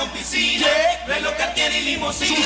con 0.00 0.08
piscina, 0.10 0.66
reloj 1.06 1.36
Cartier 1.36 1.72
y 1.72 1.84
limusina. 1.84 2.36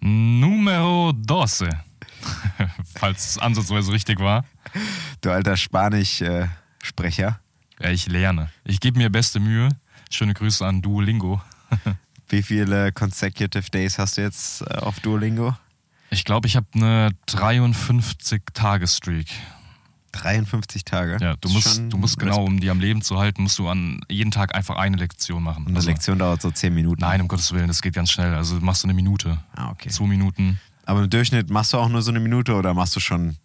Numero 0.00 1.12
12. 1.12 1.68
Falls 2.96 3.30
es 3.30 3.38
ansatzweise 3.38 3.92
richtig 3.92 4.18
war. 4.18 4.44
Du 5.20 5.30
alter 5.30 5.56
Spanisch-Sprecher. 5.56 7.38
Ja, 7.80 7.90
ich 7.90 8.08
lerne. 8.08 8.50
Ich 8.64 8.80
gebe 8.80 8.98
mir 8.98 9.10
beste 9.10 9.38
Mühe. 9.38 9.68
Schöne 10.10 10.34
Grüße 10.34 10.66
an 10.66 10.82
Duolingo. 10.82 11.40
Wie 12.28 12.42
viele 12.42 12.90
consecutive 12.92 13.70
Days 13.70 13.98
hast 13.98 14.16
du 14.16 14.22
jetzt 14.22 14.62
äh, 14.62 14.78
auf 14.78 14.98
Duolingo? 15.00 15.54
Ich 16.10 16.24
glaube, 16.24 16.48
ich 16.48 16.56
habe 16.56 16.66
eine 16.74 17.10
53-Tage-Streak. 17.28 19.28
53 20.12 20.84
Tage? 20.84 21.16
Ja, 21.20 21.34
du 21.40 21.48
musst, 21.48 21.82
du 21.88 21.96
musst 21.96 22.18
genau, 22.18 22.44
um 22.44 22.60
die 22.60 22.70
am 22.70 22.80
Leben 22.80 23.02
zu 23.02 23.18
halten, 23.18 23.42
musst 23.42 23.58
du 23.58 23.68
an 23.68 24.00
jeden 24.08 24.30
Tag 24.30 24.54
einfach 24.54 24.76
eine 24.76 24.96
Lektion 24.96 25.42
machen. 25.42 25.62
Und 25.64 25.68
eine 25.68 25.76
Also- 25.78 25.88
Lektion 25.90 26.18
dauert 26.18 26.42
so 26.42 26.50
10 26.50 26.74
Minuten. 26.74 27.00
Nein, 27.00 27.20
um 27.20 27.28
Gottes 27.28 27.52
Willen, 27.52 27.68
das 27.68 27.82
geht 27.82 27.94
ganz 27.94 28.10
schnell. 28.10 28.34
Also 28.34 28.56
machst 28.60 28.82
du 28.84 28.86
eine 28.86 28.94
Minute, 28.94 29.38
Ah, 29.56 29.70
okay. 29.70 29.88
zwei 29.88 30.06
Minuten. 30.06 30.60
Aber 30.84 31.02
im 31.04 31.10
Durchschnitt 31.10 31.50
machst 31.50 31.72
du 31.72 31.78
auch 31.78 31.88
nur 31.88 32.02
so 32.02 32.10
eine 32.10 32.20
Minute 32.20 32.54
oder 32.54 32.74
machst 32.74 32.94
du 32.96 33.00
schon, 33.00 33.30
sagen 33.30 33.38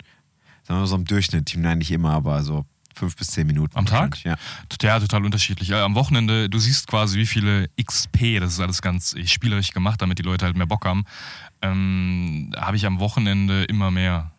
wir 0.68 0.76
mal 0.78 0.88
so 0.88 0.96
im 0.96 1.06
Durchschnitt, 1.06 1.54
nein, 1.58 1.78
nicht 1.80 1.92
immer, 1.92 2.12
aber 2.12 2.44
so 2.44 2.66
fünf 2.96 3.16
bis 3.16 3.28
zehn 3.28 3.46
Minuten. 3.46 3.78
Am 3.78 3.86
Tag? 3.86 4.24
Ja. 4.24 4.36
Ja, 4.82 5.00
total 5.00 5.24
unterschiedlich. 5.24 5.68
Ja, 5.70 5.86
am 5.86 5.94
Wochenende, 5.94 6.50
du 6.50 6.58
siehst 6.58 6.88
quasi, 6.88 7.20
wie 7.20 7.28
viele 7.28 7.70
XP, 7.80 8.40
das 8.40 8.54
ist 8.54 8.60
alles 8.60 8.82
ganz 8.82 9.14
spielerisch 9.26 9.70
gemacht, 9.72 10.02
damit 10.02 10.18
die 10.18 10.24
Leute 10.24 10.46
halt 10.46 10.58
mehr 10.58 10.66
Bock 10.66 10.84
haben, 10.84 11.06
ähm, 11.62 12.52
habe 12.58 12.76
ich 12.76 12.86
am 12.88 13.00
Wochenende 13.00 13.64
immer 13.66 13.92
mehr. 13.92 14.32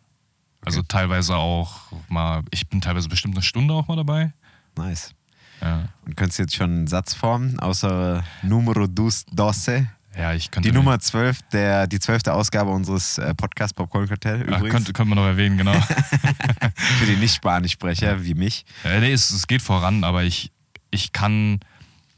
Also 0.68 0.82
teilweise 0.82 1.36
auch 1.36 1.92
mal, 2.08 2.42
ich 2.50 2.68
bin 2.68 2.80
teilweise 2.80 3.08
bestimmt 3.08 3.34
eine 3.34 3.42
Stunde 3.42 3.74
auch 3.74 3.88
mal 3.88 3.97
dabei. 3.97 4.33
Nice. 4.77 5.14
Ja, 5.61 5.88
Und 6.06 6.16
könntest 6.16 6.38
du 6.38 6.42
jetzt 6.44 6.55
schon 6.55 6.70
einen 6.70 6.86
Satz 6.86 7.14
formen, 7.14 7.58
außer 7.58 8.22
Numero 8.42 8.86
dus 8.86 9.24
doce? 9.27 9.86
ja 10.16 10.33
ich 10.34 10.50
könnte. 10.50 10.69
Die 10.69 10.74
Nummer 10.74 10.98
12, 10.98 11.42
der, 11.52 11.86
die 11.86 11.98
zwölfte 11.98 12.33
Ausgabe 12.33 12.70
unseres 12.70 13.19
äh, 13.19 13.34
Podcast 13.34 13.74
Popcorn 13.74 14.08
Cartel 14.08 14.42
Ach, 14.42 14.58
übrigens. 14.58 14.70
könnte, 14.72 14.92
könnte 14.92 15.08
man 15.11 15.19
noch 15.19 15.27
erwähnen, 15.28 15.56
genau. 15.58 15.72
Für 16.74 17.06
die 17.06 17.16
Nicht-Spanisch-Sprecher 17.16 18.24
wie 18.24 18.34
mich. 18.34 18.64
Ja, 18.84 19.00
nee, 19.00 19.12
es, 19.12 19.30
es 19.30 19.46
geht 19.46 19.62
voran, 19.62 20.05
aber 20.05 20.22
ich, 20.24 20.52
ich 20.91 21.12
kann 21.12 21.61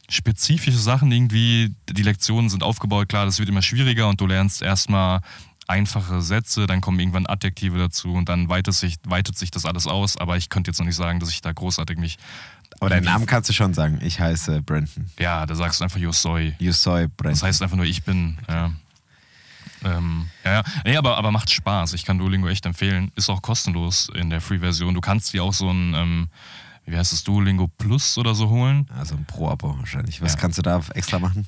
spezifische 0.09 0.79
Sachen 0.79 1.13
irgendwie, 1.13 1.75
die 1.89 2.03
Lektionen 2.03 2.51
sind 2.51 2.63
aufgebaut, 2.63 3.09
klar, 3.09 3.27
das 3.27 3.39
wird 3.39 3.49
immer 3.49 3.63
schwieriger 3.63 4.09
und 4.09 4.21
du 4.21 4.27
lernst 4.27 4.61
erstmal 4.61 5.21
einfache 5.71 6.21
Sätze, 6.21 6.67
dann 6.67 6.81
kommen 6.83 6.99
irgendwann 7.01 7.27
Adjektive 7.27 7.79
dazu 7.79 8.13
und 8.13 8.29
dann 8.29 8.49
weitet 8.51 8.75
sich, 8.75 8.97
weitet 9.07 9.39
sich 9.39 9.51
das 9.51 9.65
alles 9.65 9.87
aus, 9.87 10.17
aber 10.19 10.37
ich 10.37 10.49
könnte 10.51 10.71
jetzt 10.71 10.79
noch 10.79 10.87
nicht 10.87 10.97
sagen, 10.97 11.21
dass 11.21 11.31
ich 11.31 11.41
da 11.41 11.53
großartig 11.53 11.97
mich. 11.99 12.19
Aber 12.81 12.91
deinen 12.91 13.05
Namen 13.05 13.27
kannst 13.27 13.49
du 13.49 13.53
schon 13.55 13.73
sagen. 13.75 13.99
Ich 14.03 14.21
heiße 14.21 14.63
Brenton. 14.63 15.11
Ja, 15.19 15.47
da 15.47 15.55
sagst 15.55 15.81
du 15.81 15.85
einfach 15.85 15.99
Yo 15.99 16.13
soy. 16.13 16.55
You 16.59 16.73
soy 16.73 17.09
Brenton. 17.09 17.33
Das 17.33 17.43
heißt 17.43 17.63
einfach 17.63 17.77
nur, 17.77 17.87
ich 17.87 18.03
bin. 18.05 18.39
Ja. 18.49 18.71
Ähm, 19.83 20.29
ja, 20.45 20.53
ja. 20.53 20.63
Nee, 20.85 20.97
aber, 20.97 21.17
aber 21.17 21.31
macht 21.31 21.51
Spaß. 21.51 21.95
Ich 21.95 22.05
kann 22.05 22.19
Duolingo 22.19 22.49
echt 22.49 22.67
empfehlen. 22.67 23.13
Ist 23.17 23.31
auch 23.31 23.41
kostenlos 23.43 24.11
in 24.15 24.29
der 24.31 24.41
Free-Version. 24.41 24.95
Du 24.95 25.01
kannst 25.01 25.33
dir 25.33 25.43
auch 25.43 25.55
so 25.55 25.71
ein, 25.71 25.95
ähm, 25.95 26.29
wie 26.87 26.97
heißt 26.97 27.13
es, 27.13 27.25
Duolingo 27.25 27.67
Plus 27.69 28.19
oder 28.19 28.35
so 28.35 28.49
holen. 28.51 28.87
also 28.97 29.15
ein 29.15 29.25
Pro-Abo 29.25 29.79
wahrscheinlich. 29.79 30.21
Was 30.21 30.35
Ja. 30.35 30.39
kannst 30.41 30.59
du 30.59 30.63
da 30.63 30.81
extra 30.95 31.19
machen? 31.19 31.47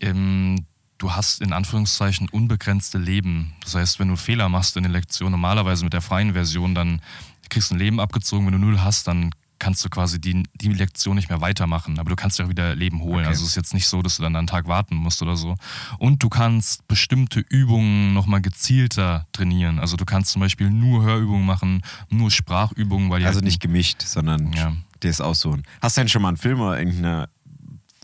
ähm, 0.00 0.64
du 1.02 1.12
hast 1.12 1.42
in 1.42 1.52
Anführungszeichen 1.52 2.28
unbegrenzte 2.28 2.96
Leben. 2.96 3.52
Das 3.62 3.74
heißt, 3.74 3.98
wenn 3.98 4.08
du 4.08 4.16
Fehler 4.16 4.48
machst 4.48 4.76
in 4.76 4.84
der 4.84 4.92
Lektion, 4.92 5.32
normalerweise 5.32 5.84
mit 5.84 5.92
der 5.92 6.00
freien 6.00 6.32
Version, 6.32 6.74
dann 6.74 7.02
kriegst 7.50 7.70
du 7.70 7.74
ein 7.74 7.78
Leben 7.78 7.98
abgezogen. 8.00 8.46
Wenn 8.46 8.52
du 8.52 8.58
null 8.58 8.80
hast, 8.80 9.08
dann 9.08 9.34
kannst 9.58 9.84
du 9.84 9.88
quasi 9.88 10.20
die, 10.20 10.44
die 10.54 10.68
Lektion 10.68 11.16
nicht 11.16 11.28
mehr 11.28 11.40
weitermachen. 11.40 11.98
Aber 11.98 12.10
du 12.10 12.16
kannst 12.16 12.38
dir 12.38 12.44
auch 12.44 12.48
wieder 12.48 12.74
Leben 12.76 13.00
holen. 13.00 13.20
Okay. 13.20 13.28
Also 13.28 13.42
es 13.44 13.50
ist 13.50 13.56
jetzt 13.56 13.74
nicht 13.74 13.86
so, 13.88 14.00
dass 14.00 14.16
du 14.16 14.22
dann 14.22 14.34
einen 14.36 14.46
Tag 14.46 14.68
warten 14.68 14.94
musst 14.94 15.22
oder 15.22 15.36
so. 15.36 15.56
Und 15.98 16.22
du 16.22 16.28
kannst 16.28 16.86
bestimmte 16.86 17.40
Übungen 17.40 18.12
nochmal 18.14 18.40
gezielter 18.40 19.26
trainieren. 19.32 19.80
Also 19.80 19.96
du 19.96 20.04
kannst 20.04 20.30
zum 20.30 20.40
Beispiel 20.40 20.70
nur 20.70 21.02
Hörübungen 21.02 21.44
machen, 21.44 21.82
nur 22.10 22.30
Sprachübungen, 22.30 23.10
weil 23.10 23.24
Also 23.24 23.36
halt 23.36 23.44
nicht 23.44 23.60
gemischt, 23.60 24.02
sondern 24.02 24.52
Ja. 24.52 24.72
dir 25.02 25.10
es 25.10 25.20
aussuchen. 25.20 25.64
Hast 25.80 25.96
du 25.96 26.00
denn 26.00 26.08
schon 26.08 26.22
mal 26.22 26.28
einen 26.28 26.36
Film 26.36 26.60
oder 26.60 26.78
irgendeine 26.78 27.28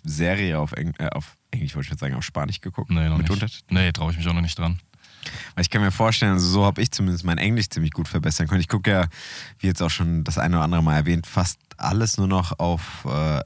Serie 0.04 0.58
auf, 0.58 0.72
Eng 0.72 0.94
äh, 0.98 1.08
auf 1.10 1.37
Englisch, 1.50 1.74
wollte 1.74 1.86
ich 1.86 1.90
jetzt 1.90 2.00
sagen, 2.00 2.14
auf 2.14 2.24
Spanisch 2.24 2.60
geguckt? 2.60 2.90
Nee, 2.90 3.08
noch 3.08 3.18
Mit 3.18 3.28
nicht. 3.30 3.64
Nee, 3.70 3.92
traue 3.92 4.12
ich 4.12 4.18
mich 4.18 4.26
auch 4.28 4.34
noch 4.34 4.40
nicht 4.42 4.58
dran. 4.58 4.78
Weil 5.54 5.62
ich 5.62 5.70
kann 5.70 5.82
mir 5.82 5.90
vorstellen, 5.90 6.32
also 6.32 6.48
so 6.48 6.64
habe 6.64 6.80
ich 6.80 6.90
zumindest 6.90 7.24
mein 7.24 7.38
Englisch 7.38 7.68
ziemlich 7.68 7.92
gut 7.92 8.08
verbessern 8.08 8.46
können. 8.48 8.60
Ich 8.60 8.68
gucke 8.68 8.90
ja, 8.90 9.06
wie 9.58 9.66
jetzt 9.66 9.82
auch 9.82 9.90
schon 9.90 10.24
das 10.24 10.38
eine 10.38 10.56
oder 10.56 10.64
andere 10.64 10.82
Mal 10.82 10.96
erwähnt, 10.96 11.26
fast 11.26 11.58
alles 11.76 12.16
nur 12.18 12.28
noch 12.28 12.58
auf 12.58 13.04
äh, 13.04 13.40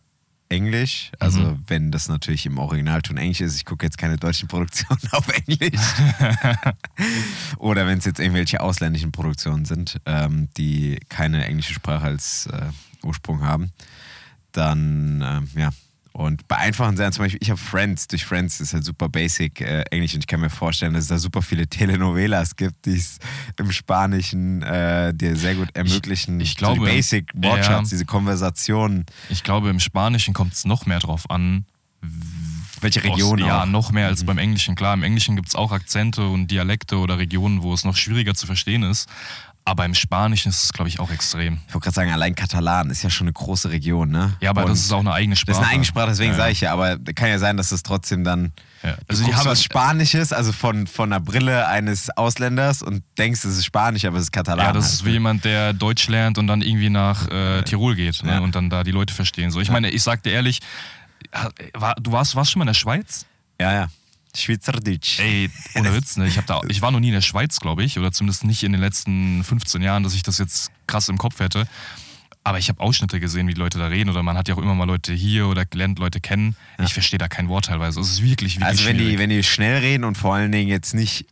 Englisch. 0.48 1.10
Also 1.18 1.40
Mhm. 1.40 1.64
wenn 1.66 1.90
das 1.90 2.08
natürlich 2.08 2.44
im 2.46 2.58
Originalton 2.58 3.16
Englisch 3.16 3.40
ist. 3.40 3.56
Ich 3.56 3.64
gucke 3.64 3.86
jetzt 3.86 3.96
keine 3.98 4.16
deutschen 4.18 4.48
Produktionen 4.48 5.00
auf 5.12 5.26
Englisch. 5.28 5.80
oder 7.58 7.86
wenn 7.86 7.98
es 7.98 8.04
jetzt 8.04 8.20
irgendwelche 8.20 8.60
ausländischen 8.60 9.12
Produktionen 9.12 9.64
sind, 9.64 9.98
ähm, 10.06 10.48
die 10.56 11.00
keine 11.08 11.44
englische 11.46 11.74
Sprache 11.74 12.04
als 12.04 12.46
äh, 12.46 12.66
Ursprung 13.02 13.42
haben, 13.42 13.72
dann 14.52 15.22
ähm, 15.26 15.48
ja. 15.56 15.70
Und 16.14 16.46
bei 16.46 16.56
einfachen 16.58 16.96
Sachen, 16.96 17.12
zum 17.12 17.24
Beispiel, 17.24 17.38
ich 17.42 17.48
habe 17.50 17.58
Friends, 17.60 18.06
durch 18.06 18.24
Friends 18.24 18.60
ist 18.60 18.74
halt 18.74 18.84
super 18.84 19.08
basic 19.08 19.60
äh, 19.62 19.82
Englisch 19.90 20.12
und 20.14 20.20
ich 20.20 20.26
kann 20.26 20.40
mir 20.40 20.50
vorstellen, 20.50 20.92
dass 20.92 21.04
es 21.04 21.08
da 21.08 21.18
super 21.18 21.40
viele 21.40 21.66
Telenovelas 21.66 22.54
gibt, 22.56 22.84
die 22.84 22.96
es 22.96 23.18
im 23.58 23.72
Spanischen 23.72 24.62
äh, 24.62 25.14
dir 25.14 25.36
sehr 25.36 25.54
gut 25.54 25.68
ermöglichen. 25.74 26.38
ich 26.40 26.50
so 26.50 26.56
glaube, 26.56 26.80
die 26.80 26.84
Basic 26.86 27.30
Wortschatz, 27.34 27.68
ja. 27.68 27.90
diese 27.90 28.04
Konversation, 28.04 29.06
Ich 29.30 29.42
glaube, 29.42 29.70
im 29.70 29.80
Spanischen 29.80 30.34
kommt 30.34 30.52
es 30.52 30.64
noch 30.66 30.84
mehr 30.86 30.98
drauf 30.98 31.30
an. 31.30 31.64
welche 32.82 33.02
Region 33.04 33.40
Aus, 33.42 33.48
Ja. 33.48 33.64
Mhm. 33.64 33.72
noch 33.72 33.92
mehr 33.92 34.08
als 34.08 34.24
beim 34.24 34.38
Englischen. 34.38 34.74
Klar, 34.74 34.92
im 34.94 35.02
Englischen 35.04 35.36
gibt 35.36 35.48
es 35.48 35.54
auch 35.54 35.72
Akzente 35.72 36.26
und 36.26 36.48
Dialekte 36.50 36.96
oder 36.98 37.16
Regionen, 37.18 37.62
wo 37.62 37.72
es 37.72 37.84
noch 37.84 37.96
schwieriger 37.96 38.34
zu 38.34 38.46
verstehen 38.46 38.82
ist. 38.82 39.08
Aber 39.64 39.84
im 39.84 39.94
Spanischen 39.94 40.48
ist 40.48 40.64
es, 40.64 40.72
glaube 40.72 40.88
ich, 40.88 40.98
auch 40.98 41.10
extrem. 41.10 41.60
Ich 41.68 41.74
wollte 41.74 41.84
gerade 41.84 41.94
sagen, 41.94 42.10
allein 42.10 42.34
Katalan 42.34 42.90
ist 42.90 43.02
ja 43.04 43.10
schon 43.10 43.26
eine 43.28 43.32
große 43.32 43.70
Region, 43.70 44.10
ne? 44.10 44.34
Ja, 44.40 44.50
aber 44.50 44.64
Und 44.64 44.70
das 44.72 44.80
ist 44.80 44.92
auch 44.92 44.98
eine 44.98 45.12
eigene 45.12 45.34
das 45.34 45.40
Sprache. 45.40 45.52
ist 45.52 45.58
eine 45.62 45.68
eigene 45.68 45.84
Sprache, 45.84 46.08
deswegen 46.08 46.32
Ja. 46.32 46.36
sage 46.36 46.50
ich 46.52 46.60
ja, 46.62 46.72
aber 46.72 46.98
kann 47.14 47.28
ja 47.28 47.38
sein, 47.38 47.56
dass 47.56 47.70
es 47.70 47.84
trotzdem 47.84 48.24
dann. 48.24 48.52
Ja. 48.82 48.96
Also 49.06 49.22
du 49.22 49.30
die 49.30 49.36
haben 49.36 49.46
was 49.46 49.62
Spanisches, 49.62 50.32
also 50.32 50.50
von, 50.50 50.88
von 50.88 51.10
der 51.10 51.20
Brille 51.20 51.68
eines 51.68 52.10
Ausländers 52.10 52.82
und 52.82 53.04
denkst, 53.18 53.44
es 53.44 53.56
ist 53.58 53.64
Spanisch, 53.64 54.04
aber 54.04 54.16
es 54.16 54.24
ist 54.24 54.32
Katalan. 54.32 54.66
Ja, 54.66 54.72
das 54.72 54.86
halt, 54.86 54.94
ist 54.94 55.04
wie 55.04 55.10
jemand, 55.12 55.44
der 55.44 55.72
Deutsch 55.72 56.08
lernt 56.08 56.38
und 56.38 56.48
dann 56.48 56.60
irgendwie 56.60 56.90
nach 56.90 57.28
äh, 57.28 57.62
Tirol 57.62 57.94
geht 57.94 58.24
ne? 58.24 58.32
Ja. 58.32 58.38
und 58.40 58.56
dann 58.56 58.68
da 58.68 58.82
die 58.82 58.90
Leute 58.90 59.14
verstehen. 59.14 59.52
So, 59.52 59.60
ich 59.60 59.70
meine, 59.70 59.90
ich 59.90 60.02
sag 60.02 60.24
dir 60.24 60.32
ehrlich, 60.32 60.58
war, 61.74 61.94
du 62.00 62.10
warst, 62.10 62.34
warst 62.34 62.50
schon 62.50 62.58
mal 62.58 62.64
in 62.64 62.68
der 62.68 62.74
Schweiz? 62.74 63.26
Ja, 63.60 63.72
ja. 63.72 63.86
Schweizerdeutsch. 64.36 65.18
Ey, 65.18 65.50
ohne 65.74 65.94
Witz, 65.96 66.16
ne? 66.16 66.26
Ich, 66.26 66.38
hab 66.38 66.46
da, 66.46 66.60
ich 66.68 66.82
war 66.82 66.90
noch 66.90 67.00
nie 67.00 67.08
in 67.08 67.14
der 67.14 67.20
Schweiz, 67.20 67.60
glaube 67.60 67.84
ich, 67.84 67.98
oder 67.98 68.12
zumindest 68.12 68.44
nicht 68.44 68.62
in 68.62 68.72
den 68.72 68.80
letzten 68.80 69.44
15 69.44 69.82
Jahren, 69.82 70.02
dass 70.02 70.14
ich 70.14 70.22
das 70.22 70.38
jetzt 70.38 70.70
krass 70.86 71.08
im 71.08 71.18
Kopf 71.18 71.40
hätte. 71.40 71.66
Aber 72.44 72.58
ich 72.58 72.68
habe 72.68 72.80
Ausschnitte 72.80 73.20
gesehen, 73.20 73.46
wie 73.46 73.54
die 73.54 73.60
Leute 73.60 73.78
da 73.78 73.86
reden, 73.86 74.10
oder 74.10 74.22
man 74.24 74.36
hat 74.36 74.48
ja 74.48 74.54
auch 74.56 74.58
immer 74.58 74.74
mal 74.74 74.86
Leute 74.86 75.12
hier 75.12 75.46
oder 75.46 75.64
lernt 75.74 76.00
Leute 76.00 76.20
kennen. 76.20 76.56
Ich 76.82 76.92
verstehe 76.92 77.18
da 77.18 77.28
kein 77.28 77.48
Wort 77.48 77.66
teilweise. 77.66 78.00
Es 78.00 78.10
ist 78.10 78.22
wirklich, 78.22 78.56
wirklich 78.56 78.66
Also 78.66 78.84
wenn 78.86 78.98
die, 78.98 79.18
wenn 79.18 79.30
die 79.30 79.44
schnell 79.44 79.78
reden 79.78 80.02
und 80.02 80.16
vor 80.16 80.34
allen 80.34 80.50
Dingen 80.50 80.68
jetzt 80.68 80.92
nicht. 80.94 81.26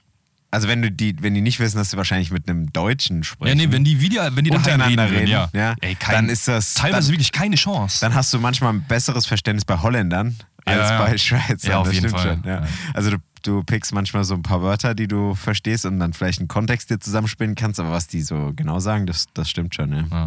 Also 0.52 0.66
wenn 0.66 0.82
du 0.82 0.90
die, 0.90 1.14
wenn 1.22 1.34
die 1.34 1.40
nicht 1.42 1.60
wissen, 1.60 1.76
dass 1.78 1.90
sie 1.90 1.96
wahrscheinlich 1.96 2.30
mit 2.32 2.48
einem 2.48 2.72
Deutschen 2.72 3.22
sprechen. 3.22 3.58
ja, 3.58 3.66
nee, 3.66 3.72
wenn 3.72 3.84
die 3.84 4.00
wieder, 4.00 4.34
wenn 4.34 4.44
die 4.44 4.50
untereinander 4.50 5.04
reden, 5.04 5.16
reden, 5.18 5.30
ja. 5.30 5.48
ja, 5.52 5.74
Ey, 5.80 5.94
kein, 5.94 6.14
dann 6.14 6.28
ist 6.28 6.48
das- 6.48 6.74
teilweise 6.74 7.08
dann- 7.08 7.14
wirklich 7.14 7.30
keine 7.32 7.54
Chance. 7.56 7.98
dann 8.00 8.14
hast 8.14 8.32
du 8.34 8.40
manchmal 8.40 8.72
ein 8.74 8.82
besseres 8.82 9.26
Verständnis 9.26 9.64
bei 9.64 9.78
Holländern 9.78 10.36
Ja, 10.66 10.72
als 10.74 10.90
ja. 10.90 10.98
bei 11.04 11.18
Schweizern. 11.18 11.70
Ja, 11.70 11.78
auf 11.78 11.86
das 11.86 11.94
jeden 11.94 12.08
stimmt 12.08 12.20
Fall. 12.22 12.40
schon. 12.42 12.68
Also 12.94 13.10
du, 13.12 13.16
du 13.44 13.62
pickst 13.62 13.92
manchmal 13.94 14.24
so 14.24 14.34
ein 14.34 14.42
paar 14.42 14.60
Wörter, 14.60 14.94
die 14.96 15.06
du 15.06 15.36
verstehst 15.36 15.86
und 15.86 16.00
dann 16.00 16.12
vielleicht 16.12 16.40
einen 16.40 16.48
Kontext 16.48 16.90
dir 16.90 16.98
zusammenspinnen 16.98 17.54
kannst, 17.54 17.78
aber 17.78 17.92
was 17.92 18.08
die 18.08 18.20
so 18.22 18.52
genau 18.56 18.80
sagen, 18.80 19.06
das, 19.06 19.26
das 19.34 19.48
stimmt 19.48 19.74
schon. 19.76 19.92
Ja. 20.10 20.26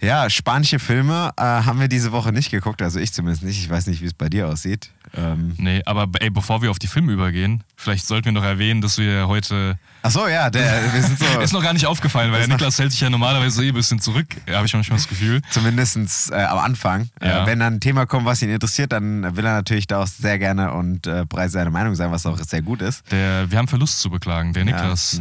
Ja. 0.00 0.28
Spanische 0.30 0.78
Filme 0.78 1.32
äh, 1.36 1.42
haben 1.42 1.80
wir 1.80 1.88
diese 1.88 2.12
Woche 2.12 2.32
nicht 2.32 2.50
geguckt, 2.50 2.82
also 2.82 2.98
ich 3.00 3.12
zumindest 3.12 3.42
nicht. 3.42 3.58
Ich 3.58 3.68
weiß 3.70 3.86
nicht, 3.86 4.00
wie 4.02 4.06
es 4.06 4.14
bei 4.14 4.28
dir 4.28 4.48
aussieht. 4.48 4.90
Ähm, 5.14 5.54
Nee, 5.58 5.82
aber 5.86 6.08
ey, 6.20 6.30
bevor 6.30 6.62
wir 6.62 6.70
auf 6.70 6.78
die 6.78 6.86
Filme 6.86 7.12
übergehen, 7.12 7.62
vielleicht 7.76 8.06
sollten 8.06 8.26
wir 8.26 8.32
noch 8.32 8.44
erwähnen, 8.44 8.80
dass 8.80 8.98
wir 8.98 9.28
heute. 9.28 9.78
Ach 10.04 10.10
so, 10.10 10.28
ja, 10.28 10.50
der, 10.50 10.92
wir 10.92 11.02
sind 11.02 11.18
so 11.18 11.24
Ist 11.40 11.52
noch 11.52 11.62
gar 11.62 11.72
nicht 11.72 11.86
aufgefallen, 11.86 12.30
weil 12.30 12.40
der 12.40 12.48
Niklas 12.48 12.78
hält 12.78 12.92
sich 12.92 13.00
ja 13.00 13.10
normalerweise 13.10 13.64
eh 13.64 13.68
ein 13.68 13.74
bisschen 13.74 13.98
zurück, 13.98 14.26
habe 14.50 14.66
ich 14.66 14.74
manchmal 14.74 14.98
das 14.98 15.08
Gefühl. 15.08 15.40
zumindest 15.50 16.30
äh, 16.30 16.34
am 16.44 16.58
Anfang. 16.58 17.08
Ja. 17.22 17.42
Äh, 17.42 17.46
wenn 17.46 17.58
dann 17.58 17.74
ein 17.74 17.80
Thema 17.80 18.06
kommt, 18.06 18.26
was 18.26 18.42
ihn 18.42 18.50
interessiert, 18.50 18.92
dann 18.92 19.36
will 19.36 19.44
er 19.44 19.54
natürlich 19.54 19.86
da 19.86 20.02
auch 20.02 20.06
sehr 20.06 20.38
gerne 20.38 20.72
und 20.72 21.06
äh, 21.06 21.26
preis 21.26 21.52
seine 21.52 21.70
Meinung 21.70 21.94
sagen, 21.94 22.12
was 22.12 22.26
auch 22.26 22.38
sehr 22.38 22.62
gut 22.62 22.82
ist. 22.82 23.10
Der, 23.10 23.50
wir 23.50 23.58
haben 23.58 23.68
Verlust 23.68 24.00
zu 24.00 24.10
beklagen. 24.10 24.52
Der 24.52 24.64
Niklas, 24.64 25.14
Ja, 25.14 25.18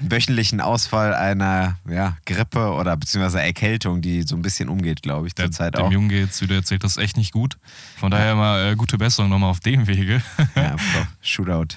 einen 0.00 0.10
wöchentlichen 0.10 0.60
Ausfall 0.60 1.14
einer 1.14 1.78
ja, 1.88 2.16
Grippe 2.26 2.72
oder 2.72 2.96
beziehungsweise 2.96 3.40
Erkältung, 3.40 4.02
die 4.02 4.22
so 4.22 4.36
ein 4.36 4.42
bisschen 4.42 4.68
umgeht, 4.68 5.02
glaube 5.02 5.26
ich, 5.26 5.34
der, 5.34 5.46
zurzeit 5.46 5.74
dem 5.76 5.86
auch. 5.86 5.92
Jungen 5.92 6.08
geht's, 6.08 6.40
wie 6.42 6.46
du 6.46 6.54
erzählt 6.54 6.84
hast, 6.84 6.98
echt 6.98 7.16
nicht 7.16 7.32
gut. 7.32 7.56
Von 7.98 8.10
daher 8.10 8.34
mal 8.34 8.72
äh, 8.72 8.76
gute 8.76 8.98
Besserung 8.98 9.30
nochmal 9.30 9.50
auf 9.50 9.60
dem 9.60 9.86
Wege. 9.86 10.22
Ja, 10.54 10.76
Shootout. 11.22 11.76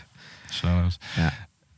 Shoutout. 0.51 0.95
Ja. 1.17 1.31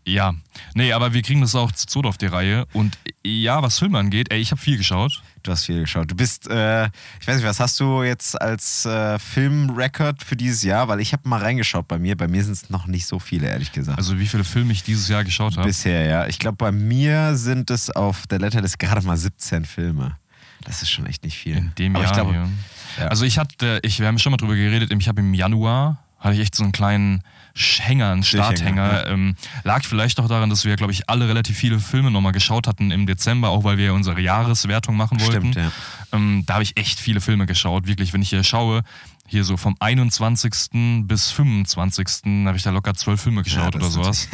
Ja, 0.05 0.33
nee, 0.73 0.93
aber 0.93 1.13
wir 1.13 1.21
kriegen 1.21 1.41
das 1.41 1.53
auch 1.53 1.71
zu 1.71 1.85
zweit 1.85 2.05
auf 2.05 2.17
die 2.17 2.25
Reihe 2.25 2.65
und 2.73 2.97
ja, 3.23 3.61
was 3.61 3.77
Filme 3.77 3.99
angeht, 3.99 4.31
ey, 4.31 4.39
ich 4.39 4.51
habe 4.51 4.59
viel 4.59 4.77
geschaut. 4.77 5.21
Du 5.43 5.51
hast 5.51 5.65
viel 5.65 5.81
geschaut. 5.81 6.09
Du 6.09 6.15
bist, 6.15 6.47
äh, 6.47 6.85
ich 7.19 7.27
weiß 7.27 7.35
nicht, 7.35 7.45
was 7.45 7.59
hast 7.59 7.79
du 7.79 8.03
jetzt 8.03 8.39
als 8.39 8.85
äh, 8.85 9.19
Filmrecord 9.19 10.23
für 10.23 10.35
dieses 10.35 10.63
Jahr? 10.63 10.87
Weil 10.87 10.99
ich 10.99 11.13
habe 11.13 11.27
mal 11.27 11.39
reingeschaut 11.39 11.87
bei 11.87 11.97
mir. 11.97 12.15
Bei 12.15 12.27
mir 12.27 12.43
sind 12.43 12.53
es 12.53 12.69
noch 12.69 12.87
nicht 12.87 13.05
so 13.05 13.19
viele, 13.19 13.47
ehrlich 13.47 13.71
gesagt. 13.71 13.97
Also 13.97 14.19
wie 14.19 14.27
viele 14.27 14.43
Filme 14.43 14.71
ich 14.71 14.83
dieses 14.83 15.07
Jahr 15.07 15.23
geschaut 15.23 15.57
habe. 15.57 15.67
Bisher, 15.67 16.05
ja. 16.05 16.27
Ich 16.27 16.39
glaube, 16.39 16.57
bei 16.57 16.71
mir 16.71 17.35
sind 17.35 17.71
es 17.71 17.89
auf 17.89 18.27
der 18.27 18.39
Letterlist 18.39 18.77
gerade 18.77 19.05
mal 19.05 19.17
17 19.17 19.65
Filme. 19.65 20.17
Das 20.63 20.81
ist 20.81 20.89
schon 20.89 21.05
echt 21.07 21.23
nicht 21.23 21.37
viel. 21.37 21.57
In 21.57 21.71
dem 21.77 21.95
Aber 21.95 22.03
Jahr 22.03 22.11
ich 22.11 22.17
glaube, 22.17 22.33
ja. 22.35 23.07
Also 23.07 23.25
ich 23.25 23.37
hatte, 23.39 23.79
ich, 23.83 23.99
wir 23.99 24.07
haben 24.07 24.19
schon 24.19 24.31
mal 24.31 24.37
drüber 24.37 24.55
geredet, 24.55 24.91
ich 24.91 25.07
habe 25.07 25.21
im 25.21 25.33
Januar, 25.33 26.03
hatte 26.19 26.35
ich 26.35 26.41
echt 26.41 26.55
so 26.55 26.63
einen 26.63 26.71
kleinen 26.71 27.23
Hänger, 27.55 28.11
einen 28.11 28.23
Starthänger. 28.23 29.07
Ähm, 29.07 29.35
lag 29.63 29.83
vielleicht 29.83 30.19
auch 30.19 30.27
daran, 30.27 30.49
dass 30.49 30.65
wir, 30.65 30.75
glaube 30.75 30.93
ich, 30.93 31.09
alle 31.09 31.27
relativ 31.27 31.57
viele 31.57 31.79
Filme 31.79 32.11
nochmal 32.11 32.31
geschaut 32.31 32.67
hatten 32.67 32.91
im 32.91 33.05
Dezember, 33.05 33.49
auch 33.49 33.63
weil 33.63 33.77
wir 33.77 33.85
ja 33.87 33.91
unsere 33.91 34.19
Jahreswertung 34.21 34.95
machen 34.95 35.19
wollten. 35.19 35.51
Stimmt, 35.51 35.55
ja. 35.55 35.71
Ähm, 36.13 36.43
da 36.45 36.55
habe 36.55 36.63
ich 36.63 36.77
echt 36.77 36.99
viele 36.99 37.21
Filme 37.21 37.45
geschaut. 37.45 37.87
Wirklich, 37.87 38.13
wenn 38.13 38.21
ich 38.21 38.29
hier 38.29 38.43
schaue, 38.43 38.83
hier 39.27 39.43
so 39.43 39.55
vom 39.57 39.75
21. 39.79 41.05
bis 41.07 41.31
25. 41.31 42.07
habe 42.45 42.57
ich 42.57 42.63
da 42.63 42.69
locker 42.71 42.93
zwölf 42.93 43.21
Filme 43.21 43.43
geschaut 43.43 43.75
Ja, 43.75 43.79
oder 43.79 43.89
sowas. 43.89 44.27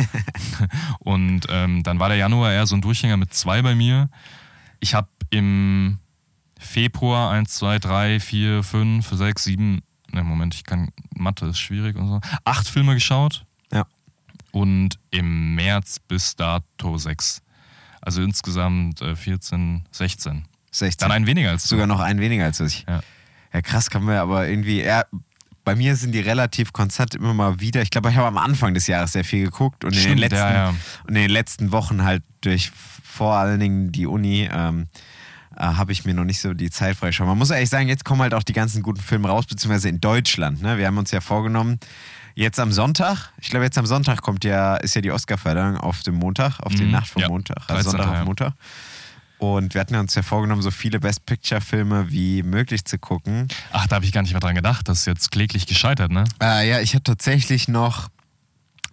Und 0.99 1.41
ähm, 1.49 1.83
dann 1.83 1.99
war 1.99 2.09
der 2.09 2.17
Januar 2.17 2.51
eher 2.51 2.65
so 2.65 2.75
ein 2.75 2.81
Durchhänger 2.81 3.17
mit 3.17 3.33
zwei 3.33 3.61
bei 3.61 3.75
mir. 3.75 4.09
Ich 4.79 4.95
habe 4.95 5.07
im 5.29 5.99
Februar 6.59 7.31
1, 7.31 7.53
2, 7.55 7.79
3, 7.79 8.19
4, 8.19 8.63
5, 8.63 9.07
6, 9.07 9.43
7, 9.43 9.81
ne 10.12 10.24
Moment, 10.24 10.56
ich 10.56 10.63
kann, 10.63 10.89
Mathe 11.15 11.48
ist 11.48 11.59
schwierig 11.59 11.95
und 11.95 12.07
so, 12.07 12.21
acht 12.45 12.68
Filme 12.68 12.94
geschaut. 12.94 13.45
Ja. 13.71 13.86
Und 14.51 15.00
im 15.12 15.56
März 15.56 16.00
bis 16.00 16.36
dato 16.36 16.98
sechs. 16.98 17.42
Also 18.01 18.21
insgesamt 18.21 19.01
äh, 19.01 19.15
14, 19.15 19.83
16. 19.92 20.45
16. 20.71 21.07
Dann 21.07 21.12
ein 21.12 21.27
weniger 21.27 21.50
als 21.50 21.63
du. 21.63 21.69
Sogar 21.69 21.88
noch 21.88 22.00
ein 22.00 22.19
weniger 22.19 22.45
als 22.45 22.59
ich. 22.59 22.86
Ja. 22.88 23.01
Ja, 23.54 23.62
krass, 23.62 23.89
kann 23.89 24.04
man 24.04 24.18
aber 24.18 24.48
irgendwie. 24.48 24.81
Ja, 24.81 25.06
bei 25.63 25.75
mir 25.75 25.95
sind 25.95 26.13
die 26.13 26.19
relativ 26.19 26.71
konstant 26.74 27.15
immer 27.15 27.33
mal 27.33 27.59
wieder. 27.59 27.81
Ich 27.81 27.89
glaube, 27.89 28.09
ich 28.09 28.15
habe 28.15 28.27
am 28.27 28.38
Anfang 28.38 28.74
des 28.74 28.88
Jahres 28.88 29.13
sehr 29.13 29.25
viel 29.25 29.45
geguckt 29.45 29.83
und 29.83 29.92
in, 29.92 29.95
den 29.95 30.04
Stimmt, 30.04 30.19
letzten, 30.19 30.38
ja, 30.38 30.54
ja. 30.54 30.69
und 30.69 31.09
in 31.09 31.15
den 31.15 31.30
letzten 31.30 31.71
Wochen 31.71 32.04
halt 32.04 32.24
durch 32.42 32.71
vor 33.04 33.36
allen 33.36 33.59
Dingen 33.59 33.92
die 33.92 34.06
Uni. 34.06 34.50
Ähm, 34.51 34.88
äh, 35.57 35.63
habe 35.63 35.92
ich 35.92 36.06
mir 36.06 36.13
noch 36.13 36.24
nicht 36.24 36.39
so 36.39 36.54
die 36.54 36.69
Zeit 36.69 36.95
freigeschaut. 36.98 37.27
Man 37.27 37.38
muss 37.38 37.50
ehrlich 37.50 37.69
sagen, 37.69 37.88
jetzt 37.88 38.06
kommen 38.06 38.21
halt 38.21 38.33
auch 38.33 38.44
die 38.44 38.54
ganzen 38.54 38.81
guten 38.83 39.01
Filme 39.01 39.27
raus, 39.27 39.45
beziehungsweise 39.45 39.89
in 39.89 40.00
Deutschland. 40.00 40.62
Ne? 40.62 40.77
Wir 40.77 40.88
haben 40.88 40.98
uns 40.98 41.12
ja 41.12 41.21
vorgenommen, 41.21 41.80
jetzt 42.36 42.59
am 42.59 42.71
Sonntag, 42.71 43.31
ich 43.42 43.50
glaube 43.50 43.65
jetzt 43.65 43.77
am 43.77 43.86
Sonntag 43.86 44.21
kommt 44.21 44.44
ja, 44.44 44.75
ist 44.77 44.95
ja 44.95 45.01
die 45.01 45.12
Oscarverleihung 45.12 45.77
auf 45.77 46.04
dem 46.04 46.15
Montag, 46.15 46.59
auf 46.59 46.74
die 46.75 46.83
Mhm, 46.83 46.92
Nacht 46.92 47.07
vom 47.09 47.21
ja. 47.21 47.27
Montag, 47.30 47.68
13., 47.68 47.75
also 47.75 47.89
Sonntag 47.92 48.07
auf 48.07 48.13
ja. 48.15 48.25
Montag. 48.25 48.54
Und 49.39 49.75
wir 49.75 49.81
hatten 49.81 49.95
uns 49.95 50.15
ja 50.15 50.24
vorgenommen, 50.24 50.63
so 50.63 50.71
viele 50.71 51.00
Best 51.00 51.25
Picture-Filme 51.27 52.12
wie 52.12 52.42
möglich 52.42 52.86
zu 52.86 52.98
gucken. 52.98 53.48
Ach, 53.71 53.86
da 53.86 53.98
habe 53.98 54.06
ich 54.06 54.12
gar 54.12 54.24
nicht 54.24 54.31
mehr 54.31 54.39
dran 54.39 54.56
gedacht. 54.56 54.88
Das 54.89 55.00
ist 55.00 55.06
jetzt 55.06 55.31
kläglich 55.31 55.68
gescheitert, 55.68 56.12
ne? 56.12 56.24
Äh, 56.42 56.68
ja, 56.68 56.80
ich 56.80 56.95
habe 56.95 57.04
tatsächlich 57.04 57.68
noch, 57.68 58.07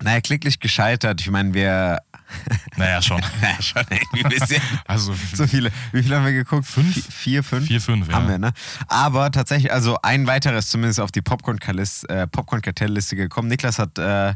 naja, 0.03 0.21
klicklich 0.21 0.61
gescheitert. 0.61 1.21
Ich 1.21 1.31
meine, 1.31 1.55
wir, 1.55 1.99
Naja, 2.77 3.01
schon. 3.03 3.21
naja, 3.41 3.61
schon 3.63 3.83
irgendwie 3.91 4.25
ein 4.25 4.31
bisschen. 4.31 4.61
Also 4.87 5.15
so 5.35 5.47
viele. 5.47 5.71
Wie 5.93 6.03
viele 6.03 6.17
haben 6.17 6.25
wir 6.25 6.33
geguckt? 6.33 6.67
Fünf? 6.67 6.97
Vi- 6.97 7.11
Vier, 7.13 7.45
fünf? 7.45 7.67
vier, 7.69 7.81
fünf, 7.81 8.09
ja. 8.09 8.15
Haben 8.15 8.29
wir, 8.29 8.39
ne? 8.39 8.53
Aber 8.89 9.31
tatsächlich, 9.31 9.73
also 9.73 9.99
ein 10.03 10.27
weiteres 10.27 10.69
zumindest 10.69 11.01
auf 11.01 11.13
die 11.13 11.21
äh, 11.21 12.27
Popcorn-Kartellliste 12.27 13.17
gekommen. 13.17 13.49
Niklas 13.49 13.79
hat 13.79 13.99
äh, 13.99 14.31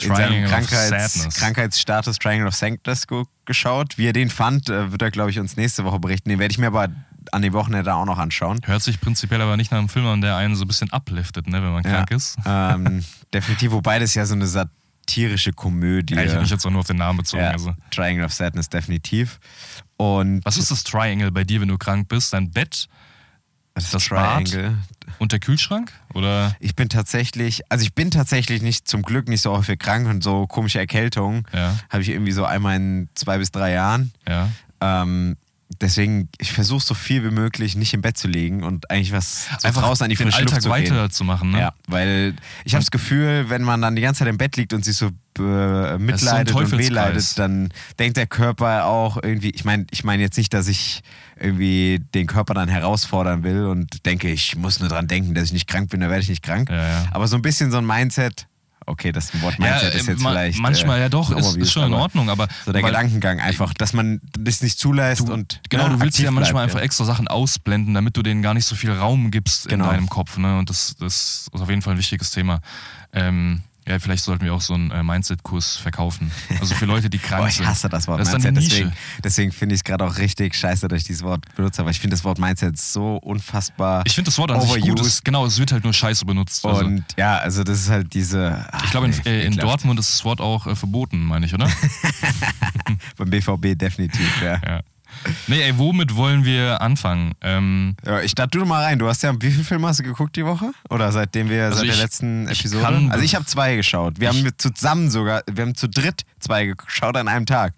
in 0.00 0.14
seinem 0.14 0.44
Krankheits. 0.46 1.36
Krankheitsstatus 1.36 2.18
Triangle 2.18 2.48
of 2.48 2.54
Sadness 2.54 3.06
go- 3.06 3.26
geschaut. 3.44 3.96
Wie 3.96 4.06
er 4.08 4.12
den 4.12 4.28
fand, 4.28 4.68
äh, 4.68 4.90
wird 4.92 5.00
er, 5.02 5.10
glaube 5.10 5.30
ich, 5.30 5.38
uns 5.38 5.56
nächste 5.56 5.84
Woche 5.84 6.00
berichten. 6.00 6.28
Den 6.28 6.38
werde 6.38 6.52
ich 6.52 6.58
mir 6.58 6.66
aber 6.66 6.88
an 7.32 7.42
dem 7.42 7.52
Wochenende 7.52 7.94
auch 7.94 8.04
noch 8.04 8.18
anschauen. 8.18 8.60
Hört 8.64 8.82
sich 8.82 9.00
prinzipiell 9.00 9.40
aber 9.40 9.56
nicht 9.56 9.70
nach 9.70 9.78
einem 9.78 9.88
Film 9.88 10.06
an, 10.06 10.20
der 10.20 10.36
einen 10.36 10.54
so 10.56 10.64
ein 10.64 10.68
bisschen 10.68 10.90
upliftet, 10.92 11.46
ne, 11.46 11.62
wenn 11.62 11.72
man 11.72 11.82
krank 11.82 12.10
ist. 12.10 12.36
Ähm, 12.46 13.04
definitiv, 13.32 13.72
wobei 13.72 13.98
das 13.98 14.14
ja 14.14 14.24
so 14.26 14.34
eine 14.34 14.46
satirische 14.46 15.52
Komödie. 15.52 16.14
Ja, 16.14 16.22
ich 16.22 16.30
habe 16.30 16.42
mich 16.42 16.50
jetzt 16.50 16.66
auch 16.66 16.70
nur 16.70 16.80
auf 16.80 16.86
den 16.86 16.96
Namen 16.96 17.18
bezogen. 17.18 17.42
ja, 17.42 17.50
Also. 17.50 17.74
Triangle 17.90 18.24
of 18.24 18.32
Sadness, 18.32 18.68
definitiv. 18.68 19.38
Und 19.96 20.44
Was 20.44 20.56
ist 20.56 20.70
das 20.70 20.84
Triangle 20.84 21.30
bei 21.30 21.44
dir, 21.44 21.60
wenn 21.60 21.68
du 21.68 21.78
krank 21.78 22.08
bist? 22.08 22.32
Dein 22.32 22.50
Bett 22.50 22.88
das, 23.74 23.90
das 23.90 24.04
Triangle? 24.04 24.76
und 25.18 25.32
der 25.32 25.40
Kühlschrank? 25.40 25.92
Oder? 26.14 26.54
Ich 26.60 26.76
bin 26.76 26.88
tatsächlich, 26.88 27.62
also 27.70 27.82
ich 27.84 27.92
bin 27.94 28.10
tatsächlich 28.12 28.62
nicht, 28.62 28.86
zum 28.86 29.02
Glück 29.02 29.28
nicht 29.28 29.42
so 29.42 29.50
häufig 29.56 29.78
krank 29.80 30.06
und 30.06 30.22
so 30.22 30.46
komische 30.46 30.78
Erkältungen 30.78 31.44
Ja, 31.52 31.74
habe 31.90 32.02
ich 32.02 32.08
irgendwie 32.10 32.30
so 32.32 32.44
einmal 32.44 32.76
in 32.76 33.08
zwei 33.14 33.38
bis 33.38 33.50
drei 33.50 33.72
Jahren. 33.72 34.12
ja. 34.28 34.48
Ähm, 34.80 35.36
deswegen, 35.84 36.28
ich 36.38 36.52
versuche 36.52 36.82
so 36.82 36.94
viel 36.94 37.22
wie 37.24 37.30
möglich 37.30 37.76
nicht 37.76 37.94
im 37.94 38.02
Bett 38.02 38.18
zu 38.18 38.26
liegen 38.26 38.62
und 38.64 38.90
eigentlich 38.90 39.12
was 39.12 39.46
so 39.58 39.68
draußen 39.70 40.04
an 40.04 40.10
die 40.10 40.16
frische 40.16 40.38
Alltag 40.38 40.56
Luft 40.56 40.62
zu 40.62 40.72
gehen. 40.72 40.96
weiterzumachen, 40.96 41.50
ne? 41.50 41.60
Ja, 41.60 41.74
weil 41.86 42.34
ich 42.64 42.74
habe 42.74 42.82
das 42.82 42.90
Gefühl, 42.90 43.46
wenn 43.48 43.62
man 43.62 43.80
dann 43.80 43.94
die 43.94 44.02
ganze 44.02 44.20
Zeit 44.20 44.28
im 44.28 44.38
Bett 44.38 44.56
liegt 44.56 44.72
und 44.72 44.84
sich 44.84 44.96
so 44.96 45.10
äh, 45.38 45.98
mitleidet 45.98 46.54
und 46.54 46.62
Teufelskreis. 46.62 46.88
wehleidet, 46.88 47.38
dann 47.38 47.68
denkt 47.98 48.16
der 48.16 48.26
Körper 48.26 48.86
auch 48.86 49.18
irgendwie, 49.22 49.50
ich 49.50 49.64
meine 49.64 49.86
ich 49.90 50.04
meine 50.04 50.22
jetzt 50.22 50.36
nicht, 50.36 50.52
dass 50.54 50.68
ich 50.68 51.02
irgendwie 51.38 52.00
den 52.14 52.26
Körper 52.26 52.54
dann 52.54 52.68
herausfordern 52.68 53.42
will 53.42 53.64
und 53.64 54.06
denke, 54.06 54.28
ich 54.30 54.56
muss 54.56 54.80
nur 54.80 54.88
dran 54.88 55.08
denken, 55.08 55.34
dass 55.34 55.44
ich 55.44 55.52
nicht 55.52 55.66
krank 55.68 55.90
bin, 55.90 56.00
dann 56.00 56.10
werde 56.10 56.22
ich 56.22 56.28
nicht 56.28 56.42
krank. 56.42 56.70
Ja, 56.70 56.76
ja. 56.76 57.06
Aber 57.10 57.28
so 57.28 57.36
ein 57.36 57.42
bisschen 57.42 57.70
so 57.70 57.78
ein 57.78 57.86
Mindset, 57.86 58.46
okay, 58.86 59.12
das 59.12 59.30
Wort 59.42 59.58
Mindset 59.58 59.94
ist 59.94 60.08
äh, 60.08 60.12
jetzt 60.12 60.22
ma- 60.22 60.30
vielleicht. 60.30 60.58
Manchmal 60.60 60.98
äh, 60.98 61.02
ja 61.02 61.08
doch, 61.08 61.30
ist, 61.30 61.56
ist 61.56 61.72
schon 61.72 61.84
in 61.84 61.94
Ordnung, 61.94 62.30
aber. 62.30 62.48
So 62.64 62.72
der 62.72 62.82
Gedankengang 62.82 63.40
einfach, 63.40 63.74
dass 63.74 63.92
man 63.92 64.20
das 64.38 64.62
nicht 64.62 64.78
zulässt 64.78 65.20
Du, 65.20 65.32
und 65.32 65.60
genau, 65.70 65.88
ne, 65.88 65.94
du 65.94 66.00
willst 66.00 66.18
ja 66.18 66.30
manchmal 66.30 66.64
bleibt, 66.64 66.74
einfach 66.76 66.84
extra 66.84 67.04
Sachen 67.04 67.28
ausblenden, 67.28 67.94
damit 67.94 68.16
du 68.16 68.22
denen 68.22 68.42
gar 68.42 68.54
nicht 68.54 68.66
so 68.66 68.74
viel 68.74 68.92
Raum 68.92 69.30
gibst 69.30 69.68
Genau. 69.68 69.84
in 69.86 69.90
deinem 69.90 70.08
Kopf. 70.08 70.36
Ne? 70.38 70.58
Und 70.58 70.70
das, 70.70 70.96
das 70.98 71.48
ist 71.52 71.60
auf 71.60 71.68
jeden 71.70 71.82
Fall 71.82 71.94
ein 71.94 71.98
wichtiges 71.98 72.30
Thema. 72.30 72.60
Ähm, 73.12 73.62
ja, 73.86 73.98
vielleicht 73.98 74.24
sollten 74.24 74.44
wir 74.44 74.54
auch 74.54 74.62
so 74.62 74.72
einen 74.74 74.90
äh, 74.90 75.02
Mindset-Kurs 75.02 75.76
verkaufen. 75.76 76.30
Also 76.58 76.74
für 76.74 76.86
Leute, 76.86 77.10
die 77.10 77.18
krank 77.24 77.42
Boah, 77.42 77.48
ich 77.48 77.56
sind. 77.56 77.66
hasse 77.66 77.88
das 77.88 78.08
Wort 78.08 78.20
Das 78.20 78.32
Mindset. 78.32 78.56
Deswegen, 78.56 78.92
deswegen 79.22 79.52
finde 79.52 79.74
ich 79.74 79.80
es 79.80 79.84
gerade 79.84 80.04
auch 80.04 80.16
richtig 80.16 80.54
scheiße, 80.54 80.88
dass 80.88 81.02
ich 81.02 81.04
dieses 81.04 81.22
Wort 81.22 81.44
benutze. 81.54 81.82
Aber 81.82 81.90
ich 81.90 82.00
finde 82.00 82.16
das 82.16 82.24
Wort 82.24 82.38
Mindset 82.38 82.78
so 82.78 83.16
unfassbar. 83.16 84.02
Ich 84.06 84.14
finde 84.14 84.30
das 84.30 84.38
Wort 84.38 84.50
an 84.50 84.60
sich 84.62 84.82
gut. 84.82 85.24
genau, 85.24 85.44
es 85.44 85.58
wird 85.58 85.72
halt 85.72 85.84
nur 85.84 85.92
scheiße 85.92 86.24
benutzt. 86.24 86.64
Also, 86.64 86.84
Und 86.84 87.04
ja, 87.18 87.36
also 87.38 87.62
das 87.62 87.80
ist 87.80 87.90
halt 87.90 88.14
diese. 88.14 88.66
ach, 88.72 88.84
ich 88.84 88.90
glaube, 88.90 89.08
in, 89.08 89.26
äh, 89.26 89.44
in. 89.44 89.56
Dortmund 89.56 90.00
ist 90.00 90.12
das 90.14 90.24
Wort 90.24 90.40
auch 90.40 90.66
äh, 90.66 90.74
verboten, 90.74 91.24
meine 91.24 91.44
ich, 91.44 91.52
oder? 91.52 91.70
Beim 93.16 93.30
BVB 93.30 93.78
definitiv, 93.78 94.42
ja. 94.42 94.60
ja. 94.66 94.80
Nee, 95.46 95.60
ey, 95.62 95.78
womit 95.78 96.14
wollen 96.16 96.44
wir 96.44 96.80
anfangen? 96.80 97.32
Ähm, 97.40 97.96
ja 98.06 98.20
ich 98.20 98.30
starte 98.32 98.58
du 98.58 98.64
mal 98.64 98.82
rein. 98.82 98.98
Du 98.98 99.08
hast 99.08 99.22
ja, 99.22 99.32
wie 99.40 99.50
viele 99.50 99.64
Filme 99.64 99.88
hast 99.88 100.00
du 100.00 100.02
geguckt 100.04 100.36
die 100.36 100.44
Woche? 100.44 100.72
Oder 100.90 101.12
seitdem 101.12 101.48
wir, 101.48 101.64
Also 101.66 101.78
seit 101.78 101.86
der 101.88 101.94
ich- 101.94 102.00
letzten 102.00 102.48
ich 102.50 102.60
Episode? 102.60 102.82
kann- 102.84 103.10
also 103.10 103.24
ich 103.24 103.34
habe 103.34 103.44
zwei 103.46 103.76
geschaut. 103.76 104.20
Wir 104.20 104.30
Ich- 104.30 104.36
haben 104.44 104.50
zusammen 104.58 105.10
sogar, 105.10 105.42
wir 105.50 105.62
haben 105.64 105.74
zu 105.74 105.88
dritt 105.88 106.22
zwei 106.40 106.66
geschaut 106.66 107.16
an 107.16 107.28
einem 107.28 107.46
Tag. 107.46 107.74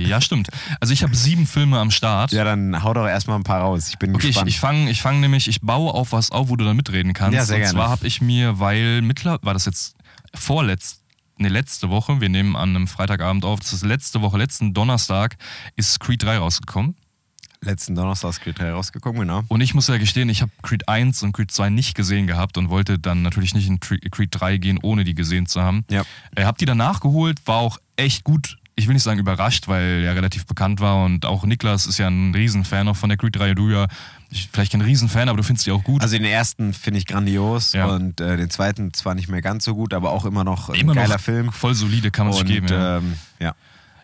ja, 0.00 0.20
stimmt. 0.20 0.48
Also 0.80 0.92
ich 0.92 1.02
habe 1.02 1.14
sieben 1.14 1.46
Filme 1.46 1.78
am 1.78 1.90
Start. 1.90 2.32
Ja, 2.32 2.44
dann 2.44 2.82
hau 2.82 2.92
doch 2.94 3.06
erstmal 3.06 3.38
ein 3.38 3.44
paar 3.44 3.60
raus. 3.60 3.88
Ich 3.88 3.98
bin 3.98 4.14
Okay, 4.14 4.26
ich, 4.28 4.34
gespannt. 4.34 4.48
ich 4.50 4.60
fange 4.60 4.90
ich 4.90 5.02
fang 5.02 5.20
nämlich, 5.20 5.48
ich 5.48 5.60
baue 5.60 5.92
auf 5.94 6.12
was 6.12 6.30
auf, 6.30 6.48
wo 6.48 6.56
du 6.56 6.64
dann 6.64 6.76
mitreden 6.76 7.12
kannst. 7.12 7.34
Ja, 7.34 7.44
sehr 7.44 7.56
Und 7.56 7.62
gerne. 7.62 7.74
zwar 7.78 7.88
habe 7.90 8.06
ich 8.06 8.20
mir, 8.20 8.58
weil 8.60 9.02
mittler 9.02 9.38
war 9.42 9.54
das 9.54 9.64
jetzt 9.64 9.94
vorletzt, 10.34 11.00
ne, 11.38 11.48
letzte 11.48 11.90
Woche, 11.90 12.20
wir 12.20 12.28
nehmen 12.28 12.56
an 12.56 12.70
einem 12.70 12.86
Freitagabend 12.86 13.44
auf, 13.44 13.60
das 13.60 13.72
ist 13.72 13.84
letzte 13.84 14.20
Woche, 14.22 14.38
letzten 14.38 14.74
Donnerstag, 14.74 15.36
ist 15.76 16.00
Creed 16.00 16.22
3 16.22 16.38
rausgekommen. 16.38 16.96
Letzten 17.60 17.94
Donnerstag 17.94 18.30
ist 18.30 18.40
Creed 18.40 18.58
3 18.58 18.72
rausgekommen, 18.72 19.22
genau. 19.22 19.42
Und 19.48 19.60
ich 19.60 19.74
muss 19.74 19.88
ja 19.88 19.96
gestehen, 19.96 20.28
ich 20.28 20.42
habe 20.42 20.52
Creed 20.62 20.88
1 20.88 21.22
und 21.22 21.32
Creed 21.32 21.50
2 21.50 21.70
nicht 21.70 21.94
gesehen 21.94 22.26
gehabt 22.26 22.58
und 22.58 22.70
wollte 22.70 22.98
dann 22.98 23.22
natürlich 23.22 23.54
nicht 23.54 23.68
in 23.68 23.80
Creed 23.80 24.28
3 24.30 24.58
gehen, 24.58 24.78
ohne 24.82 25.04
die 25.04 25.14
gesehen 25.14 25.46
zu 25.46 25.62
haben. 25.62 25.84
Ja. 25.90 26.02
Äh, 26.34 26.44
hab 26.44 26.58
die 26.58 26.66
dann 26.66 26.78
nachgeholt, 26.78 27.46
war 27.46 27.56
auch 27.56 27.78
echt 27.96 28.24
gut. 28.24 28.58
Ich 28.74 28.86
will 28.86 28.94
nicht 28.94 29.02
sagen 29.02 29.18
überrascht, 29.18 29.68
weil 29.68 30.04
er 30.04 30.14
relativ 30.14 30.44
bekannt 30.44 30.80
war 30.80 31.02
und 31.04 31.24
auch 31.24 31.44
Niklas 31.44 31.86
ist 31.86 31.96
ja 31.96 32.08
ein 32.08 32.34
Riesenfan 32.34 32.88
auch 32.88 32.96
von 32.96 33.08
der 33.08 33.16
Creed-Reihe. 33.16 33.54
Du 33.54 33.70
ja, 33.70 33.86
ich, 34.30 34.48
vielleicht 34.52 34.72
kein 34.72 34.80
Riesenfan, 34.80 35.28
aber 35.28 35.36
du 35.38 35.42
findest 35.44 35.66
die 35.66 35.72
auch 35.72 35.84
gut. 35.84 36.02
Also 36.02 36.16
den 36.16 36.24
ersten 36.26 36.72
finde 36.74 36.98
ich 36.98 37.06
grandios 37.06 37.72
Ja. 37.72 37.86
und 37.86 38.20
äh, 38.20 38.36
den 38.36 38.50
zweiten 38.50 38.92
zwar 38.92 39.14
nicht 39.14 39.28
mehr 39.28 39.42
ganz 39.42 39.64
so 39.64 39.74
gut, 39.74 39.94
aber 39.94 40.10
auch 40.10 40.24
immer 40.24 40.44
noch 40.44 40.68
ein 40.70 40.74
Immer 40.74 40.94
geiler 40.94 41.14
noch 41.14 41.20
Film. 41.20 41.52
voll 41.52 41.74
solide, 41.74 42.10
kann 42.10 42.26
man 42.26 42.32
sich 42.34 42.42
Und 42.42 42.48
geben. 42.48 42.66
Ja, 42.68 42.98
ähm, 42.98 43.14
ja. 43.38 43.54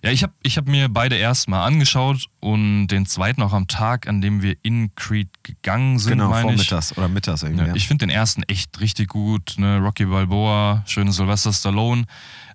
ja 0.02 0.10
ich 0.10 0.22
habe 0.22 0.32
ich 0.42 0.56
hab 0.56 0.66
mir 0.66 0.88
beide 0.88 1.16
erstmal 1.16 1.66
angeschaut 1.66 2.26
und 2.40 2.86
den 2.88 3.06
zweiten 3.06 3.42
auch 3.42 3.52
am 3.52 3.66
Tag, 3.68 4.06
an 4.08 4.20
dem 4.20 4.42
wir 4.42 4.56
in 4.62 4.94
Creed 4.94 5.28
gegangen 5.42 5.98
sind, 5.98 6.12
genau, 6.12 6.28
meine 6.30 6.40
ich. 6.52 6.68
vormittags 6.68 6.96
oder 6.96 7.08
mittags 7.08 7.42
irgendwie. 7.42 7.62
Ja, 7.62 7.68
Ja, 7.70 7.74
Ich 7.74 7.88
finde 7.88 8.06
den 8.06 8.10
ersten 8.14 8.42
echt 8.44 8.80
richtig 8.80 9.08
gut. 9.08 9.54
Ne? 9.58 9.78
Rocky 9.78 10.04
Balboa, 10.06 10.82
schöne 10.86 11.12
Sylvester 11.12 11.52
Stallone. 11.52 12.04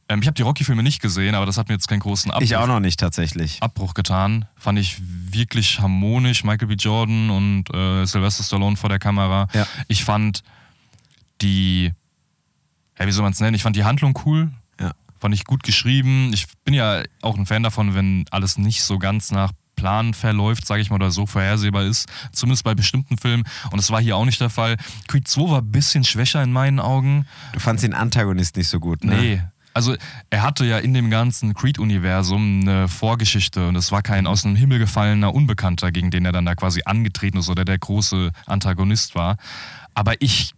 Ähm, 0.09 0.21
ich 0.21 0.27
habe 0.27 0.35
die 0.35 0.41
Rocky-Filme 0.41 0.83
nicht 0.83 1.01
gesehen, 1.01 1.35
aber 1.35 1.45
das 1.45 1.57
hat 1.57 1.67
mir 1.67 1.73
jetzt 1.73 1.87
keinen 1.87 1.99
großen 1.99 2.31
Abbruch, 2.31 2.43
ich 2.43 2.55
auch 2.55 2.67
noch 2.67 2.79
nicht 2.79 2.99
tatsächlich. 2.99 3.61
Abbruch 3.61 3.93
getan. 3.93 4.45
Fand 4.55 4.79
ich 4.79 4.97
wirklich 5.01 5.79
harmonisch. 5.79 6.43
Michael 6.43 6.67
B. 6.67 6.75
Jordan 6.75 7.29
und 7.29 7.73
äh, 7.73 8.05
Sylvester 8.05 8.43
Stallone 8.43 8.77
vor 8.77 8.89
der 8.89 8.99
Kamera. 8.99 9.47
Ja. 9.53 9.67
Ich 9.87 10.05
fand 10.05 10.43
die, 11.41 11.91
ja, 12.97 13.05
wie 13.05 13.11
soll 13.11 13.23
man 13.23 13.33
es 13.33 13.39
nennen? 13.39 13.55
Ich 13.55 13.63
fand 13.63 13.75
die 13.75 13.83
Handlung 13.83 14.17
cool. 14.25 14.51
Ja. 14.79 14.93
Fand 15.19 15.33
ich 15.33 15.43
gut 15.43 15.63
geschrieben. 15.63 16.31
Ich 16.33 16.47
bin 16.63 16.73
ja 16.73 17.03
auch 17.21 17.37
ein 17.37 17.45
Fan 17.45 17.63
davon, 17.63 17.93
wenn 17.93 18.25
alles 18.31 18.57
nicht 18.57 18.83
so 18.83 18.99
ganz 18.99 19.31
nach 19.31 19.51
Plan 19.75 20.13
verläuft, 20.13 20.65
sage 20.65 20.81
ich 20.81 20.89
mal, 20.89 20.95
oder 20.95 21.11
so 21.11 21.25
vorhersehbar 21.25 21.83
ist. 21.83 22.09
Zumindest 22.31 22.63
bei 22.63 22.75
bestimmten 22.75 23.17
Filmen. 23.17 23.43
Und 23.71 23.77
das 23.77 23.91
war 23.91 24.01
hier 24.01 24.17
auch 24.17 24.25
nicht 24.25 24.41
der 24.41 24.49
Fall. 24.49 24.77
Creed 25.07 25.27
2 25.27 25.41
war 25.51 25.61
ein 25.61 25.71
bisschen 25.71 26.03
schwächer 26.03 26.41
in 26.41 26.51
meinen 26.51 26.79
Augen. 26.79 27.27
Du 27.53 27.59
fandst 27.59 27.83
den 27.83 27.93
Antagonist 27.93 28.57
nicht 28.57 28.69
so 28.69 28.79
gut, 28.79 29.03
ne? 29.03 29.15
Nee. 29.15 29.41
Also 29.77 29.95
er 30.31 30.41
hatte 30.41 30.65
ja 30.65 30.79
in 30.79 30.95
dem 30.95 31.11
ganzen 31.11 31.53
Creed-Universum 31.53 32.61
eine 32.63 32.87
Vorgeschichte 32.87 33.67
und 33.67 33.75
es 33.75 33.91
war 33.91 34.01
kein 34.01 34.25
aus 34.25 34.41
dem 34.41 34.55
Himmel 34.55 34.79
gefallener 34.79 35.35
Unbekannter, 35.35 35.91
gegen 35.91 36.09
den 36.09 36.25
er 36.25 36.31
dann 36.31 36.47
da 36.47 36.55
quasi 36.55 36.81
angetreten 36.83 37.37
ist 37.37 37.47
oder 37.47 37.63
der 37.63 37.77
große 37.77 38.31
Antagonist 38.47 39.13
war. 39.13 39.37
Aber 39.93 40.19
ich 40.19 40.55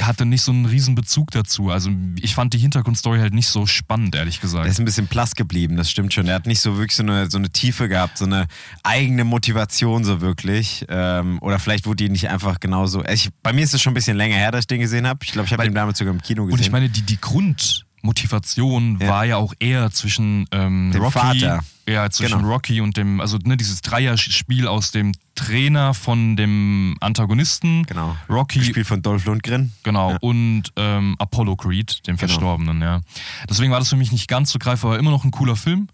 hatte 0.00 0.24
nicht 0.26 0.42
so 0.42 0.52
einen 0.52 0.66
riesen 0.66 0.94
Bezug 0.94 1.32
dazu. 1.32 1.70
Also 1.70 1.90
ich 2.20 2.36
fand 2.36 2.54
die 2.54 2.58
Hintergrundstory 2.58 3.18
halt 3.18 3.34
nicht 3.34 3.48
so 3.48 3.66
spannend, 3.66 4.14
ehrlich 4.14 4.40
gesagt. 4.40 4.64
Er 4.64 4.70
ist 4.70 4.78
ein 4.78 4.84
bisschen 4.84 5.08
blass 5.08 5.34
geblieben, 5.34 5.76
das 5.76 5.90
stimmt 5.90 6.14
schon. 6.14 6.28
Er 6.28 6.36
hat 6.36 6.46
nicht 6.46 6.60
so 6.60 6.76
wirklich 6.76 6.94
so 6.94 7.02
eine, 7.02 7.28
so 7.28 7.38
eine 7.38 7.50
Tiefe 7.50 7.88
gehabt, 7.88 8.18
so 8.18 8.26
eine 8.26 8.46
eigene 8.84 9.24
Motivation 9.24 10.04
so 10.04 10.20
wirklich. 10.20 10.86
Ähm, 10.88 11.40
oder 11.40 11.58
vielleicht 11.58 11.86
wurde 11.86 12.04
die 12.04 12.10
nicht 12.10 12.28
einfach 12.28 12.60
genauso. 12.60 13.04
Ich, 13.06 13.30
bei 13.42 13.52
mir 13.52 13.64
ist 13.64 13.74
es 13.74 13.82
schon 13.82 13.90
ein 13.90 13.94
bisschen 13.94 14.16
länger 14.16 14.36
her, 14.36 14.52
dass 14.52 14.60
ich 14.60 14.66
den 14.68 14.80
gesehen 14.80 15.08
habe. 15.08 15.18
Ich 15.24 15.32
glaube, 15.32 15.46
ich 15.46 15.52
habe 15.52 15.64
den 15.64 15.74
damals 15.74 15.98
sogar 15.98 16.14
im 16.14 16.22
Kino 16.22 16.44
gesehen. 16.44 16.58
Und 16.58 16.60
ich 16.60 16.70
meine, 16.70 16.88
die, 16.88 17.02
die 17.02 17.20
Grund 17.20 17.86
Motivation 18.02 18.98
Ja. 19.00 19.08
war 19.08 19.24
ja 19.24 19.36
auch 19.36 19.54
eher 19.58 19.90
zwischen 19.90 20.46
ähm, 20.52 20.90
Dem 20.92 21.02
Rocky, 21.02 21.12
Vater. 21.18 21.60
ja, 21.88 22.10
zwischen 22.10 22.38
Genau. 22.38 22.48
Rocky 22.52 22.80
und 22.80 22.96
dem, 22.96 23.20
also 23.20 23.38
ne, 23.44 23.56
dieses 23.56 23.80
Dreierspiel 23.82 24.66
aus 24.68 24.90
dem 24.90 25.12
Trainer 25.34 25.94
von 25.94 26.36
dem 26.36 26.96
Antagonisten, 27.00 27.84
genau. 27.86 28.16
Rocky, 28.28 28.58
Gespielt 28.58 28.86
von 28.86 29.02
Dolph 29.02 29.24
Lundgren. 29.24 29.72
genau, 29.82 30.10
Ja. 30.12 30.18
und 30.20 30.64
ähm, 30.76 31.16
Apollo 31.18 31.56
Creed, 31.56 32.06
dem 32.06 32.16
Genau. 32.16 32.18
Verstorbenen, 32.18 32.82
ja. 32.82 33.00
Deswegen 33.48 33.72
war 33.72 33.78
das 33.78 33.88
für 33.88 33.96
mich 33.96 34.12
nicht 34.12 34.28
ganz 34.28 34.50
so 34.52 34.58
greifbar, 34.58 34.90
aber 34.92 34.98
immer 34.98 35.10
noch 35.10 35.24
ein 35.24 35.30
cooler 35.30 35.56
Film. 35.56 35.88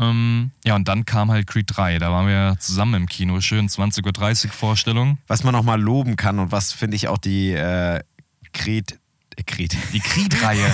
Ähm, 0.00 0.52
ja, 0.64 0.76
und 0.76 0.86
dann 0.86 1.04
kam 1.06 1.30
halt 1.30 1.48
Creed 1.48 1.66
3. 1.76 1.98
Da 1.98 2.12
waren 2.12 2.28
wir 2.28 2.54
zusammen 2.60 2.94
im 2.94 3.06
Kino. 3.08 3.40
Schön 3.40 3.68
20.30 3.68 4.46
Uhr 4.46 4.52
Vorstellung. 4.52 5.18
Was 5.26 5.42
man 5.42 5.52
nochmal 5.52 5.80
loben 5.80 6.14
kann 6.14 6.38
und 6.38 6.52
was 6.52 6.72
finde 6.72 6.94
ich 6.96 7.08
auch 7.08 7.18
die 7.18 7.50
äh, 7.50 8.00
Creed, 8.52 9.00
Creed, 9.44 9.76
Die 9.92 10.00
Creed-Reihe. 10.00 10.72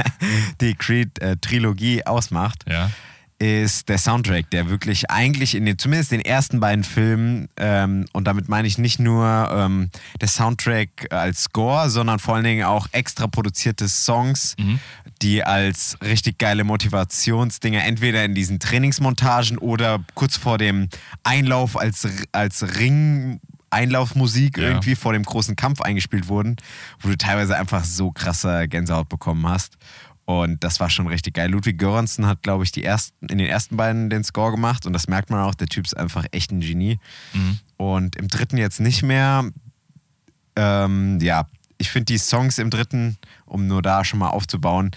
die 0.60 0.74
Creed-Trilogie 0.74 2.04
ausmacht, 2.06 2.64
ja. 2.68 2.90
ist 3.38 3.88
der 3.88 3.98
Soundtrack, 3.98 4.50
der 4.50 4.68
wirklich 4.68 5.10
eigentlich 5.10 5.54
in 5.54 5.64
den, 5.66 5.78
zumindest 5.78 6.10
den 6.12 6.20
ersten 6.20 6.60
beiden 6.60 6.84
Filmen, 6.84 7.48
ähm, 7.56 8.06
und 8.12 8.24
damit 8.26 8.48
meine 8.48 8.66
ich 8.68 8.78
nicht 8.78 8.98
nur 8.98 9.48
ähm, 9.52 9.90
der 10.20 10.28
Soundtrack 10.28 11.06
als 11.12 11.44
Score, 11.44 11.88
sondern 11.90 12.18
vor 12.18 12.34
allen 12.36 12.44
Dingen 12.44 12.64
auch 12.64 12.88
extra 12.92 13.26
produzierte 13.26 13.88
Songs, 13.88 14.54
Mhm. 14.58 14.80
die 15.22 15.42
als 15.44 15.96
richtig 16.02 16.38
geile 16.38 16.64
Motivationsdinger 16.64 17.84
entweder 17.84 18.24
in 18.24 18.34
diesen 18.34 18.58
Trainingsmontagen 18.60 19.58
oder 19.58 20.00
kurz 20.14 20.36
vor 20.36 20.58
dem 20.58 20.88
Einlauf 21.24 21.76
als, 21.76 22.06
als 22.32 22.76
Ring. 22.78 23.40
Einlaufmusik 23.70 24.58
Ja. 24.58 24.64
irgendwie 24.68 24.94
vor 24.94 25.12
dem 25.12 25.22
großen 25.22 25.56
Kampf 25.56 25.80
eingespielt 25.80 26.28
wurden, 26.28 26.56
wo 27.00 27.08
du 27.08 27.16
teilweise 27.16 27.56
einfach 27.56 27.84
so 27.84 28.10
krasse 28.12 28.68
Gänsehaut 28.68 29.08
bekommen 29.08 29.46
hast. 29.48 29.76
Und 30.24 30.62
das 30.62 30.78
war 30.78 30.90
schon 30.90 31.06
richtig 31.06 31.34
geil. 31.34 31.50
Ludwig 31.50 31.78
Göransson 31.78 32.26
hat, 32.26 32.42
glaube 32.42 32.62
ich, 32.64 32.70
die 32.70 32.84
ersten, 32.84 33.26
in 33.28 33.38
den 33.38 33.46
ersten 33.46 33.76
beiden 33.78 34.10
den 34.10 34.24
Score 34.24 34.50
gemacht 34.50 34.84
und 34.84 34.92
das 34.92 35.08
merkt 35.08 35.30
man 35.30 35.40
auch. 35.40 35.54
Der 35.54 35.68
Typ 35.68 35.86
ist 35.86 35.96
einfach 35.96 36.26
echt 36.32 36.52
ein 36.52 36.60
Genie. 36.60 36.98
Mhm. 37.32 37.58
Und 37.78 38.16
im 38.16 38.28
dritten 38.28 38.58
jetzt 38.58 38.78
nicht 38.80 39.02
mehr. 39.02 39.44
Ähm, 40.56 41.18
ja, 41.20 41.46
ich 41.78 41.90
finde 41.90 42.06
die 42.06 42.18
Songs 42.18 42.58
im 42.58 42.70
dritten, 42.70 43.16
um 43.46 43.66
nur 43.68 43.80
da 43.82 44.04
schon 44.04 44.18
mal 44.18 44.28
aufzubauen, 44.28 44.90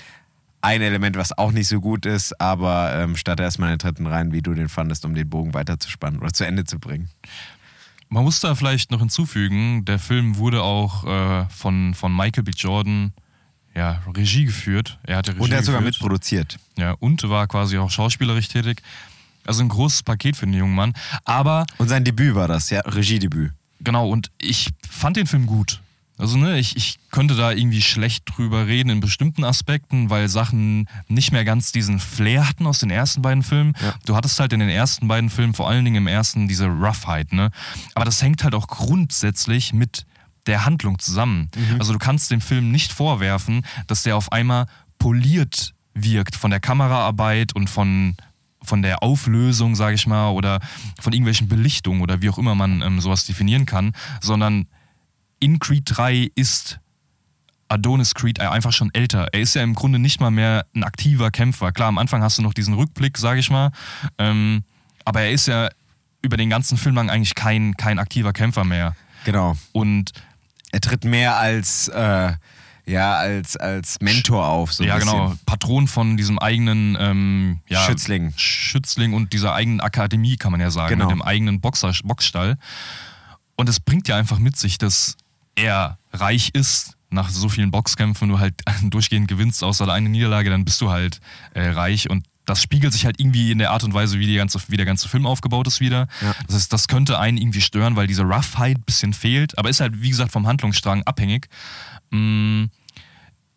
ein 0.61 0.81
Element, 0.81 1.15
was 1.17 1.35
auch 1.37 1.51
nicht 1.51 1.67
so 1.67 1.79
gut 1.79 2.05
ist, 2.05 2.39
aber 2.41 2.93
ähm, 2.95 3.15
starte 3.15 3.43
erstmal 3.43 3.71
in 3.71 3.77
den 3.77 3.87
dritten 3.87 4.07
rein, 4.07 4.31
wie 4.31 4.41
du 4.41 4.53
den 4.53 4.69
fandest, 4.69 5.05
um 5.05 5.13
den 5.15 5.29
Bogen 5.29 5.53
weiterzuspannen 5.53 6.19
oder 6.19 6.33
zu 6.33 6.45
Ende 6.45 6.65
zu 6.65 6.77
bringen. 6.79 7.09
Man 8.13 8.25
muss 8.25 8.41
da 8.41 8.55
vielleicht 8.55 8.91
noch 8.91 8.99
hinzufügen, 8.99 9.85
der 9.85 9.97
Film 9.97 10.35
wurde 10.35 10.61
auch 10.63 11.05
äh, 11.05 11.45
von, 11.49 11.93
von 11.93 12.13
Michael 12.13 12.43
B. 12.43 12.51
Jordan 12.53 13.13
ja, 13.73 14.01
Regie 14.13 14.43
geführt. 14.43 14.99
Er 15.03 15.15
hatte 15.15 15.31
Regie 15.31 15.41
Und 15.43 15.51
er 15.51 15.59
hat 15.59 15.65
sogar 15.65 15.79
geführt. 15.79 15.95
mitproduziert. 15.95 16.59
Ja, 16.77 16.91
und 16.99 17.27
war 17.29 17.47
quasi 17.47 17.77
auch 17.77 17.89
schauspielerisch 17.89 18.49
tätig. 18.49 18.81
Also 19.45 19.63
ein 19.63 19.69
großes 19.69 20.03
Paket 20.03 20.35
für 20.35 20.45
den 20.45 20.55
jungen 20.55 20.75
Mann. 20.75 20.93
Aber 21.23 21.65
Und 21.77 21.87
sein 21.87 22.03
Debüt 22.03 22.35
war 22.35 22.49
das, 22.49 22.69
ja, 22.69 22.81
Regiedebüt. 22.81 23.53
genau, 23.79 24.09
und 24.09 24.29
ich 24.39 24.67
fand 24.89 25.15
den 25.15 25.25
Film 25.25 25.45
gut. 25.45 25.79
Also, 26.21 26.37
ne, 26.37 26.59
ich, 26.59 26.77
ich 26.77 26.99
könnte 27.09 27.35
da 27.35 27.51
irgendwie 27.51 27.81
schlecht 27.81 28.25
drüber 28.25 28.67
reden 28.67 28.89
in 28.89 28.99
bestimmten 28.99 29.43
Aspekten, 29.43 30.11
weil 30.11 30.29
Sachen 30.29 30.87
nicht 31.07 31.31
mehr 31.31 31.43
ganz 31.43 31.71
diesen 31.71 31.99
Flair 31.99 32.47
hatten 32.47 32.67
aus 32.67 32.77
den 32.77 32.91
ersten 32.91 33.23
beiden 33.23 33.41
Filmen. 33.41 33.73
Ja. 33.81 33.95
Du 34.05 34.15
hattest 34.15 34.39
halt 34.39 34.53
in 34.53 34.59
den 34.59 34.69
ersten 34.69 35.07
beiden 35.07 35.31
Filmen, 35.31 35.55
vor 35.55 35.67
allen 35.67 35.83
Dingen 35.83 35.97
im 35.97 36.07
ersten, 36.07 36.47
diese 36.47 36.67
Roughheit, 36.67 37.33
ne? 37.33 37.49
Aber 37.95 38.05
das 38.05 38.21
hängt 38.21 38.43
halt 38.43 38.53
auch 38.53 38.67
grundsätzlich 38.67 39.73
mit 39.73 40.05
der 40.45 40.63
Handlung 40.63 40.99
zusammen. 40.99 41.49
Also, 41.79 41.91
du 41.91 41.99
kannst 41.99 42.29
dem 42.29 42.41
Film 42.41 42.71
nicht 42.71 42.93
vorwerfen, 42.93 43.65
dass 43.87 44.03
der 44.03 44.15
auf 44.15 44.31
einmal 44.31 44.67
poliert 44.99 45.73
wirkt 45.95 46.35
von 46.35 46.51
der 46.51 46.59
Kameraarbeit 46.59 47.55
und 47.55 47.67
von 47.67 48.15
von 48.63 48.83
der 48.83 49.01
Auflösung, 49.01 49.73
sage 49.73 49.95
ich 49.95 50.05
mal, 50.05 50.29
oder 50.29 50.59
von 50.99 51.13
irgendwelchen 51.13 51.47
Belichtungen 51.47 52.01
oder 52.01 52.21
wie 52.21 52.29
auch 52.29 52.37
immer 52.37 52.53
man 52.53 52.83
ähm, 52.83 53.01
sowas 53.01 53.25
definieren 53.25 53.65
kann, 53.65 53.93
sondern 54.21 54.67
in 55.41 55.59
Creed 55.59 55.83
3 55.85 56.31
ist 56.35 56.79
Adonis 57.67 58.13
Creed 58.13 58.39
einfach 58.39 58.71
schon 58.71 58.89
älter. 58.93 59.27
Er 59.33 59.41
ist 59.41 59.55
ja 59.55 59.63
im 59.63 59.73
Grunde 59.75 59.99
nicht 59.99 60.19
mal 60.21 60.31
mehr 60.31 60.65
ein 60.75 60.83
aktiver 60.83 61.31
Kämpfer. 61.31 61.71
Klar, 61.71 61.87
am 61.89 61.97
Anfang 61.97 62.21
hast 62.21 62.37
du 62.37 62.41
noch 62.41 62.53
diesen 62.53 62.73
Rückblick, 62.73 63.17
sage 63.17 63.39
ich 63.39 63.49
mal, 63.49 63.71
ähm, 64.17 64.63
aber 65.05 65.21
er 65.21 65.31
ist 65.31 65.47
ja 65.47 65.69
über 66.21 66.37
den 66.37 66.49
ganzen 66.49 66.77
Film 66.77 66.95
lang 66.95 67.09
eigentlich 67.09 67.33
kein, 67.35 67.75
kein 67.75 67.97
aktiver 67.99 68.33
Kämpfer 68.33 68.63
mehr. 68.63 68.95
Genau. 69.25 69.57
Und 69.73 70.11
Er 70.71 70.79
tritt 70.81 71.03
mehr 71.05 71.37
als, 71.37 71.87
äh, 71.89 72.33
ja, 72.85 73.15
als, 73.15 73.57
als 73.57 73.97
Mentor 74.01 74.45
auf. 74.47 74.73
So 74.73 74.83
ja, 74.83 74.95
bisschen. 74.95 75.11
genau, 75.11 75.33
Patron 75.45 75.87
von 75.87 76.17
diesem 76.17 76.39
eigenen 76.39 76.97
ähm, 76.99 77.59
ja, 77.67 77.81
Schützling. 77.85 78.33
Schützling 78.37 79.13
und 79.13 79.33
dieser 79.33 79.53
eigenen 79.53 79.79
Akademie, 79.81 80.35
kann 80.37 80.51
man 80.51 80.61
ja 80.61 80.71
sagen, 80.71 80.89
Genau. 80.95 81.05
mit 81.05 81.11
dem 81.15 81.21
eigenen 81.21 81.61
Boxer, 81.61 81.93
Boxstall. 82.03 82.57
Und 83.55 83.69
es 83.69 83.79
bringt 83.79 84.07
ja 84.07 84.17
einfach 84.17 84.39
mit 84.39 84.57
sich, 84.57 84.77
dass 84.77 85.15
er 85.55 85.97
reich 86.11 86.49
ist, 86.53 86.95
nach 87.09 87.29
so 87.29 87.49
vielen 87.49 87.71
Boxkämpfen 87.71 88.29
du 88.29 88.39
halt 88.39 88.55
durchgehend 88.83 89.27
gewinnst, 89.27 89.63
außer 89.63 89.85
der 89.85 89.93
eine 89.95 90.09
Niederlage, 90.09 90.49
dann 90.49 90.65
bist 90.65 90.81
du 90.81 90.89
halt 90.89 91.19
äh, 91.53 91.69
reich 91.69 92.09
und 92.09 92.25
das 92.45 92.61
spiegelt 92.61 92.91
sich 92.91 93.05
halt 93.05 93.19
irgendwie 93.19 93.51
in 93.51 93.59
der 93.59 93.71
Art 93.71 93.83
und 93.83 93.93
Weise, 93.93 94.19
wie, 94.19 94.35
ganze, 94.35 94.59
wie 94.67 94.77
der 94.77 94.85
ganze 94.85 95.07
Film 95.07 95.25
aufgebaut 95.25 95.67
ist 95.67 95.79
wieder. 95.79 96.07
Ja. 96.21 96.35
Das 96.47 96.55
heißt, 96.55 96.73
das 96.73 96.87
könnte 96.87 97.19
einen 97.19 97.37
irgendwie 97.37 97.61
stören, 97.61 97.95
weil 97.95 98.07
diese 98.07 98.23
Roughheit 98.23 98.77
ein 98.77 98.83
bisschen 98.83 99.13
fehlt, 99.13 99.57
aber 99.57 99.69
ist 99.69 99.79
halt, 99.79 100.01
wie 100.01 100.09
gesagt, 100.09 100.31
vom 100.31 100.47
Handlungsstrang 100.47 101.03
abhängig. 101.03 101.47
Mm, 102.09 102.65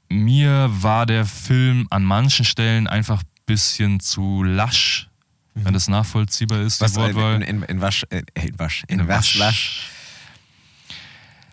mir 0.09 0.69
war 0.71 1.07
der 1.07 1.25
Film 1.25 1.87
an 1.91 2.05
manchen 2.05 2.45
Stellen 2.45 2.87
einfach 2.87 3.23
ein 3.23 3.29
bisschen 3.47 4.01
zu 4.01 4.43
lasch, 4.43 5.09
wenn 5.55 5.73
das 5.73 5.89
nachvollziehbar 5.89 6.61
ist, 6.61 6.81
Was 6.81 6.93
die 6.93 6.99
Wortwahl. 6.99 7.37
in, 7.37 7.43
in, 7.43 7.63
in 7.63 7.81
Wasch, 7.81 8.05
äh, 8.11 8.23
in 8.35 8.59
Wasch, 8.59 8.85
in, 8.89 9.01
In 9.01 9.09
was, 9.09 9.17
Wasch. 9.17 9.39
Wasch. 9.41 9.91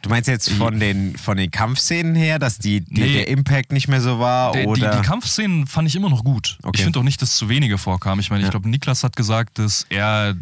Du 0.02 0.10
meinst 0.10 0.28
jetzt 0.28 0.50
von 0.52 0.80
den, 0.80 1.16
von 1.18 1.38
den 1.38 1.52
Kampfszenen 1.52 2.16
her, 2.16 2.40
dass 2.40 2.58
die, 2.58 2.82
die 2.82 3.02
Nee. 3.02 3.14
der 3.14 3.28
Impact 3.28 3.72
nicht 3.72 3.88
mehr 3.88 4.02
so 4.02 4.20
war? 4.20 4.52
Der, 4.52 4.64
die, 4.64 4.68
oder? 4.68 4.96
die 5.00 5.08
Kampfszenen 5.08 5.68
fand 5.68 5.88
ich 5.88 5.96
immer 5.96 6.10
noch 6.10 6.24
gut. 6.24 6.58
Okay. 6.64 6.78
Ich 6.80 6.84
finde 6.84 7.00
auch 7.00 7.04
nicht, 7.04 7.22
dass 7.22 7.36
zu 7.36 7.50
wenige 7.50 7.78
vorkamen. 7.78 8.20
Ich 8.20 8.30
meine, 8.32 8.42
ich 8.42 8.46
Ja. 8.48 8.52
glaube, 8.52 8.68
Niklas 8.70 9.04
hat 9.04 9.16
gesagt, 9.16 9.60
dass 9.60 9.86
er 9.90 10.36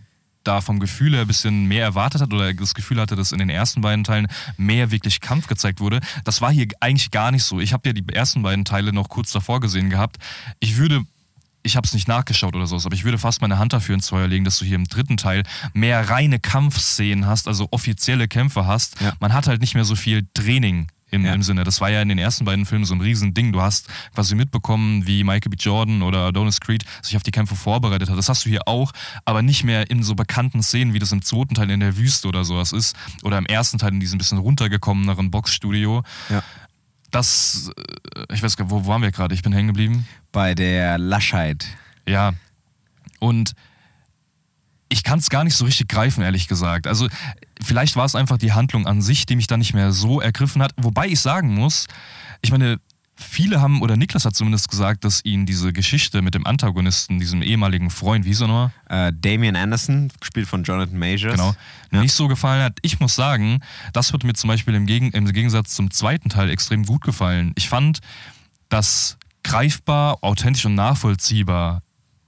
da 0.46 0.62
vom 0.62 0.80
Gefühl 0.80 1.12
her 1.14 1.22
ein 1.22 1.28
bisschen 1.28 1.66
mehr 1.66 1.84
erwartet 1.84 2.22
hat 2.22 2.34
oder 2.34 2.48
er 2.48 2.54
das 2.54 2.74
Gefühl 2.74 3.02
hatte, 3.02 3.18
dass 3.18 3.34
in 3.34 3.40
den 3.40 3.50
ersten 3.50 3.82
beiden 3.82 4.06
Teilen 4.06 4.28
mehr 4.56 4.90
wirklich 4.92 5.20
Kampf 5.20 5.48
gezeigt 5.48 5.82
wurde. 5.82 6.00
Das 6.24 6.40
war 6.42 6.52
hier 6.52 6.66
eigentlich 6.80 7.12
gar 7.12 7.32
nicht 7.32 7.44
so. 7.44 7.60
Ich 7.60 7.74
habe 7.74 7.90
ja 7.90 7.94
die 7.94 8.04
ersten 8.14 8.42
beiden 8.42 8.64
Teile 8.64 8.94
noch 8.94 9.10
kurz 9.10 9.32
davor 9.34 9.60
gesehen 9.60 9.90
gehabt. 9.90 10.16
Ich 10.62 10.78
würde, 10.78 11.04
ich 11.64 11.76
habe 11.76 11.86
es 11.86 11.94
nicht 11.94 12.08
nachgeschaut 12.08 12.56
oder 12.56 12.68
so, 12.68 12.76
aber 12.78 12.94
ich 12.96 13.04
würde 13.04 13.18
fast 13.18 13.42
meine 13.42 13.58
Hand 13.58 13.74
dafür 13.74 13.96
ins 13.96 14.10
Feuer 14.10 14.28
legen, 14.28 14.46
dass 14.46 14.58
du 14.60 14.66
hier 14.66 14.76
im 14.76 14.86
dritten 14.86 15.18
Teil 15.18 15.44
mehr 15.74 16.10
reine 16.10 16.40
Kampfszenen 16.40 17.26
hast, 17.26 17.48
also 17.48 17.68
offizielle 17.72 18.28
Kämpfe 18.28 18.66
hast. 18.66 19.00
Ja. 19.02 19.14
Man 19.20 19.34
hat 19.34 19.48
halt 19.48 19.62
nicht 19.62 19.76
mehr 19.76 19.86
so 19.86 19.96
viel 19.96 20.28
Training 20.34 20.88
im, 21.12 21.26
Ja. 21.26 21.34
im 21.34 21.42
Sinne. 21.42 21.64
Das 21.64 21.82
war 21.82 21.90
ja 21.90 22.02
in 22.02 22.08
den 22.10 22.20
ersten 22.20 22.46
beiden 22.46 22.66
Filmen 22.66 22.86
so 22.86 22.94
ein 22.94 23.02
Riesending. 23.02 23.52
Du 23.52 23.62
hast 23.62 23.88
quasi 24.14 24.36
mitbekommen, 24.36 25.08
wie 25.08 25.24
Michael 25.24 25.50
B. 25.50 25.58
Jordan 25.60 26.02
oder 26.04 26.20
Adonis 26.28 26.60
Creed 26.60 26.86
sich 27.02 27.18
auf 27.18 27.24
die 27.24 27.32
Kämpfe 27.32 27.56
vorbereitet 27.56 28.10
hat. 28.10 28.18
Das 28.18 28.30
hast 28.30 28.46
du 28.46 28.50
hier 28.50 28.68
auch, 28.68 28.92
aber 29.26 29.42
nicht 29.42 29.64
mehr 29.64 29.90
in 29.90 30.04
so 30.04 30.14
bekannten 30.16 30.62
Szenen, 30.62 30.94
wie 30.94 31.00
das 31.00 31.12
im 31.12 31.24
zweiten 31.24 31.56
Teil 31.56 31.70
in 31.72 31.80
der 31.80 31.98
Wüste 31.98 32.28
oder 32.28 32.44
sowas 32.44 32.72
ist. 32.74 32.96
Oder 33.24 33.38
im 33.40 33.48
ersten 33.48 33.80
Teil 33.80 33.92
in 33.94 34.00
diesem 34.00 34.18
bisschen 34.20 34.38
runtergekommeneren 34.38 35.32
Boxstudio. 35.32 36.04
Ja. 36.30 36.44
Das, 37.12 37.72
äh, 38.16 38.34
ich 38.34 38.44
weiß 38.44 38.58
gar 38.58 38.66
nicht, 38.66 38.72
wo 38.72 38.86
waren 38.88 39.02
wir 39.02 39.12
gerade? 39.12 39.34
Ich 39.34 39.42
bin 39.42 39.54
hängen 39.54 39.68
geblieben. 39.68 40.08
Bei 40.32 40.56
der 40.56 40.98
Laschheit. 40.98 41.68
Ja. 42.08 42.34
Und 43.20 43.54
ich 44.90 45.04
kann 45.04 45.20
es 45.20 45.30
gar 45.30 45.44
nicht 45.44 45.56
so 45.56 45.66
richtig 45.66 45.88
greifen, 45.88 46.24
ehrlich 46.24 46.48
gesagt. 46.48 46.88
Also 46.88 47.08
vielleicht 47.62 47.96
war 47.96 48.06
es 48.06 48.16
einfach 48.16 48.38
die 48.38 48.54
Handlung 48.54 48.88
an 48.88 49.02
sich, 49.02 49.26
die 49.26 49.36
mich 49.36 49.48
dann 49.48 49.60
nicht 49.60 49.74
mehr 49.74 49.92
so 49.92 50.20
ergriffen 50.20 50.62
hat. 50.64 50.74
Wobei 50.78 51.08
ich 51.08 51.20
sagen 51.20 51.54
muss, 51.54 51.86
ich 52.42 52.52
meine, 52.52 52.80
viele 53.20 53.62
haben, 53.62 53.82
oder 53.82 53.98
Niklas 53.98 54.26
hat 54.26 54.36
zumindest 54.36 54.70
gesagt, 54.70 55.04
dass 55.04 55.24
ihn 55.24 55.46
diese 55.46 55.74
Geschichte 55.74 56.22
mit 56.22 56.36
dem 56.36 56.46
Antagonisten, 56.48 57.20
diesem 57.20 57.42
ehemaligen 57.42 57.90
Freund, 57.90 58.26
wie 58.26 58.30
hieß 58.30 58.42
er 58.42 58.48
nochmal? 58.48 58.72
Äh, 58.90 59.14
Damian 59.16 59.56
Anderson, 59.56 60.12
gespielt 60.20 60.48
von 60.48 60.64
Jonathan 60.64 60.98
Majors. 60.98 61.34
Genau. 61.34 61.56
Ja. 61.92 62.02
Nicht 62.02 62.14
so 62.14 62.28
gefallen 62.28 62.64
hat. 62.64 62.78
Ich 62.82 63.00
muss 63.00 63.16
sagen, 63.16 63.60
das 63.94 64.14
wird 64.14 64.24
mir 64.24 64.34
zum 64.34 64.48
Beispiel 64.48 64.74
im, 64.76 64.86
Gegen 64.86 65.12
im 65.12 65.32
Gegensatz 65.32 65.76
zum 65.76 65.92
zweiten 65.92 66.30
Teil 66.30 66.50
extrem 66.50 66.86
gut 66.86 67.02
gefallen. 67.02 67.52
Ich 67.56 67.70
fand, 67.70 68.00
dass 68.70 69.18
greifbar, 69.44 70.20
authentisch 70.22 70.66
und 70.66 70.76
nachvollziehbar, 70.76 71.82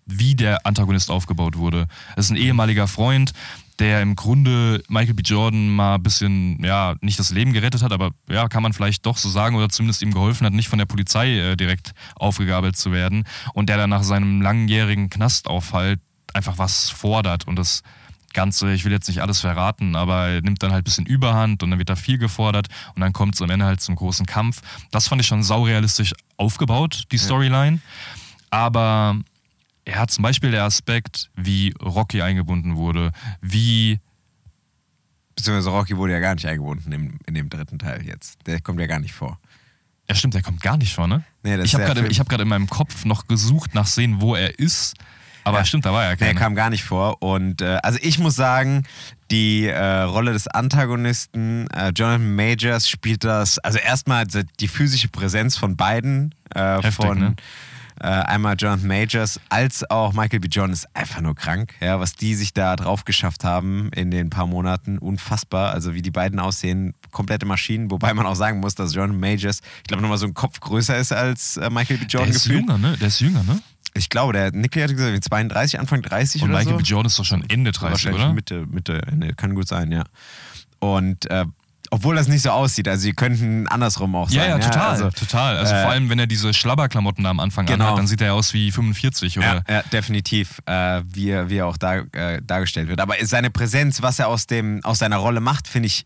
wie 0.06 0.36
der 0.36 0.66
Antagonist 0.66 1.10
aufgebaut 1.10 1.58
wurde. 1.58 1.88
Es 2.16 2.26
ist 2.26 2.32
ein 2.32 2.38
ehemaliger 2.38 2.88
Freund, 2.88 3.34
der 3.80 4.02
im 4.02 4.16
Grunde 4.16 4.84
Michael 4.88 5.14
B. 5.14 5.24
Jordan 5.24 5.70
mal 5.70 5.96
ein 5.96 6.04
bisschen, 6.04 6.64
ja, 6.64 6.96
nicht 7.02 7.20
das 7.20 7.32
Leben 7.32 7.54
gerettet 7.54 7.82
hat, 7.82 7.92
aber 7.92 8.12
ja, 8.30 8.48
kann 8.48 8.64
man 8.64 8.74
vielleicht 8.74 9.06
doch 9.06 9.18
so 9.18 9.30
sagen 9.30 9.56
oder 9.56 9.70
zumindest 9.70 10.02
ihm 10.02 10.14
geholfen 10.14 10.46
hat, 10.46 10.54
nicht 10.54 10.70
von 10.70 10.80
der 10.80 10.86
Polizei 10.86 11.38
äh, 11.38 11.56
direkt 11.56 11.94
aufgegabelt 12.16 12.76
zu 12.76 12.92
werden 12.92 13.26
und 13.54 13.70
der 13.70 13.78
dann 13.78 13.90
nach 13.90 14.04
seinem 14.04 14.42
langjährigen 14.42 15.10
Knastaufhalt 15.10 16.00
einfach 16.34 16.58
was 16.58 16.90
fordert 16.90 17.48
und 17.48 17.56
das 17.56 17.84
Ganze, 18.34 18.72
ich 18.72 18.86
will 18.86 18.92
jetzt 18.92 19.10
nicht 19.10 19.22
alles 19.22 19.42
verraten, 19.42 19.96
aber 19.96 20.28
er 20.28 20.42
nimmt 20.42 20.64
dann 20.64 20.72
halt 20.72 20.82
ein 20.82 20.86
bisschen 20.86 21.06
Überhand 21.06 21.64
und 21.64 21.70
dann 21.70 21.80
wird 21.80 21.90
da 21.90 21.96
viel 21.96 22.18
gefordert 22.18 22.68
und 22.96 23.02
dann 23.02 23.12
kommt 23.12 23.36
es 23.36 23.42
am 23.42 23.50
Ende 23.50 23.66
halt 23.66 23.82
zum 23.82 23.96
großen 23.96 24.26
Kampf. 24.26 24.62
Das 24.92 25.10
fand 25.10 25.22
ich 25.22 25.28
schon 25.28 25.44
saurealistisch 25.44 26.14
aufgebaut, 26.38 27.04
die 27.12 27.18
Storyline. 27.18 27.80
Aber 28.50 29.18
er 29.86 30.00
hat 30.00 30.12
zum 30.12 30.22
Beispiel 30.24 30.52
der 30.52 30.64
Aspekt, 30.64 31.30
wie 31.36 31.74
Rocky 31.82 32.22
eingebunden 32.22 32.76
wurde, 32.76 33.12
wie 33.42 34.00
Beziehungsweise 35.36 35.70
Rocky 35.70 35.98
wurde 35.98 36.14
ja 36.14 36.20
gar 36.20 36.36
nicht 36.36 36.46
eingebunden 36.46 36.92
in, 36.92 37.20
in 37.26 37.34
dem 37.34 37.50
dritten 37.50 37.80
Teil 37.80 38.06
jetzt. 38.06 38.38
Der 38.46 38.60
kommt 38.62 38.80
ja 38.80 38.86
gar 38.86 39.00
nicht 39.00 39.14
vor. 39.14 39.40
Ja, 40.10 40.14
stimmt, 40.16 40.34
der 40.34 40.42
kommt 40.42 40.62
gar 40.62 40.78
nicht 40.78 40.94
vor, 40.94 41.08
ne? 41.08 41.24
Nee, 41.42 41.56
das 41.58 41.66
ich 41.66 41.74
habe 41.74 41.86
der 41.86 41.96
gerade 41.96 42.14
hab 42.20 42.40
in 42.42 42.48
meinem 42.48 42.70
Kopf 42.70 43.06
noch 43.06 43.28
gesucht 43.28 43.74
nach 43.74 43.88
Szenen, 43.88 44.20
wo 44.22 44.36
er 44.36 44.60
ist. 44.60 44.94
Aber 45.44 45.60
Ja. 45.60 45.66
stimmt, 45.66 45.86
da 45.86 45.94
war 45.94 46.04
ja 46.04 46.10
Der 46.16 46.28
keiner. 46.28 46.40
kam 46.40 46.54
gar 46.54 46.70
nicht 46.70 46.84
vor. 46.84 47.24
Und 47.24 47.62
äh, 47.62 47.80
also 47.82 47.98
ich 48.02 48.20
muss 48.20 48.36
sagen, 48.36 48.84
die 49.32 49.66
äh, 49.68 50.02
Rolle 50.02 50.34
des 50.34 50.48
Antagonisten, 50.48 51.68
äh, 51.72 51.90
Jonathan 51.96 52.36
Majors, 52.36 52.88
spielt 52.90 53.24
das, 53.24 53.58
also 53.60 53.80
erstmal 53.80 54.28
die- 54.28 54.44
die 54.60 54.68
physische 54.68 55.08
Präsenz 55.08 55.58
von 55.58 55.76
beiden, 55.78 56.36
äh, 56.54 56.76
Heftig, 56.76 56.94
von 56.94 57.18
ne? 57.20 57.36
Äh, 58.02 58.08
einmal 58.08 58.56
Jonathan 58.58 58.88
Majors 58.88 59.40
als 59.50 59.90
auch 59.90 60.14
Michael 60.14 60.40
B. 60.40 60.48
Jordan 60.50 60.74
ist 60.74 60.88
einfach 60.96 61.22
nur 61.22 61.36
krank, 61.36 61.76
ja, 61.80 62.00
was 62.00 62.16
die 62.16 62.34
sich 62.36 62.54
da 62.54 62.76
drauf 62.76 63.06
geschafft 63.06 63.44
haben 63.44 63.90
in 63.94 64.10
den 64.10 64.30
paar 64.30 64.48
Monaten, 64.48 64.98
unfassbar. 64.98 65.72
Also 65.72 65.94
wie 65.94 66.02
die 66.02 66.12
beiden 66.12 66.40
aussehen, 66.40 66.94
komplette 67.12 67.46
Maschinen, 67.46 67.92
wobei 67.92 68.14
man 68.14 68.26
auch 68.26 68.36
sagen 68.36 68.60
muss, 68.60 68.76
dass 68.76 68.94
Jonathan 68.96 69.20
Majors, 69.20 69.62
ich 69.78 69.84
glaube, 69.84 70.02
nochmal 70.02 70.18
so 70.18 70.26
ein 70.26 70.34
Kopf 70.34 70.60
größer 70.60 70.98
ist 70.98 71.12
als 71.12 71.58
äh, 71.58 71.70
Michael 71.70 71.98
B. 71.98 72.06
der 72.06 72.08
Jordan 72.08 72.30
ist 72.32 72.44
gefühlt. 72.44 72.62
jünger, 72.62 72.78
ne? 72.78 72.98
Der 72.98 73.08
ist 73.08 73.20
jünger, 73.20 73.44
ne? 73.44 73.62
Ich 73.94 74.10
glaube, 74.10 74.34
der 74.34 74.52
Nicky 74.52 74.80
hatte 74.80 74.96
gesagt, 74.96 75.24
32, 75.24 75.80
Anfang 75.80 76.02
30 76.02 76.42
Und 76.42 76.50
oder 76.50 76.60
Michael 76.60 76.74
so. 76.74 76.78
B. 76.78 76.84
Jordan 76.84 77.08
ist 77.08 77.20
doch 77.20 77.26
schon 77.26 77.44
Ende 77.50 77.72
30, 77.72 77.92
Wahrscheinlich 77.92 78.24
oder? 78.24 78.34
Mitte, 78.34 78.66
Mitte, 78.68 79.02
Ende. 79.06 79.34
Kann 79.36 79.54
gut 79.54 79.68
sein, 79.68 79.92
ja. 79.92 80.06
Und 80.80 81.30
äh, 81.30 81.46
obwohl 81.94 82.16
das 82.16 82.28
nicht 82.30 82.42
so 82.42 82.50
aussieht, 82.52 82.88
also 82.88 83.06
die 83.06 83.14
könnten 83.14 83.68
andersrum 83.68 84.16
auch 84.16 84.30
Ja, 84.30 84.44
sein. 84.44 84.50
ja, 84.52 84.60
total. 84.60 84.90
Also, 84.92 85.10
total. 85.12 85.58
Also 85.58 85.74
äh, 85.76 85.82
vor 85.84 85.92
allem, 85.92 86.10
wenn 86.10 86.20
er 86.20 86.26
diese 86.28 86.54
Schlabberklamotten 86.54 87.24
da 87.24 87.30
am 87.30 87.40
Anfang 87.42 87.66
Genau. 87.66 87.84
anhat, 87.86 88.00
dann 88.00 88.08
sieht 88.08 88.22
er 88.22 88.34
aus 88.34 88.54
wie 88.54 88.72
45, 88.72 89.38
oder? 89.38 89.64
ja, 89.68 89.76
ja, 89.76 89.82
definitiv, 89.92 90.62
äh, 90.66 91.02
wie, 91.06 91.30
er- 91.30 91.50
wie 91.50 91.58
er 91.58 91.68
auch 91.68 91.76
dar, 91.78 92.06
äh, 92.16 92.42
dargestellt 92.42 92.88
wird. 92.88 93.02
Aber 93.02 93.16
seine 93.24 93.50
Präsenz, 93.52 94.02
was 94.02 94.20
er 94.20 94.30
aus, 94.30 94.48
dem, 94.48 94.80
aus 94.84 95.00
seiner 95.00 95.18
Rolle 95.18 95.42
macht, 95.42 95.68
finde 95.68 95.88
ich 95.88 96.06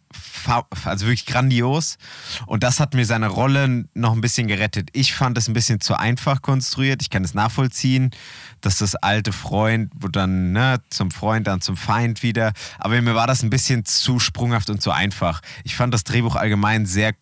also 0.85 1.05
wirklich 1.05 1.25
grandios. 1.25 1.97
Und 2.45 2.63
das 2.63 2.79
hat 2.79 2.93
mir 2.93 3.05
seine 3.05 3.27
Rolle 3.27 3.85
noch 3.93 4.13
ein 4.13 4.21
bisschen 4.21 4.47
gerettet. 4.47 4.89
Ich 4.93 5.13
fand 5.13 5.37
es 5.37 5.47
ein 5.47 5.53
bisschen 5.53 5.81
zu 5.81 5.95
einfach 5.95 6.41
konstruiert. 6.41 7.01
Ich 7.01 7.09
kann 7.09 7.23
es 7.23 7.33
nachvollziehen, 7.33 8.11
dass 8.61 8.77
das 8.79 8.95
alte 8.95 9.31
Freund, 9.33 9.91
wo 9.95 10.07
dann 10.07 10.51
ne, 10.51 10.79
zum 10.89 11.09
Freund, 11.11 11.47
dann 11.47 11.61
zum 11.61 11.77
Feind 11.77 12.21
wieder. 12.23 12.53
Aber 12.79 12.99
mir 13.01 13.15
war 13.15 13.27
das 13.27 13.43
ein 13.43 13.49
bisschen 13.49 13.85
zu 13.85 14.19
sprunghaft 14.19 14.69
und 14.69 14.81
zu 14.81 14.91
einfach. 14.91 15.41
Ich 15.63 15.74
fand 15.75 15.93
das 15.93 16.03
Drehbuch 16.03 16.35
allgemein 16.35 16.85
sehr 16.85 17.13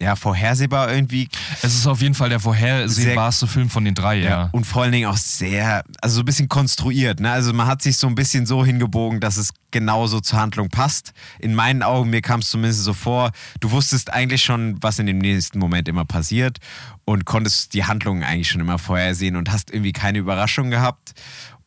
ja, 0.00 0.16
vorhersehbar 0.16 0.90
irgendwie. 0.90 1.28
Es 1.62 1.74
ist 1.74 1.86
auf 1.86 2.00
jeden 2.00 2.14
Fall 2.14 2.30
der 2.30 2.40
vorhersehbarste 2.40 3.46
Film 3.46 3.68
von 3.68 3.84
den 3.84 3.94
drei, 3.94 4.16
ja. 4.20 4.48
Und 4.52 4.64
vor 4.64 4.82
allen 4.82 4.92
Dingen 4.92 5.10
auch 5.10 5.16
sehr, 5.16 5.84
also 6.00 6.16
so 6.16 6.22
ein 6.22 6.24
bisschen 6.24 6.48
konstruiert. 6.48 7.20
Ne? 7.20 7.30
Also 7.30 7.52
man 7.52 7.66
hat 7.66 7.82
sich 7.82 7.98
so 7.98 8.06
ein 8.06 8.14
bisschen 8.14 8.46
so 8.46 8.64
hingebogen, 8.64 9.20
dass 9.20 9.36
es 9.36 9.50
genauso 9.70 10.20
zur 10.20 10.40
Handlung 10.40 10.70
passt. 10.70 11.12
In 11.38 11.54
meinen 11.54 11.82
Augen, 11.82 12.08
mir 12.08 12.22
kam 12.22 12.40
es 12.40 12.48
zumindest 12.48 12.82
so 12.84 12.94
vor, 12.94 13.30
du 13.60 13.70
wusstest 13.72 14.10
eigentlich 14.10 14.42
schon, 14.42 14.78
was 14.80 14.98
in 14.98 15.06
dem 15.06 15.18
nächsten 15.18 15.58
Moment 15.58 15.86
immer 15.86 16.06
passiert 16.06 16.58
und 17.04 17.26
konntest 17.26 17.74
die 17.74 17.84
Handlungen 17.84 18.24
eigentlich 18.24 18.48
schon 18.48 18.62
immer 18.62 18.78
vorhersehen 18.78 19.36
und 19.36 19.52
hast 19.52 19.70
irgendwie 19.70 19.92
keine 19.92 20.18
Überraschung 20.18 20.70
gehabt. 20.70 21.12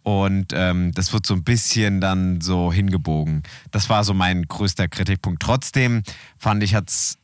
Und 0.04 0.48
ähm, 0.54 0.92
das 0.94 1.14
wird 1.14 1.26
so 1.26 1.34
ein 1.34 1.44
bisschen 1.44 2.02
dann 2.02 2.42
so 2.42 2.72
hingebogen. 2.74 3.44
Das 3.72 3.90
war 3.90 4.04
so 4.04 4.14
mein 4.14 4.44
größter 4.48 4.88
Kritikpunkt. 4.90 5.42
Trotzdem 5.42 6.04
fand 6.38 6.62
ich, 6.64 6.76
hat's 6.76 7.18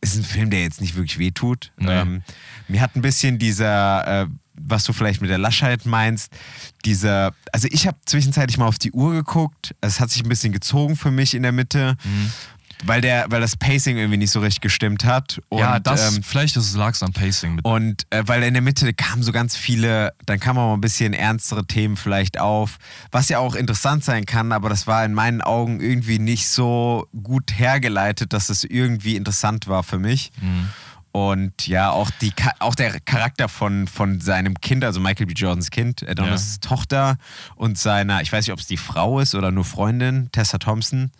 ist 0.00 0.16
ein 0.16 0.22
Film, 0.22 0.50
der 0.50 0.60
jetzt 0.62 0.80
nicht 0.80 0.94
wirklich 0.94 1.18
wehtut. 1.18 1.72
Nee. 1.76 1.90
Ähm, 1.90 2.22
mir 2.68 2.80
hat 2.80 2.94
ein 2.94 3.02
bisschen 3.02 3.38
dieser, 3.38 4.22
äh, 4.22 4.26
was 4.54 4.84
du 4.84 4.92
vielleicht 4.92 5.20
mit 5.20 5.30
der 5.30 5.38
Laschheit 5.38 5.86
meinst, 5.86 6.32
dieser, 6.84 7.32
also 7.52 7.66
ich 7.70 7.86
habe 7.86 7.96
zwischenzeitlich 8.06 8.58
mal 8.58 8.66
auf 8.66 8.78
die 8.78 8.92
Uhr 8.92 9.12
geguckt, 9.12 9.74
es 9.80 9.98
hat 9.98 10.10
sich 10.10 10.22
ein 10.22 10.28
bisschen 10.28 10.52
gezogen 10.52 10.94
für 10.94 11.10
mich 11.10 11.34
in 11.34 11.42
der 11.42 11.52
Mitte, 11.52 11.96
Mhm. 12.04 12.32
Weil, 12.84 13.00
der, 13.00 13.26
weil 13.28 13.40
das 13.40 13.56
Pacing 13.56 13.96
irgendwie 13.96 14.18
nicht 14.18 14.30
so 14.30 14.40
richtig 14.40 14.60
gestimmt 14.60 15.04
hat. 15.04 15.40
Und, 15.48 15.58
ja, 15.58 15.80
das, 15.80 16.16
ähm, 16.16 16.22
vielleicht 16.22 16.56
lag 16.74 16.94
es 16.94 17.02
am 17.02 17.12
Pacing 17.12 17.56
mit. 17.56 17.64
und 17.64 18.06
äh, 18.10 18.22
weil 18.26 18.42
in 18.42 18.54
der 18.54 18.62
Mitte 18.62 18.92
kamen 18.94 19.22
so 19.22 19.32
ganz 19.32 19.56
viele, 19.56 20.12
dann 20.26 20.40
kamen 20.40 20.58
auch 20.58 20.68
mal 20.68 20.74
ein 20.74 20.80
bisschen 20.80 21.12
ernstere 21.12 21.66
Themen 21.66 21.96
vielleicht 21.96 22.38
auf, 22.38 22.78
was 23.10 23.28
ja 23.28 23.38
auch 23.38 23.54
interessant 23.54 24.04
sein 24.04 24.26
kann, 24.26 24.52
aber 24.52 24.68
das 24.68 24.86
war 24.86 25.04
in 25.04 25.14
meinen 25.14 25.40
Augen 25.40 25.80
irgendwie 25.80 26.18
nicht 26.18 26.48
so 26.48 27.08
gut 27.22 27.58
hergeleitet, 27.58 28.32
dass 28.32 28.48
es 28.48 28.64
irgendwie 28.64 29.16
interessant 29.16 29.66
war 29.68 29.82
für 29.82 29.98
mich. 29.98 30.30
Und 31.12 31.66
ja, 31.66 31.90
auch, 31.90 32.10
die, 32.20 32.32
auch 32.58 32.74
der 32.74 33.00
Charakter 33.00 33.48
von, 33.48 33.86
von 33.88 34.20
seinem 34.20 34.60
Kind, 34.60 34.84
also 34.84 35.00
Michael 35.00 35.26
B. 35.26 35.32
Jordans 35.34 35.70
Kind, 35.70 36.06
Adonis 36.08 36.60
Tochter 36.60 37.16
und 37.56 37.78
seiner, 37.78 38.20
ich 38.20 38.30
weiß 38.32 38.46
nicht, 38.46 38.52
ob 38.52 38.60
es 38.60 38.66
die 38.66 38.76
Frau 38.76 39.18
ist 39.18 39.34
oder 39.34 39.50
nur 39.50 39.64
Freundin, 39.64 40.28
Tessa 40.32 40.58
Thompson, 40.58 41.10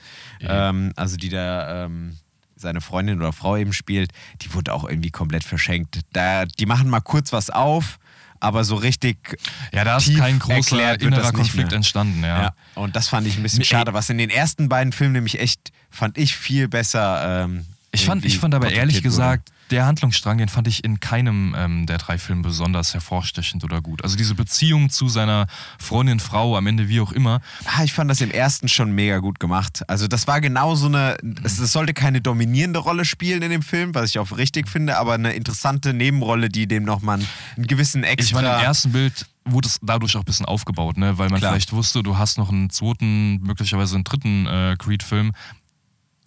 Ja. 0.41 0.69
ähm, 0.69 0.93
also 0.95 1.17
die 1.17 1.31
da 1.31 1.85
ähm, 1.87 2.17
seine 2.55 2.81
Freundin 2.81 3.19
oder 3.19 3.33
Frau 3.33 3.57
eben 3.57 3.73
spielt, 3.73 4.13
die 4.43 4.53
wurde 4.53 4.75
auch 4.75 4.85
irgendwie 4.85 5.11
komplett 5.11 5.43
verschenkt. 5.45 6.01
Da, 6.13 6.45
die 6.45 6.67
machen 6.67 6.89
mal 6.91 7.01
kurz 7.01 7.33
was 7.33 7.49
auf, 7.51 7.99
aber 8.41 8.65
so 8.65 8.77
richtig. 8.77 9.39
ja, 9.73 9.85
da 9.85 9.97
ist 9.97 10.15
kein 10.17 10.39
großer 10.39 11.01
innerer 11.01 11.33
Konflikt 11.33 11.69
mehr. 11.71 11.77
entstanden, 11.77 12.23
ja. 12.23 12.43
Ja. 12.43 12.53
Und 12.75 12.95
das 12.95 13.09
fand 13.09 13.27
ich 13.27 13.37
ein 13.37 13.43
bisschen 13.43 13.65
schade, 13.65 13.95
was 13.95 14.11
in 14.11 14.19
den 14.19 14.31
ersten 14.31 14.69
beiden 14.69 14.93
Filmen 14.93 15.15
nämlich 15.15 15.41
echt, 15.41 15.73
fand 15.91 16.19
ich 16.19 16.37
viel 16.37 16.69
besser. 16.69 17.45
Ähm, 17.45 17.65
Ich 17.91 18.05
fand, 18.05 18.25
ich 18.25 18.39
fand 18.39 18.55
aber 18.55 18.71
ehrlich 18.71 18.97
wurde. 18.97 19.03
gesagt, 19.03 19.51
der 19.71 19.87
Handlungsstrang, 19.87 20.39
den 20.39 20.49
fand 20.49 20.69
ich 20.69 20.85
in 20.85 21.01
keinem 21.01 21.55
ähm, 21.57 21.87
der 21.87 21.99
drei 21.99 22.19
Filme 22.19 22.43
besonders 22.43 22.95
hervorstechend 22.95 23.65
oder 23.65 23.81
gut. 23.81 24.03
Also 24.03 24.17
diese 24.17 24.35
Beziehung 24.35 24.91
zu 24.91 25.09
seiner 25.09 25.47
Freundin, 25.79 26.21
Frau, 26.21 26.57
am 26.57 26.67
Ende 26.67 26.89
wie 26.89 27.01
auch 27.01 27.13
immer. 27.13 27.41
Ah, 27.65 27.85
ich 27.85 27.93
fand 27.93 28.11
das 28.11 28.21
im 28.21 28.31
ersten 28.31 28.69
schon 28.69 28.93
mega 28.93 29.19
gut 29.19 29.41
gemacht. 29.41 29.83
Also 29.89 30.09
das 30.09 30.27
war 30.27 30.41
genau 30.41 30.75
so 30.75 30.87
eine, 30.87 31.17
es, 31.43 31.57
sollte 31.57 31.95
keine 31.95 32.21
dominierende 32.21 32.79
Rolle 32.79 33.05
spielen 33.05 33.43
in 33.43 33.51
dem 33.51 33.63
Film, 33.63 33.95
was 33.95 34.11
ich 34.11 34.19
auch 34.19 34.37
richtig 34.37 34.69
finde, 34.69 34.99
aber 34.99 35.15
eine 35.15 35.33
interessante 35.33 35.95
Nebenrolle, 35.95 36.49
die 36.49 36.67
dem 36.67 36.85
nochmal 36.85 37.21
einen 37.57 37.67
gewissen 37.67 38.05
Ich 38.05 38.11
extra... 38.11 38.43
meine, 38.43 38.55
im 38.55 38.65
ersten 38.65 38.93
Bild 38.93 39.27
wurde 39.53 39.69
es 39.69 39.79
dadurch 39.83 40.17
auch 40.17 40.21
ein 40.21 40.25
bisschen 40.25 40.47
aufgebaut, 40.47 40.97
ne? 40.97 41.19
weil 41.19 41.29
man 41.31 41.41
Klar. 41.41 41.53
vielleicht 41.53 41.73
wusste, 41.73 42.03
du 42.03 42.19
hast 42.19 42.39
noch 42.39 42.51
einen 42.51 42.71
zweiten, 42.71 43.41
möglicherweise 43.43 43.95
einen 43.95 44.05
dritten 44.05 44.47
äh, 44.47 44.77
Creed-Film. 44.79 45.33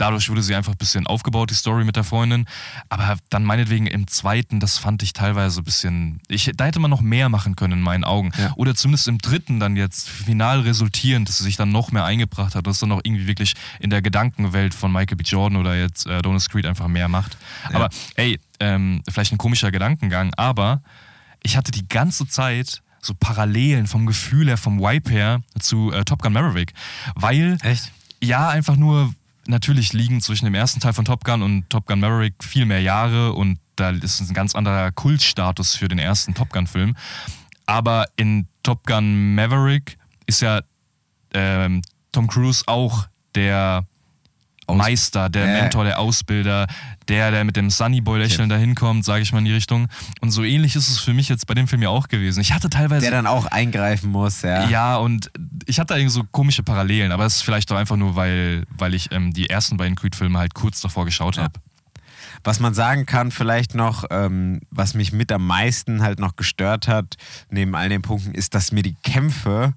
Dadurch 0.01 0.29
wurde 0.29 0.41
sie 0.41 0.55
einfach 0.55 0.71
ein 0.71 0.77
bisschen 0.77 1.05
aufgebaut, 1.05 1.51
die 1.51 1.53
Story 1.53 1.83
mit 1.83 1.95
der 1.95 2.03
Freundin. 2.03 2.47
Aber 2.89 3.17
dann 3.29 3.43
meinetwegen 3.43 3.85
im 3.85 4.07
zweiten, 4.07 4.59
das 4.59 4.79
fand 4.79 5.03
ich 5.03 5.13
teilweise 5.13 5.61
ein 5.61 5.63
bisschen. 5.63 6.21
Ich, 6.27 6.51
da 6.55 6.65
hätte 6.65 6.79
man 6.79 6.89
noch 6.89 7.01
mehr 7.01 7.29
machen 7.29 7.55
können 7.55 7.73
in 7.73 7.81
meinen 7.81 8.03
Augen. 8.03 8.31
Ja. 8.35 8.51
Oder 8.55 8.73
zumindest 8.73 9.07
im 9.07 9.19
dritten 9.19 9.59
dann 9.59 9.75
jetzt 9.75 10.09
final 10.09 10.61
resultierend, 10.61 11.29
dass 11.29 11.39
es 11.39 11.45
sich 11.45 11.55
dann 11.55 11.71
noch 11.71 11.91
mehr 11.91 12.03
eingebracht 12.03 12.55
hat, 12.55 12.65
dass 12.65 12.79
dann 12.79 12.91
auch 12.91 13.01
irgendwie 13.03 13.27
wirklich 13.27 13.53
in 13.79 13.91
der 13.91 14.01
Gedankenwelt 14.01 14.73
von 14.73 14.91
Michael 14.91 15.17
B. 15.17 15.23
Jordan 15.23 15.59
oder 15.59 15.75
jetzt 15.75 16.07
äh, 16.07 16.19
Donis 16.23 16.49
Creed 16.49 16.65
einfach 16.65 16.87
mehr 16.87 17.07
macht. 17.07 17.37
Aber 17.71 17.89
ey, 18.15 18.39
ähm, 18.59 19.03
vielleicht 19.07 19.31
ein 19.33 19.37
komischer 19.37 19.69
Gedankengang, 19.69 20.33
aber 20.35 20.81
ich 21.43 21.57
hatte 21.57 21.69
die 21.71 21.87
ganze 21.87 22.25
Zeit 22.25 22.81
so 23.01 23.13
Parallelen 23.13 23.85
vom 23.85 24.07
Gefühl 24.07 24.47
her, 24.47 24.57
vom 24.57 24.79
Vibe 24.79 25.11
her 25.11 25.41
zu 25.59 25.91
äh, 25.91 26.03
Top 26.05 26.23
Gun 26.23 26.33
Maverick. 26.33 26.73
Weil, 27.13 27.59
Echt? 27.61 27.91
ja, 28.19 28.49
einfach 28.49 28.77
nur, 28.77 29.13
natürlich 29.47 29.93
liegen 29.93 30.21
zwischen 30.21 30.45
dem 30.45 30.55
ersten 30.55 30.79
Teil 30.79 30.93
von 30.93 31.05
Top 31.05 31.23
Gun 31.23 31.41
und 31.41 31.69
Top 31.69 31.87
Gun 31.87 31.99
Maverick 31.99 32.43
viel 32.43 32.65
mehr 32.65 32.81
Jahre 32.81 33.33
und 33.33 33.59
da 33.75 33.89
ist 33.89 34.19
ein 34.19 34.33
ganz 34.33 34.55
anderer 34.55 34.91
Kultstatus 34.91 35.75
für 35.75 35.87
den 35.87 35.97
ersten 35.99 36.33
Top 36.33 36.51
Gun-Film. 36.51 36.95
Aber 37.65 38.05
in 38.17 38.47
Top 38.63 38.85
Gun 38.85 39.33
Maverick 39.33 39.97
ist 40.27 40.41
ja 40.41 40.61
ähm, 41.33 41.81
Tom 42.11 42.27
Cruise 42.27 42.63
auch 42.67 43.07
der 43.33 43.85
Meister, 44.67 45.29
der. 45.29 45.61
Mentor, 45.61 45.83
der 45.83 45.99
Ausbilder, 45.99 46.67
der, 47.11 47.29
der 47.29 47.43
mit 47.43 47.55
dem 47.55 47.69
Sunnyboy-Lächeln 47.69 48.49
da 48.49 48.55
hinkommt, 48.55 49.05
sage 49.05 49.21
ich 49.21 49.31
mal 49.33 49.39
in 49.39 49.45
die 49.45 49.53
Richtung. 49.53 49.87
Und 50.21 50.31
so 50.31 50.43
ähnlich 50.43 50.75
ist 50.75 50.87
es 50.87 50.97
für 50.99 51.13
mich 51.13 51.29
jetzt 51.29 51.45
bei 51.45 51.53
dem 51.53 51.67
Film 51.67 51.81
ja 51.81 51.89
auch 51.89 52.07
gewesen. 52.07 52.39
Ich 52.41 52.53
hatte 52.53 52.69
teilweise. 52.69 53.01
Der 53.01 53.11
dann 53.11 53.27
auch 53.27 53.45
eingreifen 53.47 54.11
muss, 54.11 54.41
ja. 54.41 54.67
ja, 54.69 54.95
und 54.95 55.29
ich 55.67 55.79
hatte 55.79 55.93
da 55.93 55.97
irgendwie 55.97 56.13
so 56.13 56.23
komische 56.31 56.63
Parallelen, 56.63 57.11
aber 57.11 57.25
es 57.25 57.35
ist 57.35 57.41
vielleicht 57.43 57.71
auch 57.71 57.75
einfach 57.77 57.97
nur, 57.97 58.15
weil, 58.15 58.65
weil 58.75 58.93
ich 58.93 59.11
ähm, 59.11 59.33
die 59.33 59.49
ersten 59.49 59.77
beiden 59.77 59.95
Creed-Filme 59.95 60.39
halt 60.39 60.53
kurz 60.53 60.81
davor 60.81 61.05
geschaut 61.05 61.35
Ja. 61.35 61.43
habe. 61.43 61.59
Was 62.43 62.59
man 62.59 62.73
sagen 62.73 63.05
kann, 63.05 63.29
vielleicht 63.29 63.75
noch, 63.75 64.05
ähm, 64.09 64.61
was 64.71 64.95
mich 64.95 65.11
mit 65.11 65.31
am 65.31 65.45
meisten 65.45 66.01
halt 66.01 66.19
noch 66.19 66.35
gestört 66.37 66.87
hat, 66.87 67.15
neben 67.51 67.75
all 67.75 67.89
den 67.89 68.01
Punkten, 68.01 68.33
ist, 68.33 68.55
dass 68.55 68.71
mir 68.71 68.81
die 68.81 68.95
Kämpfe 69.03 69.73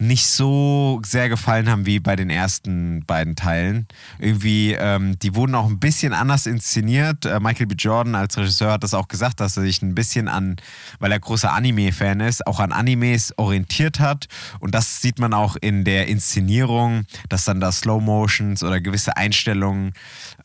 nicht 0.00 0.26
so 0.26 1.00
sehr 1.04 1.28
gefallen 1.28 1.68
haben 1.68 1.84
wie 1.84 2.00
bei 2.00 2.16
den 2.16 2.30
ersten 2.30 3.04
beiden 3.04 3.36
Teilen. 3.36 3.86
Irgendwie, 4.18 4.72
ähm, 4.72 5.18
die 5.18 5.34
wurden 5.34 5.54
auch 5.54 5.66
ein 5.66 5.78
bisschen 5.78 6.14
anders 6.14 6.46
inszeniert. 6.46 7.26
Äh, 7.26 7.38
Michael 7.38 7.66
B. 7.66 7.74
Jordan 7.76 8.14
als 8.14 8.38
Regisseur 8.38 8.72
hat 8.72 8.82
das 8.82 8.94
auch 8.94 9.08
gesagt, 9.08 9.40
dass 9.40 9.58
er 9.58 9.62
sich 9.62 9.82
ein 9.82 9.94
bisschen 9.94 10.28
an, 10.28 10.56
weil 11.00 11.12
er 11.12 11.20
großer 11.20 11.52
Anime-Fan 11.52 12.20
ist, 12.20 12.46
auch 12.46 12.60
an 12.60 12.72
Animes 12.72 13.34
orientiert 13.36 14.00
hat. 14.00 14.26
Und 14.58 14.74
das 14.74 15.02
sieht 15.02 15.18
man 15.18 15.34
auch 15.34 15.56
in 15.60 15.84
der 15.84 16.06
Inszenierung, 16.08 17.04
dass 17.28 17.44
dann 17.44 17.60
da 17.60 17.70
Slow 17.70 18.02
Motions 18.02 18.62
oder 18.62 18.80
gewisse 18.80 19.18
Einstellungen 19.18 19.92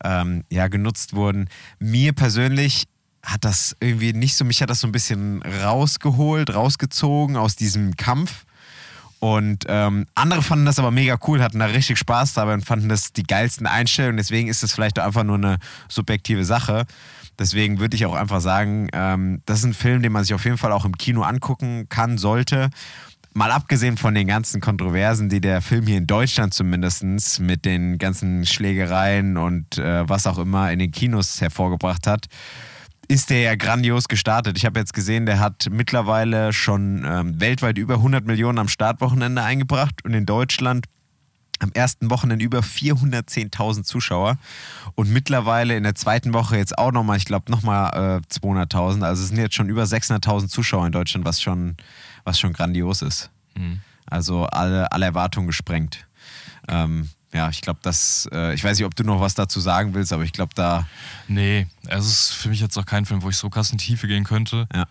ähm, 0.04 0.44
ja, 0.50 0.68
genutzt 0.68 1.14
wurden. 1.14 1.48
Mir 1.78 2.12
persönlich 2.12 2.88
hat 3.22 3.44
das 3.44 3.74
irgendwie 3.80 4.12
nicht 4.12 4.36
so, 4.36 4.44
mich 4.44 4.62
hat 4.62 4.70
das 4.70 4.80
so 4.80 4.86
ein 4.86 4.92
bisschen 4.92 5.42
rausgeholt, 5.42 6.54
rausgezogen 6.54 7.36
aus 7.36 7.56
diesem 7.56 7.96
Kampf. 7.96 8.45
Und 9.26 9.64
ähm, 9.66 10.06
andere 10.14 10.40
fanden 10.40 10.66
das 10.66 10.78
aber 10.78 10.92
mega 10.92 11.18
cool, 11.26 11.42
hatten 11.42 11.58
da 11.58 11.66
richtig 11.66 11.98
Spaß 11.98 12.34
dabei 12.34 12.54
und 12.54 12.64
fanden 12.64 12.88
das 12.88 13.12
die 13.12 13.24
geilsten 13.24 13.66
Einstellungen. 13.66 14.18
Deswegen 14.18 14.46
ist 14.46 14.62
das 14.62 14.72
vielleicht 14.72 15.00
einfach 15.00 15.24
nur 15.24 15.34
eine 15.34 15.56
subjektive 15.88 16.44
Sache. 16.44 16.84
Deswegen 17.36 17.80
würde 17.80 17.96
ich 17.96 18.06
auch 18.06 18.14
einfach 18.14 18.40
sagen, 18.40 18.86
ähm, 18.92 19.42
das 19.44 19.58
ist 19.58 19.64
ein 19.64 19.74
Film, 19.74 20.02
den 20.02 20.12
man 20.12 20.22
sich 20.22 20.32
auf 20.32 20.44
jeden 20.44 20.58
Fall 20.58 20.70
auch 20.70 20.84
im 20.84 20.96
Kino 20.96 21.22
angucken 21.22 21.88
kann, 21.88 22.18
sollte. 22.18 22.70
Mal 23.34 23.50
abgesehen 23.50 23.96
von 23.96 24.14
den 24.14 24.28
ganzen 24.28 24.60
Kontroversen, 24.60 25.28
die 25.28 25.40
der 25.40 25.60
Film 25.60 25.88
hier 25.88 25.98
in 25.98 26.06
Deutschland 26.06 26.54
zumindest 26.54 27.02
mit 27.40 27.64
den 27.64 27.98
ganzen 27.98 28.46
Schlägereien 28.46 29.36
und 29.38 29.76
äh, 29.76 30.08
was 30.08 30.28
auch 30.28 30.38
immer 30.38 30.70
in 30.70 30.78
den 30.78 30.92
Kinos 30.92 31.40
hervorgebracht 31.40 32.06
hat, 32.06 32.26
ist 33.08 33.30
der 33.30 33.40
ja 33.40 33.54
grandios 33.54 34.08
gestartet. 34.08 34.56
Ich 34.56 34.64
habe 34.64 34.78
jetzt 34.78 34.92
gesehen, 34.92 35.26
der 35.26 35.38
hat 35.38 35.68
mittlerweile 35.70 36.52
schon 36.52 37.04
ähm, 37.06 37.40
weltweit 37.40 37.78
über 37.78 37.94
100 37.94 38.26
Millionen 38.26 38.58
am 38.58 38.68
Startwochenende 38.68 39.42
eingebracht 39.42 40.04
und 40.04 40.14
in 40.14 40.26
Deutschland 40.26 40.86
am 41.58 41.72
ersten 41.72 42.10
Wochenende 42.10 42.44
über 42.44 42.60
410.000 42.60 43.84
Zuschauer 43.84 44.38
und 44.94 45.10
mittlerweile 45.10 45.76
in 45.76 45.84
der 45.84 45.94
zweiten 45.94 46.34
Woche 46.34 46.56
jetzt 46.56 46.76
auch 46.76 46.92
nochmal, 46.92 47.16
ich 47.16 47.24
glaube 47.24 47.50
nochmal 47.50 48.20
äh, 48.20 48.34
200.000. 48.34 49.02
Also 49.02 49.22
es 49.22 49.28
sind 49.28 49.38
jetzt 49.38 49.54
schon 49.54 49.68
über 49.68 49.84
600.000 49.84 50.48
Zuschauer 50.48 50.86
in 50.86 50.92
Deutschland, 50.92 51.24
was 51.24 51.40
schon, 51.40 51.76
was 52.24 52.38
schon 52.38 52.52
grandios 52.52 53.02
ist. 53.02 53.30
Mhm. 53.56 53.80
Also 54.04 54.44
alle, 54.44 54.92
alle 54.92 55.06
Erwartungen 55.06 55.46
gesprengt. 55.46 56.06
Ähm, 56.68 57.08
ja, 57.36 57.48
ich 57.50 57.60
glaube, 57.60 57.78
das, 57.82 58.28
äh, 58.32 58.54
ich 58.54 58.64
weiß 58.64 58.78
nicht, 58.78 58.86
ob 58.86 58.96
du 58.96 59.04
noch 59.04 59.20
was 59.20 59.34
dazu 59.34 59.60
sagen 59.60 59.94
willst, 59.94 60.12
aber 60.12 60.24
ich 60.24 60.32
glaube, 60.32 60.52
da, 60.54 60.86
Nee, 61.28 61.66
es 61.86 62.06
ist 62.06 62.32
für 62.32 62.48
mich 62.48 62.60
jetzt 62.60 62.76
auch 62.78 62.86
kein 62.86 63.04
Film, 63.06 63.22
wo 63.22 63.28
ich 63.30 63.36
so 63.36 63.50
krass 63.50 63.70
in 63.70 63.78
die 63.78 63.84
Tiefe 63.84 64.08
gehen 64.08 64.24
könnte. 64.24 64.66
ja, 64.74 64.86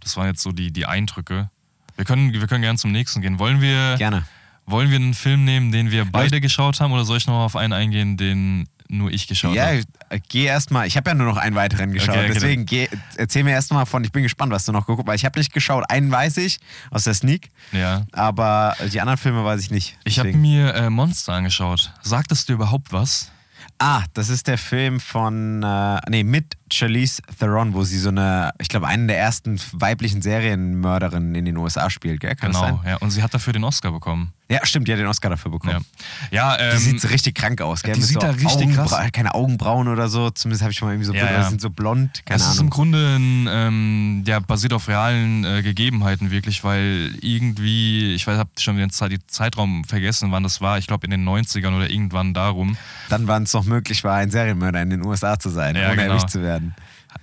Das 0.00 0.16
waren 0.16 0.26
jetzt 0.28 0.42
so 0.42 0.52
die, 0.52 0.70
die 0.72 0.86
Eindrücke. 0.86 1.50
Wir 1.96 2.04
können, 2.04 2.32
wir 2.32 2.46
können 2.46 2.62
gerne 2.62 2.78
zum 2.78 2.92
nächsten 2.92 3.20
gehen. 3.20 3.38
Wollen 3.38 3.60
wir, 3.60 3.96
gerne. 3.98 4.24
wollen 4.66 4.90
wir 4.90 4.96
einen 4.96 5.14
Film 5.14 5.44
nehmen, 5.44 5.72
den 5.72 5.90
wir 5.90 6.04
beide 6.04 6.40
geschaut 6.40 6.80
haben, 6.80 6.92
oder 6.92 7.04
soll 7.04 7.16
ich 7.16 7.26
noch 7.26 7.34
mal 7.34 7.44
auf 7.44 7.56
einen 7.56 7.72
eingehen, 7.72 8.16
den 8.16 8.68
nur 8.88 9.10
ich 9.12 9.26
geschaut 9.28 9.54
Ja, 9.54 9.66
habe? 9.66 9.82
äh, 10.08 10.20
geh 10.28 10.44
erstmal. 10.44 10.86
Ich 10.86 10.96
habe 10.96 11.10
ja 11.10 11.14
nur 11.14 11.26
noch 11.26 11.36
einen 11.36 11.54
weiteren 11.56 11.92
geschaut. 11.92 12.16
Okay, 12.16 12.30
deswegen 12.34 12.66
geh, 12.66 12.88
erzähl 13.16 13.44
mir 13.44 13.50
erstmal 13.52 13.86
von. 13.86 14.02
Ich 14.04 14.12
bin 14.12 14.22
gespannt, 14.22 14.52
was 14.52 14.64
du 14.64 14.72
noch 14.72 14.86
geguckt 14.86 15.08
hast. 15.08 15.16
Ich 15.16 15.24
habe 15.24 15.38
nicht 15.38 15.52
geschaut. 15.52 15.84
Einen 15.90 16.10
weiß 16.10 16.36
ich 16.38 16.58
aus 16.90 17.04
der 17.04 17.14
Sneak, 17.14 17.50
Ja. 17.72 18.04
aber 18.12 18.74
die 18.92 19.00
anderen 19.00 19.18
Filme 19.18 19.44
weiß 19.44 19.60
ich 19.62 19.70
nicht. 19.70 19.96
Ich 20.04 20.18
habe 20.18 20.32
mir 20.32 20.74
äh, 20.74 20.90
Monster 20.90 21.34
angeschaut. 21.34 21.92
Sagt 22.02 22.32
es 22.32 22.46
dir 22.46 22.54
überhaupt 22.54 22.92
was? 22.92 23.30
Ah, 23.78 24.02
das 24.14 24.28
ist 24.28 24.48
der 24.48 24.58
Film 24.58 24.98
von, 24.98 25.62
äh, 25.62 26.00
nee, 26.10 26.24
mit 26.24 26.56
Charlize 26.72 27.22
Theron, 27.38 27.74
wo 27.74 27.82
sie 27.84 27.98
so 27.98 28.08
eine, 28.10 28.52
ich 28.58 28.68
glaube, 28.68 28.86
eine 28.88 29.06
der 29.06 29.18
ersten 29.18 29.58
weiblichen 29.72 30.22
Serienmörderinnen 30.22 31.34
in 31.34 31.44
den 31.44 31.56
USA 31.56 31.90
spielt, 31.90 32.20
gell? 32.20 32.34
Kann 32.34 32.52
das 32.52 32.60
Genau, 32.62 32.82
ja. 32.86 32.96
Und 32.96 33.10
sie 33.10 33.22
hat 33.22 33.32
dafür 33.34 33.52
den 33.52 33.64
Oscar 33.64 33.92
bekommen. 33.92 34.32
Ja, 34.50 34.64
stimmt, 34.64 34.88
die 34.88 34.92
hat 34.92 34.98
den 34.98 35.06
Oscar 35.06 35.28
dafür 35.28 35.52
Ja, 35.52 35.58
bekommen. 35.58 35.84
ja 36.30 36.56
Die 36.56 36.62
ähm, 36.62 36.78
sieht 36.78 37.00
so 37.02 37.08
richtig 37.08 37.34
krank 37.34 37.60
aus, 37.60 37.82
gell? 37.82 37.92
die 37.92 38.00
Mit 38.00 38.08
sieht 38.08 38.14
so 38.14 38.26
da 38.26 38.30
richtig 38.30 38.74
krass- 38.74 38.92
Augenbra- 38.94 39.10
Keine 39.10 39.34
Augenbrauen 39.34 39.88
oder 39.88 40.08
so, 40.08 40.30
zumindest 40.30 40.62
habe 40.62 40.72
ich 40.72 40.78
schon 40.78 40.88
mal 40.88 40.92
irgendwie 40.94 41.06
so 41.06 41.12
Ja, 41.12 41.20
Bilder, 41.24 41.38
ja. 41.38 41.44
die 41.44 41.50
sind 41.50 41.60
so 41.60 41.68
blond, 41.68 42.22
keine 42.24 42.40
es 42.40 42.46
ist 42.46 42.54
im 42.54 42.60
Ahnung. 42.60 42.70
Grunde 42.70 43.16
ein, 43.18 43.46
ähm, 43.50 44.24
ja, 44.26 44.38
basiert 44.40 44.72
auf 44.72 44.88
realen 44.88 45.44
äh, 45.44 45.62
Gegebenheiten 45.62 46.30
wirklich, 46.30 46.64
weil 46.64 47.12
irgendwie, 47.20 48.14
ich 48.14 48.26
weiß, 48.26 48.38
habe 48.38 48.48
schon 48.58 48.78
den 48.78 48.88
die 48.88 49.26
Zeitraum 49.26 49.84
vergessen, 49.84 50.32
wann 50.32 50.42
das 50.44 50.62
war. 50.62 50.78
Ich 50.78 50.86
glaube 50.86 51.04
in 51.06 51.10
den 51.10 51.28
90ern 51.28 51.76
oder 51.76 51.90
irgendwann 51.90 52.32
darum. 52.32 52.78
Dann, 53.10 53.26
wann 53.28 53.42
es 53.42 53.52
noch 53.52 53.64
möglich 53.64 54.02
war, 54.02 54.16
ein 54.16 54.30
Serienmörder 54.30 54.80
in 54.80 54.88
den 54.88 55.04
USA 55.04 55.38
zu 55.38 55.50
sein, 55.50 55.76
Ja, 55.76 55.88
ohne 55.88 55.96
genau. 55.96 56.08
erwischt 56.14 56.30
zu 56.30 56.40
werden. 56.42 56.57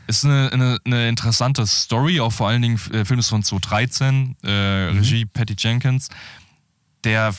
Ist 0.08 0.26
eine, 0.26 0.52
eine, 0.52 0.78
eine 0.86 1.08
interessante 1.10 1.65
Story, 1.67 2.19
auch 2.19 2.32
vor 2.32 2.48
allen 2.50 2.62
Dingen, 2.62 2.80
äh, 2.91 3.06
Film 3.06 3.19
ist 3.19 3.30
von 3.30 3.43
2013, 3.43 4.36
äh, 4.43 4.91
Mhm. 4.91 4.98
Regie 5.00 5.26
Patty 5.26 5.56
Jenkins. 5.58 6.10
Der 7.04 7.34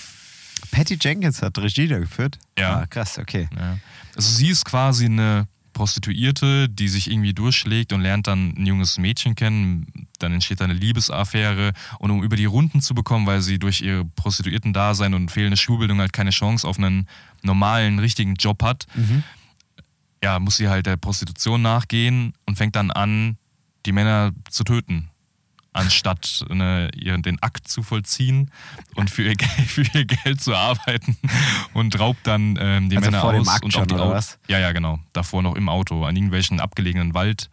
Patty 0.70 0.96
Jenkins 1.00 1.42
hat 1.42 1.58
Regie 1.58 1.86
da 1.88 1.98
geführt? 1.98 2.38
Ja. 2.58 2.80
Ah, 2.80 2.86
krass, 2.86 3.18
okay. 3.18 3.48
Ja. 3.56 3.78
Also 4.14 4.30
sie 4.30 4.48
ist 4.48 4.64
quasi 4.64 5.06
eine 5.06 5.46
Prostituierte, 5.72 6.68
die 6.70 6.88
sich 6.88 7.10
irgendwie 7.10 7.34
durchschlägt 7.34 7.92
und 7.92 8.00
lernt 8.00 8.26
dann 8.26 8.54
ein 8.56 8.64
junges 8.66 8.96
Mädchen 8.98 9.34
kennen. 9.34 10.08
Dann 10.18 10.32
entsteht 10.32 10.62
eine 10.62 10.72
Liebesaffäre. 10.72 11.72
Und 11.98 12.10
um 12.10 12.22
über 12.22 12.36
die 12.36 12.46
Runden 12.46 12.80
zu 12.80 12.94
bekommen, 12.94 13.26
weil 13.26 13.42
sie 13.42 13.58
durch 13.58 13.82
ihr 13.82 14.04
Prostituierten-Dasein 14.16 15.12
und 15.12 15.30
fehlende 15.30 15.58
Schulbildung 15.58 16.00
halt 16.00 16.14
keine 16.14 16.30
Chance 16.30 16.66
auf 16.66 16.78
einen 16.78 17.06
normalen, 17.42 17.98
richtigen 17.98 18.34
Job 18.36 18.62
hat, 18.62 18.86
ja, 20.22 20.38
muss 20.38 20.56
sie 20.56 20.68
halt 20.68 20.86
der 20.86 20.96
Prostitution 20.96 21.62
nachgehen 21.62 22.32
und 22.46 22.56
fängt 22.56 22.76
dann 22.76 22.90
an, 22.90 23.36
die 23.84 23.92
Männer 23.92 24.32
zu 24.50 24.64
töten. 24.64 25.10
Anstatt 25.72 26.42
ne, 26.48 26.90
ihren, 26.96 27.20
den 27.22 27.42
Akt 27.42 27.68
zu 27.68 27.82
vollziehen 27.82 28.50
und 28.94 29.10
für 29.10 29.24
ihr, 29.24 29.34
Geld, 29.34 29.50
für 29.68 29.82
ihr 29.92 30.06
Geld 30.06 30.40
zu 30.40 30.54
arbeiten 30.56 31.18
und 31.74 31.98
raubt 32.00 32.26
dann 32.26 32.56
ähm, 32.58 32.88
die 32.88 32.96
Also 32.96 33.10
Männer 33.10 33.22
aus 33.24 33.60
und 33.60 33.76
auch 33.76 33.86
die 33.86 33.94
oder 33.94 34.04
Au- 34.04 34.10
was? 34.12 34.38
Ja, 34.48 34.58
ja, 34.58 34.72
genau. 34.72 34.98
Davor 35.12 35.42
noch 35.42 35.54
im 35.54 35.68
Auto, 35.68 36.04
an 36.06 36.16
irgendwelchen 36.16 36.60
abgelegenen 36.60 37.12
Wald, 37.12 37.50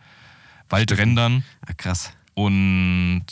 Waldrändern. 0.69 1.43
Ah, 1.67 1.73
krass. 1.76 2.13
Und 2.34 3.26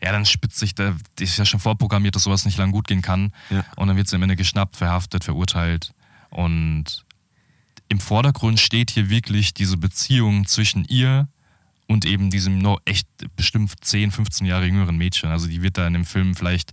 ja, 0.00 0.12
dann 0.12 0.24
spitzt 0.24 0.58
sich, 0.58 0.74
da 0.76 0.94
die 1.18 1.24
ist 1.24 1.36
ja 1.38 1.44
schon 1.44 1.58
vorprogrammiert, 1.58 2.14
dass 2.14 2.22
sowas 2.22 2.44
nicht 2.44 2.56
lang 2.58 2.70
gut 2.70 2.86
gehen 2.86 3.02
kann. 3.02 3.32
Ja. 3.50 3.64
Und 3.76 3.88
dann 3.88 3.96
wird 3.96 4.06
sie 4.08 4.14
am 4.16 4.22
Ende 4.22 4.36
geschnappt, 4.36 4.76
verhaftet, 4.76 5.24
verurteilt. 5.24 5.92
Und 6.30 7.04
im 7.88 8.00
Vordergrund 8.00 8.60
steht 8.60 8.90
hier 8.90 9.10
wirklich 9.10 9.54
diese 9.54 9.76
Beziehung 9.76 10.46
zwischen 10.46 10.84
ihr 10.84 11.28
und 11.88 12.04
eben 12.04 12.30
diesem 12.30 12.58
noch 12.58 12.80
echt 12.84 13.06
bestimmt 13.36 13.72
10, 13.80 14.10
15 14.10 14.44
Jahre 14.44 14.66
jüngeren 14.66 14.96
Mädchen. 14.96 15.30
Also 15.30 15.46
die 15.46 15.62
wird 15.62 15.78
da 15.78 15.86
in 15.86 15.92
dem 15.92 16.04
Film 16.04 16.34
vielleicht 16.34 16.72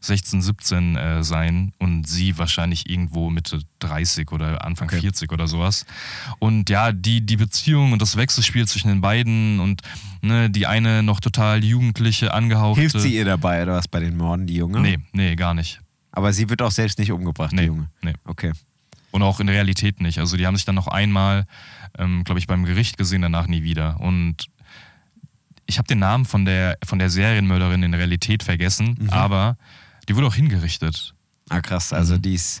16, 0.00 0.40
17 0.40 0.96
äh, 0.96 1.22
sein 1.22 1.72
und 1.78 2.08
sie 2.08 2.38
wahrscheinlich 2.38 2.88
irgendwo 2.88 3.28
Mitte 3.28 3.60
30 3.80 4.32
oder 4.32 4.64
Anfang 4.64 4.88
Okay. 4.88 5.00
40 5.02 5.30
oder 5.32 5.48
sowas. 5.48 5.84
Und 6.38 6.70
ja, 6.70 6.92
die, 6.92 7.20
die 7.20 7.36
Beziehung 7.36 7.92
und 7.92 8.00
das 8.00 8.16
Wechselspiel 8.16 8.66
zwischen 8.66 8.88
den 8.88 9.02
beiden 9.02 9.60
und 9.60 9.82
ne, 10.22 10.48
die 10.48 10.66
eine 10.66 11.02
noch 11.02 11.20
total 11.20 11.62
jugendliche, 11.62 12.32
angehauchte. 12.32 12.80
Hilft 12.80 13.00
sie 13.00 13.14
ihr 13.16 13.26
dabei 13.26 13.64
oder 13.64 13.74
was 13.74 13.86
bei 13.86 14.00
den 14.00 14.16
Morden, 14.16 14.46
die 14.46 14.54
Junge? 14.56 14.80
Nee, 14.80 14.98
nee, 15.12 15.36
gar 15.36 15.52
nicht. 15.52 15.82
Aber 16.10 16.32
sie 16.32 16.48
wird 16.48 16.62
auch 16.62 16.70
selbst 16.70 16.98
nicht 16.98 17.12
umgebracht, 17.12 17.52
die 17.52 17.56
Nee, 17.56 17.64
Junge. 17.66 17.90
nee. 18.00 18.14
Okay. 18.24 18.52
Und 19.14 19.22
auch 19.22 19.38
in 19.38 19.46
der 19.46 19.54
Realität 19.54 20.00
nicht. 20.00 20.18
Also 20.18 20.36
die 20.36 20.44
haben 20.44 20.56
sich 20.56 20.64
dann 20.64 20.74
noch 20.74 20.88
einmal, 20.88 21.46
ähm, 21.96 22.24
glaube 22.24 22.40
ich, 22.40 22.48
beim 22.48 22.64
Gericht 22.64 22.98
gesehen, 22.98 23.22
danach 23.22 23.46
nie 23.46 23.62
wieder. 23.62 24.00
Und 24.00 24.46
ich 25.66 25.78
habe 25.78 25.86
den 25.86 26.00
Namen 26.00 26.24
von 26.24 26.44
der, 26.44 26.78
von 26.84 26.98
der 26.98 27.10
Serienmörderin 27.10 27.84
in 27.84 27.92
der 27.92 28.00
Realität 28.00 28.42
vergessen, 28.42 28.98
Mhm. 29.00 29.10
aber 29.10 29.56
die 30.08 30.16
wurde 30.16 30.26
auch 30.26 30.34
hingerichtet. 30.34 31.14
Ah, 31.48 31.60
krass. 31.60 31.92
Also 31.92 32.16
Mhm. 32.16 32.22
die 32.22 32.34
ist, 32.34 32.60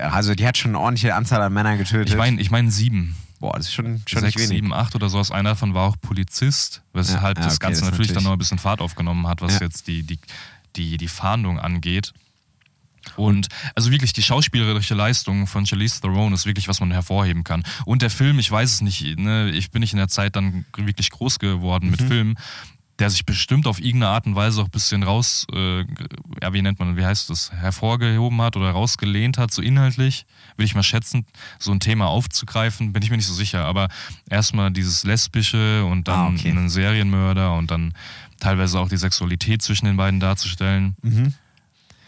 also 0.00 0.36
die 0.36 0.46
hat 0.46 0.56
schon 0.56 0.70
eine 0.70 0.78
ordentliche 0.78 1.12
Anzahl 1.16 1.42
an 1.42 1.52
Männern 1.52 1.76
getötet. 1.76 2.10
Ich 2.10 2.16
meine 2.16 2.40
ich 2.40 2.52
mein 2.52 2.70
sieben. 2.70 3.16
boah, 3.40 3.54
das 3.56 3.66
ist 3.66 3.74
schon, 3.74 4.00
schon 4.06 4.20
Sechs, 4.20 4.46
sieben, 4.46 4.72
acht 4.72 4.94
oder 4.94 5.08
sowas. 5.08 5.32
Einer 5.32 5.50
davon 5.50 5.74
war 5.74 5.88
auch 5.88 5.96
Polizist, 6.00 6.82
weshalb 6.92 7.20
Ja, 7.38 7.42
ja, 7.42 7.48
das 7.48 7.54
okay, 7.56 7.66
Ganze 7.66 7.80
das 7.80 7.88
ist 7.88 7.90
natürlich 7.90 8.08
dann 8.08 8.14
natürlich- 8.16 8.24
noch 8.26 8.32
ein 8.32 8.38
bisschen 8.38 8.58
Fahrt 8.58 8.80
aufgenommen 8.80 9.26
hat, 9.26 9.40
was 9.42 9.54
Ja. 9.54 9.62
jetzt 9.62 9.88
die, 9.88 10.04
die, 10.04 10.20
die, 10.76 10.98
die 10.98 11.08
Fahndung 11.08 11.58
angeht. 11.58 12.12
Und 13.16 13.48
also 13.74 13.90
wirklich 13.90 14.12
die 14.12 14.22
schauspielerische 14.22 14.94
Leistung 14.94 15.46
von 15.46 15.66
Charlize 15.66 16.00
Theron 16.00 16.32
ist 16.32 16.46
wirklich, 16.46 16.68
was 16.68 16.80
man 16.80 16.90
hervorheben 16.90 17.44
kann. 17.44 17.62
Und 17.86 18.02
der 18.02 18.10
Film, 18.10 18.38
ich 18.38 18.50
weiß 18.50 18.72
es 18.74 18.80
nicht, 18.82 19.18
ne, 19.18 19.50
ich 19.50 19.70
bin 19.70 19.80
nicht 19.80 19.92
in 19.92 19.98
der 19.98 20.08
Zeit 20.08 20.36
dann 20.36 20.64
wirklich 20.76 21.10
groß 21.10 21.38
geworden 21.38 21.86
Mhm. 21.86 21.90
mit 21.90 22.02
Filmen. 22.02 22.34
der 22.98 23.08
sich 23.08 23.24
bestimmt 23.24 23.66
auf 23.66 23.80
irgendeine 23.80 24.12
Art 24.12 24.26
und 24.26 24.34
Weise 24.34 24.60
auch 24.60 24.66
ein 24.66 24.70
bisschen 24.70 25.02
raus, 25.02 25.46
äh, 25.54 25.86
ja, 26.42 26.52
wie 26.52 26.60
nennt 26.60 26.78
man, 26.80 26.98
wie 26.98 27.06
heißt 27.06 27.30
das, 27.30 27.50
hervorgehoben 27.50 28.42
hat 28.42 28.56
oder 28.58 28.72
rausgelehnt 28.72 29.38
hat, 29.38 29.50
so 29.54 29.62
inhaltlich, 29.62 30.26
will 30.58 30.66
ich 30.66 30.74
mal 30.74 30.82
schätzen, 30.82 31.24
so 31.58 31.72
ein 31.72 31.80
Thema 31.80 32.08
aufzugreifen, 32.08 32.92
bin 32.92 33.02
ich 33.02 33.08
mir 33.08 33.16
nicht 33.16 33.24
so 33.26 33.32
sicher. 33.32 33.64
Aber 33.64 33.88
erstmal 34.28 34.70
dieses 34.70 35.04
Lesbische 35.04 35.86
und 35.86 36.08
dann 36.08 36.18
Ah, 36.18 36.28
okay. 36.28 36.50
einen 36.50 36.68
Serienmörder 36.68 37.54
und 37.56 37.70
dann 37.70 37.94
teilweise 38.38 38.78
auch 38.78 38.90
die 38.90 38.98
Sexualität 38.98 39.62
zwischen 39.62 39.86
den 39.86 39.96
beiden 39.96 40.20
darzustellen. 40.20 40.94
Mhm. 41.00 41.32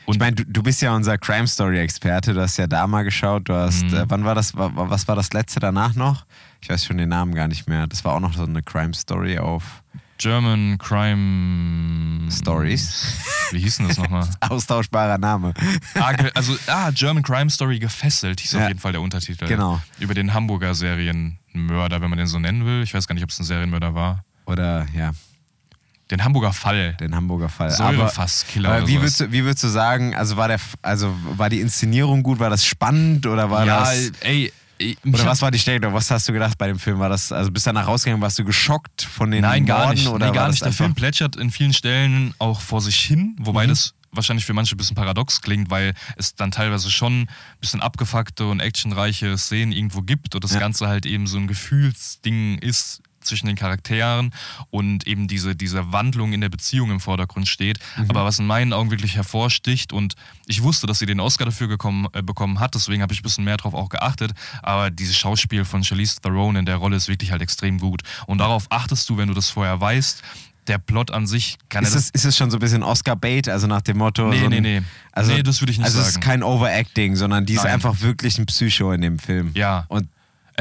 Und 0.06 0.14
Ich 0.16 0.20
meine, 0.20 0.34
du, 0.36 0.44
du 0.44 0.62
bist 0.62 0.82
ja 0.82 0.94
unser 0.94 1.16
Crime 1.18 1.46
Story 1.46 1.78
Experte. 1.78 2.34
Du 2.34 2.40
hast 2.40 2.56
ja 2.56 2.66
da 2.66 2.86
mal 2.86 3.02
geschaut. 3.04 3.48
Du 3.48 3.54
hast, 3.54 3.84
Mhm. 3.84 3.94
äh, 3.94 4.04
wann 4.10 4.24
war 4.24 4.34
das? 4.34 4.56
wa- 4.56 4.70
wa- 4.74 4.90
Was 4.90 5.06
war 5.08 5.14
das 5.16 5.32
letzte 5.32 5.60
danach 5.60 5.94
noch? 5.94 6.26
Ich 6.60 6.68
weiß 6.68 6.84
schon 6.84 6.98
den 6.98 7.08
Namen 7.08 7.34
gar 7.34 7.48
nicht 7.48 7.68
mehr. 7.68 7.86
Das 7.86 8.04
war 8.04 8.14
auch 8.14 8.20
noch 8.20 8.34
so 8.34 8.44
eine 8.44 8.62
Crime 8.62 8.94
Story 8.94 9.38
auf 9.38 9.82
German 10.18 10.78
Crime 10.78 12.30
Stories. 12.30 13.16
Wie 13.50 13.58
hieß 13.58 13.78
denn 13.78 13.88
das 13.88 13.98
nochmal? 13.98 14.28
Austauschbarer 14.40 15.18
Name. 15.18 15.52
ah, 15.96 16.12
also, 16.34 16.56
ah, 16.68 16.90
German 16.92 17.22
Crime 17.22 17.50
Story 17.50 17.78
gefesselt 17.78 18.40
hieß 18.40 18.52
Ja. 18.52 18.62
auf 18.62 18.68
jeden 18.68 18.80
Fall 18.80 18.92
der 18.92 19.00
Untertitel. 19.00 19.46
Genau. 19.46 19.80
Über 19.98 20.14
den 20.14 20.32
Hamburger 20.34 20.74
Serienmörder, 20.74 22.00
wenn 22.00 22.10
man 22.10 22.18
den 22.18 22.26
so 22.28 22.38
nennen 22.38 22.64
will. 22.64 22.82
Ich 22.82 22.94
weiß 22.94 23.06
gar 23.08 23.14
nicht, 23.14 23.24
ob 23.24 23.30
es 23.30 23.38
ein 23.40 23.44
Serienmörder 23.44 23.94
war. 23.94 24.24
Oder 24.46 24.86
ja, 24.94 25.10
Den 26.12 26.22
Hamburger 26.24 26.52
Fall. 26.52 26.94
den 27.00 27.16
Hamburger 27.16 27.48
Fall. 27.48 27.70
Säurefasskiller 27.70 28.68
aber 28.68 28.78
oder 28.78 28.86
wie, 28.88 29.00
würdest 29.00 29.20
du, 29.20 29.32
wie 29.32 29.42
würdest 29.44 29.64
du 29.64 29.68
sagen, 29.68 30.14
also 30.14 30.36
war 30.36 30.46
der 30.46 30.60
also 30.82 31.12
war 31.36 31.48
die 31.48 31.60
Inszenierung 31.60 32.22
gut, 32.22 32.38
war 32.38 32.50
das 32.50 32.64
spannend 32.64 33.26
oder 33.26 33.50
war 33.50 33.66
ja, 33.66 33.80
das 33.80 34.12
ey. 34.20 34.52
oder 35.04 35.24
was 35.26 35.40
war 35.42 35.50
die 35.50 35.58
Stelle? 35.58 35.92
Was 35.92 36.10
hast 36.10 36.28
du 36.28 36.32
gedacht 36.32 36.58
bei 36.58 36.66
dem 36.66 36.78
Film? 36.78 36.98
War 36.98 37.08
das 37.08 37.32
also 37.32 37.50
bist 37.50 37.66
du 37.66 37.70
danach 37.70 37.86
rausgegangen, 37.88 38.20
warst 38.22 38.38
du 38.38 38.44
geschockt 38.44 39.02
von 39.02 39.30
den 39.30 39.40
Nein, 39.42 39.64
gar 39.64 39.84
Morden 39.86 39.94
nicht. 39.94 40.08
oder 40.08 40.26
nee, 40.26 40.32
gar 40.32 40.48
nicht. 40.50 40.64
Der 40.64 40.72
Film 40.72 40.94
plätschert 40.94 41.36
in 41.36 41.50
vielen 41.50 41.72
Stellen 41.72 42.34
auch 42.38 42.60
vor 42.60 42.80
sich 42.82 42.96
hin, 43.00 43.34
wobei 43.40 43.64
Mhm. 43.64 43.70
das 43.70 43.94
wahrscheinlich 44.14 44.44
für 44.44 44.52
manche 44.52 44.74
ein 44.74 44.76
bisschen 44.76 44.94
paradox 44.94 45.40
klingt, 45.40 45.70
weil 45.70 45.94
es 46.16 46.34
dann 46.34 46.50
teilweise 46.50 46.90
schon 46.90 47.22
ein 47.22 47.28
bisschen 47.62 47.80
abgefuckte 47.80 48.44
und 48.46 48.60
actionreiche 48.60 49.38
Szenen 49.38 49.72
irgendwo 49.72 50.02
gibt 50.02 50.34
und 50.34 50.44
das 50.44 50.52
Ja. 50.52 50.58
Ganze 50.60 50.86
halt 50.88 51.06
eben 51.06 51.26
so 51.26 51.38
ein 51.38 51.46
Gefühlsding 51.46 52.58
ist 52.58 53.00
zwischen 53.24 53.46
den 53.46 53.56
Charakteren 53.56 54.32
und 54.70 55.06
eben 55.06 55.28
diese, 55.28 55.54
diese 55.56 55.92
Wandlung 55.92 56.32
in 56.32 56.40
der 56.40 56.48
Beziehung 56.48 56.90
im 56.90 57.00
Vordergrund 57.00 57.48
steht. 57.48 57.78
Mhm. 57.96 58.10
Aber 58.10 58.24
was 58.24 58.38
in 58.38 58.46
meinen 58.46 58.72
Augen 58.72 58.90
wirklich 58.90 59.16
hervorsticht 59.16 59.92
und 59.92 60.14
ich 60.46 60.62
wusste, 60.62 60.86
dass 60.86 60.98
sie 60.98 61.06
den 61.06 61.20
Oscar 61.20 61.44
dafür 61.44 61.68
gekommen, 61.68 62.06
äh, 62.12 62.22
bekommen 62.22 62.60
hat, 62.60 62.74
deswegen 62.74 63.02
habe 63.02 63.12
ich 63.12 63.20
ein 63.20 63.24
bisschen 63.24 63.44
mehr 63.44 63.56
drauf 63.56 63.74
auch 63.74 63.88
geachtet, 63.88 64.32
aber 64.62 64.90
dieses 64.90 65.16
Schauspiel 65.16 65.64
von 65.64 65.84
Charlize 65.84 66.20
Theron 66.20 66.56
in 66.56 66.66
der 66.66 66.76
Rolle 66.76 66.96
ist 66.96 67.08
wirklich 67.08 67.30
halt 67.30 67.42
extrem 67.42 67.78
gut 67.78 68.02
und 68.26 68.38
darauf 68.38 68.66
achtest 68.70 69.08
du, 69.08 69.16
wenn 69.16 69.28
du 69.28 69.34
das 69.34 69.50
vorher 69.50 69.80
weißt, 69.80 70.22
der 70.68 70.78
Plot 70.78 71.10
an 71.10 71.26
sich 71.26 71.58
kann 71.68 71.84
Ist 71.84 71.94
er 71.94 71.98
es, 71.98 72.10
ist 72.10 72.24
es 72.24 72.36
schon 72.36 72.50
so 72.50 72.56
ein 72.56 72.60
bisschen 72.60 72.82
Oscar-Bait, 72.82 73.48
also 73.48 73.66
nach 73.66 73.82
dem 73.82 73.98
Motto? 73.98 74.28
Nee, 74.28 74.38
so 74.38 74.44
ein, 74.44 74.50
nee, 74.50 74.60
nee. 74.60 74.82
Also, 75.10 75.32
Nee, 75.32 75.42
das 75.42 75.60
würde 75.60 75.72
ich 75.72 75.78
nicht 75.78 75.86
also 75.86 75.98
es 76.00 76.08
ist 76.08 76.14
sagen. 76.14 76.24
kein 76.24 76.42
Overacting, 76.42 77.16
sondern 77.16 77.46
die 77.46 77.54
ist 77.54 77.64
Nein. 77.64 77.74
einfach 77.74 78.00
wirklich 78.00 78.38
ein 78.38 78.46
Psycho 78.46 78.92
in 78.92 79.00
dem 79.00 79.18
Film. 79.18 79.50
Ja. 79.54 79.86
Und 79.88 80.08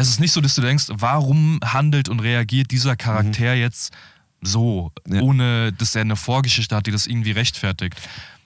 Es 0.01 0.09
ist 0.09 0.19
nicht 0.19 0.31
so, 0.31 0.41
dass 0.41 0.55
du 0.55 0.61
denkst, 0.61 0.85
warum 0.89 1.59
handelt 1.63 2.09
und 2.09 2.19
reagiert 2.19 2.71
dieser 2.71 2.95
Charakter 2.95 3.53
jetzt 3.53 3.93
so, 4.41 4.91
Mhm. 5.07 5.15
Ja. 5.15 5.21
ohne 5.21 5.71
dass 5.73 5.95
er 5.95 6.01
eine 6.01 6.15
Vorgeschichte 6.15 6.75
hat, 6.75 6.87
die 6.87 6.91
das 6.91 7.07
irgendwie 7.07 7.31
rechtfertigt. 7.31 7.95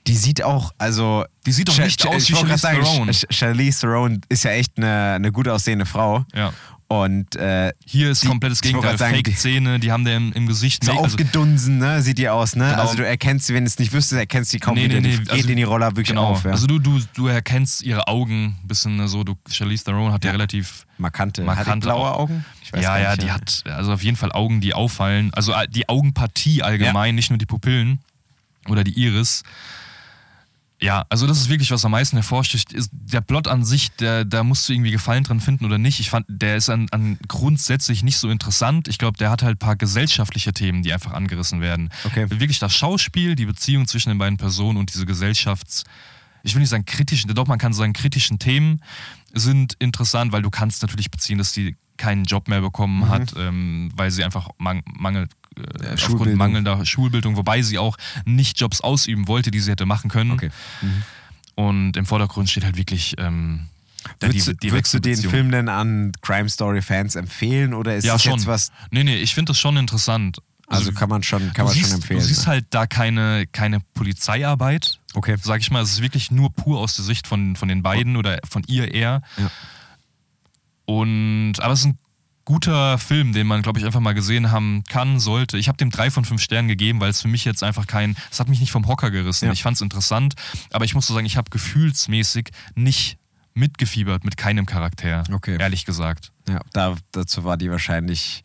die 0.08 0.16
sieht 0.16 0.44
auch, 0.44 0.72
also. 0.78 1.26
Die 1.48 1.52
sieht 1.52 1.68
doch 1.68 1.80
nicht 1.80 2.00
Cha- 2.04 2.10
aus 2.10 2.30
wie 2.30 2.36
Charlize 2.36 2.68
Theron. 2.68 3.10
Ch- 3.10 3.26
Charlize 3.34 3.80
Theron 3.80 4.22
ist 4.30 4.44
ja 4.44 4.52
echt 4.52 4.74
eine, 4.78 5.14
eine 5.16 5.32
gut 5.32 5.48
aussehende 5.48 5.88
Frau. 5.88 6.24
Ja. 6.32 6.54
Und 7.04 7.36
äh, 7.36 7.72
Hier 7.86 8.12
ist 8.12 8.24
Die- 8.24 8.28
komplettes 8.28 8.62
Gegenteil. 8.62 8.98
Fake-Zähne, 8.98 9.80
die 9.80 9.92
haben 9.92 10.06
der 10.06 10.18
im, 10.18 10.32
im 10.34 10.48
Gesicht. 10.48 10.84
so 10.84 10.92
also- 10.92 11.04
aufgedunsen, 11.04 11.78
ne? 11.78 12.02
Sieht 12.02 12.18
die 12.18 12.30
aus, 12.30 12.56
ne? 12.56 12.70
Genau. 12.70 12.82
Also 12.82 12.96
du 12.98 13.06
erkennst 13.06 13.48
sie, 13.48 13.54
wenn 13.54 13.64
du 13.64 13.68
es 13.70 13.78
nicht 13.80 13.92
wüsstest, 13.94 14.20
erkennst 14.20 14.52
du 14.52 14.56
sie 14.56 14.60
kaum 14.60 14.76
Nee, 14.76 14.86
wieder. 14.86 14.96
nee, 14.96 15.02
Die 15.02 15.08
nee, 15.10 15.18
geht 15.24 15.32
also- 15.32 15.50
in 15.50 15.58
die 15.58 15.64
Roller 15.64 15.88
wirklich 15.92 16.08
genau. 16.08 16.28
auf. 16.28 16.44
Ja. 16.46 16.52
Also 16.52 16.68
du, 16.68 16.80
du, 16.80 17.00
du 17.14 17.28
erkennst 17.28 17.84
ihre 17.84 18.08
Augen 18.08 18.58
ein 18.64 18.68
bisschen 18.68 18.96
ne, 18.96 19.08
so. 19.08 19.24
Du, 19.24 19.36
Charlize 19.50 19.84
Theron 19.84 20.12
hat 20.14 20.24
ja, 20.24 20.30
Ja. 20.30 20.32
relativ 20.34 20.86
markante. 20.98 21.42
Hat 21.42 21.44
die 21.44 21.56
markante 21.58 21.88
blaue 21.88 22.12
Au- 22.12 22.20
Augen? 22.22 22.46
Ich 22.64 22.74
weiß 22.74 22.82
ja, 22.84 22.98
ja, 22.98 23.12
nicht, 23.12 23.24
die 23.24 23.32
hat 23.32 23.64
also 23.66 23.94
auf 23.94 24.04
jeden 24.04 24.18
Fall 24.18 24.32
Augen, 24.32 24.62
die 24.62 24.74
auffallen. 24.74 25.32
Also 25.34 25.54
äh, 25.54 25.68
die 25.68 25.88
Augenpartie 25.90 26.64
allgemein, 26.64 27.16
nicht 27.16 27.30
nur 27.30 27.38
die 27.38 27.46
Pupillen 27.46 28.00
oder 28.68 28.84
die 28.84 28.94
Iris. 29.00 29.44
Ja, 30.86 31.04
also 31.10 31.26
das 31.26 31.40
ist 31.40 31.50
wirklich, 31.50 31.72
was 31.72 31.84
am 31.84 31.92
meisten 31.92 32.16
hervorsticht. 32.16 32.72
Ist 32.72 32.92
der 32.94 33.22
Plot 33.22 33.48
an 33.48 33.66
sich, 33.66 33.92
der, 33.96 34.24
da 34.24 34.44
musst 34.44 34.70
du 34.70 34.74
irgendwie 34.74 34.92
Gefallen 34.92 35.24
dran 35.24 35.40
finden 35.40 35.66
oder 35.66 35.80
nicht. 35.80 36.00
Ich 36.00 36.12
fand, 36.12 36.28
der 36.30 36.58
ist 36.58 36.70
an, 36.70 36.86
an 36.92 37.18
grundsätzlich 37.28 38.04
nicht 38.04 38.18
so 38.18 38.30
interessant. 38.30 38.88
Ich 38.88 39.00
glaube, 39.00 39.18
der 39.18 39.32
hat 39.32 39.42
halt 39.42 39.56
ein 39.56 39.60
paar 39.60 39.76
gesellschaftliche 39.76 40.54
Themen, 40.54 40.84
die 40.84 40.94
einfach 40.94 41.14
angerissen 41.14 41.60
werden. 41.60 41.90
Okay. 42.04 42.30
Wirklich 42.30 42.60
das 42.60 42.76
Schauspiel, 42.76 43.36
die 43.36 43.48
Beziehung 43.48 43.88
zwischen 43.88 44.10
den 44.10 44.20
beiden 44.20 44.38
Personen 44.38 44.78
und 44.78 44.94
diese 44.94 45.06
Gesellschafts- 45.06 45.86
ich 46.44 46.54
will 46.54 46.60
nicht 46.60 46.70
sagen 46.70 46.86
kritischen, 46.86 47.34
doch 47.34 47.48
man 47.48 47.58
kann 47.58 47.74
sagen 47.74 47.94
kritischen 47.94 48.38
Themen 48.38 48.80
sind 49.34 49.74
interessant, 49.80 50.32
weil 50.32 50.44
du 50.44 50.52
kannst 50.52 50.84
natürlich 50.84 51.10
beziehen, 51.10 51.40
dass 51.40 51.54
sie 51.54 51.76
keinen 51.98 52.26
Job 52.26 52.48
mehr 52.48 52.62
bekommen 52.62 53.10
hat, 53.10 53.34
ähm, 53.36 53.92
weil 53.96 54.12
sie 54.12 54.24
einfach 54.24 54.50
mang 54.60 54.84
mangelt 54.86 55.32
äh, 55.58 55.94
aufgrund 55.94 56.36
mangelnder 56.36 56.86
Schulbildung, 56.86 57.36
wobei 57.38 57.62
sie 57.62 57.78
auch 57.80 57.98
nicht 58.26 58.60
Jobs 58.60 58.82
ausüben 58.82 59.28
wollte, 59.28 59.52
die 59.52 59.60
sie 59.60 59.72
hätte 59.72 59.86
machen 59.86 60.10
können. 60.10 60.32
Okay. 60.32 60.50
Und 61.56 61.96
im 61.98 62.06
Vordergrund 62.06 62.50
steht 62.50 62.66
halt 62.66 62.78
wirklich 62.78 63.16
ähm, 63.18 63.68
Würdest, 64.20 64.48
die 64.62 64.68
du- 64.68 64.74
würdest 64.74 64.94
du 64.94 65.00
den. 65.00 65.16
Film 65.18 65.52
denn 65.52 65.70
an 65.70 66.12
Crime 66.22 66.50
Story 66.50 66.82
Fans 66.82 67.16
empfehlen 67.16 67.74
oder 67.74 67.96
ist 67.96 68.04
ja 68.06 68.14
das 68.14 68.24
schon. 68.24 68.34
jetzt 68.34 68.46
was? 68.46 68.72
Nee, 68.92 69.04
nee, 69.04 69.16
ich 69.18 69.34
finde 69.34 69.52
das 69.52 69.60
schon 69.60 69.78
interessant. 69.78 70.40
Also 70.68 70.92
kann 70.94 71.10
man 71.10 71.22
schon, 71.22 71.54
kann 71.54 71.66
man 71.66 71.74
siehst, 71.76 71.90
schon 71.90 71.96
empfehlen. 71.98 72.20
Du 72.20 72.26
siehst 72.26 72.42
ne? 72.42 72.48
halt 72.48 72.66
da 72.72 72.88
keine, 72.88 73.46
keine 73.52 73.80
Polizeiarbeit, 73.94 75.00
Okay. 75.14 75.38
sag 75.42 75.62
ich 75.62 75.70
mal. 75.70 75.82
Es 75.84 75.92
ist 75.92 76.02
wirklich 76.02 76.32
nur 76.32 76.52
pur 76.54 76.80
aus 76.80 76.96
der 76.96 77.06
Sicht 77.06 77.28
von, 77.28 77.56
von 77.56 77.68
den 77.68 77.84
beiden 77.84 78.18
oder 78.18 78.40
von 78.50 78.64
ihr 78.68 78.92
eher. 78.94 79.22
Ja. 79.38 79.52
Und, 80.86 81.54
aber 81.62 81.74
es 81.74 81.80
ist 81.82 81.86
ein 81.88 81.98
guter 82.46 82.98
Film, 82.98 83.34
den 83.34 83.48
man, 83.48 83.62
glaube 83.64 83.80
ich, 83.80 83.86
einfach 83.86 84.00
mal 84.00 84.14
gesehen 84.14 84.52
haben 84.52 84.84
kann, 84.88 85.20
sollte. 85.20 85.58
Ich 85.58 85.68
habe 85.68 85.78
dem 85.78 85.90
drei 85.90 86.12
von 86.12 86.26
fünf 86.26 86.42
Sternen 86.42 86.68
gegeben, 86.68 87.00
weil 87.00 87.10
es 87.10 87.22
für 87.22 87.28
mich 87.28 87.44
jetzt 87.44 87.64
einfach 87.64 87.88
kein, 87.88 88.16
es 88.32 88.40
hat 88.40 88.48
mich 88.50 88.60
nicht 88.60 88.72
vom 88.72 88.88
Hocker 88.88 89.12
gerissen. 89.12 89.46
Ja. 89.48 89.52
Ich 89.52 89.64
fand 89.64 89.76
es 89.76 89.82
interessant, 89.82 90.36
aber 90.72 90.86
ich 90.86 90.94
muss 90.96 91.08
so 91.08 91.14
sagen, 91.14 91.26
ich 91.26 91.38
habe 91.38 91.50
gefühlsmäßig 91.50 92.52
nicht 92.76 93.18
mitgefiebert 93.56 94.24
mit 94.26 94.38
keinem 94.38 94.66
Charakter, 94.66 95.24
Okay. 95.32 95.58
ehrlich 95.60 95.86
gesagt. 95.86 96.32
Ja, 96.48 96.60
da, 96.74 96.96
dazu 97.12 97.44
war 97.44 97.58
die 97.58 97.72
wahrscheinlich 97.72 98.44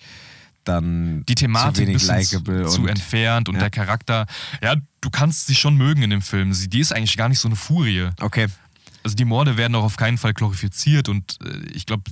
dann 0.65 1.25
die 1.27 1.35
zu 1.35 1.45
Thematik 1.47 1.87
bisschen 1.93 2.17
likable 2.19 2.67
zu 2.69 2.83
und 2.83 2.89
entfernt 2.89 3.49
und 3.49 3.57
Ja. 3.57 3.63
der 3.63 3.71
Charakter, 3.71 4.27
ja, 4.63 4.77
du 5.01 5.11
kannst 5.11 5.47
sie 5.47 5.55
schon 5.55 5.77
mögen 5.77 6.03
in 6.03 6.11
dem 6.11 6.23
Film. 6.23 6.53
Sie, 6.53 6.69
die 6.69 6.81
ist 6.81 6.93
eigentlich 6.93 7.17
gar 7.17 7.29
nicht 7.29 7.39
so 7.41 7.49
eine 7.49 7.57
Furie. 7.57 8.11
okay. 8.21 8.47
Also 9.03 9.17
die 9.17 9.25
Morde 9.25 9.57
werden 9.57 9.75
auch 9.75 9.85
auf 9.85 9.97
keinen 9.97 10.19
Fall 10.19 10.35
glorifiziert 10.35 11.09
und 11.09 11.39
äh, 11.45 11.69
ich 11.73 11.87
glaube, 11.87 12.03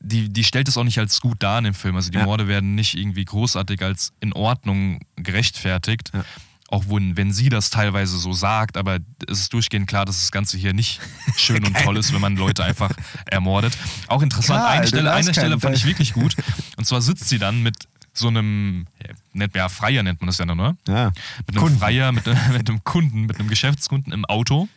die, 0.00 0.28
die 0.28 0.44
stellt 0.44 0.68
es 0.68 0.76
auch 0.76 0.84
nicht 0.84 0.98
als 0.98 1.20
gut 1.20 1.42
dar 1.42 1.58
in 1.58 1.64
dem 1.64 1.74
Film. 1.74 1.96
Also 1.96 2.10
die 2.10 2.18
Ja. 2.18 2.24
Morde 2.24 2.48
werden 2.48 2.74
nicht 2.74 2.96
irgendwie 2.96 3.24
großartig 3.24 3.82
als 3.82 4.12
in 4.20 4.32
Ordnung 4.32 5.00
gerechtfertigt. 5.16 6.10
Ja. 6.12 6.24
Auch 6.68 6.84
wenn, 6.88 7.16
wenn 7.18 7.32
sie 7.32 7.50
das 7.50 7.68
teilweise 7.68 8.16
so 8.16 8.32
sagt, 8.32 8.78
aber 8.78 8.98
es 9.28 9.40
ist 9.40 9.52
durchgehend 9.52 9.86
klar, 9.88 10.06
dass 10.06 10.18
das 10.20 10.32
Ganze 10.32 10.56
hier 10.56 10.72
nicht 10.72 11.00
schön 11.36 11.64
und 11.66 11.76
toll 11.84 11.98
ist, 11.98 12.14
wenn 12.14 12.20
man 12.20 12.34
Leute 12.36 12.64
einfach 12.64 12.90
ermordet. 13.26 13.76
Auch 14.08 14.22
interessant, 14.22 14.60
Klar, 14.60 14.70
eine 14.70 14.86
Stelle, 14.88 15.12
eine 15.12 15.32
Stelle 15.34 15.60
fand 15.60 15.76
ich 15.76 15.84
wirklich 15.84 16.14
gut. 16.14 16.34
Und 16.78 16.86
zwar 16.86 17.02
sitzt 17.02 17.28
sie 17.28 17.38
dann 17.38 17.62
mit 17.62 17.76
so 18.14 18.28
einem, 18.28 18.86
ja, 19.06 19.14
nennt, 19.34 19.54
ja 19.54 19.68
Freier 19.68 20.02
nennt 20.02 20.20
man 20.20 20.26
das 20.28 20.38
ja 20.38 20.46
dann, 20.46 20.60
oder? 20.60 20.76
Ja. 20.88 21.12
mit 21.46 21.50
einem 21.50 21.58
Kunden. 21.58 21.78
Freier, 21.78 22.10
mit, 22.12 22.24
mit 22.52 22.68
einem 22.68 22.82
Kunden, 22.84 23.26
mit 23.26 23.38
einem 23.38 23.48
Geschäftskunden 23.48 24.12
im 24.12 24.24
Auto. 24.24 24.68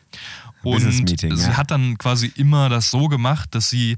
Und 0.66 0.84
Meeting, 0.84 1.36
sie 1.36 1.50
ja. 1.50 1.58
hat 1.58 1.72
dann 1.72 1.98
quasi 1.98 2.32
immer 2.36 2.70
das 2.70 2.90
so 2.92 3.08
gemacht, 3.08 3.54
dass 3.54 3.70
sie 3.70 3.98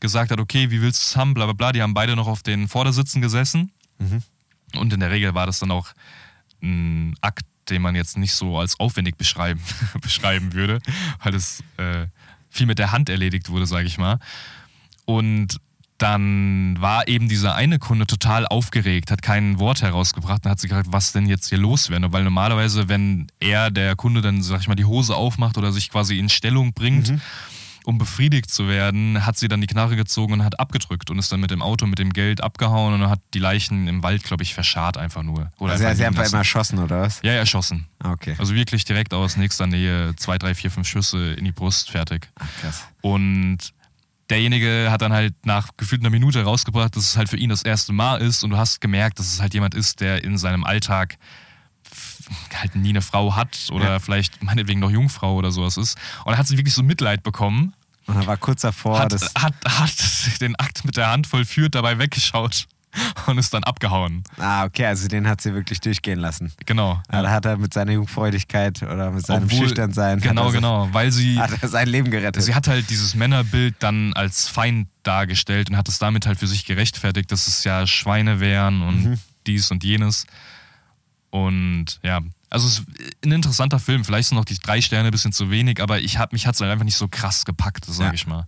gesagt 0.00 0.30
hat, 0.32 0.40
okay, 0.40 0.70
wie 0.70 0.82
willst 0.82 1.00
du 1.00 1.06
es 1.10 1.16
haben, 1.16 1.32
bla 1.32 1.44
bla 1.46 1.54
bla. 1.54 1.72
Die 1.72 1.80
haben 1.80 1.94
beide 1.94 2.16
noch 2.16 2.26
auf 2.26 2.42
den 2.42 2.68
Vordersitzen 2.68 3.22
gesessen. 3.22 3.70
Mhm. 3.98 4.22
Und 4.74 4.92
in 4.92 5.00
der 5.00 5.10
Regel 5.10 5.34
war 5.34 5.46
das 5.46 5.60
dann 5.60 5.70
auch 5.70 5.92
ein 6.62 7.14
Akt, 7.20 7.44
den 7.70 7.82
man 7.82 7.94
jetzt 7.94 8.18
nicht 8.18 8.34
so 8.34 8.58
als 8.58 8.78
aufwendig 8.80 9.16
beschreiben, 9.16 9.60
beschreiben 10.00 10.52
würde, 10.52 10.80
weil 11.22 11.34
es 11.34 11.62
äh, 11.76 12.06
viel 12.50 12.66
mit 12.66 12.78
der 12.78 12.92
Hand 12.92 13.08
erledigt 13.08 13.48
wurde, 13.48 13.66
sage 13.66 13.86
ich 13.86 13.98
mal. 13.98 14.18
Und 15.04 15.58
dann 16.02 16.80
war 16.80 17.06
eben 17.06 17.28
dieser 17.28 17.54
eine 17.54 17.78
Kunde 17.78 18.06
total 18.06 18.46
aufgeregt, 18.46 19.10
hat 19.10 19.22
kein 19.22 19.60
Wort 19.60 19.82
herausgebracht 19.82 20.44
und 20.44 20.50
hat 20.50 20.58
sich 20.58 20.68
gefragt, 20.68 20.88
was 20.90 21.12
denn 21.12 21.26
jetzt 21.26 21.48
hier 21.48 21.58
los 21.58 21.90
wäre. 21.90 22.12
Weil 22.12 22.24
normalerweise, 22.24 22.88
wenn 22.88 23.28
er, 23.38 23.70
der 23.70 23.94
Kunde, 23.94 24.20
dann, 24.20 24.42
sag 24.42 24.60
ich 24.60 24.68
mal, 24.68 24.74
die 24.74 24.84
Hose 24.84 25.14
aufmacht 25.14 25.58
oder 25.58 25.70
sich 25.70 25.90
quasi 25.90 26.18
in 26.18 26.28
Stellung 26.28 26.72
bringt, 26.72 27.14
um 27.84 27.98
befriedigt 27.98 28.50
zu 28.50 28.68
werden, 28.68 29.24
hat 29.24 29.36
sie 29.36 29.48
dann 29.48 29.60
die 29.60 29.66
Knarre 29.66 29.96
gezogen 29.96 30.32
und 30.32 30.44
hat 30.44 30.58
abgedrückt 30.58 31.10
und 31.10 31.18
ist 31.18 31.30
dann 31.30 31.40
mit 31.40 31.50
dem 31.50 31.62
Auto, 31.62 31.86
mit 31.86 31.98
dem 31.98 32.12
Geld 32.12 32.42
abgehauen 32.42 32.94
und 32.94 33.08
hat 33.08 33.20
die 33.34 33.38
Leichen 33.38 33.86
im 33.86 34.02
Wald, 34.02 34.24
glaube 34.24 34.42
ich, 34.42 34.54
verscharrt 34.54 34.96
einfach 34.96 35.22
nur. 35.22 35.50
Oder 35.58 35.72
Also 35.72 35.84
er 35.84 35.90
hat 35.90 35.96
sie 35.96 36.04
einfach 36.04 36.26
immer 36.26 36.38
erschossen, 36.38 36.78
oder 36.78 37.02
was? 37.02 37.20
Ja, 37.22 37.32
erschossen. 37.32 37.86
Okay. 38.02 38.34
Also 38.38 38.54
wirklich 38.54 38.84
direkt 38.84 39.14
aus 39.14 39.36
nächster 39.36 39.66
Nähe, 39.66 40.14
zwei, 40.16 40.38
drei, 40.38 40.54
vier, 40.54 40.70
fünf 40.70 40.88
Schüsse 40.88 41.32
in 41.34 41.44
die 41.44 41.52
Brust, 41.52 41.90
fertig. 41.90 42.28
Ach, 42.38 42.46
krass. 42.60 42.84
Und 43.02 43.72
derjenige 44.32 44.88
hat 44.90 45.02
dann 45.02 45.12
halt 45.12 45.34
nach 45.46 45.68
gefühlt 45.76 46.02
einer 46.02 46.10
Minute 46.10 46.42
rausgebracht, 46.42 46.96
dass 46.96 47.04
es 47.04 47.16
halt 47.16 47.28
für 47.28 47.36
ihn 47.36 47.50
das 47.50 47.62
erste 47.62 47.92
Mal 47.92 48.20
ist 48.20 48.42
und 48.42 48.50
du 48.50 48.56
hast 48.56 48.80
gemerkt, 48.80 49.18
dass 49.18 49.32
es 49.32 49.40
halt 49.40 49.54
jemand 49.54 49.74
ist, 49.74 50.00
der 50.00 50.24
in 50.24 50.36
seinem 50.38 50.64
Alltag 50.64 51.16
halt 52.54 52.74
nie 52.76 52.90
eine 52.90 53.02
Frau 53.02 53.36
hat 53.36 53.68
oder 53.70 53.84
Ja. 53.92 53.98
vielleicht 53.98 54.42
meinetwegen 54.42 54.80
noch 54.80 54.90
Jungfrau 54.90 55.34
oder 55.34 55.50
sowas 55.50 55.76
ist. 55.76 55.96
Und 56.24 56.28
dann 56.30 56.38
hat 56.38 56.46
sie 56.46 56.56
wirklich 56.56 56.74
so 56.74 56.82
Mitleid 56.82 57.22
bekommen, 57.22 57.74
Und 58.06 58.16
er 58.16 58.26
war 58.26 58.36
kurz 58.36 58.62
davor, 58.62 58.98
hat, 58.98 59.12
das. 59.12 59.32
hat, 59.36 59.54
hat 59.66 60.40
den 60.40 60.56
Akt 60.56 60.84
mit 60.84 60.96
der 60.96 61.10
Hand 61.10 61.26
vollführt, 61.26 61.74
dabei 61.74 61.98
weggeschaut 61.98 62.66
und 63.26 63.38
ist 63.38 63.54
dann 63.54 63.64
abgehauen. 63.64 64.22
Ah, 64.38 64.64
okay, 64.64 64.84
also 64.86 65.08
den 65.08 65.26
hat 65.28 65.40
sie 65.40 65.54
wirklich 65.54 65.80
durchgehen 65.80 66.18
lassen. 66.18 66.52
Genau. 66.66 67.00
Ja. 67.10 67.22
Da 67.22 67.30
hat 67.30 67.44
er 67.46 67.56
mit 67.56 67.72
seiner 67.72 67.92
Jungfräulichkeit 67.92 68.82
oder 68.82 69.10
mit 69.10 69.24
seinem 69.24 69.44
Obwohl- 69.44 69.60
Schüchternsein. 69.60 70.20
Genau, 70.20 70.46
er, 70.48 70.52
genau. 70.52 70.88
Weil 70.92 71.10
sie, 71.12 71.38
Hat 71.40 71.50
er 71.62 71.68
sein 71.68 71.88
Leben 71.88 72.10
gerettet. 72.10 72.42
sie 72.42 72.54
hat 72.54 72.68
halt 72.68 72.90
dieses 72.90 73.14
Männerbild 73.14 73.76
dann 73.78 74.12
als 74.12 74.48
Feind 74.48 74.88
dargestellt 75.04 75.70
und 75.70 75.76
hat 75.76 75.88
es 75.88 75.98
damit 75.98 76.26
halt 76.26 76.38
für 76.38 76.46
sich 76.46 76.64
gerechtfertigt, 76.66 77.32
dass 77.32 77.46
es 77.46 77.64
ja 77.64 77.86
Schweine 77.86 78.40
wären 78.40 78.82
und 78.82 79.04
Mhm. 79.04 79.18
dies 79.46 79.70
und 79.70 79.82
jenes. 79.84 80.26
Und 81.30 81.98
ja, 82.02 82.20
also 82.50 82.66
es 82.68 82.80
ist 82.80 82.86
ein 83.24 83.32
interessanter 83.32 83.78
Film. 83.78 84.04
Vielleicht 84.04 84.28
sind 84.28 84.36
noch 84.36 84.44
die 84.44 84.58
drei 84.58 84.82
Sterne 84.82 85.08
ein 85.08 85.12
bisschen 85.12 85.32
zu 85.32 85.50
wenig, 85.50 85.82
aber 85.82 86.00
ich 86.00 86.18
hab, 86.18 86.32
mich 86.34 86.46
hat 86.46 86.54
es 86.54 86.60
halt 86.60 86.70
einfach 86.70 86.84
nicht 86.84 86.96
so 86.96 87.08
krass 87.08 87.44
gepackt, 87.46 87.86
sage 87.86 88.08
Ja. 88.10 88.14
ich 88.14 88.26
mal. 88.26 88.46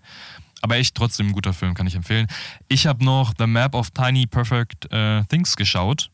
Aber 0.64 0.77
echt 0.77 0.94
trotzdem 0.94 1.27
ein 1.27 1.33
guter 1.33 1.53
Film, 1.53 1.74
kann 1.74 1.87
ich 1.87 1.94
empfehlen. 1.94 2.27
Ich 2.68 2.87
habe 2.87 3.05
noch 3.05 3.35
The 3.38 3.46
Map 3.46 3.74
of 3.74 3.90
Tiny 3.90 4.27
Perfect 4.27 4.90
äh, 4.90 5.22
Things 5.24 5.57
geschaut, 5.57 6.09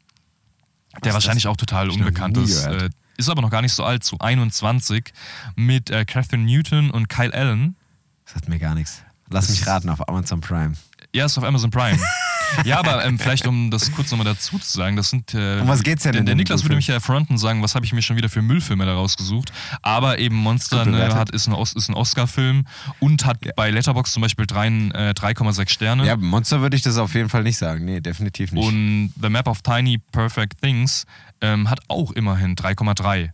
der 1.04 1.14
wahrscheinlich 1.14 1.44
das? 1.44 1.52
auch 1.52 1.56
total 1.56 1.88
unbekannt 1.88 2.36
ist. 2.36 2.64
Äh, 2.64 2.90
ist 3.16 3.28
aber 3.28 3.42
noch 3.42 3.50
gar 3.50 3.62
nicht 3.62 3.72
so 3.74 3.84
alt, 3.84 4.02
zu 4.02 4.18
21, 4.18 5.12
mit 5.54 5.88
äh, 5.90 6.04
Catherine 6.04 6.42
Newton 6.44 6.90
und 6.90 7.08
Kyle 7.08 7.32
Allen. 7.32 7.76
Das 8.24 8.34
hat 8.34 8.48
mir 8.48 8.58
gar 8.58 8.74
nichts. 8.74 9.02
Lass 9.28 9.46
Das- 9.46 9.56
mich 9.56 9.68
raten, 9.68 9.88
auf 9.88 10.08
Amazon 10.08 10.40
Prime. 10.40 10.72
Ja, 11.14 11.24
ist 11.26 11.36
auf 11.38 11.44
Amazon 11.44 11.70
Prime. 11.70 11.98
ja, 12.64 12.78
aber 12.78 13.04
ähm, 13.04 13.18
vielleicht 13.18 13.46
um 13.46 13.70
das 13.70 13.90
kurz 13.92 14.10
nochmal 14.10 14.24
dazu 14.26 14.58
zu 14.58 14.70
sagen, 14.76 14.96
das 14.96 15.10
sind. 15.10 15.34
Äh, 15.34 15.60
Um 15.60 15.68
was 15.68 15.82
geht's 15.82 16.04
denn 16.04 16.12
Der, 16.12 16.22
der 16.22 16.34
Niklas 16.36 16.62
würde 16.64 16.76
mich 16.76 16.86
ja 16.86 17.00
fronten 17.00 17.32
und 17.34 17.38
sagen, 17.38 17.62
was 17.62 17.74
habe 17.74 17.84
ich 17.84 17.92
mir 17.92 18.02
schon 18.02 18.16
wieder 18.16 18.28
für 18.28 18.42
Müllfilme 18.42 18.86
da 18.86 18.94
rausgesucht. 18.94 19.52
Aber 19.82 20.18
eben 20.18 20.36
Monster 20.36 20.84
ne, 20.84 21.14
hat, 21.14 21.30
ist 21.30 21.48
ein, 21.48 21.54
ist 21.54 21.88
ein 21.88 21.94
Oscar-Film 21.94 22.66
und 23.00 23.24
hat 23.24 23.38
bei 23.56 23.70
Letterboxd 23.70 24.12
zum 24.14 24.22
Beispiel 24.22 24.46
drei- 24.46 24.68
äh, 24.68 25.12
3,6 25.14 25.68
Sterne. 25.70 26.06
Ja, 26.06 26.16
Monster 26.16 26.60
würde 26.60 26.76
ich 26.76 26.82
das 26.82 26.96
auf 26.96 27.14
jeden 27.14 27.28
Fall 27.28 27.42
nicht 27.42 27.58
sagen. 27.58 27.84
Nee, 27.84 28.00
definitiv 28.00 28.52
nicht. 28.52 28.64
Und 28.66 29.12
The 29.20 29.28
Map 29.30 29.48
of 29.48 29.62
Tiny 29.62 29.98
Perfect 29.98 30.60
Things 30.62 31.06
ähm, 31.40 31.68
hat 31.68 31.80
auch 31.88 32.12
immerhin 32.12 32.54
3,3. 32.54 33.30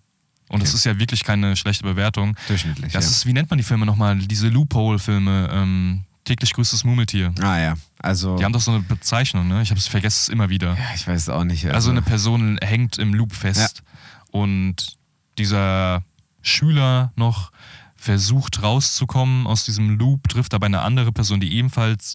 Und 0.48 0.62
das 0.62 0.68
Okay. 0.70 0.76
ist 0.76 0.84
ja 0.84 0.98
wirklich 0.98 1.24
keine 1.24 1.56
schlechte 1.56 1.82
Bewertung. 1.84 2.36
Durchschnittlich. 2.48 2.92
Das 2.92 3.04
ja. 3.04 3.10
ist, 3.10 3.26
wie 3.26 3.32
nennt 3.32 3.50
man 3.50 3.58
die 3.58 3.64
Filme 3.64 3.84
nochmal? 3.84 4.16
Diese 4.16 4.48
Loophole-Filme. 4.48 5.50
Ähm, 5.52 6.02
täglich 6.26 6.52
grüßt 6.52 6.74
das 6.74 6.84
Murmeltier. 6.84 7.34
ah 7.40 7.58
ja, 7.58 7.74
also. 7.98 8.36
Die 8.36 8.44
haben 8.44 8.52
doch 8.52 8.60
so 8.60 8.72
eine 8.72 8.80
Bezeichnung, 8.80 9.48
ne? 9.48 9.62
Ich 9.62 9.70
habe 9.70 9.80
es 9.80 9.86
vergessen 9.86 10.24
es 10.24 10.28
immer 10.28 10.50
wieder. 10.50 10.74
ja, 10.74 10.94
ich 10.94 11.08
weiß 11.08 11.22
es 11.22 11.28
auch 11.30 11.44
nicht. 11.44 11.66
Also 11.66 11.90
eine 11.90 12.02
Person 12.02 12.58
hängt 12.58 12.98
im 12.98 13.14
Loop 13.14 13.34
fest 13.34 13.82
und 14.30 14.98
dieser 15.38 16.02
Schüler 16.42 17.12
noch 17.16 17.50
versucht 17.96 18.62
rauszukommen 18.62 19.46
aus 19.46 19.64
diesem 19.64 19.98
Loop, 19.98 20.28
trifft 20.28 20.54
aber 20.54 20.66
eine 20.66 20.82
andere 20.82 21.12
Person, 21.12 21.40
die 21.40 21.54
ebenfalls 21.54 22.14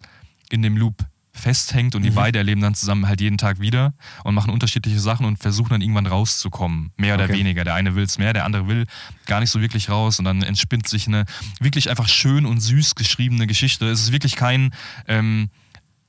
in 0.49 0.61
dem 0.61 0.77
Loop 0.77 1.05
festhängt 1.33 1.95
und 1.95 2.03
die 2.03 2.09
beide 2.11 2.39
erleben 2.39 2.61
dann 2.61 2.75
zusammen 2.75 3.07
halt 3.07 3.21
jeden 3.21 3.37
Tag 3.37 3.59
wieder 3.59 3.93
und 4.23 4.35
machen 4.35 4.51
unterschiedliche 4.51 4.99
Sachen 4.99 5.25
und 5.25 5.37
versuchen 5.37 5.69
dann 5.69 5.81
irgendwann 5.81 6.05
rauszukommen. 6.05 6.91
Mehr 6.97 7.15
oder 7.15 7.23
Okay. 7.25 7.33
weniger. 7.39 7.63
Der 7.63 7.73
eine 7.75 7.95
will 7.95 8.03
es 8.03 8.17
mehr, 8.17 8.33
der 8.33 8.45
andere 8.45 8.67
will 8.67 8.85
gar 9.27 9.39
nicht 9.39 9.49
so 9.49 9.61
wirklich 9.61 9.89
raus 9.89 10.19
und 10.19 10.25
dann 10.25 10.41
entspinnt 10.43 10.87
sich 10.87 11.07
eine 11.07 11.25
wirklich 11.59 11.89
einfach 11.89 12.09
schön 12.09 12.45
und 12.45 12.59
süß 12.59 12.95
geschriebene 12.95 13.47
Geschichte. 13.47 13.87
Es 13.89 14.01
ist 14.01 14.11
wirklich 14.11 14.35
kein 14.35 14.71
ähm, 15.07 15.49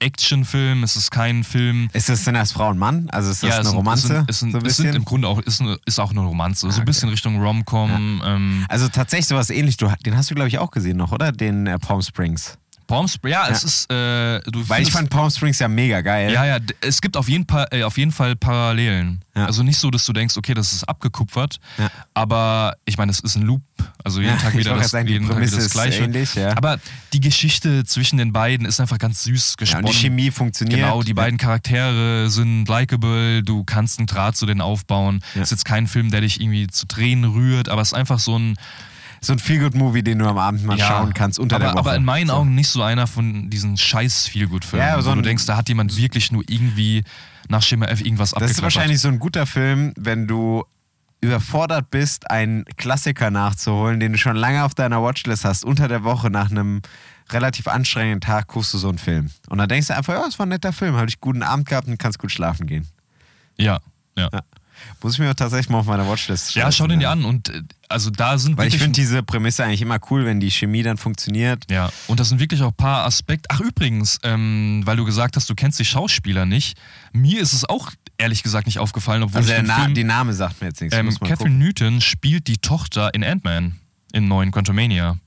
Actionfilm, 0.01 0.83
es 0.83 0.97
ist 0.97 1.13
kein 1.13 1.45
Film, 1.45 1.89
Ist 1.93 2.09
das 2.09 2.25
denn 2.25 2.35
als 2.35 2.51
Frau 2.51 2.71
und 2.71 2.79
Mann? 2.79 3.09
Also 3.11 3.31
ist 3.31 3.43
das 3.45 3.51
es 3.51 3.55
eine 3.57 3.65
sind- 3.69 3.77
Romanze? 3.77 4.03
Es 4.03 4.09
sind, 4.09 4.31
es 4.31 4.39
sind, 4.41 4.51
so 4.53 4.59
ein 4.59 4.67
es 4.67 4.77
sind 4.77 4.85
bisschen? 4.87 4.97
im 4.97 5.05
Grunde 5.05 5.29
auch, 5.29 5.39
ist, 5.41 5.61
eine, 5.61 5.79
ist 5.87 6.01
auch 6.01 6.11
eine 6.11 6.21
Romanze. 6.21 6.63
So 6.63 6.67
ein 6.69 6.73
okay. 6.75 6.85
bisschen 6.85 7.09
Richtung 7.09 7.41
Rom-Com. 7.41 8.21
Ähm, 8.25 8.67
also 8.69 8.89
tatsächlich 8.89 9.29
sowas 9.29 9.51
ähnlich. 9.51 9.77
Du, 9.77 9.89
den 10.05 10.17
hast 10.17 10.29
du, 10.31 10.35
glaube 10.35 10.49
ich, 10.49 10.59
auch 10.59 10.73
gesehen 10.73 10.97
noch, 10.97 11.13
oder? 11.13 11.31
Den 11.31 11.69
äh, 11.69 11.79
Palm 11.79 12.03
Springs. 12.03 12.59
Palm 12.87 13.09
Springs, 13.09 13.33
ja, 13.33 13.49
es 13.49 13.65
ist. 13.65 13.91
Äh, 13.91 14.41
Weil 14.69 14.83
ich 14.83 14.91
fand 14.93 15.09
Palm 15.11 15.31
Springs 15.31 15.59
ja 15.59 15.69
mega 15.69 16.01
geil. 16.01 16.33
Ja, 16.33 16.45
ja, 16.45 16.59
es 16.81 17.01
gibt 17.01 17.17
auf 17.17 17.29
jeden, 17.29 17.47
Fall, 17.47 17.67
äh, 17.71 17.83
auf 17.83 17.97
jeden 17.99 18.13
Fall 18.13 18.37
Parallelen. 18.37 19.25
Ja. 19.35 19.47
Also 19.47 19.63
nicht 19.63 19.79
so, 19.79 19.91
dass 19.91 20.05
du 20.05 20.13
denkst, 20.13 20.37
okay, 20.37 20.53
das 20.55 20.73
ist 20.75 20.85
abgekupfert, 20.85 21.59
Ja. 21.79 21.91
aber 22.13 22.75
ich 22.85 22.99
meine, 22.99 23.11
es 23.11 23.21
ist 23.21 23.37
ein 23.37 23.43
Loop. 23.43 23.63
Also 24.05 24.21
jeden 24.21 24.35
Ja, 24.35 24.41
Tag 24.41 24.57
wieder 24.57 24.75
das, 24.77 24.91
sagen, 24.91 25.09
jeden 25.09 25.27
Tag 25.27 25.41
wieder 25.41 25.57
das 25.57 25.71
Gleiche. 25.71 26.05
ähnlich, 26.05 26.35
ja. 26.35 26.57
Aber 26.57 26.79
die 27.13 27.21
Geschichte 27.21 27.85
zwischen 27.85 28.19
den 28.19 28.33
beiden 28.33 28.67
ist 28.67 28.79
einfach 28.81 28.99
ganz 28.99 29.23
süß 29.25 29.53
Ja, 29.53 29.57
gesponnen. 29.59 29.87
und 29.87 29.93
die 29.95 29.99
Chemie 29.99 30.31
funktioniert. 30.31 30.81
Genau, 30.81 31.03
die 31.03 31.11
Ja. 31.11 31.15
beiden 31.15 31.39
Charaktere 31.39 32.29
sind 32.31 32.69
likable, 32.69 33.43
du 33.43 33.65
kannst 33.65 33.99
einen 33.99 34.07
Draht 34.07 34.37
zu 34.37 34.45
denen 34.47 34.61
aufbauen. 34.61 35.23
Ja. 35.35 35.43
Ist 35.43 35.51
jetzt 35.51 35.65
kein 35.65 35.87
Film, 35.87 36.11
der 36.11 36.21
dich 36.21 36.41
irgendwie 36.41 36.67
zu 36.67 36.87
Tränen 36.87 37.31
rührt, 37.33 37.69
aber 37.69 37.81
es 37.83 37.89
ist 37.89 37.95
einfach 37.95 38.19
so 38.19 38.39
ein. 38.39 38.57
So 39.25 39.33
ein 39.33 39.39
Feel-Good-Movie, 39.39 40.03
den 40.03 40.19
du 40.19 40.27
am 40.27 40.37
Abend 40.37 40.65
mal 40.65 40.77
schauen 40.79 41.15
kannst 41.15 41.39
unter 41.39 41.57
aber, 41.57 41.65
der 41.67 41.73
Woche. 41.75 41.79
aber 41.79 41.97
in 41.97 42.05
meinen 42.05 42.27
so. 42.27 42.35
Augen 42.35 42.55
nicht 42.55 42.69
so 42.69 42.83
einer 42.83 43.07
von 43.07 43.49
diesen 43.51 43.77
scheiß 43.77 44.27
Feelgood-Filmen. 44.27 44.87
Ja, 44.87 45.01
so 45.01 45.11
wo 45.11 45.15
du 45.15 45.23
denkst, 45.23 45.47
da 45.47 45.57
hat 45.57 45.69
jemand 45.69 45.97
wirklich 45.97 46.33
nur 46.33 46.43
irgendwie 46.49 47.05
nach 47.49 47.63
Schema 47.63 47.87
F 47.87 48.01
irgendwas 48.01 48.33
Das 48.33 48.51
ist 48.51 48.63
wahrscheinlich 48.63 49.01
so 49.01 49.09
ein 49.09 49.21
guter 49.21 49.47
Film, 49.47 49.93
wenn 49.97 50.27
du 50.27 50.65
überfordert 51.21 51.91
bist, 51.91 52.31
einen 52.31 52.65
Klassiker 52.77 53.31
nachzuholen, 53.31 54.01
den 54.01 54.13
du 54.13 54.19
schon 54.19 54.35
lange 54.35 54.65
auf 54.65 54.75
deiner 54.75 55.01
Watchlist 55.03 55.45
hast, 55.45 55.65
unter 55.65 55.87
der 55.87 56.03
Woche 56.03 56.31
nach 56.31 56.51
einem 56.51 56.83
relativ 57.31 57.69
anstrengenden 57.69 58.21
Tag 58.21 58.49
guckst 58.49 58.75
du 58.75 58.79
so 58.79 58.89
einen 58.89 58.99
Film. 58.99 59.31
Und 59.49 59.59
dann 59.59 59.69
denkst 59.69 59.87
du 59.87 59.97
einfach, 59.97 60.15
ja, 60.15 60.27
es 60.27 60.39
war 60.39 60.47
ein 60.47 60.49
netter 60.49 60.73
Film, 60.73 60.97
habe 60.97 61.09
ich 61.09 61.21
guten 61.21 61.45
Abend 61.45 61.69
gehabt 61.69 61.87
und 61.87 61.99
kannst 61.99 62.19
gut 62.19 62.33
schlafen 62.33 62.67
gehen. 62.67 62.89
Ja, 63.57 63.79
ja. 64.19 64.29
Ja. 64.33 64.41
Muss 65.03 65.15
ich 65.15 65.19
mir 65.19 65.35
tatsächlich 65.35 65.69
mal 65.69 65.79
auf 65.79 65.87
meine 65.87 66.07
Watchlist 66.07 66.55
Ja, 66.55 66.63
schreiben, 66.63 66.73
schau 66.73 66.87
den 66.87 66.99
dir 67.01 67.05
ja. 67.05 67.13
an. 67.13 67.25
Und 67.25 67.49
äh, 67.49 67.63
also 67.89 68.11
da 68.11 68.39
sind 68.39 68.57
Weil 68.57 68.69
ich 68.69 68.79
finde 68.79 68.93
diese 68.93 69.23
Prämisse 69.23 69.65
eigentlich 69.65 69.83
immer 69.83 69.99
cool, 70.11 70.25
wenn 70.25 70.41
die 70.41 70.51
Chemie 70.51 70.83
dann 70.83 70.97
funktioniert. 70.97 71.65
Ja, 71.71 71.91
und 72.07 72.21
das 72.21 72.29
sind 72.29 72.41
wirklich 72.41 72.63
auch 72.63 72.69
ein 72.69 72.77
paar 72.77 73.05
Aspekte. 73.05 73.49
Ach, 73.51 73.61
übrigens, 73.61 74.19
ähm, 74.23 74.83
weil 74.85 74.97
du 74.97 75.05
gesagt 75.05 75.37
hast, 75.37 75.51
du 75.51 75.55
kennst 75.55 75.79
die 75.79 75.85
Schauspieler 75.85 76.47
nicht. 76.47 76.79
Mir 77.13 77.41
ist 77.41 77.53
es 77.53 77.65
auch 77.65 77.91
ehrlich 78.19 78.43
gesagt 78.43 78.67
nicht 78.67 78.79
aufgefallen, 78.79 79.23
obwohl 79.23 79.39
Also 79.39 79.51
ich 79.51 79.55
der 79.57 79.63
den 79.63 79.69
Na 79.69 79.83
Film, 79.83 79.95
die 79.95 80.05
Name 80.05 80.33
sagt 80.33 80.61
mir 80.61 80.69
jetzt 80.69 80.81
nichts. 80.81 80.97
Ich 80.97 81.01
ähm, 81.01 81.19
Catherine 81.21 81.57
Newton 81.57 82.01
spielt 82.01 82.47
die 82.47 82.59
Tochter 82.59 83.13
in 83.15 83.25
Ant-Man 83.25 83.77
im 84.13 84.29
neuen 84.29 84.51
Quantumania. 84.51 85.11
gucken. 85.11 85.21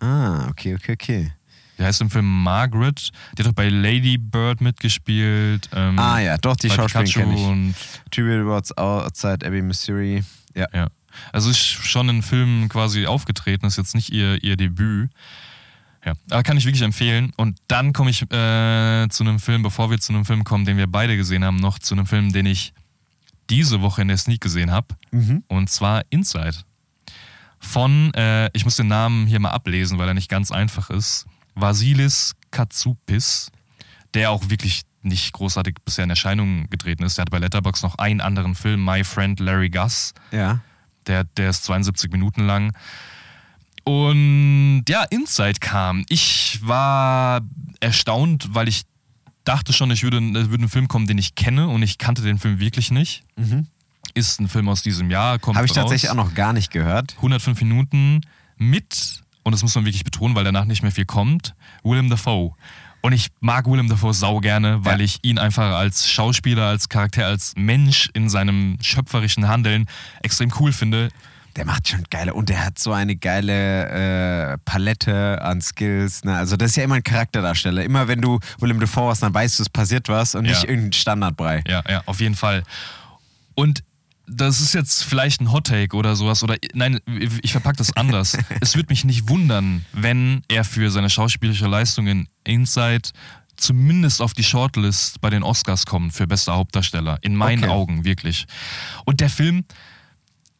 Ah, 0.00 0.48
okay, 0.48 0.74
okay, 0.74 0.92
okay. 0.92 1.32
Der 1.78 1.86
heißt 1.86 2.00
im 2.00 2.10
Film 2.10 2.42
Margaret. 2.42 3.10
Die 3.36 3.42
hat 3.42 3.48
doch 3.48 3.54
bei 3.54 3.68
Lady 3.68 4.16
Bird 4.18 4.60
mitgespielt. 4.60 5.68
Ähm, 5.74 5.98
Ah 5.98 6.20
ja, 6.20 6.36
doch, 6.38 6.56
die 6.56 6.70
Schauspielerin 6.70 7.12
kenne 7.12 7.34
ich. 7.34 7.40
und 7.40 7.74
Tribute 8.10 8.42
Awards 8.46 8.76
Outside 8.78 9.44
Abbey, 9.46 9.62
Missouri. 9.62 10.22
Ja. 10.54 10.66
Ja. 10.72 10.88
Also 11.32 11.50
ist 11.50 11.58
schon 11.58 12.08
in 12.08 12.22
Filmen 12.22 12.68
quasi 12.68 13.06
aufgetreten, 13.06 13.66
ist 13.66 13.76
jetzt 13.76 13.94
nicht 13.94 14.10
ihr, 14.10 14.42
ihr 14.42 14.56
Debüt. 14.56 15.10
Ja, 16.04 16.12
aber 16.30 16.42
kann 16.42 16.56
ich 16.56 16.66
wirklich 16.66 16.82
empfehlen. 16.82 17.32
Und 17.36 17.58
dann 17.68 17.92
komme 17.92 18.10
ich 18.10 18.22
äh, 18.22 19.08
zu 19.08 19.24
einem 19.24 19.38
Film, 19.40 19.62
bevor 19.62 19.90
wir 19.90 19.98
zu 19.98 20.12
einem 20.12 20.24
Film 20.24 20.44
kommen, 20.44 20.64
den 20.64 20.76
wir 20.76 20.86
beide 20.86 21.16
gesehen 21.16 21.44
haben, 21.44 21.56
noch 21.56 21.78
zu 21.78 21.94
einem 21.94 22.06
Film, 22.06 22.32
den 22.32 22.46
ich 22.46 22.74
diese 23.50 23.80
Woche 23.80 24.02
in 24.02 24.08
der 24.08 24.18
Sneak 24.18 24.40
gesehen 24.40 24.70
habe. 24.70 24.88
Mhm. 25.12 25.44
Und 25.48 25.70
zwar 25.70 26.02
Inside. 26.10 26.56
Von, 27.58 28.12
äh, 28.14 28.50
ich 28.52 28.64
muss 28.64 28.76
den 28.76 28.88
Namen 28.88 29.26
hier 29.26 29.40
mal 29.40 29.50
ablesen, 29.52 29.98
weil 29.98 30.08
er 30.08 30.14
nicht 30.14 30.28
ganz 30.28 30.50
einfach 30.52 30.90
ist. 30.90 31.26
Vasilis 31.54 32.34
Katsoupis, 32.50 33.50
der 34.14 34.30
auch 34.30 34.48
wirklich 34.48 34.82
nicht 35.02 35.32
großartig 35.32 35.76
bisher 35.84 36.04
in 36.04 36.10
Erscheinung 36.10 36.68
getreten 36.70 37.02
ist. 37.02 37.18
Der 37.18 37.22
hat 37.22 37.30
bei 37.30 37.38
Letterboxd 37.38 37.82
noch 37.82 37.96
einen 37.98 38.20
anderen 38.20 38.54
Film, 38.54 38.84
My 38.84 39.04
Friend 39.04 39.38
Larry 39.38 39.70
Gus. 39.70 40.14
Ja. 40.32 40.60
Der, 41.06 41.24
der 41.24 41.50
ist 41.50 41.64
72 41.64 42.10
Minuten 42.10 42.46
lang. 42.46 42.72
Und 43.84 44.84
ja, 44.88 45.04
Inside 45.04 45.60
kam. 45.60 46.04
Ich 46.08 46.60
war 46.62 47.42
erstaunt, 47.80 48.54
weil 48.54 48.68
ich 48.68 48.84
dachte 49.44 49.74
schon, 49.74 49.90
ich 49.90 50.02
würde, 50.02 50.18
es 50.18 50.48
würde 50.48 50.64
ein 50.64 50.68
Film 50.70 50.88
kommen, 50.88 51.06
den 51.06 51.18
ich 51.18 51.34
kenne 51.34 51.68
und 51.68 51.82
ich 51.82 51.98
kannte 51.98 52.22
den 52.22 52.38
Film 52.38 52.60
wirklich 52.60 52.90
nicht. 52.90 53.24
Ist 54.14 54.40
ein 54.40 54.48
Film 54.48 54.70
aus 54.70 54.82
diesem 54.82 55.10
Jahr, 55.10 55.38
kommt 55.38 55.56
Habe 55.56 55.66
ich 55.66 55.72
raus. 55.72 55.76
tatsächlich 55.76 56.10
auch 56.10 56.14
noch 56.14 56.34
gar 56.34 56.54
nicht 56.54 56.70
gehört. 56.70 57.14
105 57.16 57.60
Minuten 57.60 58.22
mit, 58.56 59.22
und 59.44 59.52
das 59.52 59.62
muss 59.62 59.74
man 59.76 59.84
wirklich 59.84 60.04
betonen, 60.04 60.34
weil 60.34 60.44
danach 60.44 60.64
nicht 60.64 60.82
mehr 60.82 60.92
viel 60.92 61.04
kommt, 61.06 61.54
Willem 61.84 62.10
Dafoe. 62.10 62.52
Und 63.02 63.12
ich 63.12 63.28
mag 63.40 63.66
Willem 63.66 63.88
Dafoe 63.88 64.14
sau 64.14 64.40
gerne, 64.40 64.84
weil 64.84 64.98
Ja. 64.98 65.04
ich 65.04 65.18
ihn 65.22 65.38
einfach 65.38 65.74
als 65.76 66.10
Schauspieler, 66.10 66.64
als 66.68 66.88
Charakter, 66.88 67.26
als 67.26 67.52
Mensch 67.56 68.08
in 68.14 68.28
seinem 68.30 68.78
schöpferischen 68.80 69.46
Handeln 69.46 69.86
extrem 70.22 70.50
cool 70.58 70.72
finde. 70.72 71.10
Der 71.56 71.66
macht 71.66 71.86
schon 71.88 72.02
geile 72.10 72.34
und 72.34 72.48
der 72.48 72.64
hat 72.64 72.78
so 72.80 72.92
eine 72.92 73.14
geile 73.14 74.54
äh, 74.54 74.58
Palette 74.64 75.40
an 75.40 75.60
Skills. 75.60 76.24
Ne? 76.24 76.34
Also 76.34 76.56
das 76.56 76.70
ist 76.70 76.76
ja 76.76 76.82
immer 76.84 76.96
ein 76.96 77.04
Charakterdarsteller. 77.04 77.84
Immer 77.84 78.08
wenn 78.08 78.20
du 78.20 78.40
Willem 78.58 78.80
Dafoe 78.80 79.10
hast, 79.10 79.22
dann 79.22 79.32
weißt 79.34 79.58
du, 79.58 79.62
es 79.62 79.68
passiert 79.68 80.08
was 80.08 80.34
und 80.34 80.46
Ja. 80.46 80.52
nicht 80.52 80.64
irgendein 80.64 80.94
Standardbrei. 80.94 81.62
Ja, 81.68 81.82
ja, 81.88 82.02
auf 82.06 82.20
jeden 82.20 82.34
Fall. 82.34 82.64
Und 83.54 83.84
das 84.26 84.60
ist 84.60 84.72
jetzt 84.74 85.04
vielleicht 85.04 85.40
ein 85.40 85.52
Hot 85.52 85.66
Take 85.66 85.96
oder 85.96 86.16
sowas 86.16 86.42
oder 86.42 86.56
nein, 86.72 86.98
ich 87.42 87.52
verpacke 87.52 87.76
das 87.76 87.94
anders. 87.96 88.36
es 88.60 88.74
würde 88.74 88.88
mich 88.90 89.04
nicht 89.04 89.28
wundern, 89.28 89.84
wenn 89.92 90.42
er 90.48 90.64
für 90.64 90.90
seine 90.90 91.10
schauspielerische 91.10 91.66
Leistung 91.66 92.06
in 92.06 92.28
Inside 92.44 93.10
zumindest 93.56 94.20
auf 94.20 94.32
die 94.34 94.42
Shortlist 94.42 95.20
bei 95.20 95.30
den 95.30 95.42
Oscars 95.42 95.86
kommt 95.86 96.12
für 96.12 96.26
bester 96.26 96.54
Hauptdarsteller. 96.56 97.18
In 97.22 97.36
meinen 97.36 97.64
Okay. 97.64 97.72
Augen 97.72 98.04
wirklich. 98.04 98.46
Und 99.04 99.20
der 99.20 99.30
Film, 99.30 99.64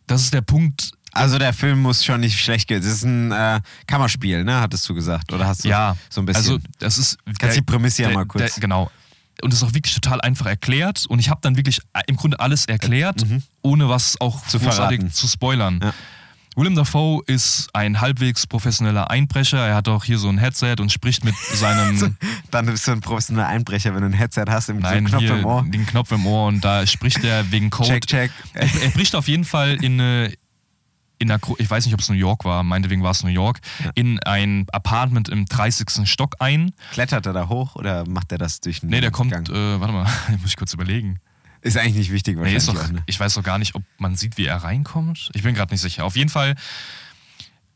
das 0.06 0.22
ist 0.22 0.34
der 0.34 0.42
Punkt. 0.42 0.92
Also 1.12 1.38
der 1.38 1.52
Film 1.52 1.80
muss 1.80 2.04
schon 2.04 2.20
nicht 2.20 2.38
schlecht 2.38 2.68
gehen. 2.68 2.82
Das 2.82 2.90
ist 2.92 3.04
ein 3.04 3.30
äh, 3.32 3.60
Kammerspiel, 3.86 4.44
ne? 4.44 4.60
Hattest 4.60 4.88
du 4.88 4.94
gesagt? 4.94 5.32
Oder 5.32 5.46
hast 5.46 5.64
du 5.64 5.68
Ja, 5.68 5.96
so 6.10 6.20
ein 6.20 6.26
bisschen? 6.26 6.42
Also 6.42 6.58
das 6.78 6.98
ist 6.98 7.18
Kannst 7.38 7.56
die 7.56 7.62
Prämisse 7.62 8.02
ja 8.02 8.08
der- 8.08 8.18
mal 8.18 8.26
kurz- 8.26 8.54
Der, 8.54 8.60
genau. 8.60 8.90
Und 9.42 9.52
es 9.52 9.62
ist 9.62 9.68
auch 9.68 9.74
wirklich 9.74 9.94
total 9.94 10.20
einfach 10.20 10.46
erklärt. 10.46 11.06
Und 11.08 11.18
ich 11.18 11.28
habe 11.30 11.40
dann 11.42 11.56
wirklich 11.56 11.80
im 12.06 12.16
Grunde 12.16 12.40
alles 12.40 12.66
erklärt, 12.66 13.24
ohne 13.62 13.88
was 13.88 14.20
auch 14.20 14.44
Mhm. 14.44 14.48
Zu 14.48 14.58
verraten. 14.58 15.10
zu 15.12 15.26
spoilern. 15.28 15.80
Ja. 15.82 15.92
Willem 16.56 16.76
Dafoe 16.76 17.20
ist 17.26 17.68
ein 17.72 18.00
halbwegs 18.00 18.46
professioneller 18.46 19.10
Einbrecher. 19.10 19.58
Er 19.66 19.74
hat 19.74 19.88
auch 19.88 20.04
hier 20.04 20.18
so 20.18 20.28
ein 20.28 20.38
Headset 20.38 20.76
und 20.78 20.92
spricht 20.92 21.24
mit 21.24 21.34
seinem 21.54 22.16
Dann 22.52 22.66
bist 22.66 22.86
du 22.86 22.92
ein 22.92 23.00
professioneller 23.00 23.48
Einbrecher, 23.48 23.92
wenn 23.92 24.02
du 24.02 24.06
ein 24.06 24.12
Headset 24.12 24.44
hast, 24.48 24.68
im 24.68 24.78
Nein, 24.78 25.06
Knopf 25.06 25.20
hier 25.20 25.36
im 25.36 25.44
Ohr. 25.44 25.64
den 25.68 25.84
Knopf 25.84 26.12
im 26.12 26.24
Ohr 26.26 26.46
und 26.46 26.64
da 26.64 26.86
spricht 26.86 27.24
er 27.24 27.50
wegen 27.50 27.70
Code. 27.70 27.88
Check, 27.88 28.06
check. 28.06 28.30
Er, 28.52 28.68
er 28.82 28.90
bricht 28.90 29.16
auf 29.16 29.26
jeden 29.26 29.44
Fall 29.44 29.82
in 29.82 30.00
eine, 30.00 30.32
in 31.18 31.28
Gro- 31.40 31.56
ich 31.58 31.70
weiß 31.70 31.84
nicht, 31.84 31.94
ob 31.94 32.00
es 32.00 32.08
New 32.08 32.14
York 32.16 32.44
war, 32.44 32.62
meinetwegen 32.62 33.02
war 33.02 33.10
es 33.12 33.22
New 33.22 33.30
York, 33.30 33.60
in 33.94 34.18
ein 34.20 34.66
Apartment 34.72 35.28
im 35.28 35.46
30. 35.46 36.06
Stock 36.08 36.34
ein. 36.40 36.72
Klettert 36.92 37.26
er 37.26 37.32
da 37.32 37.48
hoch 37.48 37.76
oder 37.76 38.06
macht 38.08 38.32
er 38.32 38.38
das 38.38 38.60
durch 38.60 38.80
den 38.80 38.90
Nee, 38.90 39.00
der 39.00 39.10
kommt, 39.10 39.30
Gang? 39.32 39.48
äh, 39.48 39.80
warte 39.80 39.92
mal, 39.92 40.04
muss 40.40 40.50
ich 40.50 40.56
kurz 40.56 40.74
überlegen. 40.74 41.18
Ist 41.62 41.78
eigentlich 41.78 41.94
nicht 41.94 42.12
wichtig 42.12 42.34
Nee, 42.36 42.40
wahrscheinlich 42.42 42.56
ist 42.58 42.68
doch, 42.68 42.84
auch, 42.84 42.92
ne? 42.92 43.02
ich 43.06 43.18
weiß 43.18 43.34
doch 43.34 43.42
gar 43.42 43.58
nicht, 43.58 43.74
ob 43.74 43.82
man 43.98 44.16
sieht, 44.16 44.36
wie 44.36 44.44
er 44.46 44.56
reinkommt. 44.58 45.30
Ich 45.32 45.42
bin 45.42 45.54
gerade 45.54 45.72
nicht 45.72 45.80
sicher. 45.80 46.04
Auf 46.04 46.14
jeden 46.16 46.28
Fall 46.28 46.56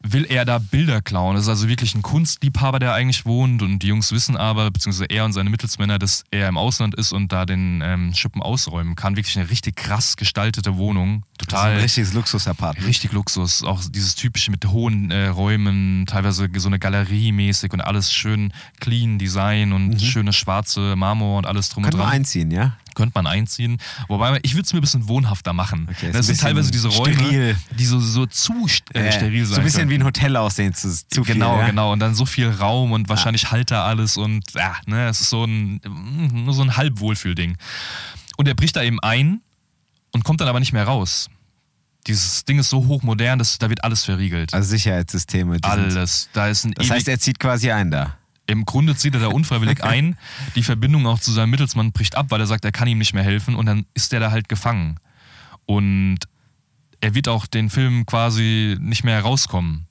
will 0.02 0.24
er 0.28 0.44
da 0.44 0.58
Bilder 0.58 1.02
klauen. 1.02 1.34
Das 1.34 1.44
ist 1.44 1.48
also 1.48 1.68
wirklich 1.68 1.94
ein 1.94 2.02
Kunstliebhaber, 2.02 2.78
der 2.78 2.94
eigentlich 2.94 3.26
wohnt. 3.26 3.62
Und 3.62 3.80
die 3.80 3.88
Jungs 3.88 4.12
wissen 4.12 4.36
aber, 4.36 4.70
beziehungsweise 4.70 5.06
er 5.06 5.24
und 5.24 5.32
seine 5.32 5.50
Mittelsmänner, 5.50 5.98
dass 5.98 6.24
er 6.30 6.48
im 6.48 6.56
Ausland 6.56 6.94
ist 6.94 7.12
und 7.12 7.32
da 7.32 7.46
den 7.46 7.82
ähm, 7.84 8.14
Schuppen 8.14 8.42
ausräumen 8.42 8.94
kann. 8.96 9.16
Wirklich 9.16 9.38
eine 9.38 9.50
richtig 9.50 9.76
krass 9.76 10.16
gestaltete 10.16 10.76
Wohnung. 10.76 11.24
Total 11.38 11.72
ein 11.72 11.80
richtiges 11.80 12.12
Luxus-Apartment. 12.12 12.86
Richtig 12.86 13.12
Luxus, 13.12 13.62
auch 13.62 13.82
dieses 13.88 14.14
typische 14.14 14.50
mit 14.50 14.64
hohen 14.66 15.10
äh, 15.10 15.28
Räumen, 15.28 16.04
teilweise 16.06 16.48
so 16.56 16.68
eine 16.68 16.78
Galerie 16.78 17.32
mäßig 17.32 17.72
und 17.72 17.80
alles 17.80 18.12
schön 18.12 18.52
clean 18.80 19.18
Design 19.18 19.72
und 19.72 20.00
schöne 20.00 20.32
schwarze 20.32 20.96
Marmor 20.96 21.38
und 21.38 21.46
alles 21.46 21.68
drum 21.70 21.84
Können 21.84 21.94
und 21.94 22.00
wir 22.00 22.04
dran. 22.04 22.14
einziehen, 22.14 22.50
ja? 22.50 22.76
Könnte 22.98 23.12
man 23.14 23.28
einziehen. 23.28 23.78
Wobei 24.08 24.40
ich 24.42 24.54
würde 24.54 24.62
es 24.62 24.72
mir 24.72 24.80
ein 24.80 24.82
bisschen 24.82 25.06
wohnhafter 25.06 25.52
machen. 25.52 25.86
Okay, 25.88 26.10
das 26.10 26.26
sind 26.26 26.40
teilweise 26.40 26.72
diese 26.72 26.88
Räume, 26.88 27.14
steril. 27.14 27.56
die 27.78 27.86
so, 27.86 28.00
so 28.00 28.26
zu 28.26 28.66
äh, 28.92 29.12
steril 29.12 29.46
sind. 29.46 29.54
So 29.54 29.60
ein 29.60 29.64
bisschen 29.64 29.88
wie 29.88 29.94
ein 29.94 30.02
Hotel 30.02 30.36
aussehen, 30.36 30.74
zu, 30.74 30.90
zu 30.90 31.22
viel, 31.22 31.34
Genau, 31.34 31.60
ja? 31.60 31.68
genau. 31.68 31.92
Und 31.92 32.00
dann 32.00 32.16
so 32.16 32.26
viel 32.26 32.48
Raum 32.48 32.90
und 32.90 33.08
wahrscheinlich 33.08 33.52
Halter 33.52 33.84
alles 33.84 34.16
und 34.16 34.52
ja, 34.52 34.74
ne, 34.86 35.06
es 35.06 35.20
ist 35.20 35.30
so 35.30 35.44
ein, 35.44 35.80
mm, 35.86 36.44
nur 36.44 36.54
so 36.54 36.62
ein 36.62 36.76
Halbwohlfühlding. 36.76 37.56
Und 38.36 38.48
er 38.48 38.54
bricht 38.54 38.74
da 38.74 38.82
eben 38.82 38.98
ein 38.98 39.42
und 40.10 40.24
kommt 40.24 40.40
dann 40.40 40.48
aber 40.48 40.58
nicht 40.58 40.72
mehr 40.72 40.84
raus. 40.84 41.30
Dieses 42.08 42.44
Ding 42.46 42.58
ist 42.58 42.70
so 42.70 42.84
hochmodern, 42.88 43.38
dass 43.38 43.58
da 43.58 43.70
wird 43.70 43.84
alles 43.84 44.04
verriegelt. 44.04 44.52
Also 44.54 44.70
Sicherheitssysteme. 44.70 45.58
Alles. 45.62 46.30
Da 46.32 46.48
ist 46.48 46.64
ein 46.64 46.72
das 46.72 46.90
heißt, 46.90 47.06
er 47.06 47.20
zieht 47.20 47.38
quasi 47.38 47.70
ein 47.70 47.92
da. 47.92 48.17
Im 48.48 48.64
Grunde 48.64 48.96
zieht 48.96 49.14
er 49.14 49.20
da 49.20 49.28
unfreiwillig 49.28 49.84
ein. 49.84 50.16
Die 50.56 50.62
Verbindung 50.64 51.06
auch 51.06 51.20
zu 51.20 51.30
seinem 51.30 51.50
Mittelsmann 51.50 51.92
bricht 51.92 52.16
ab, 52.16 52.26
weil 52.30 52.40
er 52.40 52.46
sagt, 52.46 52.64
er 52.64 52.72
kann 52.72 52.88
ihm 52.88 52.98
nicht 52.98 53.14
mehr 53.14 53.22
helfen 53.22 53.54
und 53.54 53.66
dann 53.66 53.86
ist 53.94 54.12
er 54.12 54.18
da 54.20 54.30
halt 54.32 54.48
gefangen. 54.48 54.98
Und 55.66 56.18
er 57.00 57.14
wird 57.14 57.28
auch 57.28 57.46
den 57.46 57.70
Film 57.70 58.06
quasi 58.06 58.76
nicht 58.80 59.04
mehr 59.04 59.14
herauskommen. 59.14 59.86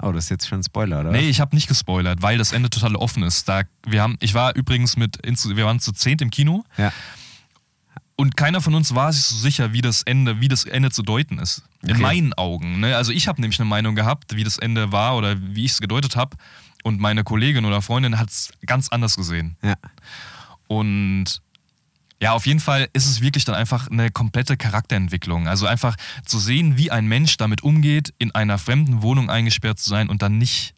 Oh, 0.00 0.10
das 0.12 0.24
ist 0.24 0.30
jetzt 0.30 0.48
schon 0.48 0.60
ein 0.60 0.64
Spoiler, 0.64 1.00
oder? 1.00 1.10
Nee, 1.10 1.28
ich 1.28 1.40
habe 1.40 1.54
nicht 1.54 1.66
gespoilert, 1.68 2.22
weil 2.22 2.38
das 2.38 2.52
Ende 2.52 2.70
total 2.70 2.96
offen 2.96 3.22
ist. 3.24 3.48
Da, 3.48 3.62
wir, 3.86 4.02
haben, 4.02 4.16
ich 4.20 4.34
war 4.34 4.54
übrigens 4.56 4.96
mit, 4.96 5.18
wir 5.24 5.64
waren 5.66 5.80
zu 5.80 5.92
zehnt 5.92 6.22
im 6.22 6.30
Kino 6.30 6.64
Ja. 6.76 6.92
und 8.16 8.36
keiner 8.36 8.60
von 8.60 8.74
uns 8.74 8.94
war 8.94 9.12
sich 9.12 9.22
so 9.24 9.36
sicher, 9.36 9.72
wie 9.72 9.82
das 9.82 10.02
Ende, 10.02 10.40
wie 10.40 10.48
das 10.48 10.64
Ende 10.64 10.90
zu 10.90 11.02
deuten 11.02 11.38
ist. 11.38 11.62
In 11.82 11.92
Okay. 11.92 12.00
meinen 12.02 12.32
Augen. 12.34 12.80
Ne? 12.80 12.96
Also 12.96 13.12
ich 13.12 13.28
habe 13.28 13.40
nämlich 13.40 13.58
eine 13.60 13.68
Meinung 13.68 13.94
gehabt, 13.94 14.34
wie 14.36 14.44
das 14.44 14.58
Ende 14.58 14.90
war 14.92 15.16
oder 15.16 15.36
wie 15.40 15.64
ich 15.64 15.72
es 15.72 15.80
gedeutet 15.80 16.16
habe. 16.16 16.36
Und 16.84 17.00
meine 17.00 17.24
Kollegin 17.24 17.64
oder 17.64 17.82
Freundin 17.82 18.18
hat 18.18 18.28
es 18.28 18.52
ganz 18.66 18.90
anders 18.90 19.16
gesehen. 19.16 19.56
Ja. 19.62 19.74
Und 20.68 21.40
ja, 22.20 22.32
auf 22.32 22.46
jeden 22.46 22.60
Fall 22.60 22.88
ist 22.92 23.06
es 23.06 23.20
wirklich 23.20 23.44
dann 23.44 23.54
einfach 23.54 23.90
eine 23.90 24.10
komplette 24.10 24.56
Charakterentwicklung. 24.56 25.48
Also 25.48 25.66
einfach 25.66 25.96
zu 26.24 26.38
sehen, 26.38 26.76
wie 26.76 26.90
ein 26.90 27.06
Mensch 27.06 27.38
damit 27.38 27.62
umgeht, 27.62 28.14
in 28.18 28.34
einer 28.34 28.58
fremden 28.58 29.02
Wohnung 29.02 29.30
eingesperrt 29.30 29.78
zu 29.78 29.88
sein 29.88 30.08
und 30.08 30.22
dann 30.22 30.38
nicht 30.38 30.74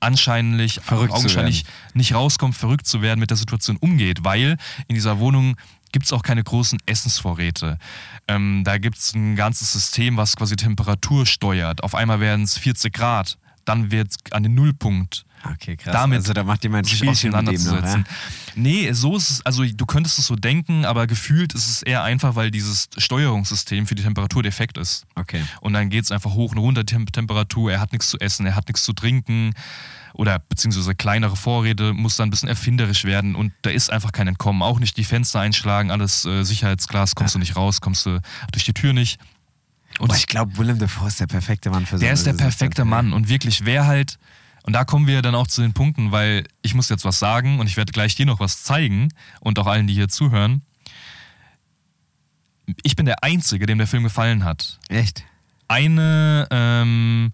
anscheinlich, 0.00 0.80
Verrückt 0.82 1.12
zu 1.12 1.18
augenscheinlich 1.18 1.64
nicht 1.94 2.14
rauskommt, 2.14 2.56
verrückt 2.56 2.86
zu 2.86 3.02
werden, 3.02 3.20
mit 3.20 3.30
der 3.30 3.36
Situation 3.36 3.76
umgeht, 3.76 4.24
weil 4.24 4.56
in 4.88 4.94
dieser 4.94 5.18
Wohnung 5.18 5.56
gibt 5.92 6.06
es 6.06 6.12
auch 6.12 6.22
keine 6.22 6.42
großen 6.42 6.78
Essensvorräte. 6.86 7.78
Ähm, 8.28 8.62
da 8.64 8.78
gibt 8.78 8.98
es 8.98 9.14
ein 9.14 9.36
ganzes 9.36 9.72
System, 9.72 10.16
was 10.16 10.36
quasi 10.36 10.56
Temperatur 10.56 11.26
steuert. 11.26 11.82
Auf 11.82 11.94
einmal 11.94 12.20
werden 12.20 12.44
es 12.44 12.58
40 12.58 12.92
Grad, 12.92 13.38
dann 13.66 13.90
wird 13.90 14.10
es 14.10 14.32
an 14.32 14.42
den 14.42 14.54
Nullpunkt 14.54 15.26
Okay, 15.52 15.76
krass. 15.76 15.92
Damit 15.92 16.18
also 16.18 16.32
da 16.32 16.44
macht 16.44 16.62
jemand 16.64 16.86
ein 16.86 16.88
sich 16.88 16.98
Spielchen 16.98 17.32
ihm 17.32 17.44
noch, 17.44 17.52
ja? 17.52 17.58
auseinanderzusetzen. 17.58 18.04
Nee, 18.54 18.92
so 18.92 19.16
ist 19.16 19.30
es, 19.30 19.46
also 19.46 19.64
du 19.64 19.86
könntest 19.86 20.18
es 20.18 20.26
so 20.26 20.36
denken, 20.36 20.84
aber 20.84 21.06
gefühlt 21.06 21.54
ist 21.54 21.68
es 21.68 21.82
eher 21.82 22.02
einfach, 22.02 22.36
weil 22.36 22.50
dieses 22.50 22.88
Steuerungssystem 22.96 23.86
für 23.86 23.94
die 23.94 24.02
Temperatur 24.02 24.42
defekt 24.42 24.78
ist. 24.78 25.06
Okay. 25.14 25.44
Und 25.60 25.74
dann 25.74 25.90
geht 25.90 26.04
es 26.04 26.10
einfach 26.10 26.32
hoch 26.32 26.52
und 26.52 26.58
runter, 26.58 26.84
die 26.84 26.92
Temp 26.92 27.12
Temperatur, 27.12 27.70
er 27.70 27.80
hat 27.80 27.92
nichts 27.92 28.08
zu 28.08 28.18
essen, 28.18 28.46
er 28.46 28.56
hat 28.56 28.68
nichts 28.68 28.84
zu 28.84 28.92
trinken 28.92 29.52
oder 30.14 30.38
beziehungsweise 30.38 30.94
kleinere 30.94 31.36
Vorräte, 31.36 31.92
muss 31.92 32.16
dann 32.16 32.28
ein 32.28 32.30
bisschen 32.30 32.48
erfinderisch 32.48 33.04
werden 33.04 33.34
und 33.34 33.52
da 33.62 33.70
ist 33.70 33.92
einfach 33.92 34.12
kein 34.12 34.28
Entkommen. 34.28 34.62
Auch 34.62 34.80
nicht 34.80 34.96
die 34.96 35.04
Fenster 35.04 35.40
einschlagen, 35.40 35.90
alles 35.90 36.24
äh, 36.24 36.42
Sicherheitsglas, 36.42 37.14
kommst 37.14 37.34
du 37.34 37.38
nicht 37.38 37.56
raus, 37.56 37.82
kommst 37.82 38.06
du 38.06 38.20
durch 38.52 38.64
die 38.64 38.72
Tür 38.72 38.94
nicht. 38.94 39.20
Und 39.98 40.08
Boah, 40.08 40.16
ich 40.16 40.26
glaube, 40.26 40.56
Willem 40.58 40.78
Dafoe 40.78 41.08
ist 41.08 41.20
der 41.20 41.26
perfekte 41.26 41.70
Mann 41.70 41.86
für 41.86 41.98
so 41.98 42.04
der 42.04 42.12
ist 42.12 42.26
der 42.26 42.34
perfekte 42.34 42.84
Mann 42.84 43.12
und 43.12 43.28
wirklich, 43.28 43.64
wer 43.64 43.86
halt, 43.86 44.18
und 44.62 44.72
da 44.72 44.84
kommen 44.84 45.06
wir 45.06 45.22
dann 45.22 45.34
auch 45.34 45.46
zu 45.46 45.62
den 45.62 45.72
Punkten, 45.72 46.12
weil 46.12 46.46
ich 46.62 46.74
muss 46.74 46.88
jetzt 46.88 47.04
was 47.04 47.18
sagen 47.18 47.60
und 47.60 47.66
ich 47.66 47.76
werde 47.76 47.92
gleich 47.92 48.14
dir 48.14 48.26
noch 48.26 48.40
was 48.40 48.62
zeigen 48.62 49.08
und 49.40 49.58
auch 49.58 49.66
allen, 49.66 49.86
die 49.86 49.94
hier 49.94 50.08
zuhören. 50.08 50.62
Ich 52.82 52.96
bin 52.96 53.06
der 53.06 53.22
Einzige, 53.22 53.64
dem 53.66 53.78
der 53.78 53.86
Film 53.86 54.02
gefallen 54.02 54.44
hat. 54.44 54.78
Echt? 54.88 55.24
Eine, 55.68 56.48
ähm, 56.50 57.32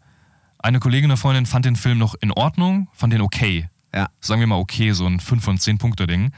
eine 0.59 0.79
Kollegin 0.79 1.11
oder 1.11 1.17
Freundin 1.17 1.47
fand 1.47 1.65
den 1.65 1.77
Film 1.77 1.99
noch 1.99 2.15
in 2.21 2.31
Ordnung, 2.31 2.89
fand 2.93 3.13
den 3.13 3.23
okay. 3.23 3.69
Ja. 3.95 4.09
Sagen 4.21 4.41
wir 4.41 4.47
mal 4.47 4.57
okay, 4.57 4.93
so 4.93 5.07
ein 5.07 5.21
5 5.21 5.43
von 5.43 5.59
10 5.59 5.79
Punkte 5.79 6.07
Ding. 6.07 6.33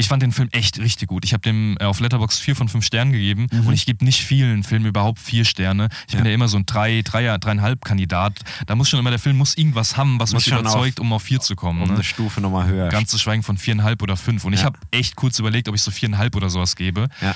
Ich 0.00 0.08
fand 0.08 0.22
den 0.22 0.32
Film 0.32 0.48
echt 0.52 0.78
richtig 0.80 1.08
gut. 1.08 1.24
Ich 1.24 1.32
habe 1.32 1.42
dem 1.42 1.76
äh, 1.78 1.84
auf 1.84 2.00
Letterboxd 2.00 2.40
4 2.42 2.56
von 2.56 2.68
5 2.68 2.84
Sternen 2.84 3.12
gegeben 3.12 3.46
und 3.66 3.72
ich 3.72 3.86
gebe 3.86 4.04
nicht 4.04 4.22
vielen 4.22 4.64
Filmen 4.64 4.86
überhaupt 4.86 5.18
4 5.18 5.44
Sterne. 5.44 5.88
Ich 6.08 6.12
bin 6.14 6.20
Mhm. 6.20 6.24
Ja. 6.26 6.30
ja 6.30 6.34
immer 6.34 6.48
so 6.48 6.56
ein 6.56 6.66
3, 6.66 7.02
3, 7.02 7.34
3,5 7.36 7.76
Kandidat. 7.84 8.40
Da 8.66 8.74
muss 8.74 8.88
schon 8.88 8.98
immer, 8.98 9.10
der 9.10 9.18
Film 9.18 9.36
muss 9.36 9.56
irgendwas 9.56 9.96
haben, 9.96 10.18
was 10.18 10.32
Muss 10.32 10.46
mich 10.46 10.58
überzeugt, 10.58 11.00
um 11.00 11.12
auf 11.12 11.22
4 11.22 11.40
zu 11.40 11.54
kommen. 11.54 11.82
Um 11.82 11.88
ne? 11.88 11.94
eine 11.94 12.04
Stufe 12.04 12.40
nochmal 12.40 12.66
höher. 12.66 12.88
Ganz 12.88 13.10
zu 13.10 13.18
schweigen 13.18 13.42
von 13.42 13.56
4,5 13.58 14.02
oder 14.02 14.16
5. 14.16 14.44
Und 14.44 14.54
ich 14.54 14.60
Ja. 14.60 14.66
habe 14.66 14.78
echt 14.90 15.16
kurz 15.16 15.38
überlegt, 15.38 15.68
ob 15.68 15.74
ich 15.74 15.82
so 15.82 15.90
4,5 15.90 16.34
oder 16.36 16.50
sowas 16.50 16.76
gebe. 16.76 17.08
ja. 17.20 17.34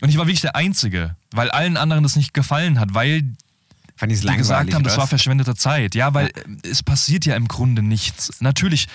Und 0.00 0.10
ich 0.10 0.16
war 0.16 0.26
wirklich 0.26 0.42
der 0.42 0.54
Einzige, 0.54 1.16
weil 1.32 1.50
allen 1.50 1.76
anderen 1.76 2.04
das 2.04 2.14
nicht 2.14 2.32
gefallen 2.32 2.78
hat, 2.78 2.94
weil 2.94 3.34
Fand 3.96 4.12
ich 4.12 4.20
die 4.20 4.26
gesagt 4.36 4.72
haben, 4.72 4.84
das 4.84 4.96
war 4.96 5.08
verschwendete 5.08 5.56
Zeit. 5.56 5.96
Ja, 5.96 6.14
weil 6.14 6.28
äh, 6.28 6.32
es 6.68 6.84
passiert 6.84 7.26
ja 7.26 7.34
im 7.34 7.48
Grunde 7.48 7.82
nichts. 7.82 8.30
Natürlich, 8.40 8.86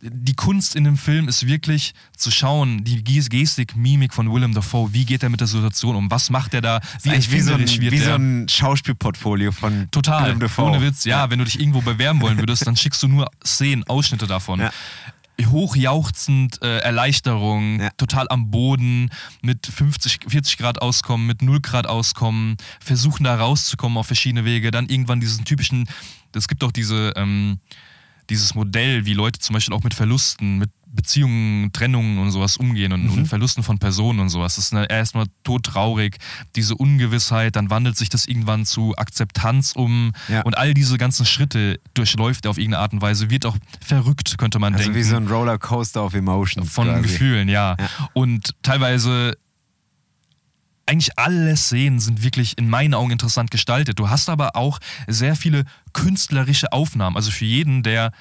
die 0.00 0.34
Kunst 0.34 0.76
in 0.76 0.84
dem 0.84 0.96
Film 0.96 1.26
ist 1.28 1.46
wirklich 1.46 1.92
zu 2.16 2.30
schauen, 2.30 2.84
die 2.84 3.02
Ges- 3.02 3.28
Gestik, 3.30 3.74
Mimik 3.76 4.14
von 4.14 4.32
Willem 4.32 4.54
Dafoe, 4.54 4.92
wie 4.92 5.04
geht 5.04 5.22
er 5.22 5.28
mit 5.28 5.40
der 5.40 5.46
Situation 5.48 5.96
um, 5.96 6.10
was 6.10 6.30
macht 6.30 6.54
er 6.54 6.60
da, 6.60 6.80
wie 7.02 7.10
Eigentlich 7.10 7.32
wie 7.32 7.40
so 7.40 7.54
ein, 7.54 7.60
wie 7.68 7.98
so 7.98 8.10
er. 8.10 8.16
ein 8.18 8.48
Schauspielportfolio 8.48 9.50
von 9.52 9.90
Total, 9.90 10.26
Willem 10.26 10.40
Dafoe. 10.40 10.64
ohne 10.66 10.80
Witz. 10.82 11.04
Ja, 11.04 11.30
wenn 11.30 11.38
du 11.40 11.44
dich 11.44 11.58
irgendwo 11.58 11.80
bewerben 11.80 12.20
wollen 12.20 12.38
würdest, 12.38 12.66
dann 12.66 12.76
schickst 12.76 13.02
du 13.02 13.08
nur 13.08 13.28
Szenen, 13.44 13.82
Ausschnitte 13.88 14.26
davon. 14.26 14.60
Ja. 14.60 14.70
Hochjauchzend, 15.52 16.62
äh, 16.62 16.78
Erleichterung, 16.78 17.80
Ja. 17.80 17.90
total 17.96 18.26
am 18.28 18.50
Boden, 18.50 19.10
mit 19.42 19.66
50, 19.66 20.20
40 20.28 20.58
Grad 20.58 20.82
auskommen, 20.82 21.26
mit 21.26 21.42
0 21.42 21.60
Grad 21.60 21.86
auskommen, 21.86 22.56
versuchen 22.80 23.24
da 23.24 23.36
rauszukommen 23.36 23.98
auf 23.98 24.06
verschiedene 24.06 24.44
Wege, 24.44 24.70
dann 24.70 24.88
irgendwann 24.88 25.20
diesen 25.20 25.44
typischen, 25.44 25.88
es 26.34 26.48
gibt 26.48 26.62
auch 26.64 26.72
diese, 26.72 27.12
ähm, 27.16 27.58
dieses 28.30 28.54
Modell, 28.54 29.04
wie 29.06 29.14
Leute 29.14 29.38
zum 29.40 29.54
Beispiel 29.54 29.74
auch 29.74 29.82
mit 29.82 29.94
Verlusten, 29.94 30.58
mit 30.58 30.70
Beziehungen, 30.90 31.70
Trennungen 31.72 32.18
und 32.18 32.30
sowas 32.30 32.56
umgehen 32.56 32.92
und, 32.92 33.04
Mhm. 33.04 33.12
und 33.12 33.26
Verlusten 33.26 33.62
von 33.62 33.78
Personen 33.78 34.20
und 34.20 34.30
sowas. 34.30 34.56
Das 34.56 34.64
ist 34.66 34.74
eine- 34.74 34.88
erstmal 34.90 35.26
todtraurig, 35.44 36.16
diese 36.56 36.74
Ungewissheit, 36.74 37.56
dann 37.56 37.68
wandelt 37.70 37.96
sich 37.96 38.08
das 38.08 38.24
irgendwann 38.26 38.64
zu 38.64 38.94
Akzeptanz 38.96 39.72
um 39.76 40.12
Ja. 40.28 40.42
und 40.42 40.56
all 40.56 40.72
diese 40.74 40.96
ganzen 40.98 41.26
Schritte 41.26 41.78
durchläuft 41.94 42.46
er 42.46 42.50
auf 42.50 42.58
irgendeine 42.58 42.82
Art 42.82 42.92
und 42.94 43.02
Weise, 43.02 43.28
wird 43.30 43.44
auch 43.46 43.56
verrückt, 43.84 44.38
könnte 44.38 44.58
man 44.58 44.72
Also 44.74 44.84
denken 44.84 44.98
wie 44.98 45.02
so 45.04 45.16
ein 45.16 45.28
Rollercoaster 45.28 46.02
of 46.04 46.14
Emotions. 46.14 46.70
von 46.72 46.88
quasi. 46.88 47.02
Gefühlen, 47.02 47.48
ja. 47.48 47.76
Ja. 47.78 47.88
Und 48.14 48.54
teilweise 48.62 49.34
eigentlich 50.88 51.18
alle 51.18 51.56
Szenen 51.56 52.00
sind 52.00 52.22
wirklich 52.22 52.56
in 52.56 52.68
meinen 52.68 52.94
Augen 52.94 53.10
interessant 53.10 53.50
gestaltet. 53.50 53.98
Du 53.98 54.08
hast 54.08 54.28
aber 54.28 54.56
auch 54.56 54.78
sehr 55.06 55.36
viele 55.36 55.64
künstlerische 55.92 56.72
Aufnahmen. 56.72 57.16
Also 57.16 57.30
für 57.30 57.44
jeden, 57.44 57.82
der 57.82 58.12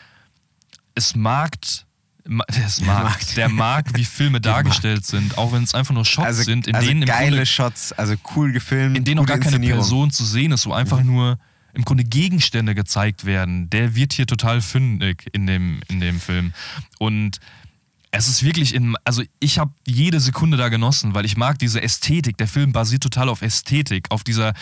es 0.94 1.16
mag, 1.16 1.56
es 2.48 2.82
mag, 2.82 3.18
der 3.36 3.48
mag, 3.48 3.96
wie 3.96 4.04
Filme 4.04 4.42
dargestellt 4.42 5.06
sind, 5.06 5.38
auch 5.38 5.54
wenn 5.54 5.64
es 5.64 5.74
einfach 5.74 5.94
nur 5.94 6.04
Shots 6.04 6.28
Also, 6.28 6.44
sind, 6.44 6.68
in 6.68 6.76
also 6.76 6.88
denen 6.88 7.04
im 7.04 7.08
geile 7.08 7.30
Grunde, 7.30 7.46
Shots, 7.46 7.94
also 7.94 8.16
cool 8.36 8.52
gefilmt. 8.52 8.98
in 8.98 9.06
denen 9.06 9.20
auch 9.20 9.26
gar 9.26 9.40
keine. 9.40 9.60
Person 9.60 10.12
zu 10.12 10.26
sehen 10.26 10.52
ist, 10.52 10.66
wo 10.66 10.74
einfach 10.74 11.04
nur 11.04 11.40
im 11.74 11.86
Grunde 11.86 12.04
Gegenstände 12.04 12.76
gezeigt 12.76 13.26
werden. 13.26 13.70
Der 13.70 13.96
wird 13.96 14.12
hier 14.12 14.28
total 14.28 14.62
fündig 14.62 15.28
in 15.32 15.48
dem, 15.48 15.80
in 15.88 16.00
dem 16.00 16.20
Film. 16.20 16.54
Und 16.98 17.40
es 18.12 18.28
ist 18.28 18.44
wirklich 18.44 18.74
in, 18.74 18.96
also 19.04 19.22
ich 19.40 19.60
habe 19.60 19.72
jede 19.86 20.20
Sekunde 20.20 20.58
da 20.58 20.70
genossen, 20.70 21.14
weil 21.14 21.26
ich 21.26 21.36
mag 21.38 21.60
diese 21.60 21.82
Ästhetik. 21.82 22.38
Der 22.38 22.48
Film 22.48 22.72
basiert 22.72 23.04
total 23.04 23.28
auf 23.30 23.42
Ästhetik, 23.42 24.08
auf 24.10 24.24
dieser 24.24 24.54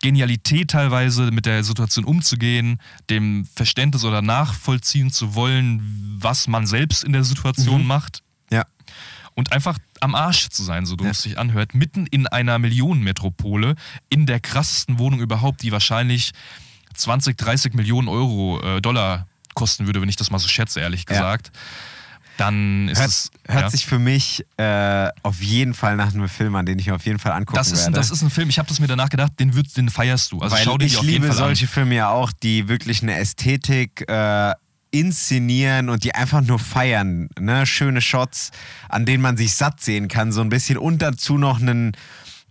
Genialität 0.00 0.70
teilweise 0.70 1.30
mit 1.30 1.46
der 1.46 1.64
Situation 1.64 2.04
umzugehen, 2.04 2.78
dem 3.10 3.44
Verständnis 3.56 4.04
oder 4.04 4.22
nachvollziehen 4.22 5.10
zu 5.10 5.34
wollen, 5.34 6.16
was 6.20 6.46
man 6.48 6.66
selbst 6.66 7.04
in 7.04 7.12
der 7.12 7.24
Situation 7.24 7.86
macht 7.86 8.22
Ja. 8.50 8.64
und 9.34 9.52
einfach 9.52 9.78
am 10.00 10.14
Arsch 10.14 10.48
zu 10.48 10.62
sein, 10.62 10.86
so 10.86 10.96
dumm 10.96 11.08
es 11.08 11.22
sich 11.22 11.38
anhört, 11.38 11.74
mitten 11.74 12.06
in 12.06 12.26
einer 12.26 12.58
Millionenmetropole, 12.58 13.74
in 14.10 14.26
der 14.26 14.40
krassesten 14.40 14.98
Wohnung 14.98 15.20
überhaupt, 15.20 15.62
die 15.62 15.72
wahrscheinlich 15.72 16.32
20, 16.94 17.36
30 17.36 17.74
Millionen 17.74 18.08
Euro, 18.08 18.60
äh, 18.62 18.80
Dollar 18.80 19.26
kosten 19.54 19.86
würde, 19.86 20.00
wenn 20.00 20.08
ich 20.08 20.16
das 20.16 20.30
mal 20.30 20.38
so 20.38 20.48
schätze, 20.48 20.80
ehrlich 20.80 21.04
Ja. 21.08 21.16
Dann 22.36 22.88
ist 22.88 22.98
Hört, 22.98 23.08
es. 23.08 23.30
hört 23.46 23.62
ja. 23.62 23.70
sich 23.70 23.86
für 23.86 23.98
mich 23.98 24.44
äh, 24.56 25.08
auf 25.22 25.40
jeden 25.42 25.74
Fall 25.74 25.96
nach 25.96 26.14
einem 26.14 26.28
Film 26.28 26.54
an, 26.56 26.66
den 26.66 26.78
ich 26.78 26.86
mir 26.86 26.94
auf 26.94 27.04
jeden 27.04 27.18
Fall 27.18 27.32
angucken 27.32 27.56
das, 27.56 27.72
ist, 27.72 27.80
werde. 27.80 27.92
das 27.92 28.10
ist 28.10 28.22
ein 28.22 28.30
Film, 28.30 28.48
ich 28.48 28.58
habe 28.58 28.68
das 28.68 28.80
mir 28.80 28.86
danach 28.86 29.10
gedacht, 29.10 29.32
den, 29.38 29.54
würd, 29.54 29.76
den 29.76 29.90
feierst 29.90 30.32
du. 30.32 30.40
Also 30.40 30.56
Weil 30.56 30.64
schau 30.64 30.78
dir 30.78 30.86
ich 30.86 30.96
auf 30.96 31.04
jeden 31.04 31.22
liebe 31.22 31.26
Fall 31.28 31.36
solche 31.36 31.66
an. 31.66 31.70
Filme 31.70 31.94
ja 31.94 32.08
auch, 32.08 32.32
die 32.32 32.68
wirklich 32.68 33.02
eine 33.02 33.16
Ästhetik 33.16 34.08
äh, 34.08 34.52
inszenieren 34.92 35.88
und 35.88 36.04
die 36.04 36.14
einfach 36.14 36.42
nur 36.42 36.58
feiern. 36.58 37.28
Ne? 37.38 37.66
Schöne 37.66 38.00
Shots, 38.00 38.50
an 38.88 39.06
denen 39.06 39.22
man 39.22 39.36
sich 39.36 39.54
satt 39.54 39.80
sehen 39.80 40.08
kann, 40.08 40.32
so 40.32 40.42
ein 40.42 40.50
bisschen. 40.50 40.78
Und 40.78 41.00
dazu 41.02 41.38
noch 41.38 41.60
ein 41.60 41.92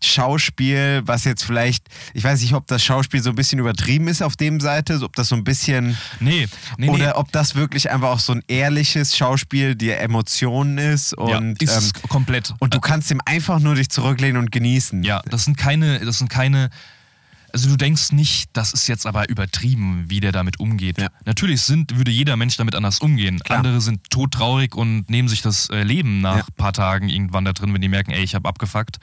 Schauspiel, 0.04 1.02
was 1.06 1.24
jetzt 1.26 1.43
vielleicht, 1.43 1.86
ich 2.14 2.24
weiß 2.24 2.41
nicht, 2.41 2.54
ob 2.54 2.68
das 2.68 2.84
Schauspiel 2.84 3.22
so 3.22 3.30
ein 3.30 3.36
bisschen 3.36 3.60
übertrieben 3.60 4.08
ist 4.08 4.22
auf 4.22 4.36
dem 4.36 4.60
Seite, 4.60 4.99
ob 5.04 5.16
das 5.16 5.30
so 5.30 5.36
ein 5.36 5.43
bisschen 5.43 5.97
Nee, 6.20 6.47
nee, 6.78 6.89
oder 6.89 7.08
nee. 7.08 7.14
ob 7.14 7.32
das 7.32 7.56
wirklich 7.56 7.89
einfach 7.91 8.10
auch 8.10 8.20
so 8.20 8.34
ein 8.34 8.43
ehrliches 8.47 9.16
Schauspiel, 9.16 9.76
die 9.76 9.91
Emotionen 9.91 10.78
ist 10.78 11.12
Ja, 11.18 11.38
und 11.38 11.62
ist 11.62 11.95
ähm, 11.95 12.10
komplett. 12.10 12.54
und 12.60 12.74
du 12.74 12.80
kannst 12.80 13.12
ihm 13.12 13.22
einfach 13.26 13.60
nur 13.60 13.76
dich 13.76 13.89
zurücklehnen 13.89 14.38
und 14.38 14.52
genießen. 14.52 15.04
Ja, 15.04 15.22
das 15.30 15.45
sind 15.45 15.58
keine, 15.58 15.99
das 15.99 16.18
sind 16.18 16.30
keine. 16.30 16.70
Also 17.54 17.68
du 17.68 17.76
denkst 17.76 18.14
nicht, 18.14 18.49
das 18.54 18.72
ist 18.72 18.88
jetzt 18.88 19.06
aber 19.06 19.28
übertrieben, 19.28 20.06
wie 20.08 20.22
der 20.22 20.32
damit 20.32 20.62
umgeht. 20.62 20.97
Ja. 21.02 21.10
Natürlich 21.26 21.62
sind, 21.64 21.97
würde 21.97 22.10
jeder 22.10 22.38
Mensch 22.38 22.56
damit 22.56 22.76
anders 22.76 22.99
umgehen. 22.99 23.39
Klar. 23.39 23.58
Andere 23.60 23.82
sind 23.82 24.10
todtraurig 24.10 24.74
und 24.74 25.10
nehmen 25.10 25.28
sich 25.28 25.41
das 25.41 25.70
äh, 25.70 25.84
Leben 25.84 26.22
nach 26.22 26.38
Ja. 26.38 26.43
ein 26.43 26.54
paar 26.56 26.72
Tagen 26.72 27.10
irgendwann 27.10 27.43
da 27.43 27.52
drin, 27.52 27.74
wenn 27.74 27.82
die 27.82 27.89
merken, 27.89 28.12
ey, 28.12 28.24
ich 28.24 28.36
habe 28.36 28.47
abgefuckt. 28.47 28.99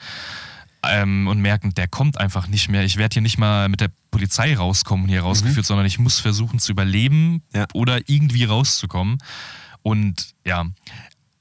Ähm, 0.81 1.27
und 1.27 1.39
merken, 1.41 1.73
der 1.73 1.87
kommt 1.89 2.17
einfach 2.17 2.47
nicht 2.47 2.69
mehr. 2.69 2.85
Ich 2.85 2.95
werde 2.95 3.13
hier 3.15 3.21
nicht 3.21 3.37
mal 3.37 3.67
mit 3.67 3.81
der 3.81 3.89
Polizei 4.11 4.55
rauskommen 4.55 5.03
und 5.05 5.09
hier 5.09 5.21
rausgeführt, 5.23 5.65
sondern 5.65 5.85
ich 5.85 5.99
muss 5.99 6.19
versuchen 6.19 6.57
zu 6.59 6.71
überleben 6.71 7.41
Ja. 7.53 7.65
oder 7.73 7.99
irgendwie 8.09 8.45
rauszukommen. 8.45 9.17
Und 9.81 10.33
ja. 10.45 10.65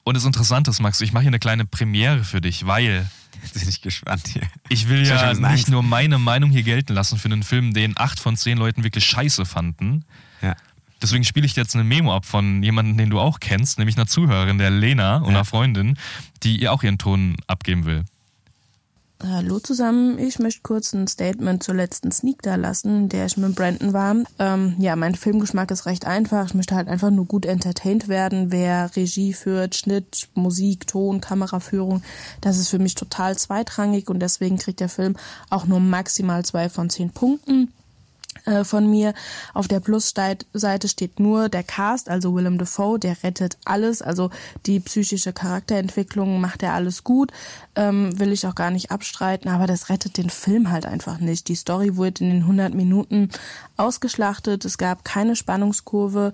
Und 0.04 0.16
das 0.16 0.24
Interessante 0.24 0.70
ist, 0.70 0.80
Max, 0.80 1.00
ich 1.00 1.12
mache 1.12 1.22
hier 1.22 1.28
eine 1.30 1.38
kleine 1.38 1.64
Premiere 1.66 2.24
für 2.24 2.40
dich, 2.40 2.66
weil 2.66 3.08
Jetzt 3.42 3.54
bin 3.60 3.68
ich 3.68 3.80
gespannt 3.82 4.26
hier. 4.26 4.42
ich 4.68 4.88
will 4.88 5.02
Ich 5.02 5.08
ja 5.08 5.32
nicht 5.32 5.44
Angst. 5.44 5.68
nur 5.68 5.84
meine 5.84 6.18
Meinung 6.18 6.50
hier 6.50 6.64
gelten 6.64 6.94
lassen 6.94 7.16
für 7.18 7.26
einen 7.28 7.44
Film, 7.44 7.72
den 7.74 7.96
acht 7.96 8.18
von 8.18 8.36
zehn 8.36 8.58
Leuten 8.58 8.82
wirklich 8.82 9.04
scheiße 9.04 9.44
fanden. 9.44 10.04
Ja. 10.42 10.56
Deswegen 11.00 11.22
spiele 11.22 11.46
ich 11.46 11.54
dir 11.54 11.60
jetzt 11.60 11.76
eine 11.76 11.84
Memo 11.84 12.12
ab 12.16 12.24
von 12.26 12.60
jemandem, 12.64 12.96
den 12.96 13.10
du 13.10 13.20
auch 13.20 13.38
kennst, 13.38 13.78
nämlich 13.78 13.96
einer 13.96 14.08
Zuhörerin, 14.08 14.58
der 14.58 14.70
Lena 14.70 15.18
und 15.18 15.24
Ja. 15.26 15.28
einer 15.30 15.44
Freundin, 15.44 15.96
die 16.42 16.60
ihr 16.60 16.72
auch 16.72 16.82
ihren 16.82 16.98
Ton 16.98 17.36
abgeben 17.46 17.84
will. 17.84 18.04
Hallo 19.20 19.58
zusammen, 19.58 20.16
ich 20.20 20.38
möchte 20.38 20.60
kurz 20.62 20.92
ein 20.92 21.08
Statement 21.08 21.60
zur 21.64 21.74
letzten 21.74 22.12
Sneak 22.12 22.40
da 22.42 22.54
lassen, 22.54 22.96
in 22.96 23.08
der 23.08 23.26
ich 23.26 23.36
mit 23.36 23.56
Brandon 23.56 23.92
war. 23.92 24.14
Ähm, 24.38 24.76
ja, 24.78 24.94
mein 24.94 25.16
Filmgeschmack 25.16 25.72
ist 25.72 25.86
recht 25.86 26.06
einfach. 26.06 26.46
Ich 26.46 26.54
möchte 26.54 26.76
halt 26.76 26.86
einfach 26.86 27.10
nur 27.10 27.24
gut 27.24 27.44
entertained 27.44 28.06
werden. 28.06 28.52
Wer 28.52 28.94
Regie 28.94 29.32
führt, 29.32 29.74
Schnitt, 29.74 30.28
Musik, 30.34 30.86
Ton, 30.86 31.20
Kameraführung, 31.20 32.02
das 32.42 32.58
ist 32.58 32.68
für 32.68 32.78
mich 32.78 32.94
total 32.94 33.36
zweitrangig 33.36 34.08
und 34.08 34.20
deswegen 34.20 34.56
kriegt 34.56 34.78
der 34.78 34.88
Film 34.88 35.16
auch 35.50 35.66
nur 35.66 35.80
maximal 35.80 36.44
zwei 36.44 36.68
von 36.68 36.88
zehn 36.88 37.10
Punkten 37.10 37.72
von 38.64 38.88
mir. 38.90 39.14
Auf 39.54 39.68
der 39.68 39.80
Plus-Seite 39.80 40.88
steht 40.88 41.20
nur 41.20 41.48
der 41.48 41.62
Cast, 41.62 42.08
also 42.08 42.34
Willem 42.34 42.58
Dafoe, 42.58 42.98
der 42.98 43.22
rettet 43.22 43.58
alles. 43.64 44.02
Also 44.02 44.30
die 44.66 44.80
psychische 44.80 45.32
Charakterentwicklung 45.32 46.40
macht 46.40 46.62
er 46.62 46.74
alles 46.74 47.04
gut. 47.04 47.32
Ähm, 47.74 48.18
will 48.18 48.32
ich 48.32 48.46
auch 48.46 48.54
gar 48.54 48.70
nicht 48.70 48.90
abstreiten, 48.90 49.48
aber 49.50 49.66
das 49.66 49.88
rettet 49.88 50.16
den 50.16 50.30
Film 50.30 50.70
halt 50.70 50.86
einfach 50.86 51.18
nicht. 51.18 51.48
Die 51.48 51.54
Story 51.54 51.96
wurde 51.96 52.24
in 52.24 52.30
den 52.30 52.42
100 52.42 52.74
Minuten 52.74 53.30
ausgeschlachtet. 53.76 54.64
Es 54.64 54.78
gab 54.78 55.04
keine 55.04 55.36
Spannungskurve. 55.36 56.32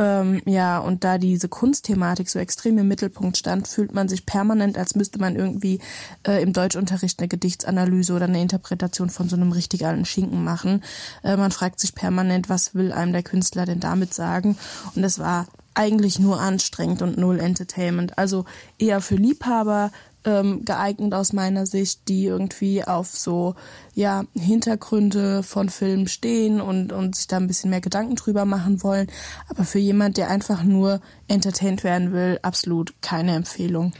Ähm, 0.00 0.40
ja, 0.46 0.78
und 0.78 1.04
da 1.04 1.18
diese 1.18 1.50
Kunstthematik 1.50 2.30
so 2.30 2.38
extrem 2.38 2.78
im 2.78 2.88
Mittelpunkt 2.88 3.36
stand, 3.36 3.68
fühlt 3.68 3.94
man 3.94 4.08
sich 4.08 4.24
permanent, 4.24 4.78
als 4.78 4.94
müsste 4.94 5.18
man 5.18 5.36
irgendwie 5.36 5.78
äh, 6.26 6.42
im 6.42 6.54
Deutschunterricht 6.54 7.18
eine 7.18 7.28
Gedichtsanalyse 7.28 8.14
oder 8.14 8.24
eine 8.24 8.40
Interpretation 8.40 9.10
von 9.10 9.28
so 9.28 9.36
einem 9.36 9.52
richtig 9.52 9.84
alten 9.84 10.06
Schinken 10.06 10.42
machen. 10.42 10.82
Äh, 11.22 11.36
man 11.36 11.50
fragt 11.50 11.80
sich 11.80 11.94
permanent, 11.94 12.48
was 12.48 12.74
will 12.74 12.92
einem 12.92 13.12
der 13.12 13.22
Künstler 13.22 13.66
denn 13.66 13.80
damit 13.80 14.14
sagen? 14.14 14.56
Und 14.94 15.04
es 15.04 15.18
war 15.18 15.46
eigentlich 15.74 16.18
nur 16.18 16.40
anstrengend 16.40 17.02
und 17.02 17.18
null 17.18 17.38
Entertainment. 17.38 18.16
Also 18.16 18.46
eher 18.78 19.02
für 19.02 19.16
Liebhaber 19.16 19.92
ähm, 20.24 20.64
geeignet 20.64 21.14
aus 21.14 21.32
meiner 21.32 21.66
Sicht, 21.66 22.08
die 22.08 22.26
irgendwie 22.26 22.84
auf 22.84 23.08
so 23.08 23.54
ja 23.94 24.24
Hintergründe 24.34 25.42
von 25.42 25.68
Filmen 25.68 26.08
stehen 26.08 26.60
und 26.60 26.92
und 26.92 27.16
sich 27.16 27.26
da 27.26 27.36
ein 27.36 27.46
bisschen 27.46 27.70
mehr 27.70 27.80
Gedanken 27.80 28.16
drüber 28.16 28.44
machen 28.44 28.82
wollen. 28.82 29.08
Aber 29.48 29.64
für 29.64 29.78
jemand, 29.78 30.16
der 30.16 30.30
einfach 30.30 30.62
nur 30.62 31.00
entertained 31.28 31.84
werden 31.84 32.12
will, 32.12 32.38
absolut 32.42 32.94
keine 33.00 33.34
Empfehlung. 33.34 33.92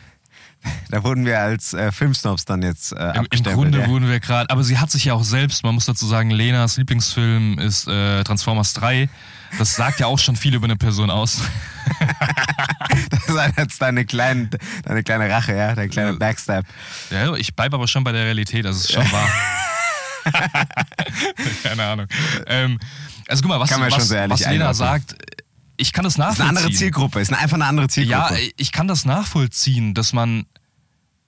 Da 0.90 1.04
wurden 1.04 1.24
wir 1.24 1.40
als 1.40 1.72
äh, 1.72 1.90
Filmsnobs 1.90 2.44
dann 2.44 2.62
jetzt 2.62 2.92
äh, 2.92 3.12
Im, 3.16 3.26
Im. 3.30 3.42
Grunde 3.44 3.80
ja. 3.80 3.88
wurden 3.88 4.08
wir 4.08 4.20
gerade, 4.20 4.50
aber 4.50 4.62
sie 4.62 4.78
hat 4.78 4.90
sich 4.90 5.06
ja 5.06 5.14
auch 5.14 5.24
selbst, 5.24 5.64
man 5.64 5.74
muss 5.74 5.86
dazu 5.86 6.06
sagen, 6.06 6.30
Lenas 6.30 6.76
Lieblingsfilm 6.76 7.58
ist 7.58 7.88
äh, 7.88 8.22
Transformers 8.24 8.74
3. 8.74 9.08
Das 9.58 9.74
sagt 9.74 10.00
ja 10.00 10.06
auch 10.06 10.18
schon 10.18 10.36
viel 10.36 10.54
über 10.54 10.64
eine 10.66 10.76
Person 10.76 11.10
aus. 11.10 11.40
Das 13.26 13.48
ist 13.48 13.56
jetzt 13.58 13.80
deine, 13.82 14.04
kleine, 14.04 14.48
deine 14.84 15.02
kleine 15.04 15.30
Rache, 15.30 15.54
ja, 15.54 15.74
dein 15.74 15.88
kleiner 15.90 16.14
Backstab. 16.14 16.64
Ja, 17.10 17.34
ich 17.36 17.54
bleibe 17.54 17.76
aber 17.76 17.86
schon 17.86 18.02
bei 18.02 18.10
der 18.12 18.24
Realität, 18.24 18.64
das 18.64 18.76
ist 18.78 18.92
schon 18.92 19.04
wahr. 19.12 19.28
Keine 21.62 21.84
Ahnung. 21.84 22.06
Ähm, 22.46 22.78
also 23.28 23.42
guck 23.42 23.50
mal, 23.50 23.60
was, 23.60 23.70
was, 23.70 24.08
so 24.08 24.14
was 24.14 24.40
Lena 24.46 24.74
sagt, 24.74 25.14
ich 25.76 25.92
kann 25.92 26.04
das 26.04 26.14
Das 26.14 26.32
ist 26.32 26.38
nachvollziehen. 26.38 26.48
eine 26.48 26.58
andere 26.58 26.72
Zielgruppe, 26.76 27.20
ist 27.20 27.32
einfach 27.32 27.54
eine 27.54 27.66
andere 27.66 27.86
Ja, 27.86 27.88
Zielgruppe. 27.88 28.52
ich 28.56 28.72
kann 28.72 28.88
das 28.88 29.04
nachvollziehen, 29.04 29.94
dass 29.94 30.12
man 30.12 30.46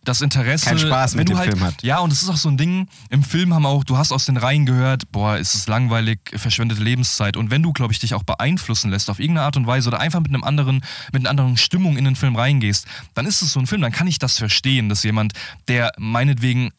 das 0.04 0.20
Interesse. 0.20 0.66
Keinen 0.66 0.78
Spaß 0.78 1.12
wenn 1.12 1.18
mit 1.18 1.28
du 1.28 1.32
dem 1.32 1.38
halt, 1.38 1.50
Film 1.50 1.62
hat. 1.64 1.82
Ja, 1.82 1.98
und 2.00 2.12
es 2.12 2.22
ist 2.22 2.28
auch 2.28 2.36
so 2.36 2.48
ein 2.48 2.56
Ding, 2.56 2.88
im 3.10 3.22
Film 3.22 3.54
haben 3.54 3.66
auch, 3.66 3.84
du 3.84 3.96
hast 3.96 4.12
aus 4.12 4.26
den 4.26 4.36
Reihen 4.36 4.66
gehört, 4.66 5.10
boah, 5.12 5.36
ist 5.36 5.54
es 5.54 5.68
langweilig, 5.68 6.18
verschwendete 6.34 6.82
Lebenszeit. 6.82 7.36
Und 7.36 7.50
wenn 7.50 7.62
du, 7.62 7.72
glaube 7.72 7.92
ich, 7.92 7.98
dich 8.00 8.14
auch 8.14 8.24
beeinflussen 8.24 8.90
lässt 8.90 9.10
auf 9.10 9.18
irgendeine 9.20 9.46
Art 9.46 9.56
und 9.56 9.66
Weise 9.66 9.88
oder 9.88 10.00
einfach 10.00 10.20
mit 10.20 10.30
einem 10.30 10.44
anderen, 10.44 10.82
mit 11.12 11.22
einer 11.22 11.30
anderen 11.30 11.56
Stimmung 11.56 11.96
in 11.96 12.04
den 12.04 12.16
Film 12.16 12.36
reingehst, 12.36 12.86
dann 13.14 13.26
ist 13.26 13.42
es 13.42 13.52
so 13.52 13.60
ein 13.60 13.66
Film, 13.66 13.80
dann 13.82 13.92
kann 13.92 14.06
ich 14.06 14.18
das 14.18 14.38
verstehen, 14.38 14.88
dass 14.88 15.02
jemand, 15.04 15.34
der 15.68 15.92
meinetwegen 15.98 16.70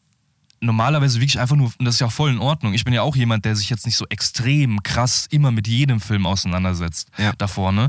normalerweise 0.60 1.20
wirklich 1.20 1.38
einfach 1.38 1.56
nur, 1.56 1.72
und 1.78 1.84
das 1.84 1.96
ist 1.96 2.00
ja 2.00 2.06
auch 2.06 2.12
voll 2.12 2.30
in 2.30 2.38
Ordnung. 2.38 2.74
Ich 2.74 2.84
bin 2.84 2.94
ja 2.94 3.02
auch 3.02 3.16
jemand, 3.16 3.44
der 3.44 3.54
sich 3.54 3.68
jetzt 3.70 3.86
nicht 3.86 3.96
so 3.96 4.06
extrem 4.08 4.82
krass 4.82 5.26
immer 5.30 5.50
mit 5.50 5.68
jedem 5.68 6.00
Film 6.00 6.26
auseinandersetzt 6.26 7.08
Ja. 7.18 7.32
da 7.36 7.46
vorne. 7.46 7.88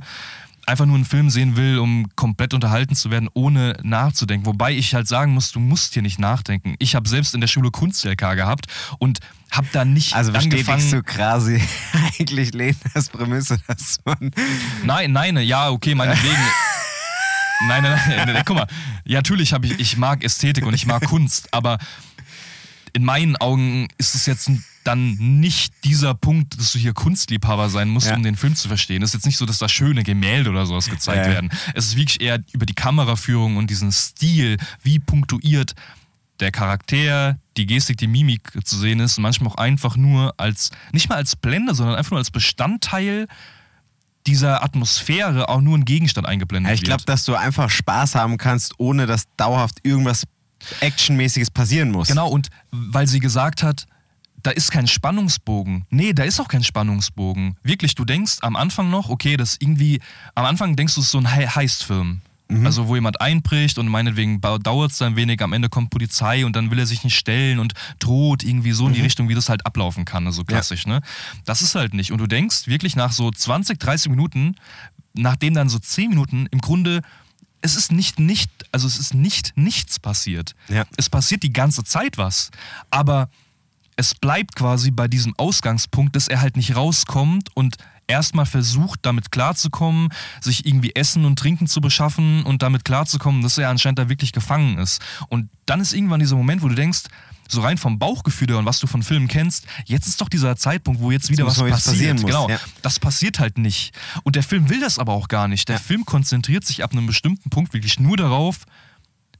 Einfach 0.68 0.86
nur 0.86 0.96
einen 0.96 1.06
Film 1.06 1.30
sehen 1.30 1.56
will, 1.56 1.78
um 1.78 2.08
komplett 2.16 2.54
unterhalten 2.54 2.96
zu 2.96 3.12
werden, 3.12 3.30
ohne 3.34 3.78
nachzudenken. 3.84 4.48
Wobei 4.48 4.72
ich 4.74 4.96
halt 4.96 5.08
sagen 5.08 5.34
muss, 5.34 5.52
du 5.52 5.60
musst 5.60 5.94
hier 5.94 6.02
nicht 6.02 6.18
nachdenken. 6.18 6.76
Ich 6.80 6.96
habe 6.96 7.08
selbst 7.08 7.36
in 7.36 7.42
der 7.42 7.48
Schule 7.48 7.70
Kunst-LK 7.70 8.36
gehabt 8.36 8.66
und 8.98 9.20
habe 9.52 9.68
da 9.72 9.86
nicht 9.86 10.16
Also 10.16 10.32
angefangen. 10.32 10.90
du 10.90 11.04
quasi 11.04 11.62
eigentlich 12.20 12.54
Lenas 12.54 13.10
Prämisse, 13.10 13.60
dass 13.68 14.00
man. 14.06 14.32
Nein, 14.84 15.12
nein, 15.12 15.38
ja, 15.38 15.70
okay, 15.70 15.94
meinetwegen. 15.94 16.36
nein, 17.68 17.84
nein, 17.84 18.00
nein, 18.08 18.34
nein, 18.34 18.44
guck 18.46 18.56
mal. 18.58 18.68
Ja, 19.06 19.20
natürlich 19.20 19.54
habe 19.54 19.68
ich, 19.68 19.80
ich 19.80 19.98
mag 19.98 20.24
Ästhetik 20.24 20.66
und 20.66 20.74
ich 20.74 20.88
mag 20.88 21.04
Kunst, 21.04 21.54
aber 21.54 21.78
in 22.96 23.04
meinen 23.04 23.36
Augen 23.36 23.88
ist 23.98 24.16
es 24.16 24.26
jetzt 24.26 24.50
dann 24.86 25.14
nicht 25.16 25.74
dieser 25.84 26.14
Punkt, 26.14 26.58
dass 26.60 26.72
du 26.72 26.80
hier 26.80 26.94
Kunstliebhaber 26.94 27.70
sein 27.70 27.90
musst, 27.90 28.08
Ja. 28.08 28.16
um 28.16 28.24
den 28.24 28.36
Film 28.36 28.56
zu 28.56 28.68
verstehen. 28.68 29.02
Es 29.02 29.10
ist 29.10 29.14
jetzt 29.16 29.26
nicht 29.26 29.38
so, 29.38 29.46
dass 29.46 29.58
da 29.58 29.68
schöne 29.68 30.04
Gemälde 30.04 30.50
oder 30.50 30.66
sowas 30.66 30.90
gezeigt 30.90 31.26
Ja. 31.26 31.32
werden. 31.34 31.50
Es 31.74 31.88
ist 31.88 31.98
wirklich 31.98 32.22
eher 32.22 32.40
über 32.54 32.66
die 32.66 32.74
Kameraführung 32.76 33.58
und 33.58 33.70
diesen 33.70 33.92
Stil, 33.92 34.58
wie 34.84 35.00
punktuiert 35.00 35.74
der 36.40 36.52
Charakter, 36.52 37.38
die 37.58 37.66
Gestik, 37.66 37.98
die 37.98 38.08
Mimik 38.08 38.52
zu 38.64 38.78
sehen 38.78 39.00
ist, 39.00 39.18
manchmal 39.18 39.52
auch 39.52 39.58
einfach 39.58 39.98
nur 39.98 40.34
als, 40.38 40.70
nicht 40.92 41.10
mal 41.10 41.16
als 41.16 41.36
Blende, 41.36 41.74
sondern 41.76 41.96
einfach 41.96 42.12
nur 42.12 42.20
als 42.20 42.32
Bestandteil 42.32 43.28
dieser 44.28 44.64
Atmosphäre 44.64 45.50
auch 45.50 45.62
nur 45.62 45.78
ein 45.78 45.86
Gegenstand 45.86 46.28
eingeblendet 46.28 46.70
Ja, 46.70 46.74
ich 46.74 46.82
glaube, 46.82 47.02
wird. 47.02 47.10
dass 47.10 47.26
du 47.26 47.36
einfach 47.36 47.70
Spaß 47.70 48.16
haben 48.16 48.38
kannst, 48.38 48.74
ohne 48.80 49.06
dass 49.06 49.26
dauerhaft 49.38 49.80
irgendwas 49.84 50.24
Actionmäßiges 50.82 51.52
passieren 51.52 51.92
muss. 51.92 52.08
Genau, 52.08 52.30
und 52.30 52.50
weil 52.72 53.08
sie 53.08 53.20
gesagt 53.20 53.64
hat, 53.64 53.86
da 54.44 54.52
ist 54.52 54.72
kein 54.72 54.88
Spannungsbogen. 54.88 55.86
Nee, 55.90 56.14
da 56.14 56.24
ist 56.24 56.40
auch 56.40 56.48
kein 56.48 56.64
Spannungsbogen. 56.64 57.58
Wirklich, 57.64 57.96
du 57.96 58.06
denkst 58.06 58.38
am 58.42 58.56
Anfang 58.56 58.90
noch, 58.92 59.10
okay, 59.10 59.38
das 59.38 59.58
irgendwie, 59.60 60.02
am 60.36 60.46
Anfang 60.46 60.76
denkst 60.76 60.94
du, 60.96 61.02
es 61.02 61.08
ist 61.08 61.12
so 61.12 61.18
ein 61.20 61.34
He- 61.34 61.48
Heistfilm. 61.48 62.22
Also 62.64 62.88
wo 62.88 62.94
jemand 62.94 63.22
einbricht 63.22 63.80
und 63.80 63.88
meinetwegen 63.88 64.40
dauert 64.40 64.92
es 64.92 65.00
dann 65.00 65.16
wenig, 65.16 65.42
am 65.42 65.52
Ende 65.52 65.68
kommt 65.68 65.90
Polizei 65.90 66.46
und 66.46 66.56
dann 66.56 66.70
will 66.70 66.78
er 66.78 66.86
sich 66.86 67.04
nicht 67.04 67.18
stellen 67.18 67.58
und 67.58 67.74
droht 67.98 68.44
irgendwie 68.44 68.72
so 68.72 68.86
in 68.88 68.94
die 68.94 69.02
Richtung, 69.02 69.30
wie 69.30 69.34
das 69.34 69.50
halt 69.50 69.66
ablaufen 69.66 70.06
kann, 70.06 70.28
also 70.28 70.44
klassisch, 70.44 70.86
ne? 70.86 71.02
Das 71.46 71.64
ist 71.64 71.74
halt 71.74 71.96
nicht. 71.96 72.12
Und 72.12 72.20
du 72.20 72.28
denkst 72.28 72.68
wirklich 72.68 72.96
nach 72.96 73.12
so 73.14 73.32
20, 73.32 73.80
30 73.80 74.12
Minuten, 74.12 74.58
nachdem 75.16 75.56
dann 75.56 75.70
so 75.70 75.80
10 75.80 76.10
Minuten 76.12 76.46
im 76.52 76.62
Grunde 76.62 77.02
es 77.66 77.76
ist 77.76 77.92
nicht 77.92 78.20
nicht, 78.20 78.52
also 78.72 78.86
es 78.86 79.00
ist 79.00 79.16
nicht 79.16 79.54
nichts 79.58 80.00
passiert. 80.00 80.56
Ja. 80.70 80.86
Es 80.98 81.10
passiert 81.10 81.42
die 81.42 81.52
ganze 81.52 81.84
Zeit 81.84 82.18
was, 82.18 82.52
aber 82.92 83.30
es 83.96 84.14
bleibt 84.14 84.56
quasi 84.56 84.92
bei 84.92 85.08
diesem 85.08 85.34
Ausgangspunkt, 85.38 86.16
dass 86.16 86.28
er 86.28 86.42
halt 86.42 86.58
nicht 86.58 86.76
rauskommt 86.76 87.50
und 87.56 87.78
erstmal 88.08 88.46
versucht, 88.46 89.00
damit 89.02 89.32
klarzukommen, 89.32 90.10
sich 90.42 90.68
irgendwie 90.68 90.94
Essen 90.94 91.26
und 91.26 91.40
Trinken 91.40 91.66
zu 91.66 91.82
beschaffen 91.82 92.44
und 92.44 92.62
damit 92.62 92.86
klarzukommen, 92.86 93.42
dass 93.42 93.58
er 93.58 93.70
anscheinend 93.70 93.98
da 93.98 94.10
wirklich 94.10 94.32
gefangen 94.32 94.78
ist. 94.78 95.02
Und 95.28 95.50
dann 95.66 95.80
ist 95.80 95.94
irgendwann 95.94 96.20
dieser 96.20 96.36
Moment, 96.36 96.62
wo 96.62 96.68
du 96.68 96.76
denkst, 96.76 97.06
so 97.48 97.62
rein 97.62 97.78
vom 97.78 98.00
Bauchgefühl 98.00 98.48
her 98.50 98.58
und 98.58 98.66
was 98.66 98.80
du 98.80 98.88
von 98.88 99.04
Filmen 99.04 99.28
kennst, 99.28 99.66
jetzt 99.86 100.08
ist 100.08 100.20
doch 100.22 100.30
dieser 100.30 100.56
Zeitpunkt, 100.56 101.00
wo 101.02 101.12
jetzt 101.12 101.30
wieder 101.30 101.44
muss 101.46 101.60
was 101.60 101.70
passiert. 101.70 101.94
passieren 101.94 102.16
muss, 102.18 102.26
genau. 102.26 102.50
ja. 102.50 102.60
Das 102.82 103.00
passiert 103.00 103.40
halt 103.40 103.58
nicht. 103.58 103.94
Und 104.24 104.36
der 104.36 104.44
Film 104.44 104.70
will 104.70 104.80
das 104.80 104.98
aber 105.00 105.14
auch 105.14 105.28
gar 105.28 105.48
nicht. 105.48 105.70
Der 105.70 105.80
Film 105.80 106.06
konzentriert 106.06 106.66
sich 106.66 106.84
ab 106.84 106.92
einem 106.92 107.06
bestimmten 107.06 107.50
Punkt 107.50 107.74
wirklich 107.74 108.00
nur 108.00 108.18
darauf, 108.18 108.66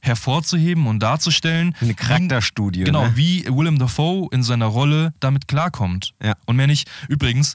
hervorzuheben 0.00 0.86
und 0.86 1.00
darzustellen. 1.00 1.74
Eine 1.80 1.94
Charakterstudie. 1.94 2.84
Genau, 2.84 3.06
Ne? 3.06 3.16
wie 3.16 3.44
Willem 3.46 3.78
Dafoe 3.78 4.28
in 4.30 4.42
seiner 4.42 4.66
Rolle 4.66 5.14
damit 5.20 5.48
klarkommt. 5.48 6.14
Ja. 6.22 6.34
Und 6.46 6.56
mehr 6.56 6.66
nicht. 6.68 6.88
Übrigens, 7.08 7.54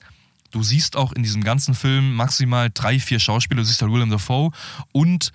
du 0.51 0.61
siehst 0.63 0.97
auch 0.97 1.13
in 1.13 1.23
diesem 1.23 1.43
ganzen 1.43 1.73
Film 1.75 2.13
maximal 2.13 2.69
drei, 2.73 2.99
vier 2.99 3.19
Schauspieler. 3.19 3.61
Du 3.61 3.65
siehst 3.65 3.81
halt 3.81 3.91
Willem 3.91 4.09
Dafoe 4.09 4.51
und 4.91 5.31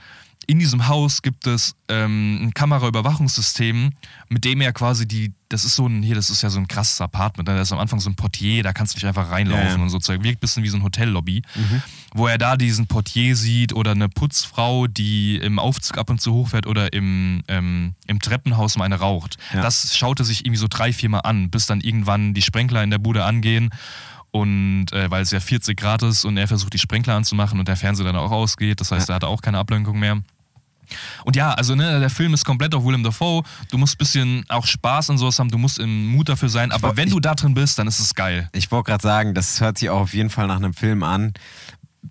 in 0.49 0.59
diesem 0.59 0.87
Haus 0.87 1.23
gibt 1.23 1.47
es 1.47 1.75
ähm, 1.89 2.39
ein 2.47 2.55
Kameraüberwachungssystem, 2.55 3.93
mit 4.29 4.45
dem 4.45 4.61
er 4.61 4.73
quasi 4.73 5.07
die, 5.07 5.33
das 5.49 5.65
ist 5.65 5.77
so 5.77 5.87
ein, 5.87 6.03
hier, 6.03 6.15
das 6.15 6.31
ist 6.31 6.43
ja 6.43 6.51
so 6.51 6.59
ein 6.59 6.69
krasses 6.69 7.01
Apartment, 7.01 7.49
ne? 7.49 7.55
da 7.57 7.63
ist 7.63 7.73
am 7.73 7.79
Anfang 7.79 7.99
so 8.01 8.09
ein 8.11 8.15
Portier, 8.15 8.63
da 8.63 8.73
kannst 8.73 8.95
du 8.95 8.99
nicht 8.99 9.07
einfach 9.07 9.31
reinlaufen 9.31 9.67
Ja, 9.67 9.75
ja. 9.77 9.83
und 9.83 9.89
so, 9.91 9.99
Zeug. 9.99 10.23
wirkt 10.23 10.39
ein 10.39 10.41
bisschen 10.41 10.63
wie 10.63 10.69
so 10.69 10.77
ein 10.77 10.83
Hotellobby, 10.83 11.43
wo 12.15 12.27
er 12.27 12.39
da 12.39 12.57
diesen 12.57 12.87
Portier 12.87 13.35
sieht 13.37 13.73
oder 13.73 13.93
eine 13.93 14.09
Putzfrau, 14.09 14.87
die 14.87 15.37
im 15.37 15.59
Aufzug 15.59 15.99
ab 15.99 16.11
und 16.11 16.21
zu 16.21 16.33
hochfährt 16.33 16.67
oder 16.67 16.93
im, 16.93 17.43
ähm, 17.49 17.95
im 18.07 18.21
Treppenhaus 18.21 18.77
mal 18.77 18.85
eine 18.85 18.97
raucht. 18.97 19.39
Ja. 19.53 19.63
Das 19.63 19.97
schaut 19.97 20.21
er 20.21 20.25
sich 20.25 20.41
irgendwie 20.41 20.59
so 20.59 20.67
drei, 20.69 20.93
vier 20.93 21.09
Mal 21.09 21.21
an, 21.21 21.51
bis 21.51 21.67
dann 21.67 21.81
irgendwann 21.81 22.35
die 22.35 22.43
Sprenkler 22.43 22.83
in 22.83 22.91
der 22.91 22.99
Bude 22.99 23.25
angehen 23.25 23.71
und 24.31 24.93
äh, 24.93 25.11
weil 25.11 25.23
es 25.23 25.31
ja 25.31 25.41
40 25.41 25.79
Grad 25.79 26.03
ist 26.03 26.25
und 26.25 26.37
er 26.37 26.47
versucht 26.47 26.73
die 26.75 26.79
Sprenkler 26.79 27.15
anzumachen 27.15 27.59
und 27.59 27.69
der 27.69 27.77
Fernseher 27.77 28.05
dann 28.07 28.17
auch 28.17 28.31
ausgeht, 28.33 28.81
das 28.81 28.93
heißt, 28.93 29.09
er 29.09 29.15
hat 29.17 29.25
auch 29.25 29.41
keine 29.41 29.59
Ablenkung 29.59 29.99
mehr. 29.99 30.23
Und 31.25 31.37
ja, 31.37 31.53
also 31.53 31.75
ne, 31.75 32.01
der 32.01 32.11
Film 32.11 32.35
ist 32.35 32.45
komplett 32.45 32.75
auf 32.75 32.85
Willem 32.85 33.03
Dafoe. 33.03 33.43
Du 33.71 33.79
musst 33.79 33.95
ein 33.95 33.99
bisschen 33.99 34.45
auch 34.49 34.67
Spaß 34.67 35.11
an 35.11 35.19
sowas 35.19 35.39
haben, 35.39 35.51
du 35.51 35.59
musst 35.59 35.79
im 35.79 36.07
Mut 36.09 36.29
dafür 36.29 36.49
sein, 36.49 36.73
aber 36.73 36.89
woll- 36.89 36.97
wenn 36.97 37.09
ich- 37.09 37.15
du 37.15 37.21
da 37.21 37.35
drin 37.35 37.55
bist, 37.55 37.79
dann 37.79 37.87
ist 37.87 37.99
es 37.99 38.15
geil. 38.15 38.49
Ich 38.53 38.71
wollte 38.71 38.91
gerade 38.91 39.03
sagen, 39.03 39.35
das 39.35 39.61
hört 39.61 39.79
sich 39.79 39.91
auch 39.91 40.01
auf 40.01 40.15
jeden 40.15 40.31
Fall 40.31 40.47
nach 40.47 40.57
einem 40.57 40.75
Film 40.75 41.03
an. 41.03 41.33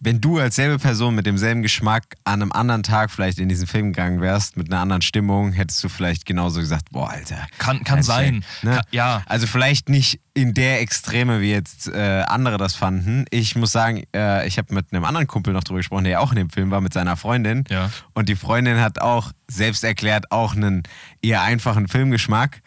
Wenn 0.02 0.22
du 0.22 0.40
als 0.40 0.56
selbe 0.56 0.78
Person 0.80 1.16
mit 1.16 1.26
demselben 1.26 1.62
Geschmack 1.62 2.16
an 2.24 2.42
einem 2.42 2.52
anderen 2.52 2.84
Tag 2.84 3.12
vielleicht 3.12 3.40
in 3.40 3.50
diesen 3.50 3.68
Film 3.68 3.94
gegangen 3.94 4.22
wärst, 4.22 4.58
mit 4.58 4.72
einer 4.72 4.82
anderen 4.82 5.02
Stimmung, 5.02 5.52
hättest 5.54 5.84
du 5.84 5.90
vielleicht 5.90 6.26
genauso 6.26 6.60
gesagt, 6.60 6.92
boah, 6.92 7.10
Alter. 7.10 7.48
Kann- 7.58 7.84
kann 7.84 8.04
sein. 8.04 8.44
Schleck, 8.44 8.64
Ne? 8.64 8.76
Kann- 8.76 8.84
ja. 8.92 9.24
Also 9.26 9.48
vielleicht 9.48 9.90
nicht 9.90 10.20
in 10.34 10.54
der 10.54 10.82
Extreme, 10.82 11.40
wie 11.42 11.52
jetzt 11.52 11.88
äh, 11.88 12.24
andere 12.28 12.58
das 12.58 12.76
fanden. 12.76 13.26
Ich 13.30 13.56
muss 13.56 13.72
sagen, 13.72 14.04
äh, 14.14 14.46
ich 14.48 14.58
habe 14.58 14.74
mit 14.74 14.92
einem 14.92 15.06
anderen 15.06 15.28
Kumpel 15.28 15.54
noch 15.54 15.64
drüber 15.64 15.80
gesprochen, 15.80 16.04
der 16.04 16.14
ja 16.14 16.20
auch 16.20 16.32
in 16.32 16.38
dem 16.38 16.50
Film 16.50 16.72
war, 16.72 16.82
mit 16.82 16.94
seiner 16.94 17.16
Freundin. 17.18 17.64
Ja. 17.70 17.90
Und 18.14 18.28
die 18.30 18.36
Freundin 18.36 18.80
hat 18.82 19.00
auch 19.00 19.32
selbst 19.50 19.84
erklärt, 19.84 20.32
auch 20.32 20.56
einen 20.56 20.84
eher 21.22 21.42
einfachen 21.44 21.88
Filmgeschmack. 21.88 22.62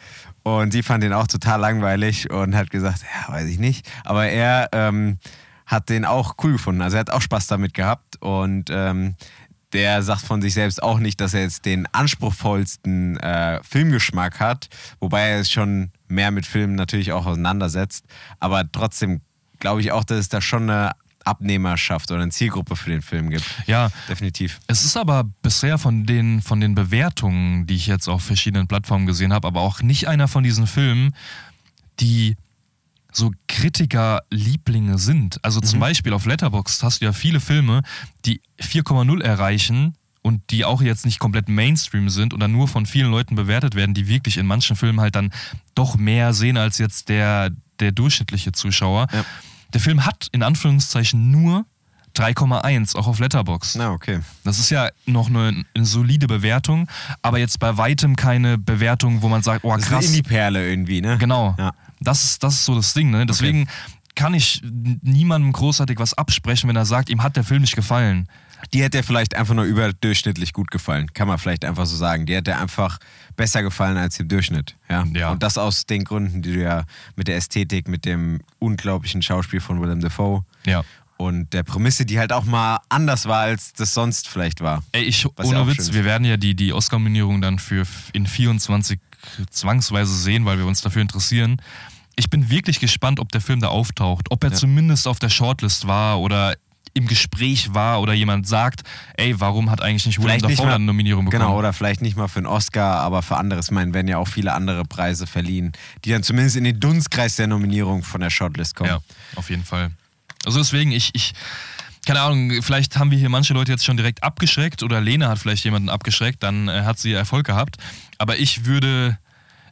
Und 0.45 0.72
sie 0.72 0.83
fand 0.83 1.03
den 1.03 1.12
auch 1.12 1.26
total 1.26 1.61
langweilig 1.61 2.31
und 2.31 2.55
hat 2.57 2.70
gesagt, 2.70 3.01
ja, 3.03 3.33
weiß 3.35 3.47
ich 3.49 3.59
nicht. 3.59 3.87
Aber 4.05 4.26
er 4.29 4.70
ähm, 4.72 5.18
hat 5.69 5.91
den 5.91 6.05
auch 6.05 6.35
cool 6.43 6.53
gefunden. 6.53 6.81
Also 6.81 6.97
er 6.97 7.01
hat 7.01 7.11
auch 7.11 7.21
Spaß 7.21 7.47
damit 7.47 7.75
gehabt 7.75 8.21
und 8.21 8.71
ähm, 8.71 9.14
der 9.75 10.03
sagt 10.03 10.23
von 10.23 10.41
sich 10.41 10.55
selbst 10.55 10.83
auch 10.83 10.99
nicht, 10.99 11.21
dass 11.21 11.35
er 11.35 11.43
jetzt 11.43 11.66
den 11.66 11.87
anspruchsvollsten 11.93 13.19
äh, 13.19 13.61
Filmgeschmack 13.62 14.41
hat, 14.41 14.71
wobei 14.99 15.29
er 15.29 15.41
es 15.41 15.51
schon 15.51 15.93
mehr 16.09 16.31
mit 16.31 16.47
Filmen 16.47 16.75
natürlich 16.75 17.12
auch 17.12 17.27
auseinandersetzt. 17.27 18.07
Aber 18.41 18.71
trotzdem 18.73 19.21
glaube 19.59 19.83
ich 19.83 19.93
auch, 19.93 20.05
dass 20.05 20.19
es 20.19 20.29
da 20.31 20.41
schon 20.41 20.71
eine 20.71 20.93
Abnehmerschaft 21.25 22.11
oder 22.11 22.23
eine 22.23 22.31
Zielgruppe 22.31 22.75
für 22.75 22.89
den 22.89 23.03
Film 23.03 23.29
gibt. 23.29 23.45
Ja, 23.66 23.91
Definitiv. 24.09 24.61
Es 24.69 24.87
ist 24.87 24.97
aber 24.97 25.25
bisher 25.43 25.77
von 25.77 26.07
den, 26.07 26.41
von 26.41 26.61
den 26.61 26.75
Bewertungen, 26.75 27.66
die 27.66 27.75
ich 27.75 27.87
jetzt 27.87 28.09
auf 28.09 28.23
verschiedenen 28.23 28.69
Plattformen 28.69 29.05
gesehen 29.05 29.35
habe, 29.35 29.47
aber 29.47 29.61
auch 29.61 29.83
nicht 29.83 30.09
einer 30.09 30.29
von 30.29 30.43
diesen 30.45 30.66
Filmen, 30.66 31.14
die 32.01 32.37
so 33.19 33.33
Kritiker-Lieblinge 33.49 34.99
sind. 34.99 35.45
Also 35.45 35.61
zum 35.61 35.81
Beispiel 35.81 36.12
auf 36.12 36.25
Letterboxd 36.25 36.83
hast 36.83 37.01
du 37.01 37.07
ja 37.07 37.12
viele 37.12 37.41
Filme, 37.41 37.83
die 38.25 38.41
4,0 38.61 39.23
erreichen 39.23 39.95
und 40.23 40.51
die 40.51 40.64
auch 40.64 40.81
jetzt 40.81 41.05
nicht 41.05 41.19
komplett 41.19 41.49
Mainstream 41.49 42.09
sind 42.09 42.33
oder 42.33 42.49
nur 42.49 42.69
von 42.69 42.87
vielen 42.87 43.11
Leuten 43.11 43.35
bewertet 43.35 43.75
werden, 43.75 43.95
die 43.95 44.09
wirklich 44.09 44.39
in 44.39 44.47
manchen 44.47 44.77
Filmen 44.77 45.01
halt 45.01 45.16
dann 45.16 45.31
doch 45.75 45.97
mehr 45.97 46.33
sehen 46.33 46.57
als 46.57 46.79
jetzt 46.79 47.09
der, 47.09 47.51
der 47.81 47.93
durchschnittliche 47.93 48.53
Zuschauer. 48.53 49.07
Ja. 49.12 49.25
Der 49.75 49.81
Film 49.81 50.07
hat 50.07 50.29
in 50.33 50.43
Anführungszeichen 50.43 51.31
nur 51.31 51.66
3,1, 52.16 52.97
auch 52.97 53.07
auf 53.07 53.19
Letterboxd. 53.19 53.77
Na, 53.77 53.93
okay. 53.93 54.21
Das 54.45 54.59
ist 54.59 54.71
ja 54.71 54.89
noch 55.07 55.29
eine, 55.29 55.64
eine 55.75 55.85
solide 55.85 56.27
Bewertung, 56.27 56.89
aber 57.23 57.39
jetzt 57.39 57.59
bei 57.61 57.77
weitem 57.77 58.16
keine 58.16 58.59
Bewertung, 58.59 59.23
wo 59.23 59.29
man 59.29 59.43
sagt, 59.43 59.64
oh 59.64 59.73
Das 59.73 59.83
ist 59.83 59.89
eine 59.89 59.97
krass. 59.97 60.07
Indie-Perle 60.07 60.69
irgendwie, 60.69 61.01
ne? 61.01 61.19
Genau. 61.19 61.55
Ja. 61.59 61.73
Das, 62.01 62.24
ist, 62.24 62.42
das 62.42 62.55
ist 62.55 62.64
so 62.64 62.74
das 62.74 62.94
Ding. 62.94 63.11
Ne? 63.11 63.26
Deswegen 63.26 63.68
kann 64.14 64.34
ich 64.34 64.62
niemandem 65.03 65.53
großartig 65.53 65.99
was 65.99 66.14
absprechen, 66.14 66.68
wenn 66.68 66.76
er 66.76 66.86
sagt, 66.86 67.09
ihm 67.09 67.22
hat 67.22 67.36
der 67.36 67.44
Film 67.44 67.61
nicht 67.61 67.76
gefallen. 67.76 68.28
Die 68.72 68.82
hätte 68.82 69.05
vielleicht 69.05 69.36
einfach 69.36 69.55
nur 69.55 69.64
überdurchschnittlich 69.64 70.53
gut 70.53 70.72
gefallen. 70.72 71.12
Kann 71.14 71.28
man 71.28 71.38
vielleicht 71.38 71.64
einfach 71.64 71.86
so 71.86 71.94
sagen. 71.96 72.26
Die 72.26 72.34
hätte 72.34 72.57
einfach 72.57 72.99
besser 73.36 73.62
gefallen 73.62 73.96
als 73.96 74.18
im 74.18 74.26
Durchschnitt. 74.26 74.74
Ja? 74.90 75.05
Ja. 75.14 75.30
Und 75.30 75.44
das 75.44 75.57
aus 75.57 75.86
den 75.86 76.03
Gründen, 76.03 76.42
die 76.42 76.55
du 76.55 76.62
ja 76.62 76.82
mit 77.14 77.28
der 77.28 77.36
Ästhetik, 77.36 77.86
mit 77.86 78.05
dem 78.05 78.40
unglaublichen 78.59 79.22
Schauspiel 79.22 79.61
von 79.61 79.80
Willem 79.80 80.01
Dafoe 80.01 80.44
Ja. 80.66 80.82
und 81.18 81.53
der 81.53 81.62
Prämisse, 81.62 82.05
die 82.05 82.18
halt 82.18 82.32
auch 82.32 82.44
mal 82.44 82.80
anders 82.88 83.26
war, 83.26 83.42
als 83.42 83.72
das 83.74 83.94
sonst 83.94 84.26
vielleicht 84.26 84.61
war. 84.61 84.82
Ey, 84.90 85.05
ich, 85.05 85.22
ja 85.22 85.30
ohne 85.36 85.59
schön 85.59 85.66
Witz, 85.68 85.92
wir 85.92 86.05
werden 86.05 86.24
ja 86.24 86.36
die, 86.36 86.57
die 86.57 86.72
Oscar-Nominierung 86.72 87.40
dann 87.40 87.61
für 87.61 87.84
in 88.12 88.26
24 88.26 88.99
zwangsweise 89.51 90.14
sehen, 90.14 90.45
weil 90.45 90.59
wir 90.59 90.66
uns 90.66 90.81
dafür 90.81 91.03
interessieren. 91.03 91.61
Ich 92.16 92.31
bin 92.31 92.51
wirklich 92.51 92.81
gespannt, 92.81 93.20
ob 93.20 93.31
der 93.33 93.41
Film 93.41 93.61
da 93.61 93.68
auftaucht, 93.68 94.26
ob 94.31 94.43
er 94.45 94.51
Ja. 94.51 94.57
zumindest 94.57 95.07
auf 95.07 95.18
der 95.18 95.29
Shortlist 95.29 95.87
war 95.87 96.20
oder 96.20 96.57
im 96.95 97.07
Gespräch 97.07 97.74
war 97.74 98.01
oder 98.01 98.12
jemand 98.12 98.49
sagt, 98.49 98.83
ey, 99.16 99.39
warum 99.39 99.70
hat 99.70 99.81
eigentlich 99.83 100.07
nicht 100.07 100.20
Willem 100.20 100.41
Dafoe 100.41 100.66
eine 100.74 100.85
Nominierung 100.85 101.26
bekommen? 101.26 101.43
Genau, 101.43 101.57
oder 101.57 101.72
vielleicht 101.72 102.01
nicht 102.03 102.16
mal 102.16 102.26
für 102.26 102.39
einen 102.39 102.47
Oscar, 102.47 102.99
aber 103.01 103.22
für 103.22 103.37
anderes. 103.37 103.66
Ich 103.66 103.70
meine, 103.70 103.95
werden 103.95 104.09
ja 104.09 104.18
auch 104.18 104.26
viele 104.26 104.53
andere 104.53 104.85
Preise 104.85 105.29
verliehen, 105.29 105.72
die 106.05 106.11
dann 106.11 106.24
zumindest 106.24 106.57
in 106.57 106.64
den 106.64 106.81
Dunstkreis 106.81 107.37
der 107.37 107.47
Nominierung 107.47 108.03
von 108.03 108.20
der 108.20 108.31
Shortlist 108.31 108.74
kommen. 108.74 108.91
Ja, 108.91 108.99
auf 109.37 109.49
jeden 109.51 109.64
Fall. 109.64 109.93
Also 110.45 110.59
deswegen, 110.59 110.91
ich, 110.91 111.11
ich, 111.14 111.35
keine 112.09 112.22
Ahnung, 112.22 112.62
vielleicht 112.62 112.96
haben 112.96 113.11
wir 113.11 113.18
hier 113.18 113.28
manche 113.28 113.52
Leute 113.52 113.70
jetzt 113.70 113.84
schon 113.84 113.98
direkt 113.98 114.22
abgeschreckt 114.22 114.82
oder 114.82 114.98
Lena 115.00 115.28
hat 115.28 115.38
vielleicht 115.38 115.62
jemanden 115.64 115.90
abgeschreckt, 115.90 116.42
dann 116.42 116.68
äh, 116.68 116.82
hat 116.84 116.98
sie 116.98 117.12
Erfolg 117.12 117.44
gehabt. 117.46 117.76
Aber 118.16 118.38
ich 118.38 118.64
würde, 118.64 119.18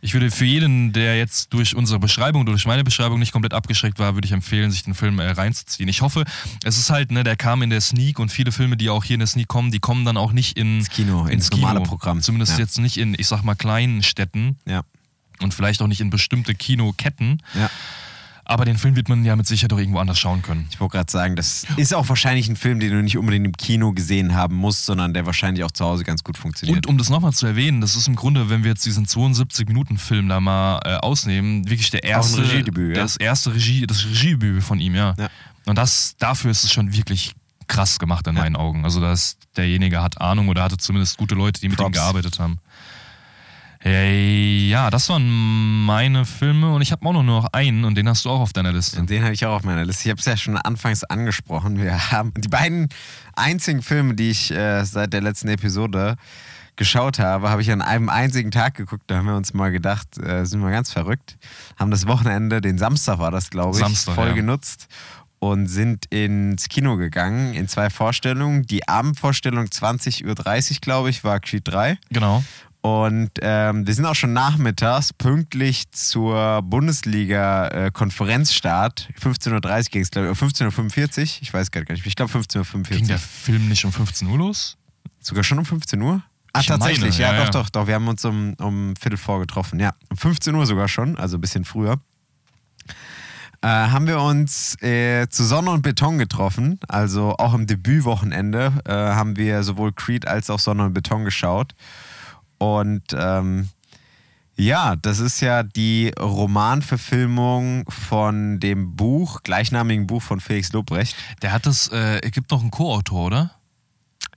ich 0.03 0.13
würde 0.13 0.31
für 0.31 0.45
jeden, 0.45 0.93
der 0.93 1.17
jetzt 1.17 1.55
durch 1.55 1.75
unsere 1.75 1.99
Beschreibung, 1.99 2.45
durch 2.45 2.67
meine 2.67 2.85
Beschreibung 2.85 3.19
nicht 3.19 3.33
komplett 3.33 3.55
abgeschreckt 3.55 3.99
war, 3.99 4.15
würde 4.15 4.27
ich 4.27 4.33
empfehlen, 4.33 4.71
sich 4.71 4.83
den 4.85 4.95
Film 4.95 5.19
äh, 5.19 5.31
reinzuziehen. 5.31 5.89
Ich 5.89 6.03
hoffe, 6.03 6.25
es 6.63 6.77
ist 6.77 6.91
halt, 6.91 7.11
ne, 7.11 7.25
der 7.25 7.37
kam 7.37 7.63
in 7.63 7.71
der 7.71 7.81
Sneak 7.81 8.19
und 8.19 8.31
viele 8.31 8.53
Filme, 8.53 8.77
die 8.77 8.91
auch 8.91 9.03
hier 9.03 9.15
in 9.15 9.21
der 9.21 9.27
Sneak 9.29 9.49
kommen, 9.49 9.71
die 9.73 9.81
kommen 9.81 10.05
dann 10.05 10.19
auch 10.19 10.33
nicht 10.33 10.59
in, 10.59 10.81
Ins 10.81 10.91
Kino, 10.91 11.25
ins 11.27 11.51
normale 11.51 11.81
Programm. 11.81 12.21
Zumindest 12.21 12.53
Ja. 12.53 12.59
jetzt 12.59 12.79
nicht 12.79 12.99
in, 12.99 13.15
ich 13.19 13.29
sag 13.29 13.45
mal, 13.45 13.55
kleinen 13.55 14.03
Städten 14.03 14.59
Ja. 14.67 14.83
und 15.41 15.55
vielleicht 15.55 15.81
auch 15.81 15.87
nicht 15.89 16.03
in 16.03 16.11
bestimmte 16.11 16.55
Kinoketten. 16.55 17.43
ja. 17.55 17.71
Aber 18.49 18.65
den 18.65 18.79
Film 18.79 18.95
wird 18.95 19.09
man 19.09 19.25
ja 19.25 19.35
mit 19.35 19.45
Sicherheit 19.49 19.73
auch 19.73 19.79
irgendwo 19.79 19.99
anders 19.99 20.21
schauen 20.21 20.41
können. 20.41 20.69
Ich 20.71 20.79
wollte 20.79 20.93
gerade 20.99 21.11
sagen, 21.11 21.35
das 21.35 21.67
ist 21.77 21.93
auch 21.93 22.09
wahrscheinlich 22.09 22.49
ein 22.49 22.55
Film, 22.55 22.79
den 22.79 22.93
du 22.93 23.03
nicht 23.03 23.19
unbedingt 23.19 23.45
im 23.45 23.57
Kino 23.57 23.93
gesehen 23.93 24.37
haben 24.37 24.55
musst, 24.55 24.87
sondern 24.87 25.13
der 25.15 25.27
wahrscheinlich 25.27 25.65
auch 25.65 25.73
zu 25.73 25.85
Hause 25.85 26.05
ganz 26.05 26.23
gut 26.23 26.39
funktioniert. 26.39 26.87
Und 26.87 26.87
um 26.87 26.97
das 26.97 27.11
nochmal 27.11 27.33
zu 27.33 27.45
erwähnen, 27.47 27.81
das 27.81 27.97
ist 27.97 28.07
im 28.07 28.15
Grunde, 28.15 28.49
wenn 28.49 28.63
wir 28.63 28.71
jetzt 28.71 28.87
diesen 28.87 29.05
72-Minuten-Film 29.05 30.29
da 30.29 30.41
mal 30.41 30.81
äh, 30.85 30.95
ausnehmen, 30.97 31.69
wirklich 31.69 31.91
der 31.91 32.05
erste, 32.05 32.41
Regiedebüt, 32.43 32.97
ja. 32.97 33.03
das 33.03 33.17
erste 33.17 33.53
Regie, 33.53 33.87
das 33.87 34.05
Regiedebüt 34.05 34.63
von 34.63 34.79
ihm, 34.81 34.95
ja. 34.95 35.15
Ja. 35.19 35.29
Und 35.67 35.77
das, 35.77 36.15
dafür 36.19 36.51
ist 36.53 36.63
es 36.65 36.73
schon 36.73 36.93
wirklich 36.93 37.33
krass 37.67 37.99
gemacht 37.99 38.27
in 38.29 38.37
Ja. 38.37 38.43
meinen 38.43 38.55
Augen. 38.57 38.85
Also 38.85 39.01
dass 39.01 39.39
derjenige 39.57 40.03
hat 40.03 40.21
Ahnung 40.21 40.49
oder 40.49 40.63
hatte 40.63 40.77
zumindest 40.77 41.17
gute 41.19 41.35
Leute, 41.35 41.61
die 41.61 41.69
mit 41.69 41.79
ihm 41.81 41.83
Props. 41.85 41.97
gearbeitet 41.97 42.39
haben. 42.39 42.59
Hey, 43.89 44.67
ja, 44.69 44.91
das 44.91 45.09
waren 45.11 45.85
meine 45.85 46.25
Filme 46.25 46.75
und 46.75 46.83
ich 46.83 46.91
habe 46.91 47.07
auch 47.07 47.13
nur 47.13 47.23
noch 47.23 47.47
einen 47.53 47.85
und 47.85 47.95
den 47.95 48.09
hast 48.09 48.25
du 48.25 48.31
auch 48.31 48.41
auf 48.41 48.53
deiner 48.53 48.73
Liste. 48.73 49.01
Den 49.01 49.23
habe 49.23 49.33
ich 49.33 49.47
auch 49.47 49.55
auf 49.55 49.63
meiner 49.63 49.85
Liste. 49.85 50.07
Ich 50.07 50.11
habe 50.11 50.19
es 50.19 50.25
ja 50.27 50.37
schon 50.37 50.57
anfangs 50.57 51.05
angesprochen. 51.05 51.81
Wir 51.81 52.11
haben 52.11 52.33
die 52.37 52.49
beiden 52.49 52.89
einzigen 53.37 53.83
Filme, 53.83 54.15
die 54.15 54.31
ich 54.31 54.51
äh, 54.51 54.83
seit 54.83 55.13
der 55.13 55.21
letzten 55.21 55.47
Episode 55.47 56.17
geschaut 56.75 57.21
habe, 57.21 57.49
habe 57.49 57.63
ich 57.63 57.71
an 57.71 57.81
einem 57.81 58.09
einzigen 58.09 58.51
Tag 58.51 58.75
geguckt. 58.75 59.05
Da 59.07 59.19
haben 59.19 59.27
wir 59.27 59.37
uns 59.37 59.55
mal 59.55 59.71
gedacht, 59.71 60.19
äh, 60.19 60.45
sind 60.47 60.63
wir 60.63 60.73
ganz 60.73 60.93
verrückt. 60.93 61.39
Haben 61.79 61.93
das 61.93 62.09
Wochenende, 62.09 62.61
den 62.61 62.79
Samstag 62.79 63.21
war 63.21 63.31
das, 63.31 63.51
glaube 63.51 63.77
ich, 63.77 63.85
Samstag, 63.85 64.17
voll 64.17 64.29
ja. 64.31 64.35
genutzt 64.35 64.89
und 65.39 65.69
sind 65.69 66.07
ins 66.07 66.69
Kino 66.69 66.97
gegangen 66.97 67.55
in 67.55 67.69
zwei 67.69 67.89
Vorstellungen. 67.91 68.67
Die 68.67 68.89
Abendvorstellung 68.89 69.67
20.30 69.67 70.25
Uhr, 70.27 70.81
glaube 70.81 71.11
ich, 71.11 71.23
war 71.23 71.39
Creed 71.39 71.69
3. 71.69 71.99
Genau. 72.11 72.43
Und 72.87 73.31
ähm, 73.41 73.85
wir 73.85 73.95
sind 73.95 74.07
auch 74.07 74.15
schon 74.15 74.33
nachmittags 74.33 75.13
pünktlich 75.13 75.91
zur 75.91 76.63
Bundesliga-Konferenzstart. 76.63 79.09
15.30 79.21 79.53
Uhr 79.53 79.61
ging 79.91 80.03
es, 80.03 80.11
glaube 80.13 80.31
ich, 80.31 80.41
oder 80.41 80.49
15.45 80.49 81.19
Uhr. 81.19 81.25
Ich 81.43 81.53
weiß 81.53 81.73
gar 81.73 81.81
nicht. 81.81 82.07
Ich 82.07 82.15
glaube 82.15 82.33
15.45 82.33 82.89
Ging 82.91 83.01
Uhr. 83.03 83.09
der 83.09 83.19
Film 83.19 83.67
nicht 83.69 83.85
um 83.85 83.91
15 83.93 84.29
Uhr 84.29 84.39
los? 84.39 84.77
Sogar 85.19 85.43
schon 85.43 85.59
um 85.59 85.65
15 85.65 86.01
Uhr? 86.01 86.23
Ach, 86.53 86.61
Ich 86.61 86.69
tatsächlich. 86.69 87.19
meine, 87.19 87.33
ja, 87.33 87.35
ja, 87.35 87.45
doch, 87.47 87.51
doch, 87.65 87.71
doch. 87.71 87.89
Wir 87.89 87.97
haben 87.97 88.07
uns 88.07 88.25
um, 88.25 88.55
um 88.61 88.95
Viertel 88.95 89.17
vor 89.17 89.41
getroffen. 89.41 89.81
Ja, 89.81 89.91
um 90.09 90.17
15 90.17 90.55
Uhr 90.55 90.65
sogar 90.65 90.87
schon, 90.87 91.19
also 91.19 91.39
ein 91.39 91.41
bisschen 91.41 91.65
früher. 91.65 91.97
Äh, 93.63 93.67
haben 93.67 94.07
wir 94.07 94.21
uns 94.21 94.81
äh, 94.81 95.27
zu 95.29 95.43
Sonne 95.43 95.73
und 95.73 95.83
Beton 95.83 96.19
getroffen. 96.19 96.79
Also 96.87 97.35
auch 97.39 97.53
im 97.55 97.67
Debütwochenende 97.67 98.75
äh, 98.85 98.93
haben 98.93 99.37
wir 99.37 99.65
sowohl 99.65 99.93
Creed 99.93 100.29
als 100.29 100.51
auch 100.51 100.61
Sonne 100.61 100.85
und 100.85 100.95
Beton 100.95 101.25
geschaut. 101.25 101.75
Und 102.59 103.03
ähm, 103.13 103.69
ja, 104.57 104.97
das 104.97 105.19
ist 105.19 105.41
ja 105.41 105.63
die 105.63 106.13
Romanverfilmung 106.19 107.85
von 107.91 108.59
dem 108.59 108.97
Buch, 108.97 109.43
gleichnamigen 109.43 110.07
Buch 110.07 110.23
von 110.23 110.41
Felix 110.41 110.73
Lobrecht. 110.73 111.15
Der 111.43 111.53
hat 111.53 111.67
das, 111.67 111.89
äh, 111.89 112.21
es 112.23 112.31
gibt 112.33 112.51
noch 112.51 112.63
einen 112.63 112.71
Co-Autor, 112.71 113.27
oder? 113.27 113.51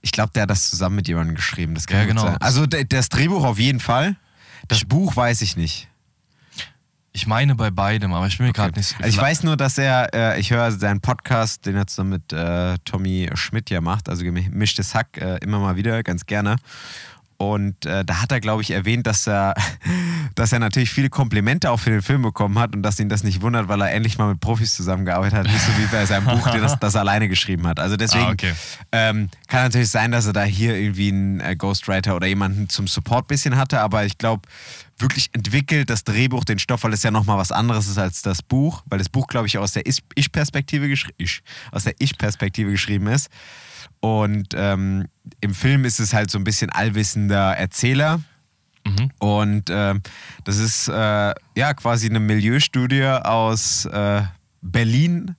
Ich 0.02 0.12
glaube, 0.12 0.32
der 0.34 0.42
hat 0.42 0.50
das 0.50 0.70
zusammen 0.70 0.96
mit 0.96 1.08
jemandem 1.08 1.34
geschrieben. 1.36 1.74
Das 1.74 1.86
kann 1.86 2.00
Ja, 2.00 2.04
genau. 2.06 2.22
sein. 2.22 2.36
Also 2.38 2.66
das 2.66 3.08
Drehbuch 3.08 3.44
auf 3.44 3.58
jeden 3.58 3.80
Fall. 3.80 4.16
Das 4.68 4.84
Buch 4.84 5.16
weiß 5.16 5.40
ich 5.42 5.56
nicht. 5.56 5.88
Ich 7.12 7.26
meine 7.26 7.56
bei 7.56 7.70
beidem, 7.70 8.12
aber 8.12 8.26
ich 8.28 8.38
bin 8.38 8.46
mir 8.46 8.52
gerade 8.52 8.78
nicht 8.78 8.94
Also 8.98 9.08
ich 9.08 9.18
weiß 9.18 9.42
nur, 9.42 9.56
dass 9.56 9.78
er, 9.78 10.14
äh, 10.14 10.40
ich 10.40 10.50
höre 10.52 10.70
seinen 10.70 11.00
Podcast, 11.00 11.66
den 11.66 11.74
er 11.74 11.86
zusammen 11.86 12.10
mit 12.10 12.32
äh, 12.32 12.78
Tommy 12.84 13.28
Schmidt 13.34 13.68
ja 13.68 13.80
macht, 13.80 14.08
also 14.08 14.22
gemischtes 14.22 14.94
Hack, 14.94 15.16
äh, 15.16 15.38
immer 15.38 15.58
mal 15.58 15.74
wieder, 15.76 16.02
ganz 16.04 16.24
gerne. 16.24 16.56
Und 17.40 17.86
äh, 17.86 18.04
da 18.04 18.20
hat 18.20 18.32
er, 18.32 18.40
glaube 18.40 18.60
ich, 18.60 18.70
erwähnt, 18.70 19.06
dass 19.06 19.26
er, 19.26 19.54
dass 20.34 20.52
er 20.52 20.58
natürlich 20.58 20.90
viele 20.90 21.08
Komplimente 21.08 21.70
auch 21.70 21.78
für 21.80 21.88
den 21.88 22.02
Film 22.02 22.20
bekommen 22.20 22.58
hat 22.58 22.76
und 22.76 22.82
dass 22.82 23.00
ihn 23.00 23.08
das 23.08 23.24
nicht 23.24 23.40
wundert, 23.40 23.66
weil 23.66 23.80
er 23.80 23.90
endlich 23.92 24.18
mal 24.18 24.28
mit 24.28 24.40
Profis 24.40 24.74
zusammengearbeitet 24.74 25.38
hat, 25.38 25.46
nicht 25.46 25.58
so 25.64 25.72
wie 25.78 25.86
bei 25.86 26.04
seinem 26.04 26.26
Buch, 26.26 26.46
der 26.50 26.60
das, 26.60 26.78
das 26.78 26.94
er 26.96 27.00
alleine 27.00 27.28
geschrieben 27.30 27.66
hat. 27.66 27.80
Also 27.80 27.96
deswegen 28.00 28.24
Ah, 28.24 28.30
okay. 28.32 28.52
ähm, 28.92 29.30
kann 29.48 29.62
natürlich 29.62 29.88
sein, 29.88 30.12
dass 30.12 30.26
er 30.26 30.34
da 30.34 30.42
hier 30.42 30.76
irgendwie 30.76 31.08
einen 31.08 31.40
äh, 31.40 31.56
Ghostwriter 31.56 32.14
oder 32.14 32.26
jemanden 32.26 32.68
zum 32.68 32.86
Support 32.86 33.26
bisschen 33.26 33.56
hatte, 33.56 33.80
aber 33.80 34.04
ich 34.04 34.18
glaube, 34.18 34.42
wirklich 34.98 35.30
entwickelt 35.32 35.88
das 35.88 36.04
Drehbuch 36.04 36.44
den 36.44 36.58
Stoff, 36.58 36.84
weil 36.84 36.92
es 36.92 37.02
ja 37.02 37.10
nochmal 37.10 37.38
was 37.38 37.52
anderes 37.52 37.88
ist 37.88 37.96
als 37.96 38.20
das 38.20 38.42
Buch, 38.42 38.82
weil 38.84 38.98
das 38.98 39.08
Buch, 39.08 39.28
glaube 39.28 39.46
ich, 39.46 39.56
aus 39.56 39.72
der 39.72 39.86
Ich- 39.86 40.02
Ich-Perspektive 40.14 40.86
ich, 41.16 41.42
aus 41.72 41.84
der 41.84 41.94
Ich-Perspektive 42.00 42.70
geschrieben 42.70 43.06
ist. 43.06 43.30
Und 44.00 44.48
ähm, 44.54 45.06
im 45.40 45.54
Film 45.54 45.84
ist 45.84 46.00
es 46.00 46.12
halt 46.14 46.30
so 46.30 46.38
ein 46.38 46.44
bisschen 46.44 46.70
allwissender 46.70 47.56
Erzähler. 47.56 48.20
Mhm. 48.86 49.10
Und 49.18 49.64
ähm, 49.70 50.00
das 50.44 50.56
ist 50.56 50.88
äh, 50.88 51.34
ja 51.56 51.74
quasi 51.74 52.08
eine 52.08 52.18
Milieustudie 52.20 53.04
aus 53.04 53.84
äh, 53.84 54.22
Berlin, 54.62 55.36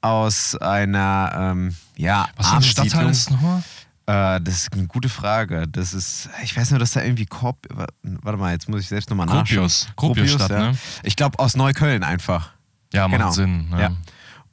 aus 0.00 0.56
einer 0.56 1.32
ähm, 1.36 1.76
ja, 1.96 2.28
Was 2.36 2.48
für 2.48 2.56
ein 2.56 2.62
Stadtteil 2.62 3.10
ist 3.10 3.26
das 3.26 3.32
nochmal? 3.34 3.62
Äh, 4.06 4.40
das 4.40 4.54
ist 4.54 4.72
eine 4.72 4.86
gute 4.86 5.08
Frage. 5.10 5.68
Das 5.68 5.92
ist, 5.92 6.28
ich 6.42 6.56
weiß 6.56 6.70
nur, 6.70 6.80
dass 6.80 6.92
da 6.92 7.02
irgendwie 7.02 7.26
Korb, 7.26 7.66
warte 8.02 8.38
mal, 8.38 8.52
jetzt 8.52 8.68
muss 8.68 8.80
ich 8.80 8.88
selbst 8.88 9.10
nochmal 9.10 9.26
nachschauen. 9.26 9.68
Gropius. 9.68 9.86
Gropiusstadt, 9.96 10.50
ne? 10.50 10.76
Ich 11.02 11.14
glaube 11.14 11.38
aus 11.38 11.56
Neukölln 11.56 12.02
einfach. 12.02 12.52
Ja, 12.92 13.06
macht 13.06 13.20
Genau. 13.20 13.30
Sinn. 13.32 13.68
Ja. 13.72 13.78
Ja. 13.80 13.92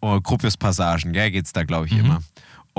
Oh, 0.01 0.19
Gropius 0.21 0.55
Passagen, 0.55 1.11
gell, 1.13 1.31
geht's 1.31 1.51
da, 1.51 1.63
glaube 1.63 1.87
ich, 1.87 1.93
Mhm. 1.93 1.99
immer. 2.01 2.23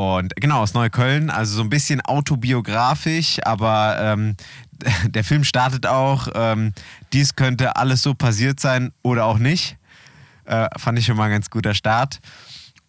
Und 0.00 0.34
genau, 0.36 0.62
aus 0.62 0.72
Neukölln, 0.72 1.28
also 1.28 1.56
so 1.56 1.62
ein 1.62 1.68
bisschen 1.68 2.00
autobiografisch, 2.00 3.36
aber 3.44 3.98
ähm, 4.00 4.34
der 5.04 5.24
Film 5.24 5.44
startet 5.44 5.86
auch, 5.86 6.26
ähm, 6.34 6.72
dies 7.12 7.36
könnte 7.36 7.76
alles 7.76 8.00
so 8.00 8.14
passiert 8.14 8.60
sein 8.60 8.92
oder 9.02 9.26
auch 9.26 9.36
nicht. 9.36 9.76
Äh, 10.46 10.68
fand 10.78 10.98
ich 10.98 11.04
schon 11.04 11.18
mal 11.18 11.24
ein 11.24 11.32
ganz 11.32 11.50
guter 11.50 11.74
Start. 11.74 12.20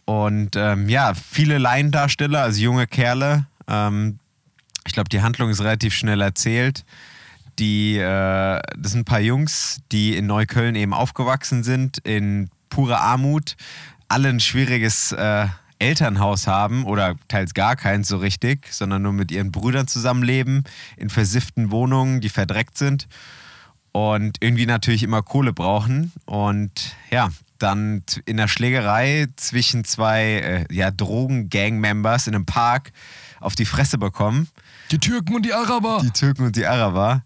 Und 0.05 0.55
ähm, 0.55 0.87
ja, 0.87 1.13
viele 1.13 1.57
Laiendarsteller, 1.57 2.43
also 2.43 2.61
junge 2.61 2.87
Kerle. 2.87 3.45
Ähm, 3.67 4.17
ich 4.87 4.93
glaube, 4.93 5.09
die 5.09 5.21
Handlung 5.21 5.49
ist 5.49 5.59
relativ 5.59 5.93
schnell 5.93 6.21
erzählt. 6.21 6.85
Die, 7.59 7.97
äh, 7.97 8.61
das 8.77 8.93
sind 8.93 9.01
ein 9.01 9.05
paar 9.05 9.19
Jungs, 9.19 9.81
die 9.91 10.15
in 10.15 10.27
Neukölln 10.27 10.75
eben 10.75 10.93
aufgewachsen 10.93 11.65
sind, 11.65 11.97
in 11.97 12.49
purer 12.69 13.01
Armut, 13.01 13.57
alle 14.07 14.29
ein 14.29 14.39
schwieriges 14.39 15.11
äh, 15.11 15.47
Elternhaus 15.81 16.47
haben 16.47 16.85
oder 16.85 17.15
teils 17.27 17.53
gar 17.53 17.75
keins 17.75 18.07
so 18.07 18.17
richtig, 18.17 18.71
sondern 18.71 19.01
nur 19.01 19.13
mit 19.13 19.31
ihren 19.31 19.51
Brüdern 19.51 19.87
zusammenleben, 19.87 20.63
in 20.95 21.09
versifften 21.09 21.71
Wohnungen, 21.71 22.21
die 22.21 22.29
verdreckt 22.29 22.77
sind 22.77 23.07
und 23.91 24.37
irgendwie 24.39 24.65
natürlich 24.65 25.03
immer 25.03 25.21
Kohle 25.21 25.53
brauchen. 25.53 26.11
Und 26.25 26.95
ja, 27.09 27.29
dann 27.57 28.03
in 28.25 28.37
der 28.37 28.47
Schlägerei 28.47 29.27
zwischen 29.35 29.83
zwei 29.83 30.23
äh, 30.69 30.73
ja, 30.73 30.91
Drogen-Gang-Members 30.91 32.27
in 32.27 32.35
einem 32.35 32.45
Park 32.45 32.91
auf 33.39 33.55
die 33.55 33.65
Fresse 33.65 33.97
bekommen. 33.97 34.47
Die 34.91 34.99
Türken 34.99 35.35
und 35.35 35.45
die 35.45 35.53
Araber. 35.53 36.01
Die 36.03 36.11
Türken 36.11 36.45
und 36.45 36.55
die 36.55 36.65
Araber. 36.65 37.23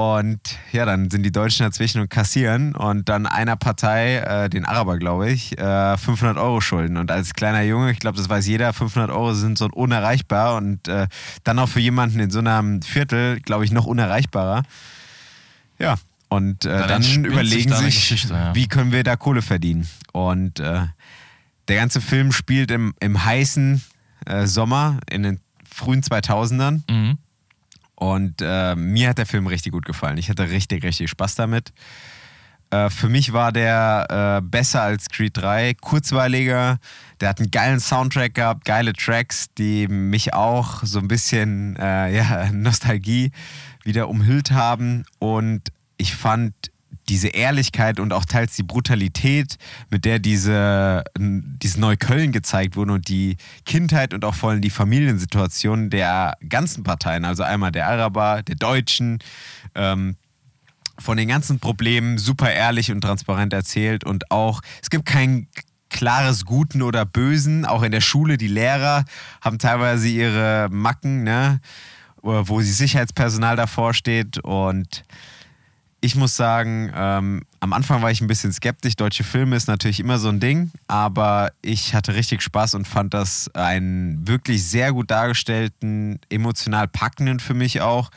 Und 0.00 0.40
ja, 0.72 0.86
dann 0.86 1.10
sind 1.10 1.24
die 1.24 1.30
Deutschen 1.30 1.66
dazwischen 1.66 2.00
und 2.00 2.08
kassieren 2.08 2.74
und 2.74 3.10
dann 3.10 3.26
einer 3.26 3.56
Partei, 3.56 4.16
äh, 4.16 4.48
den 4.48 4.64
Araber, 4.64 4.96
glaube 4.96 5.30
ich, 5.30 5.58
äh, 5.58 5.98
500 5.98 6.38
Euro 6.38 6.62
schulden. 6.62 6.96
Und 6.96 7.10
als 7.10 7.34
kleiner 7.34 7.60
Junge, 7.60 7.90
ich 7.90 7.98
glaube, 7.98 8.16
das 8.16 8.26
weiß 8.26 8.46
jeder, 8.46 8.72
500 8.72 9.10
Euro 9.10 9.34
sind 9.34 9.58
so 9.58 9.68
unerreichbar 9.70 10.56
und 10.56 10.88
äh, 10.88 11.06
dann 11.44 11.58
auch 11.58 11.68
für 11.68 11.80
jemanden 11.80 12.18
in 12.18 12.30
so 12.30 12.38
einem 12.38 12.80
Viertel, 12.80 13.40
glaube 13.40 13.66
ich, 13.66 13.72
noch 13.72 13.84
unerreichbarer. 13.84 14.62
Ja, 15.78 15.96
und 16.30 16.64
äh, 16.64 16.78
Dann 16.78 16.88
dann, 16.88 17.02
sich 17.02 17.16
überlegen 17.18 17.74
sich, 17.74 17.96
Geschichte, 17.96 18.32
ja. 18.32 18.54
wie 18.54 18.68
können 18.68 18.92
wir 18.92 19.04
da 19.04 19.16
Kohle 19.16 19.42
verdienen. 19.42 19.86
Und 20.12 20.60
äh, 20.60 20.86
der 21.68 21.76
ganze 21.76 22.00
Film 22.00 22.32
spielt 22.32 22.70
im, 22.70 22.94
im 23.00 23.22
heißen 23.22 23.84
äh, 24.24 24.46
Sommer 24.46 24.98
in 25.10 25.24
den 25.24 25.40
frühen 25.70 26.00
2000ern. 26.00 26.90
Mhm. 26.90 27.18
Und 28.00 28.40
äh, 28.40 28.74
mir 28.76 29.10
hat 29.10 29.18
der 29.18 29.26
Film 29.26 29.46
richtig 29.46 29.72
gut 29.72 29.84
gefallen. 29.84 30.16
Ich 30.16 30.30
hatte 30.30 30.48
richtig, 30.48 30.82
richtig 30.84 31.10
Spaß 31.10 31.34
damit. 31.34 31.70
Äh, 32.70 32.88
für 32.88 33.10
mich 33.10 33.34
war 33.34 33.52
der 33.52 34.40
äh, 34.40 34.42
besser 34.42 34.80
als 34.80 35.10
Creed 35.10 35.36
3, 35.36 35.74
kurzweiliger. 35.74 36.78
Der 37.20 37.28
hat 37.28 37.40
einen 37.40 37.50
geilen 37.50 37.78
Soundtrack 37.78 38.32
gehabt, 38.32 38.64
geile 38.64 38.94
Tracks, 38.94 39.52
die 39.58 39.86
mich 39.86 40.32
auch 40.32 40.82
so 40.82 40.98
ein 40.98 41.08
bisschen 41.08 41.76
äh, 41.76 42.16
ja, 42.16 42.50
Nostalgie 42.52 43.32
wieder 43.84 44.08
umhüllt 44.08 44.50
haben. 44.50 45.04
Und 45.18 45.70
ich 45.98 46.16
fand 46.16 46.54
diese 47.10 47.28
Ehrlichkeit 47.28 47.98
und 48.00 48.12
auch 48.12 48.24
teils 48.24 48.54
die 48.54 48.62
Brutalität, 48.62 49.58
mit 49.90 50.04
der 50.04 50.20
diese, 50.20 51.02
dieses 51.18 51.76
Neukölln 51.76 52.30
gezeigt 52.30 52.76
wurde 52.76 52.92
und 52.92 53.08
die 53.08 53.36
Kindheit 53.66 54.14
und 54.14 54.24
auch 54.24 54.34
vor 54.34 54.50
allem 54.50 54.62
die 54.62 54.70
Familiensituation 54.70 55.90
der 55.90 56.36
ganzen 56.48 56.84
Parteien, 56.84 57.24
also 57.24 57.42
einmal 57.42 57.72
der 57.72 57.88
Araber, 57.88 58.42
der 58.42 58.54
Deutschen, 58.54 59.18
ähm, 59.74 60.16
von 60.98 61.16
den 61.16 61.28
ganzen 61.28 61.58
Problemen 61.58 62.18
super 62.18 62.52
ehrlich 62.52 62.92
und 62.92 63.00
transparent 63.00 63.52
erzählt 63.52 64.04
und 64.04 64.30
auch, 64.30 64.60
es 64.82 64.90
gibt 64.90 65.06
kein 65.06 65.48
klares 65.88 66.44
Guten 66.44 66.82
oder 66.82 67.04
Bösen, 67.04 67.64
auch 67.64 67.82
in 67.82 67.90
der 67.90 68.02
Schule, 68.02 68.36
die 68.38 68.48
Lehrer 68.48 69.04
haben 69.40 69.58
teilweise 69.58 70.08
ihre 70.08 70.68
Macken, 70.70 71.24
ne, 71.24 71.60
wo 72.22 72.60
sie 72.60 72.72
Sicherheitspersonal 72.72 73.56
davor 73.56 73.94
steht 73.94 74.38
und 74.38 75.04
ich 76.02 76.16
muss 76.16 76.34
sagen, 76.34 76.90
ähm, 76.94 77.42
am 77.60 77.72
Anfang 77.74 78.00
war 78.00 78.10
ich 78.10 78.22
ein 78.22 78.26
bisschen 78.26 78.52
skeptisch. 78.52 78.96
Deutsche 78.96 79.22
Filme 79.22 79.54
ist 79.54 79.68
natürlich 79.68 80.00
immer 80.00 80.18
so 80.18 80.28
ein 80.28 80.40
Ding, 80.40 80.70
aber 80.88 81.52
ich 81.60 81.94
hatte 81.94 82.14
richtig 82.14 82.40
Spaß 82.40 82.74
und 82.74 82.88
fand 82.88 83.12
das 83.12 83.54
einen 83.54 84.26
wirklich 84.26 84.64
sehr 84.66 84.92
gut 84.92 85.10
dargestellten, 85.10 86.18
emotional 86.30 86.88
packenden 86.88 87.38
für 87.38 87.52
mich 87.52 87.82
auch. 87.82 88.10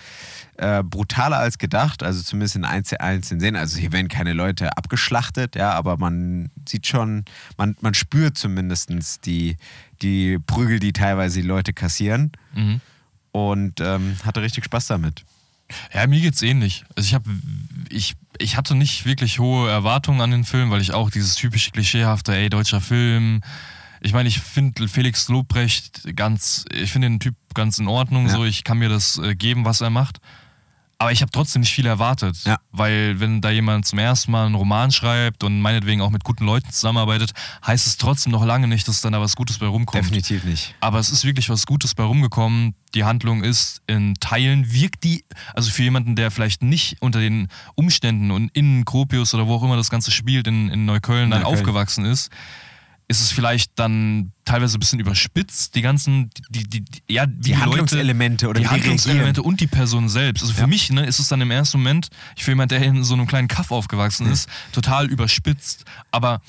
Äh, 0.55 0.83
brutaler 0.83 1.39
als 1.39 1.57
gedacht, 1.57 2.03
also 2.03 2.21
zumindest 2.21 2.55
in 2.55 2.63
einzelnen 2.63 3.23
Szenen. 3.23 3.55
Also 3.57 3.77
hier 3.77 3.91
werden 3.91 4.07
keine 4.07 4.33
Leute 4.33 4.77
abgeschlachtet, 4.77 5.55
ja, 5.55 5.71
aber 5.71 5.97
man 5.97 6.51
sieht 6.67 6.87
schon, 6.87 7.25
man, 7.57 7.75
man 7.81 7.93
spürt 7.93 8.37
zumindest 8.37 8.91
die, 9.25 9.57
die 10.01 10.39
Prügel, 10.39 10.79
die 10.79 10.93
teilweise 10.93 11.41
die 11.41 11.47
Leute 11.47 11.73
kassieren. 11.73 12.31
Mhm. 12.53 12.81
Und 13.31 13.81
ähm, 13.81 14.15
hatte 14.23 14.43
richtig 14.43 14.63
Spaß 14.65 14.87
damit. 14.87 15.25
Ja, 15.93 16.05
mir 16.07 16.21
geht's 16.21 16.41
ähnlich. 16.41 16.83
Also 16.95 17.07
ich 17.07 17.13
habe, 17.13 17.29
ich, 17.89 18.15
ich 18.37 18.57
hatte 18.57 18.75
nicht 18.75 19.05
wirklich 19.05 19.39
hohe 19.39 19.69
Erwartungen 19.69 20.21
an 20.21 20.31
den 20.31 20.43
Film, 20.43 20.69
weil 20.71 20.81
ich 20.81 20.93
auch 20.93 21.09
dieses 21.09 21.35
typische 21.35 21.71
klischeehafte, 21.71 22.35
ey, 22.35 22.49
deutscher 22.49 22.81
Film. 22.81 23.41
Ich 24.01 24.13
meine, 24.13 24.27
ich 24.27 24.39
finde 24.39 24.87
Felix 24.87 25.29
Lobrecht 25.29 26.15
ganz, 26.15 26.65
ich 26.73 26.91
finde 26.91 27.07
den 27.09 27.19
Typ 27.19 27.35
ganz 27.53 27.77
in 27.77 27.87
Ordnung, 27.87 28.27
Ja. 28.27 28.33
so 28.33 28.43
ich 28.45 28.63
kann 28.63 28.77
mir 28.77 28.89
das 28.89 29.17
äh, 29.17 29.35
geben, 29.35 29.65
was 29.65 29.81
er 29.81 29.89
macht. 29.89 30.19
Aber 30.99 31.11
ich 31.11 31.21
habe 31.21 31.31
trotzdem 31.31 31.61
nicht 31.61 31.73
viel 31.73 31.85
erwartet, 31.85 32.37
Ja. 32.45 32.57
weil 32.71 33.19
wenn 33.19 33.41
da 33.41 33.49
jemand 33.49 33.85
zum 33.85 33.99
ersten 33.99 34.31
Mal 34.31 34.45
einen 34.45 34.55
Roman 34.55 34.89
schreibt 34.91 35.43
und 35.43 35.59
meinetwegen 35.59 36.01
auch 36.01 36.11
mit 36.11 36.23
guten 36.23 36.45
Leuten 36.45 36.69
zusammenarbeitet, 36.71 37.31
heißt 37.65 37.87
es 37.87 37.97
trotzdem 37.97 38.31
noch 38.31 38.45
lange 38.45 38.67
nicht, 38.67 38.87
dass 38.87 39.01
dann 39.01 39.11
da 39.11 39.19
was 39.19 39.35
Gutes 39.35 39.57
bei 39.57 39.65
rumkommt. 39.65 40.01
Definitiv 40.03 40.45
nicht. 40.45 40.75
Aber 40.79 40.99
es 40.99 41.09
ist 41.09 41.25
wirklich 41.25 41.49
was 41.49 41.65
Gutes 41.65 41.93
bei 41.93 42.03
rumgekommen. 42.03 42.75
Die 42.95 43.03
Handlung 43.03 43.43
ist 43.43 43.81
in 43.87 44.13
Teilen, 44.21 44.71
wirkt 44.71 45.03
die, 45.03 45.25
also 45.53 45.71
für 45.71 45.83
jemanden, 45.83 46.15
der 46.15 46.31
vielleicht 46.31 46.61
nicht 46.61 46.97
unter 47.01 47.19
den 47.19 47.47
Umständen 47.75 48.31
und 48.31 48.49
in 48.55 48.85
Gropius 48.85 49.33
oder 49.33 49.47
wo 49.47 49.55
auch 49.55 49.63
immer 49.63 49.75
das 49.77 49.89
Ganze 49.89 50.11
spielt, 50.11 50.47
in, 50.47 50.69
in 50.69 50.85
Neukölln 50.85 51.31
dann 51.31 51.41
Neukölln. 51.41 51.59
aufgewachsen 51.59 52.05
ist, 52.05 52.29
ist 53.13 53.21
es 53.21 53.31
vielleicht 53.31 53.71
dann 53.77 54.31
teilweise 54.45 54.77
ein 54.77 54.79
bisschen 54.79 54.99
überspitzt, 54.99 55.75
die 55.75 55.81
ganzen, 55.81 56.29
die, 56.49 56.63
die, 56.63 56.81
die 56.83 57.01
ja, 57.13 57.25
wie 57.27 57.51
Die 57.51 57.57
Handlungselemente 57.57 58.47
oder 58.49 58.59
die 58.59 58.65
die 58.65 58.71
Handlungselemente 58.71 59.43
und 59.43 59.61
die 59.61 59.67
Person 59.67 60.09
selbst. 60.09 60.41
Also 60.41 60.53
für 60.53 60.61
Ja. 60.61 60.67
mich 60.67 60.89
ne, 60.89 61.05
ist 61.05 61.19
es 61.19 61.27
dann 61.27 61.39
im 61.41 61.51
ersten 61.51 61.77
Moment, 61.77 62.09
ich 62.35 62.43
für 62.43 62.51
jemand, 62.51 62.71
der 62.71 62.81
in 62.81 63.03
so 63.03 63.13
einem 63.13 63.27
kleinen 63.27 63.47
Kaff 63.47 63.71
aufgewachsen 63.71 64.25
ist, 64.25 64.49
total 64.71 65.07
überspitzt. 65.07 65.85
Aber 66.11 66.41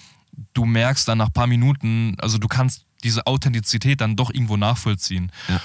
du 0.55 0.65
merkst 0.65 1.07
dann 1.07 1.19
nach 1.19 1.27
ein 1.27 1.33
paar 1.33 1.47
Minuten, 1.47 2.17
also 2.19 2.39
du 2.39 2.49
kannst 2.49 2.87
diese 3.03 3.27
Authentizität 3.27 4.01
dann 4.01 4.17
doch 4.17 4.33
irgendwo 4.33 4.57
nachvollziehen. 4.57 5.31
Ja. 5.49 5.61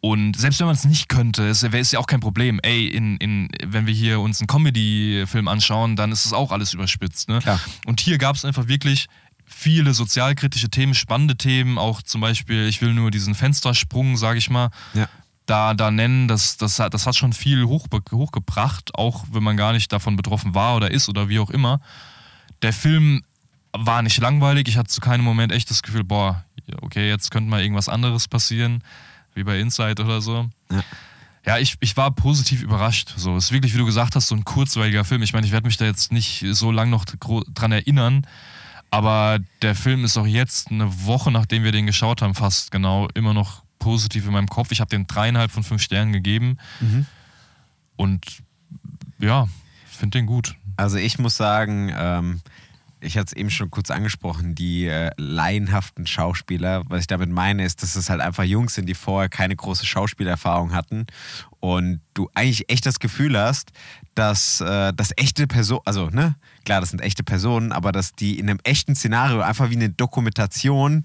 Und 0.00 0.36
selbst 0.38 0.60
wenn 0.60 0.66
man 0.66 0.76
es 0.76 0.84
nicht 0.84 1.08
könnte, 1.08 1.48
es 1.48 1.62
wäre 1.62 1.80
ja 1.82 1.98
auch 1.98 2.06
kein 2.06 2.20
Problem. 2.20 2.60
Ey, 2.62 2.88
in, 2.88 3.16
in, 3.16 3.48
wenn 3.64 3.86
wir 3.86 3.94
hier 3.94 4.20
uns 4.20 4.38
einen 4.38 4.48
Comedy-Film 4.48 5.48
anschauen, 5.48 5.96
dann 5.96 6.12
ist 6.12 6.26
es 6.26 6.34
auch 6.34 6.52
alles 6.52 6.74
überspitzt. 6.74 7.30
Ne? 7.30 7.38
Und 7.86 8.00
hier 8.00 8.18
gab 8.18 8.36
es 8.36 8.44
einfach 8.44 8.68
wirklich 8.68 9.06
viele 9.44 9.94
sozialkritische 9.94 10.68
Themen, 10.68 10.94
spannende 10.94 11.36
Themen, 11.36 11.78
auch 11.78 12.02
zum 12.02 12.20
Beispiel, 12.20 12.66
ich 12.66 12.80
will 12.80 12.92
nur 12.94 13.10
diesen 13.10 13.34
Fenstersprung, 13.34 14.16
sage 14.16 14.38
ich 14.38 14.50
mal, 14.50 14.70
Ja. 14.94 15.08
da, 15.46 15.74
da 15.74 15.90
nennen, 15.90 16.28
das, 16.28 16.56
das, 16.56 16.78
hat, 16.78 16.94
das 16.94 17.06
hat 17.06 17.16
schon 17.16 17.32
viel 17.32 17.64
hochbe 17.64 18.00
hochgebracht, 18.12 18.94
auch 18.94 19.24
wenn 19.32 19.42
man 19.42 19.56
gar 19.56 19.72
nicht 19.72 19.92
davon 19.92 20.16
betroffen 20.16 20.54
war 20.54 20.76
oder 20.76 20.90
ist 20.90 21.08
oder 21.08 21.28
wie 21.28 21.38
auch 21.38 21.50
immer. 21.50 21.80
Der 22.62 22.72
Film 22.72 23.22
war 23.72 24.02
nicht 24.02 24.18
langweilig, 24.18 24.68
ich 24.68 24.76
hatte 24.76 24.88
zu 24.88 25.00
keinem 25.00 25.24
Moment 25.24 25.52
echt 25.52 25.68
das 25.70 25.82
Gefühl, 25.82 26.04
boah, 26.04 26.44
okay, 26.80 27.08
jetzt 27.08 27.30
könnte 27.30 27.50
mal 27.50 27.60
irgendwas 27.62 27.88
anderes 27.88 28.28
passieren, 28.28 28.82
wie 29.34 29.44
bei 29.44 29.58
Inside 29.60 30.02
oder 30.02 30.20
so. 30.20 30.48
Ja. 30.70 30.82
Ja, 31.46 31.58
ich, 31.58 31.74
ich 31.80 31.94
war 31.98 32.10
positiv 32.10 32.62
überrascht. 32.62 33.12
So, 33.18 33.36
es 33.36 33.44
ist 33.46 33.52
wirklich, 33.52 33.74
wie 33.74 33.78
du 33.78 33.84
gesagt 33.84 34.16
hast, 34.16 34.28
so 34.28 34.34
ein 34.34 34.46
kurzweiliger 34.46 35.04
Film. 35.04 35.20
Ich 35.22 35.34
meine, 35.34 35.44
ich 35.46 35.52
werde 35.52 35.66
mich 35.66 35.76
da 35.76 35.84
jetzt 35.84 36.10
nicht 36.10 36.42
so 36.52 36.72
lang 36.72 36.88
noch 36.88 37.04
dran 37.04 37.70
erinnern, 37.70 38.26
aber 38.90 39.40
der 39.62 39.74
Film 39.74 40.04
ist 40.04 40.16
auch 40.16 40.26
jetzt 40.26 40.70
eine 40.70 41.04
Woche, 41.04 41.30
nachdem 41.30 41.64
wir 41.64 41.72
den 41.72 41.86
geschaut 41.86 42.22
haben, 42.22 42.34
fast 42.34 42.70
genau, 42.70 43.08
immer 43.14 43.34
noch 43.34 43.62
positiv 43.78 44.26
in 44.26 44.32
meinem 44.32 44.48
Kopf. 44.48 44.70
Ich 44.72 44.80
habe 44.80 44.90
den 44.90 45.06
dreieinhalb 45.06 45.50
von 45.50 45.62
fünf 45.62 45.82
Sternen 45.82 46.12
gegeben 46.12 46.58
und 47.96 48.24
ja, 49.18 49.48
finde 49.84 50.18
den 50.18 50.26
gut. 50.26 50.56
Also 50.76 50.96
ich 50.96 51.18
muss 51.18 51.36
sagen, 51.36 51.92
ähm, 51.96 52.40
ich 53.04 53.16
hatte 53.16 53.26
es 53.26 53.32
eben 53.32 53.50
schon 53.50 53.70
kurz 53.70 53.90
angesprochen, 53.90 54.54
die 54.54 54.86
äh, 54.86 55.10
laienhaften 55.16 56.06
Schauspieler. 56.06 56.82
Was 56.88 57.02
ich 57.02 57.06
damit 57.06 57.30
meine, 57.30 57.64
ist, 57.64 57.82
dass 57.82 57.96
es 57.96 58.10
halt 58.10 58.20
einfach 58.20 58.44
Jungs 58.44 58.74
sind, 58.74 58.88
die 58.88 58.94
vorher 58.94 59.28
keine 59.28 59.54
große 59.54 59.86
Schauspielerfahrung 59.86 60.72
hatten 60.72 61.06
und 61.60 62.00
du 62.14 62.28
eigentlich 62.34 62.68
echt 62.70 62.86
das 62.86 62.98
Gefühl 62.98 63.38
hast, 63.38 63.72
dass 64.14 64.60
äh, 64.60 64.92
das 64.94 65.12
echte 65.16 65.46
Person, 65.46 65.80
also 65.84 66.08
ne, 66.10 66.36
klar, 66.64 66.80
das 66.80 66.90
sind 66.90 67.00
echte 67.00 67.22
Personen, 67.22 67.72
aber 67.72 67.92
dass 67.92 68.12
die 68.12 68.38
in 68.38 68.48
einem 68.48 68.60
echten 68.64 68.94
Szenario 68.94 69.40
einfach 69.40 69.70
wie 69.70 69.76
eine 69.76 69.90
Dokumentation, 69.90 71.02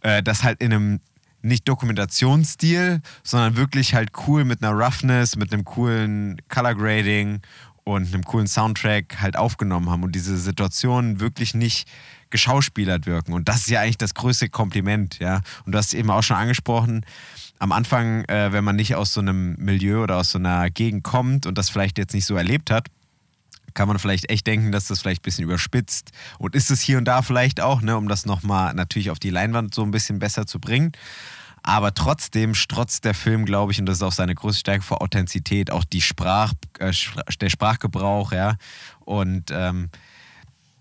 äh, 0.00 0.22
das 0.22 0.42
halt 0.42 0.60
in 0.60 0.72
einem 0.72 1.00
nicht 1.42 1.68
Dokumentationsstil, 1.68 3.02
sondern 3.22 3.56
wirklich 3.56 3.94
halt 3.94 4.10
cool 4.26 4.44
mit 4.44 4.62
einer 4.62 4.72
Roughness, 4.72 5.36
mit 5.36 5.52
einem 5.52 5.64
coolen 5.64 6.40
Color 6.48 6.74
Grading 6.74 7.40
und 7.84 8.06
einem 8.06 8.24
coolen 8.24 8.46
Soundtrack 8.46 9.20
halt 9.20 9.36
aufgenommen 9.36 9.90
haben 9.90 10.02
und 10.02 10.14
diese 10.14 10.36
Situationen 10.38 11.20
wirklich 11.20 11.54
nicht 11.54 11.88
geschauspielert 12.30 13.06
wirken. 13.06 13.32
Und 13.32 13.48
das 13.48 13.58
ist 13.58 13.70
ja 13.70 13.80
eigentlich 13.80 13.98
das 13.98 14.14
größte 14.14 14.48
Kompliment, 14.48 15.18
ja. 15.20 15.42
Und 15.64 15.72
du 15.72 15.78
hast 15.78 15.94
eben 15.94 16.10
auch 16.10 16.22
schon 16.22 16.36
angesprochen, 16.36 17.04
am 17.58 17.72
Anfang, 17.72 18.24
äh, 18.24 18.52
wenn 18.52 18.64
man 18.64 18.76
nicht 18.76 18.94
aus 18.96 19.12
so 19.12 19.20
einem 19.20 19.54
Milieu 19.56 20.02
oder 20.02 20.16
aus 20.16 20.30
so 20.30 20.38
einer 20.38 20.68
Gegend 20.70 21.04
kommt 21.04 21.46
und 21.46 21.56
das 21.56 21.70
vielleicht 21.70 21.98
jetzt 21.98 22.14
nicht 22.14 22.26
so 22.26 22.34
erlebt 22.34 22.70
hat, 22.70 22.88
kann 23.74 23.88
man 23.88 23.98
vielleicht 23.98 24.30
echt 24.30 24.46
denken, 24.46 24.72
dass 24.72 24.86
das 24.86 25.00
vielleicht 25.00 25.20
ein 25.20 25.24
bisschen 25.24 25.44
überspitzt. 25.44 26.12
Und 26.38 26.54
ist 26.54 26.70
es 26.70 26.80
hier 26.80 26.98
und 26.98 27.04
da 27.04 27.22
vielleicht 27.22 27.60
auch, 27.60 27.82
ne, 27.82 27.96
um 27.96 28.08
das 28.08 28.24
nochmal 28.24 28.72
natürlich 28.74 29.10
auf 29.10 29.18
die 29.18 29.30
Leinwand 29.30 29.74
so 29.74 29.82
ein 29.82 29.90
bisschen 29.90 30.18
besser 30.18 30.46
zu 30.46 30.60
bringen. 30.60 30.92
Aber 31.66 31.94
trotzdem 31.94 32.54
strotzt 32.54 33.06
der 33.06 33.14
Film, 33.14 33.46
glaube 33.46 33.72
ich, 33.72 33.80
und 33.80 33.86
das 33.86 33.96
ist 33.96 34.02
auch 34.02 34.12
seine 34.12 34.34
größte 34.34 34.60
Stärke 34.60 34.82
vor 34.82 35.00
Authentizität, 35.00 35.72
auch 35.72 35.82
die 35.82 36.02
Sprach, 36.02 36.52
äh, 36.78 36.92
der 37.40 37.48
Sprachgebrauch, 37.48 38.32
ja. 38.32 38.56
Und 39.00 39.50
ähm, 39.50 39.88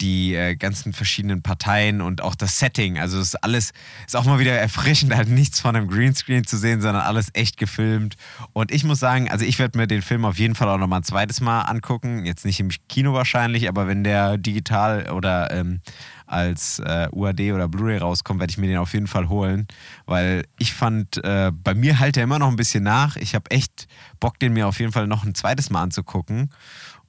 die 0.02 0.36
äh, 0.36 0.58
ganzen 0.58 0.92
verschiedenen 0.92 1.42
Parteien 1.42 2.02
und 2.02 2.22
auch 2.22 2.36
das 2.36 2.60
Setting. 2.60 3.00
Also 3.00 3.18
es 3.20 3.30
ist 3.30 3.44
alles, 3.44 3.72
ist 4.06 4.18
auch 4.18 4.26
mal 4.26 4.40
wieder 4.40 4.52
erfrischend, 4.52 5.16
halt 5.16 5.30
nichts 5.30 5.62
von 5.62 5.74
einem 5.74 5.88
Greenscreen 5.88 6.46
zu 6.46 6.58
sehen, 6.58 6.82
sondern 6.82 7.04
alles 7.04 7.30
echt 7.32 7.56
gefilmt. 7.56 8.18
Und 8.52 8.72
ich 8.72 8.84
muss 8.84 9.00
sagen, 9.00 9.32
also 9.32 9.46
ich 9.46 9.60
werde 9.60 9.78
mir 9.78 9.88
den 9.88 10.02
Film 10.02 10.26
auf 10.26 10.38
jeden 10.38 10.56
Fall 10.56 10.68
auch 10.68 10.78
nochmal 10.78 11.00
ein 11.00 11.06
zweites 11.06 11.40
Mal 11.40 11.62
angucken. 11.62 12.26
Jetzt 12.26 12.44
nicht 12.44 12.60
im 12.60 12.70
Kino 12.90 13.14
wahrscheinlich, 13.14 13.70
aber 13.70 13.88
wenn 13.88 14.04
der 14.04 14.38
digital 14.38 15.10
oder 15.12 15.50
ähm, 15.52 15.80
als 16.26 16.80
äh, 16.80 17.08
UAD 17.12 17.40
oder 17.54 17.68
Blu-ray 17.68 17.98
rauskommt, 17.98 18.40
werde 18.40 18.52
ich 18.52 18.58
mir 18.58 18.68
den 18.68 18.78
auf 18.78 18.94
jeden 18.94 19.08
Fall 19.08 19.30
holen, 19.30 19.68
weil 20.06 20.46
ich 20.58 20.74
fand, 20.74 21.24
äh, 21.24 21.52
bei 21.54 21.74
mir 21.74 22.00
halt 22.00 22.18
er 22.18 22.24
immer 22.24 22.40
noch 22.40 22.50
ein 22.50 22.56
bisschen 22.56 22.84
nach. 22.84 23.16
Ich 23.16 23.36
habe 23.36 23.50
echt 23.52 23.88
Bock, 24.20 24.40
den 24.40 24.54
mir 24.54 24.68
auf 24.68 24.80
jeden 24.80 24.92
Fall 24.92 25.08
noch 25.08 25.24
ein 25.24 25.36
zweites 25.36 25.70
Mal 25.70 25.84
anzugucken 25.84 26.50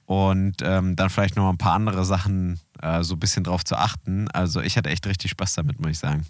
und 0.05 0.57
ähm, 0.61 0.95
dann 0.95 1.09
vielleicht 1.09 1.35
noch 1.35 1.49
ein 1.49 1.57
paar 1.57 1.73
andere 1.73 2.05
Sachen 2.05 2.59
äh, 2.81 3.03
so 3.03 3.15
ein 3.15 3.19
bisschen 3.19 3.43
drauf 3.43 3.63
zu 3.63 3.75
achten. 3.77 4.29
Also 4.31 4.61
ich 4.61 4.77
hatte 4.77 4.89
echt 4.89 5.07
richtig 5.07 5.31
Spaß 5.31 5.53
damit, 5.53 5.79
muss 5.79 5.91
ich 5.91 5.99
sagen. 5.99 6.25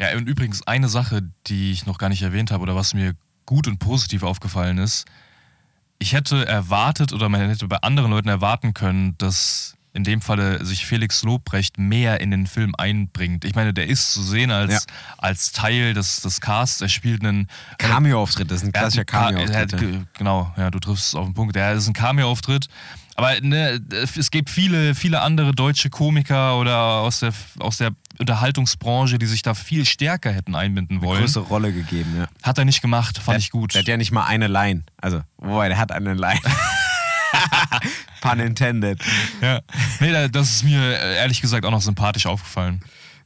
Ja, 0.00 0.16
und 0.16 0.28
übrigens 0.28 0.66
eine 0.66 0.88
Sache, 0.88 1.22
die 1.48 1.72
ich 1.72 1.86
noch 1.86 1.98
gar 1.98 2.08
nicht 2.08 2.22
erwähnt 2.22 2.52
habe 2.52 2.62
oder 2.62 2.76
was 2.76 2.94
mir 2.94 3.14
gut 3.46 3.66
und 3.66 3.78
positiv 3.78 4.22
aufgefallen 4.22 4.78
ist. 4.78 5.06
Ich 5.98 6.12
hätte 6.12 6.46
erwartet 6.46 7.12
oder 7.12 7.28
man 7.28 7.48
hätte 7.48 7.66
bei 7.66 7.78
anderen 7.78 8.10
Leuten 8.12 8.28
erwarten 8.28 8.74
können, 8.74 9.16
dass 9.18 9.74
in 9.98 10.04
dem 10.04 10.20
Falle 10.22 10.64
sich 10.64 10.86
Felix 10.86 11.22
Lobrecht 11.22 11.76
mehr 11.76 12.20
in 12.20 12.30
den 12.30 12.46
Film 12.46 12.74
einbringt. 12.78 13.44
Ich 13.44 13.54
meine, 13.54 13.74
der 13.74 13.88
ist 13.88 14.12
zu 14.12 14.22
sehen 14.22 14.50
als, 14.50 14.72
Ja. 14.72 14.80
als 15.18 15.52
Teil 15.52 15.92
des, 15.92 16.22
des 16.22 16.40
Casts. 16.40 16.80
Er 16.80 16.88
spielt 16.88 17.22
einen 17.22 17.48
Cameo-Auftritt, 17.76 18.50
das 18.50 18.58
ist 18.58 18.68
ein 18.68 18.72
er 18.74 18.80
klassischer 18.80 19.00
er 19.00 19.04
Cameo-Auftritt. 19.04 19.76
ge- 19.78 20.00
Genau, 20.16 20.52
ja, 20.56 20.70
du 20.70 20.78
triffst 20.78 21.08
es 21.08 21.14
auf 21.14 21.26
den 21.26 21.34
Punkt. 21.34 21.54
Ja, 21.56 21.74
das 21.74 21.82
ist 21.82 21.88
ein 21.88 21.92
Cameo-Auftritt. 21.94 22.68
Aber 23.16 23.40
ne, 23.40 23.80
es 24.16 24.30
gibt 24.30 24.48
viele, 24.48 24.94
viele 24.94 25.20
andere 25.22 25.52
deutsche 25.52 25.90
Komiker 25.90 26.56
oder 26.56 26.76
aus 26.78 27.18
der, 27.18 27.32
aus 27.58 27.76
der 27.78 27.90
Unterhaltungsbranche, 28.20 29.18
die 29.18 29.26
sich 29.26 29.42
da 29.42 29.54
viel 29.54 29.84
stärker 29.86 30.30
hätten 30.30 30.54
einbinden 30.54 30.98
Eine 30.98 31.06
wollen. 31.06 31.20
größere 31.22 31.42
Rolle 31.44 31.72
gegeben, 31.72 32.14
ja. 32.16 32.28
Hat 32.44 32.58
er 32.58 32.64
nicht 32.64 32.80
gemacht, 32.80 33.16
fand 33.18 33.30
Der- 33.34 33.38
ich 33.40 33.50
gut. 33.50 33.74
Der 33.74 33.80
hat 33.80 33.88
ja 33.88 33.96
nicht 33.96 34.12
mal 34.12 34.24
eine 34.26 34.46
Line. 34.46 34.84
Also, 35.00 35.22
wobei, 35.38 35.66
der 35.68 35.78
hat 35.78 35.90
eine 35.90 36.14
Line. 36.14 36.40
Pun 38.20 38.40
intended. 38.40 39.00
Ja. 39.40 39.60
Nee, 40.00 40.12
da- 40.12 40.28
das 40.28 40.50
ist 40.50 40.64
mir 40.64 40.80
äh, 40.80 41.16
ehrlich 41.16 41.40
gesagt 41.40 41.64
auch 41.64 41.70
noch 41.70 41.82
sympathisch 41.82 42.26
aufgefallen. 42.26 42.80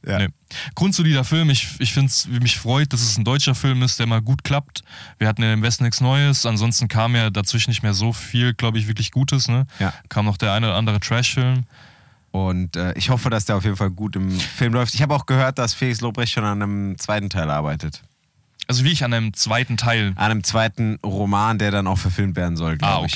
Ja. 0.05 0.19
Nee. 0.19 0.27
Grundsolider 0.75 1.23
Film. 1.23 1.49
Ich, 1.49 1.67
ich 1.79 1.93
finde 1.93 2.07
es, 2.09 2.27
mich 2.27 2.57
freut, 2.57 2.91
dass 2.91 3.01
es 3.01 3.17
ein 3.17 3.23
deutscher 3.23 3.55
Film 3.55 3.81
ist, 3.83 3.99
der 3.99 4.05
mal 4.05 4.21
gut 4.21 4.43
klappt. 4.43 4.83
Wir 5.17 5.27
hatten 5.29 5.41
ja 5.41 5.53
im 5.53 5.61
Westen 5.61 5.85
nichts 5.85 6.01
Neues. 6.01 6.45
Ansonsten 6.45 6.89
kam 6.89 7.15
ja 7.15 7.29
dazwischen 7.29 7.69
nicht 7.69 7.83
mehr 7.83 7.93
so 7.93 8.11
viel, 8.11 8.53
glaube 8.53 8.77
ich, 8.79 8.87
wirklich 8.89 9.11
Gutes. 9.11 9.47
Ne? 9.47 9.65
Ja. 9.79 9.93
Kam 10.09 10.25
noch 10.25 10.35
der 10.37 10.51
eine 10.51 10.67
oder 10.67 10.75
andere 10.75 10.99
Trash-Film. 10.99 11.63
Und 12.31 12.75
äh, 12.75 12.93
ich 12.97 13.09
hoffe, 13.11 13.29
dass 13.29 13.45
der 13.45 13.55
auf 13.55 13.63
jeden 13.63 13.77
Fall 13.77 13.91
gut 13.91 14.15
im 14.15 14.31
Film 14.39 14.73
läuft. 14.73 14.93
Ich 14.95 15.01
habe 15.01 15.13
auch 15.15 15.25
gehört, 15.25 15.57
dass 15.59 15.73
Felix 15.73 16.01
Lobrecht 16.01 16.33
schon 16.33 16.43
an 16.43 16.61
einem 16.61 16.97
zweiten 16.97 17.29
Teil 17.29 17.49
arbeitet. 17.49 18.01
Also 18.67 18.83
wie 18.83 18.91
ich 18.91 19.03
an 19.03 19.13
einem 19.13 19.33
zweiten 19.33 19.77
Teil. 19.77 20.13
An 20.15 20.31
einem 20.31 20.43
zweiten 20.43 20.97
Roman, 21.05 21.59
der 21.59 21.69
dann 21.71 21.85
auch 21.87 21.97
verfilmt 21.99 22.35
werden 22.35 22.57
soll, 22.57 22.77
glaube 22.77 23.03
Ah, 23.03 23.05
ich. 23.05 23.13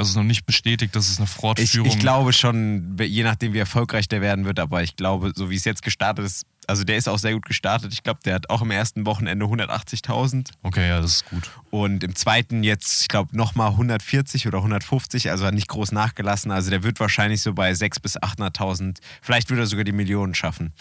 Also 0.00 0.08
es 0.08 0.12
ist 0.12 0.16
noch 0.16 0.24
nicht 0.24 0.46
bestätigt, 0.46 0.96
dass 0.96 1.10
es 1.10 1.18
eine 1.18 1.26
Ich, 1.26 1.32
Fortführung 1.32 1.86
ich 1.86 1.98
glaube 1.98 2.32
schon, 2.32 2.96
je 2.98 3.22
nachdem, 3.22 3.52
wie 3.52 3.58
erfolgreich 3.58 4.08
der 4.08 4.22
werden 4.22 4.46
wird, 4.46 4.58
aber 4.58 4.82
ich 4.82 4.96
glaube, 4.96 5.32
so 5.36 5.50
wie 5.50 5.56
es 5.56 5.66
jetzt 5.66 5.82
gestartet 5.82 6.24
ist, 6.24 6.46
also 6.66 6.84
der 6.84 6.96
ist 6.96 7.06
auch 7.06 7.18
sehr 7.18 7.34
gut 7.34 7.44
gestartet. 7.44 7.92
Ich 7.92 8.02
glaube, 8.02 8.20
der 8.24 8.34
hat 8.34 8.48
auch 8.48 8.62
im 8.62 8.70
ersten 8.70 9.04
Wochenende 9.04 9.44
180.000 9.44 10.50
Okay, 10.62 10.88
ja, 10.88 11.00
das 11.02 11.16
ist 11.16 11.26
gut. 11.28 11.50
und 11.70 12.02
im 12.02 12.14
zweiten 12.14 12.62
jetzt, 12.62 13.02
ich 13.02 13.08
glaube, 13.08 13.36
nochmal 13.36 13.72
140 13.72 14.46
oder 14.46 14.58
150, 14.58 15.30
also 15.30 15.44
hat 15.44 15.52
nicht 15.52 15.68
groß 15.68 15.92
nachgelassen. 15.92 16.50
Also 16.50 16.70
der 16.70 16.82
wird 16.82 16.98
wahrscheinlich 16.98 17.42
so 17.42 17.52
bei 17.52 17.70
600.000 17.72 18.02
bis 18.02 18.18
800.000, 18.18 18.98
vielleicht 19.20 19.50
wird 19.50 19.60
er 19.60 19.66
sogar 19.66 19.84
die 19.84 19.92
Millionen 19.92 20.34
schaffen, 20.34 20.72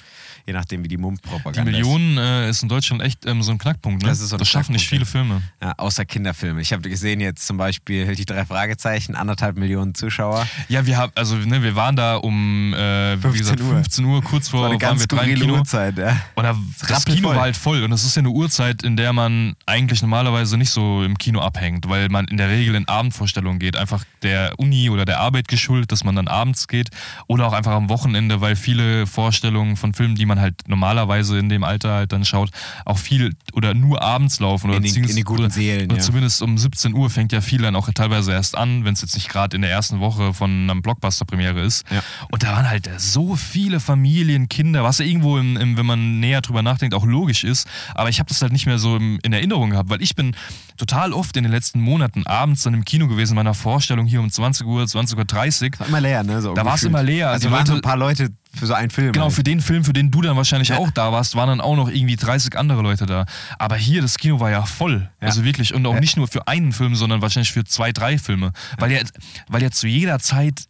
je 0.50 0.54
nachdem, 0.54 0.84
wie 0.84 0.88
die 0.88 0.97
Die 0.97 1.02
Mund-Propaganda 1.02 1.72
ist. 1.72 1.78
Millionen 1.78 2.18
äh, 2.18 2.50
ist 2.50 2.64
in 2.64 2.70
Deutschland 2.70 3.04
echt 3.04 3.26
ähm, 3.26 3.43
so 3.43 3.52
ein 3.52 3.60
Knackpunkt. 3.60 4.02
Ne? 4.02 4.10
Das 4.10 4.20
ist 4.20 4.30
so 4.30 4.38
ein 4.38 4.45
schaffen 4.45 4.74
nicht 4.74 4.88
viele 4.88 5.06
Filme. 5.06 5.43
Ja, 5.62 5.74
außer 5.78 6.06
Kinderfilme. 6.06 6.60
Ich 6.62 6.74
habe 6.74 6.89
gesehen 6.89 7.20
jetzt 7.20 7.45
zum 7.45 7.58
Beispiel 7.58 8.16
die 8.16 8.26
drei 8.26 8.45
Fragezeichen, 8.45 9.16
anderthalb 9.16 9.58
Millionen 9.58 9.93
Zuschauer. 9.93 10.47
Ja, 10.68 10.86
wir 10.86 10.97
haben, 10.97 11.12
also 11.16 11.36
ne, 11.36 11.62
wir 11.62 11.76
waren 11.76 11.95
da 11.95 12.16
um 12.16 12.74
äh, 12.74 13.18
wie 13.18 13.22
15 13.22 13.32
gesagt, 13.38 13.62
Uhr. 13.62 13.70
15 13.70 14.06
Uhr, 14.06 14.24
kurz 14.24 14.50
vor 14.50 14.62
War 14.62 14.70
eine 14.70 14.82
waren 14.82 14.97
ganz 14.97 15.02
wir 15.02 15.08
drei 15.08 15.34
Kino. 15.34 15.56
Uhrzeit, 15.56 15.97
ja. 15.97 16.20
Und 16.34 16.43
da, 16.43 16.58
das. 16.88 17.06
Kino 17.06 17.30
war 17.30 17.41
halt 17.41 17.56
voll. 17.56 17.84
Und 17.84 17.91
das 17.91 18.04
ist 18.04 18.16
ja 18.16 18.22
eine 18.22 18.30
Uhrzeit, 18.30 18.82
in 18.82 18.97
der 18.97 19.14
man 19.14 19.56
eigentlich 19.68 20.02
normalerweise 20.02 20.58
nicht 20.58 20.72
so 20.72 21.04
im 21.04 21.18
Kino 21.18 21.41
abhängt, 21.41 21.88
weil 21.89 22.10
man 22.10 22.26
in 22.26 22.38
der 22.38 22.50
Regel 22.50 22.74
in 22.74 22.88
Abendvorstellungen 22.88 23.60
geht. 23.60 23.76
Einfach 23.76 24.04
der 24.24 24.54
Uni 24.58 24.89
oder 24.89 25.06
der 25.06 25.20
Arbeit 25.20 25.47
geschuldet, 25.47 25.91
dass 25.91 26.04
man 26.04 26.16
dann 26.16 26.28
abends 26.28 26.68
geht. 26.68 26.89
Oder 27.28 27.47
auch 27.47 27.54
einfach 27.54 27.74
am 27.74 27.89
Wochenende, 27.89 28.41
weil 28.41 28.56
viele 28.56 29.06
Vorstellungen 29.06 29.78
von 29.78 29.93
Filmen, 29.93 30.16
die 30.16 30.26
man 30.26 30.39
halt 30.40 30.56
normalerweise 30.68 31.38
in 31.40 31.50
dem 31.50 31.64
Alter 31.64 31.94
halt 31.94 32.12
dann 32.12 32.26
schaut, 32.26 32.50
auch 32.86 32.98
viel 32.98 33.34
oder 33.54 33.74
nur 33.74 34.02
abends 34.02 34.40
laufen. 34.40 34.68
Oder 34.70 34.78
In 34.78 34.84
beziehungsweise- 34.84 35.12
in 35.12 35.18
die 35.18 35.24
guten 35.24 35.42
oder, 35.44 35.50
Seelen, 35.52 35.86
Oder 35.88 35.98
ja. 35.98 36.02
zumindest 36.04 36.42
um 36.42 36.58
17 36.58 36.94
Uhr 36.94 37.10
fängt 37.10 37.32
ja 37.32 37.42
viel 37.42 37.62
dann 37.62 37.76
auch 37.76 37.90
teilweise 37.94 38.32
erst 38.32 38.58
an, 38.58 38.86
wenn 38.86 38.94
es 38.94 39.02
jetzt 39.02 39.16
nicht 39.16 39.30
gerade 39.30 39.56
in 39.56 39.62
der 39.62 39.72
ersten 39.72 40.00
Woche 40.00 40.34
von 40.34 40.50
einem 40.70 40.82
Blockbuster-Premiere 40.82 41.62
ist. 41.62 41.86
Ja. 41.92 42.02
Und 42.32 42.44
da 42.44 42.52
waren 42.54 42.70
halt 42.70 42.90
so 42.98 43.36
viele 43.36 43.80
Familien, 43.80 44.50
Kinder, 44.50 44.84
was 44.84 45.00
ja 45.00 45.06
irgendwo, 45.06 45.38
im, 45.38 45.58
im, 45.58 45.78
wenn 45.78 45.86
man 45.86 46.20
näher 46.20 46.42
drüber 46.42 46.62
nachdenkt, 46.62 46.94
auch 46.96 47.06
logisch 47.06 47.44
ist. 47.44 47.68
Aber 47.96 48.10
ich 48.10 48.20
habe 48.20 48.30
das 48.30 48.42
halt 48.42 48.52
nicht 48.54 48.66
mehr 48.66 48.80
so 48.80 48.96
im, 48.98 49.20
in 49.24 49.34
Erinnerung 49.34 49.72
gehabt, 49.72 49.90
weil 49.90 50.02
ich 50.02 50.16
bin 50.16 50.36
total 50.78 51.14
oft 51.14 51.36
in 51.38 51.44
den 51.44 51.52
letzten 51.52 51.82
Monaten 51.82 52.26
abends 52.26 52.64
dann 52.64 52.74
im 52.74 52.86
Kino 52.86 53.08
gewesen, 53.08 53.36
bei 53.36 53.42
einer 53.42 53.54
Vorstellung 53.54 54.06
hier 54.06 54.20
um 54.22 54.30
20 54.30 54.66
Uhr, 54.66 54.84
20.30 54.84 55.74
Uhr. 55.74 55.80
War 55.80 55.88
immer 55.88 56.02
leer, 56.02 56.24
ne? 56.24 56.42
So 56.42 56.54
Da 56.54 56.64
war's 56.66 56.76
gefühlt. 56.82 56.90
immer 56.92 57.04
leer. 57.04 57.30
Also 57.30 57.48
Die 57.48 57.54
waren 57.54 57.66
so 57.66 57.74
ein 57.74 57.82
paar 57.82 57.98
Leute 57.98 58.30
für 58.54 58.66
so 58.66 58.74
einen 58.74 58.89
Film. 58.89 59.12
Genau, 59.12 59.26
halt. 59.26 59.36
für 59.36 59.43
den 59.43 59.62
Film, 59.62 59.84
für 59.84 59.93
den 59.93 60.10
du 60.12 60.22
dann 60.22 60.36
wahrscheinlich 60.36 60.74
auch 60.74 60.89
da 60.91 61.12
warst, 61.12 61.36
waren 61.36 61.50
dann 61.50 61.62
auch 61.62 61.76
noch 61.76 61.89
irgendwie 61.89 62.16
30 62.16 62.58
andere 62.58 62.82
Leute 62.82 63.06
da. 63.06 63.26
Aber 63.60 63.76
hier, 63.76 64.02
das 64.02 64.18
Kino 64.18 64.39
war 64.39 64.50
ja 64.50 64.66
voll. 64.66 65.10
Ja. 65.22 65.28
Also 65.28 65.43
wirklich. 65.43 65.74
Und 65.74 65.86
auch 65.86 65.93
Ja. 65.93 66.00
nicht 66.00 66.18
nur 66.18 66.28
für 66.28 66.47
einen 66.47 66.72
Film, 66.72 66.95
sondern 66.95 67.22
wahrscheinlich 67.22 67.52
für 67.52 67.64
zwei, 67.64 67.91
drei 67.91 68.18
Filme. 68.18 68.52
Weil, 68.78 68.91
ja, 68.91 69.02
weil 69.47 69.62
ja 69.62 69.70
zu 69.72 69.88
jeder 69.88 70.20
Zeit 70.20 70.64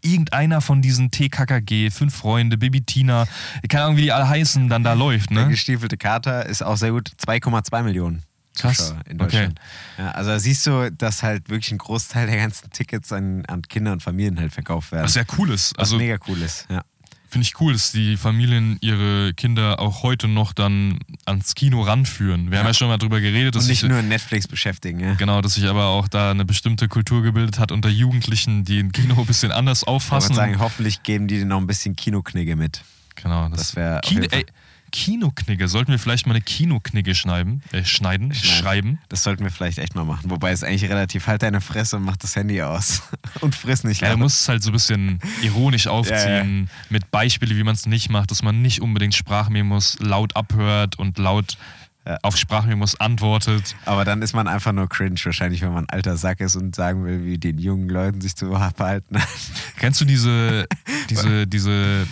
irgendeiner 0.00 0.60
von 0.60 0.80
diesen 0.80 1.10
TKKG, 1.10 1.90
Fünf 1.90 2.14
Freunde, 2.14 2.56
Baby 2.56 2.82
Tina, 2.82 3.26
keine 3.68 3.84
Ahnung, 3.84 3.96
wie 3.96 4.02
die 4.02 4.12
alle 4.12 4.28
heißen, 4.28 4.68
dann 4.68 4.84
da 4.84 4.92
läuft. 4.94 5.30
Der 5.30 5.44
Ne? 5.44 5.48
gestiefelte 5.50 5.96
Kater 5.96 6.46
ist 6.46 6.62
auch 6.62 6.76
sehr 6.76 6.92
gut. 6.92 7.10
2,2 7.18 7.82
Millionen. 7.82 8.22
Krass. 8.56 8.90
In 9.08 9.20
Okay. 9.20 9.30
Deutschland. 9.30 9.60
Ja, 9.98 10.10
also 10.12 10.30
da 10.30 10.38
siehst 10.38 10.66
du, 10.66 10.90
dass 10.92 11.22
halt 11.22 11.48
wirklich 11.48 11.70
ein 11.72 11.78
Großteil 11.78 12.26
der 12.26 12.36
ganzen 12.38 12.70
Tickets 12.70 13.12
an, 13.12 13.44
an 13.46 13.62
Kinder 13.62 13.92
und 13.92 14.02
Familien 14.02 14.38
halt 14.40 14.52
verkauft 14.52 14.90
werden. 14.92 15.04
Was 15.04 15.14
ja 15.14 15.22
cool 15.36 15.50
ist. 15.50 15.72
Was 15.76 15.88
Also 15.90 15.96
mega 15.98 16.16
cool 16.28 16.40
ist. 16.42 16.66
Ja. 16.70 16.82
Finde 17.28 17.46
ich 17.46 17.60
cool, 17.60 17.72
dass 17.72 17.92
die 17.92 18.16
Familien 18.16 18.78
ihre 18.80 19.34
Kinder 19.34 19.80
auch 19.80 20.02
heute 20.02 20.28
noch 20.28 20.52
dann 20.52 20.98
ans 21.26 21.54
Kino 21.54 21.82
ranführen. 21.82 22.50
Wir 22.50 22.58
haben 22.58 22.66
ja 22.66 22.74
schon 22.74 22.88
mal 22.88 22.98
drüber 22.98 23.20
geredet, 23.20 23.54
dass 23.54 23.64
Und 23.64 23.70
nicht 23.70 23.82
ich, 23.82 23.88
nur 23.88 24.00
Netflix 24.02 24.48
beschäftigen. 24.48 25.00
Ja. 25.00 25.14
Genau, 25.14 25.40
dass 25.40 25.54
sich 25.54 25.66
aber 25.66 25.86
auch 25.86 26.08
da 26.08 26.30
eine 26.30 26.44
bestimmte 26.44 26.88
Kultur 26.88 27.22
gebildet 27.22 27.58
hat 27.58 27.70
unter 27.72 27.88
Jugendlichen, 27.88 28.64
die 28.64 28.78
ein 28.80 28.92
Kino 28.92 29.14
ein 29.20 29.26
bisschen 29.26 29.52
anders 29.52 29.82
Ich 29.82 29.86
würde 29.86 29.96
auffassen. 29.96 30.34
sagen, 30.34 30.58
hoffentlich 30.58 31.02
geben 31.02 31.28
die 31.28 31.38
dir 31.38 31.44
noch 31.46 31.58
ein 31.58 31.66
bisschen 31.66 31.96
Kinoknigge 31.96 32.56
mit. 32.56 32.82
genau, 33.14 33.48
das, 33.48 33.58
das 33.58 33.76
wär 33.76 34.00
Kinoknigge. 34.90 35.68
Sollten 35.68 35.90
wir 35.92 35.98
vielleicht 35.98 36.26
mal 36.26 36.34
eine 36.34 36.42
Kinoknigge 36.42 37.14
schneiden, 37.14 37.62
äh, 37.72 37.84
schneiden, 37.84 38.34
schreiben? 38.34 38.98
Das 39.08 39.22
sollten 39.22 39.44
wir 39.44 39.50
vielleicht 39.50 39.78
echt 39.78 39.94
mal 39.94 40.04
machen. 40.04 40.30
Wobei 40.30 40.50
es 40.52 40.62
eigentlich 40.64 40.88
relativ, 40.90 41.26
halt 41.26 41.42
deine 41.42 41.60
Fresse 41.60 41.96
und 41.96 42.04
mach 42.04 42.16
das 42.16 42.36
Handy 42.36 42.62
aus. 42.62 43.02
und 43.40 43.54
friss 43.54 43.84
nicht 43.84 44.00
Ja, 44.02 44.10
du 44.10 44.16
musst 44.18 44.40
es 44.42 44.48
halt 44.48 44.62
so 44.62 44.70
ein 44.70 44.72
bisschen 44.72 45.18
ironisch 45.42 45.86
aufziehen, 45.86 46.68
Ja, 46.70 46.74
mit 46.90 47.10
Beispielen, 47.10 47.56
wie 47.56 47.64
man 47.64 47.74
es 47.74 47.86
nicht 47.86 48.10
macht, 48.10 48.30
dass 48.30 48.42
man 48.42 48.62
nicht 48.62 48.80
unbedingt 48.80 49.14
Sprachmemos 49.14 49.98
laut 50.00 50.36
abhört 50.36 50.98
und 50.98 51.18
laut 51.18 51.56
Ja. 52.06 52.18
auf 52.22 52.36
Sprachmemos 52.38 52.98
antwortet. 53.00 53.76
Aber 53.84 54.04
dann 54.06 54.22
ist 54.22 54.32
man 54.34 54.48
einfach 54.48 54.72
nur 54.72 54.88
cringe, 54.88 55.20
wahrscheinlich, 55.24 55.60
wenn 55.60 55.72
man 55.72 55.84
ein 55.84 55.90
alter 55.90 56.16
Sack 56.16 56.40
ist 56.40 56.56
und 56.56 56.74
sagen 56.74 57.04
will, 57.04 57.24
wie 57.24 57.36
den 57.36 57.58
jungen 57.58 57.88
Leuten 57.88 58.20
sich 58.22 58.34
zu 58.34 58.48
verhalten 58.50 59.20
hat. 59.20 59.28
Kennst 59.76 60.00
du 60.00 60.04
diese, 60.06 60.66
diese, 61.10 61.46
diese 61.46 62.06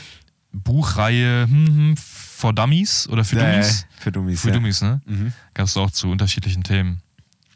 Buchreihe 0.53 1.47
hm, 1.49 1.67
hm, 1.67 1.95
for 2.37 2.53
Dummies 2.53 3.09
oder 3.09 3.25
für 3.25 3.37
Dummies? 3.37 3.87
Für 3.99 4.13
Dummies. 4.13 4.41
Für 4.41 4.49
ja. 4.49 4.55
Dummies, 4.55 4.83
ne? 4.83 5.01
Mhm. 5.07 5.33
Gab 5.55 5.67
es 5.67 5.77
auch 5.77 5.91
zu 5.91 6.11
unterschiedlichen 6.11 6.63
Themen. 6.63 7.01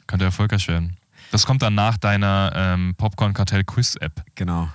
Könnte 0.07 0.25
erfolgreich 0.25 0.67
werden. 0.69 0.97
Das 1.31 1.47
kommt 1.47 1.63
dann 1.63 1.75
nach 1.75 1.97
deiner 1.99 2.53
ähm, 2.55 2.95
Popcorn-Kartell-Quiz-App. 2.97 4.25
Genau. 4.35 4.69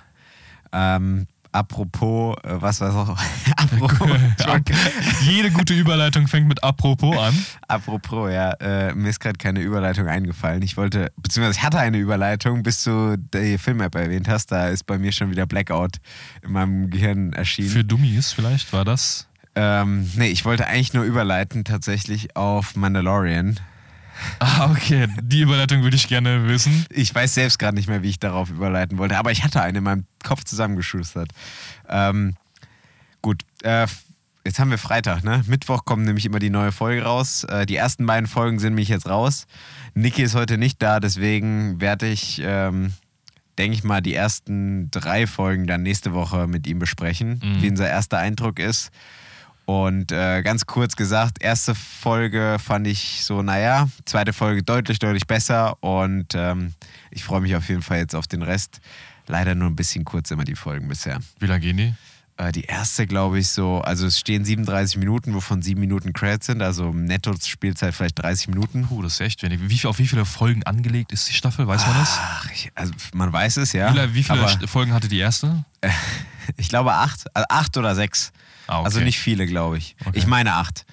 Ähm, 0.72 1.26
apropos, 1.52 2.36
äh, 2.44 2.62
was 2.62 2.80
war 2.80 2.94
auch? 2.96 3.18
apropos, 3.56 4.08
Jede 5.22 5.50
gute 5.50 5.74
Überleitung 5.74 6.28
fängt 6.28 6.46
mit 6.46 6.62
Apropos 6.62 7.18
an. 7.18 7.34
apropos, 7.68 8.30
ja, 8.32 8.52
äh, 8.52 8.94
mir 8.94 9.10
ist 9.10 9.20
gerade 9.20 9.36
keine 9.36 9.60
Überleitung 9.60 10.06
eingefallen. 10.06 10.62
Ich 10.62 10.76
wollte, 10.76 11.12
beziehungsweise 11.16 11.58
ich 11.58 11.64
hatte 11.64 11.78
eine 11.78 11.98
Überleitung, 11.98 12.62
bis 12.62 12.84
du 12.84 13.16
die 13.18 13.58
Film-App 13.58 13.94
erwähnt 13.96 14.28
hast. 14.28 14.52
Da 14.52 14.68
ist 14.68 14.84
bei 14.84 14.98
mir 14.98 15.12
schon 15.12 15.30
wieder 15.30 15.46
Blackout 15.46 15.98
in 16.42 16.52
meinem 16.52 16.90
Gehirn 16.90 17.32
erschienen. 17.32 17.70
Für 17.70 17.84
Dummies 17.84 18.32
vielleicht 18.32 18.72
war 18.72 18.84
das. 18.84 19.25
Ähm, 19.56 20.08
nee, 20.16 20.28
ich 20.28 20.44
wollte 20.44 20.66
eigentlich 20.66 20.92
nur 20.94 21.04
überleiten 21.04 21.64
tatsächlich 21.64 22.36
auf 22.36 22.76
Mandalorian. 22.76 23.58
Ah, 24.38 24.70
okay. 24.70 25.08
Die 25.22 25.40
Überleitung 25.40 25.82
würde 25.82 25.96
ich 25.96 26.08
gerne 26.08 26.48
wissen. 26.48 26.86
Ich 26.90 27.14
weiß 27.14 27.34
selbst 27.34 27.58
gerade 27.58 27.74
nicht 27.76 27.88
mehr, 27.88 28.02
wie 28.02 28.08
ich 28.10 28.18
darauf 28.18 28.48
überleiten 28.50 28.96
wollte, 28.98 29.18
aber 29.18 29.30
ich 29.32 29.44
hatte 29.44 29.60
eine 29.60 29.78
in 29.78 29.84
meinem 29.84 30.04
Kopf 30.24 30.44
zusammengeschustert. 30.44 31.30
Ähm, 31.88 32.34
gut, 33.20 33.42
äh, 33.62 33.86
jetzt 34.46 34.58
haben 34.58 34.70
wir 34.70 34.78
Freitag, 34.78 35.22
ne? 35.22 35.42
Mittwoch 35.46 35.84
kommt 35.84 36.04
nämlich 36.06 36.24
immer 36.24 36.38
die 36.38 36.48
neue 36.50 36.72
Folge 36.72 37.02
raus. 37.02 37.44
Äh, 37.44 37.66
die 37.66 37.76
ersten 37.76 38.06
beiden 38.06 38.26
Folgen 38.26 38.58
sind 38.58 38.70
nämlich 38.72 38.88
jetzt 38.88 39.06
raus. 39.08 39.46
Niki 39.94 40.22
ist 40.22 40.34
heute 40.34 40.56
nicht 40.56 40.80
da, 40.82 40.98
deswegen 41.00 41.80
werde 41.80 42.06
ich, 42.08 42.40
ähm, 42.44 42.94
denke 43.58 43.74
ich 43.76 43.84
mal, 43.84 44.00
die 44.00 44.14
ersten 44.14 44.90
drei 44.90 45.26
Folgen 45.26 45.66
dann 45.66 45.82
nächste 45.82 46.14
Woche 46.14 46.46
mit 46.46 46.66
ihm 46.66 46.78
besprechen, 46.78 47.40
Mhm. 47.42 47.62
wie 47.62 47.70
unser 47.70 47.88
erster 47.88 48.18
Eindruck 48.18 48.58
ist. 48.60 48.90
Und 49.66 50.12
äh, 50.12 50.42
ganz 50.42 50.64
kurz 50.64 50.94
gesagt, 50.94 51.42
erste 51.42 51.74
Folge 51.74 52.58
fand 52.64 52.86
ich 52.86 53.24
so, 53.24 53.42
naja, 53.42 53.88
zweite 54.04 54.32
Folge 54.32 54.62
deutlich, 54.62 55.00
deutlich 55.00 55.26
besser 55.26 55.82
und 55.82 56.34
ähm, 56.36 56.72
ich 57.10 57.24
freue 57.24 57.40
mich 57.40 57.56
auf 57.56 57.68
jeden 57.68 57.82
Fall 57.82 57.98
jetzt 57.98 58.14
auf 58.14 58.28
den 58.28 58.42
Rest. 58.42 58.80
Leider 59.26 59.56
nur 59.56 59.68
ein 59.68 59.74
bisschen 59.74 60.04
kurz 60.04 60.30
immer 60.30 60.44
die 60.44 60.54
Folgen 60.54 60.86
bisher. 60.86 61.18
Wie 61.40 61.46
lange 61.46 61.60
gehen 61.60 61.76
die? 61.78 61.94
Äh, 62.36 62.52
die 62.52 62.62
erste, 62.62 63.08
glaube 63.08 63.40
ich, 63.40 63.48
so, 63.48 63.80
also 63.80 64.06
es 64.06 64.20
stehen 64.20 64.44
37 64.44 64.98
Minuten, 64.98 65.34
wovon 65.34 65.62
sieben 65.62 65.80
Minuten 65.80 66.12
Credits 66.12 66.46
sind, 66.46 66.62
also 66.62 66.92
netto 66.92 67.34
Spielzeit 67.42 67.92
vielleicht 67.92 68.22
30 68.22 68.46
Minuten. 68.48 68.86
Puh, 68.86 69.02
das 69.02 69.14
ist 69.14 69.20
echt 69.20 69.42
wenig. 69.42 69.58
Wie, 69.62 69.84
auf 69.88 69.98
wie 69.98 70.06
viele 70.06 70.26
Folgen 70.26 70.62
angelegt 70.62 71.10
ist 71.10 71.28
die 71.28 71.32
Staffel? 71.32 71.66
Weiß 71.66 71.84
man 71.88 71.96
das? 71.96 72.18
Ach, 72.20 72.48
also 72.76 72.92
man 73.14 73.32
weiß 73.32 73.56
es 73.56 73.72
ja. 73.72 73.88
Wie 73.88 74.22
viele, 74.22 74.46
wie 74.46 74.48
viele 74.48 74.68
Folgen 74.68 74.92
hatte 74.92 75.08
die 75.08 75.18
erste? 75.18 75.64
ich 76.56 76.68
glaube 76.68 76.92
acht, 76.92 77.24
also 77.34 77.46
acht 77.48 77.76
oder 77.76 77.96
sechs. 77.96 78.32
Ah, 78.66 78.78
okay. 78.78 78.84
Also 78.86 79.00
nicht 79.00 79.18
viele, 79.18 79.46
glaube 79.46 79.78
ich. 79.78 79.96
Okay. 80.04 80.18
Ich 80.18 80.26
meine 80.26 80.54
acht. 80.54 80.86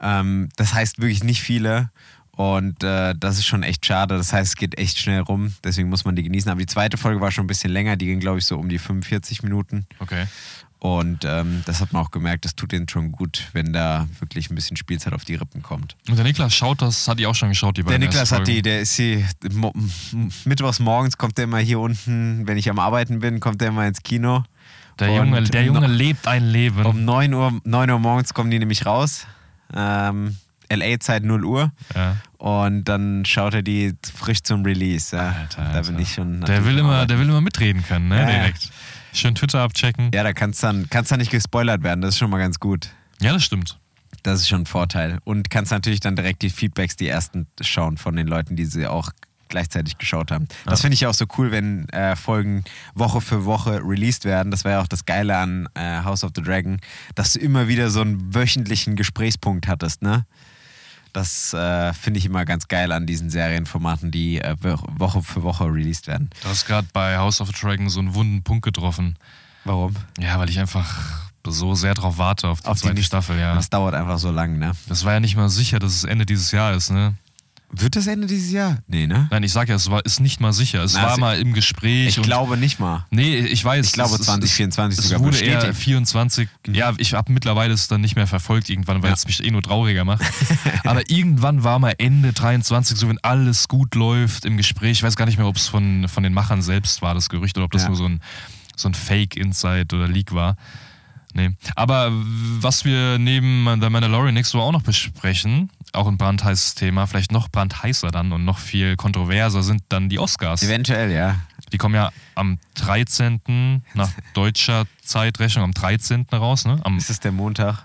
Ähm, 0.00 0.48
das 0.56 0.74
heißt 0.74 1.00
wirklich 1.00 1.24
nicht 1.24 1.42
viele. 1.42 1.90
Und 2.32 2.82
äh, 2.82 3.14
das 3.16 3.38
ist 3.38 3.46
schon 3.46 3.62
echt 3.62 3.86
schade. 3.86 4.16
Das 4.16 4.32
heißt, 4.32 4.48
es 4.50 4.56
geht 4.56 4.76
echt 4.76 4.98
schnell 4.98 5.20
rum. 5.20 5.54
Deswegen 5.62 5.88
muss 5.88 6.04
man 6.04 6.16
die 6.16 6.24
genießen. 6.24 6.50
Aber 6.50 6.58
die 6.58 6.66
zweite 6.66 6.96
Folge 6.96 7.20
war 7.20 7.30
schon 7.30 7.44
ein 7.44 7.48
bisschen 7.48 7.70
länger. 7.70 7.96
Die 7.96 8.06
ging, 8.06 8.18
glaube 8.18 8.38
ich, 8.40 8.44
so 8.46 8.58
um 8.58 8.68
die 8.68 8.78
45 8.78 9.44
Minuten. 9.44 9.86
Okay. 10.00 10.26
Und 10.80 11.24
ähm, 11.24 11.62
das 11.64 11.80
hat 11.80 11.92
man 11.92 12.02
auch 12.04 12.10
gemerkt. 12.10 12.44
Das 12.44 12.56
tut 12.56 12.72
denen 12.72 12.88
schon 12.88 13.10
gut, 13.12 13.48
wenn 13.52 13.72
da 13.72 14.06
wirklich 14.18 14.50
ein 14.50 14.54
bisschen 14.56 14.76
Spielzeit 14.76 15.12
auf 15.14 15.24
die 15.24 15.36
Rippen 15.36 15.62
kommt. 15.62 15.96
Und 16.08 16.16
der 16.16 16.24
Niklas 16.24 16.54
schaut 16.54 16.82
das, 16.82 17.08
hat 17.08 17.18
die 17.20 17.26
auch 17.26 17.34
schon 17.36 17.48
geschaut, 17.50 17.76
die 17.78 17.82
Der 17.82 17.90
beiden 17.90 18.00
Niklas 18.02 18.32
ersten 18.32 18.36
hat 18.40 18.48
die, 18.48 18.60
der 18.60 18.80
ist 18.80 18.98
m- 18.98 19.22
mittwochs 20.44 20.80
morgens 20.80 21.16
kommt 21.16 21.38
der 21.38 21.44
immer 21.44 21.58
hier 21.58 21.78
unten, 21.80 22.46
wenn 22.46 22.58
ich 22.58 22.68
am 22.68 22.78
Arbeiten 22.78 23.20
bin, 23.20 23.40
kommt 23.40 23.60
der 23.62 23.68
immer 23.68 23.86
ins 23.86 24.02
Kino. 24.02 24.42
Der 24.98 25.10
Und 25.10 25.16
Junge, 25.28 25.42
der 25.42 25.64
Junge 25.64 25.86
lebt 25.86 26.26
ein 26.28 26.44
Leben. 26.44 26.84
Um 26.84 27.04
9 27.04 27.34
Uhr, 27.34 27.52
9 27.64 27.90
Uhr 27.90 27.98
morgens 27.98 28.32
kommen 28.34 28.50
die 28.50 28.58
nämlich 28.58 28.86
raus. 28.86 29.26
Ähm, 29.74 30.36
LA-Zeit 30.70 31.24
0 31.24 31.44
Uhr. 31.44 31.72
ja. 31.94 32.16
Und 32.38 32.84
dann 32.84 33.24
schaut 33.24 33.54
er 33.54 33.62
die 33.62 33.94
frisch 34.14 34.42
zum 34.42 34.64
Release. 34.64 35.16
Ja. 35.16 35.28
Alter, 35.40 35.62
Da 35.64 35.70
Alter. 35.78 35.92
bin 35.92 35.98
ich 36.00 36.12
schon. 36.12 36.42
Der 36.42 36.64
will, 36.66 36.76
immer, 36.78 37.06
der 37.06 37.18
will 37.18 37.28
immer 37.28 37.40
mitreden 37.40 37.82
können, 37.82 38.08
ne? 38.08 38.16
Ja, 38.20 38.28
ja. 38.28 38.36
Direkt. 38.40 38.70
Schön 39.14 39.34
Twitter 39.34 39.60
abchecken. 39.60 40.10
Ja, 40.12 40.22
da 40.24 40.32
kannst 40.32 40.62
dann, 40.62 40.86
kannst 40.90 41.10
dann 41.10 41.20
nicht 41.20 41.30
gespoilert 41.30 41.82
werden. 41.82 42.00
Das 42.02 42.10
ist 42.14 42.18
schon 42.18 42.30
mal 42.30 42.38
ganz 42.38 42.60
gut. 42.60 42.90
Ja, 43.20 43.32
das 43.32 43.44
stimmt. 43.44 43.78
Das 44.24 44.40
ist 44.40 44.48
schon 44.48 44.62
ein 44.62 44.66
Vorteil. 44.66 45.18
Und 45.24 45.48
kannst 45.50 45.70
natürlich 45.72 46.00
dann 46.00 46.16
direkt 46.16 46.42
die 46.42 46.50
Feedbacks, 46.50 46.96
die 46.96 47.08
ersten 47.08 47.46
schauen 47.60 47.96
von 47.96 48.14
den 48.16 48.26
Leuten, 48.26 48.56
die 48.56 48.64
sie 48.64 48.86
auch 48.86 49.10
gleichzeitig 49.54 49.98
geschaut 49.98 50.32
haben. 50.32 50.48
Das 50.66 50.80
finde 50.80 50.94
ich 50.96 51.06
auch 51.06 51.14
so 51.14 51.26
cool, 51.38 51.52
wenn 51.52 51.88
äh, 51.90 52.16
Folgen 52.16 52.64
Woche 52.94 53.20
für 53.20 53.44
Woche 53.44 53.80
released 53.84 54.24
werden. 54.24 54.50
Das 54.50 54.64
war 54.64 54.72
ja 54.72 54.80
auch 54.82 54.88
das 54.88 55.04
Geile 55.06 55.36
an 55.36 55.68
äh, 55.74 56.02
House 56.02 56.24
of 56.24 56.32
the 56.34 56.42
Dragon, 56.42 56.78
dass 57.14 57.34
du 57.34 57.38
immer 57.38 57.68
wieder 57.68 57.88
so 57.90 58.00
einen 58.00 58.34
wöchentlichen 58.34 58.96
Gesprächspunkt 58.96 59.68
hattest, 59.68 60.02
ne? 60.02 60.26
Das 61.12 61.52
äh, 61.54 61.92
finde 61.92 62.18
ich 62.18 62.26
immer 62.26 62.44
ganz 62.44 62.66
geil 62.66 62.90
an 62.90 63.06
diesen 63.06 63.30
Serienformaten, 63.30 64.10
die 64.10 64.40
äh, 64.40 64.56
Woche 64.60 65.22
für 65.22 65.44
Woche 65.44 65.64
released 65.66 66.08
werden. 66.08 66.28
Du 66.42 66.48
hast 66.48 66.66
gerade 66.66 66.88
bei 66.92 67.16
House 67.18 67.40
of 67.40 67.46
the 67.48 67.54
Dragon 67.54 67.88
so 67.88 68.00
einen 68.00 68.14
wunden 68.14 68.42
Punkt 68.42 68.64
getroffen. 68.64 69.16
Warum? 69.64 69.94
Ja, 70.18 70.40
weil 70.40 70.50
ich 70.50 70.58
einfach 70.58 71.30
so 71.46 71.74
sehr 71.76 71.94
drauf 71.94 72.18
warte 72.18 72.48
auf 72.48 72.62
die 72.62 72.66
Auf 72.66 72.78
die 72.78 72.82
zweite 72.82 72.94
nächste- 72.94 73.06
Staffel, 73.16 73.38
ja. 73.38 73.54
Das 73.54 73.70
dauert 73.70 73.94
einfach 73.94 74.18
so 74.18 74.32
lang, 74.32 74.58
ne? 74.58 74.72
Das 74.88 75.04
war 75.04 75.12
ja 75.12 75.20
nicht 75.20 75.36
mal 75.36 75.48
sicher, 75.48 75.78
dass 75.78 75.92
es 75.94 76.02
Ende 76.04 76.26
dieses 76.26 76.50
Jahr 76.50 76.74
ist, 76.74 76.90
ne? 76.90 77.14
Wird 77.76 77.96
das 77.96 78.06
Ende 78.06 78.28
dieses 78.28 78.52
Jahr? 78.52 78.78
Nee, 78.86 79.06
ne? 79.08 79.26
Nein, 79.32 79.42
ich 79.42 79.50
sag 79.52 79.68
ja, 79.68 79.74
es 79.74 79.90
war, 79.90 80.04
ist 80.04 80.20
nicht 80.20 80.40
mal 80.40 80.52
sicher. 80.52 80.84
Es 80.84 80.94
Na, 80.94 81.02
war 81.02 81.12
es- 81.14 81.18
mal 81.18 81.38
im 81.40 81.52
Gespräch. 81.54 82.16
Ich 82.16 82.22
glaube 82.22 82.56
nicht 82.56 82.78
mal. 82.78 83.04
Nee, 83.10 83.38
ich 83.38 83.64
weiß. 83.64 83.86
Ich 83.86 83.92
glaube 83.92 84.14
es- 84.14 84.20
es- 84.20 84.26
2024 84.26 84.98
es, 84.98 85.04
sogar 85.06 85.18
es 85.20 85.24
wurde 85.26 85.38
eher 85.44 85.56
bestätigt. 85.56 85.82
24. 85.82 86.48
Ja, 86.68 86.92
ich 86.98 87.14
habe 87.14 87.32
mittlerweile 87.32 87.74
es 87.74 87.88
dann 87.88 88.00
nicht 88.00 88.14
mehr 88.14 88.28
verfolgt 88.28 88.70
irgendwann, 88.70 89.02
weil 89.02 89.10
Ja. 89.10 89.14
es 89.14 89.26
mich 89.26 89.44
eh 89.44 89.50
nur 89.50 89.62
trauriger 89.62 90.04
macht. 90.04 90.22
Aber 90.84 91.02
irgendwann 91.10 91.64
war 91.64 91.80
mal 91.80 91.94
Ende 91.98 92.32
23, 92.32 92.96
so 92.96 93.08
wenn 93.08 93.18
alles 93.24 93.66
gut 93.66 93.96
läuft 93.96 94.44
im 94.44 94.56
Gespräch. 94.56 94.92
Ich 94.92 95.02
weiß 95.02 95.16
gar 95.16 95.26
nicht 95.26 95.38
mehr, 95.38 95.46
ob 95.48 95.56
es 95.56 95.66
von, 95.66 96.06
von 96.08 96.22
den 96.22 96.32
Machern 96.32 96.62
selbst 96.62 97.02
war, 97.02 97.14
das 97.14 97.28
Gerücht, 97.28 97.56
oder 97.56 97.64
ob 97.64 97.72
das 97.72 97.82
Ja. 97.82 97.88
nur 97.88 97.96
so 97.96 98.04
ein, 98.06 98.20
so 98.76 98.88
ein 98.88 98.94
Fake-Insight 98.94 99.92
oder 99.92 100.06
Leak 100.06 100.32
war. 100.32 100.56
Nee. 101.34 101.50
Aber 101.74 102.10
was 102.12 102.84
wir 102.84 103.18
neben 103.18 103.66
The 103.80 103.90
Mandalorian 103.90 104.34
nächste 104.34 104.56
Woche 104.56 104.66
auch 104.66 104.72
noch 104.72 104.82
besprechen, 104.82 105.68
auch 105.92 106.06
ein 106.06 106.16
brandheißes 106.16 106.76
Thema, 106.76 107.06
vielleicht 107.06 107.32
noch 107.32 107.48
brandheißer 107.48 108.12
dann 108.12 108.30
und 108.32 108.44
noch 108.44 108.58
viel 108.58 108.94
kontroverser, 108.96 109.64
sind 109.64 109.82
dann 109.88 110.08
die 110.08 110.20
Oscars. 110.20 110.62
Eventuell, 110.62 111.10
ja. 111.10 111.40
Die 111.72 111.78
kommen 111.78 111.96
ja 111.96 112.10
am 112.36 112.58
13. 112.74 113.82
nach 113.94 114.10
deutscher 114.32 114.84
Zeitrechnung 115.02 115.64
am 115.64 115.72
13. 115.72 116.26
raus, 116.32 116.66
ne? 116.66 116.80
Am, 116.84 116.98
Ist 116.98 117.10
es 117.10 117.18
der 117.18 117.32
Montag? 117.32 117.84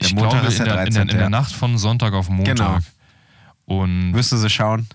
Der 0.00 0.08
ich 0.08 0.14
Montag 0.14 0.32
glaube, 0.32 0.46
ist 0.48 0.58
in 0.58 0.64
der 0.64 0.74
der, 0.74 0.86
in, 0.86 0.94
13. 0.94 1.06
der, 1.06 1.14
in 1.14 1.18
der. 1.20 1.30
Nacht 1.30 1.52
von 1.52 1.78
Sonntag 1.78 2.14
auf 2.14 2.28
Montag. 2.28 2.56
Genau. 2.56 2.78
Und 3.66 4.12
Wirst 4.12 4.32
du 4.32 4.36
sie 4.38 4.50
schauen? 4.50 4.88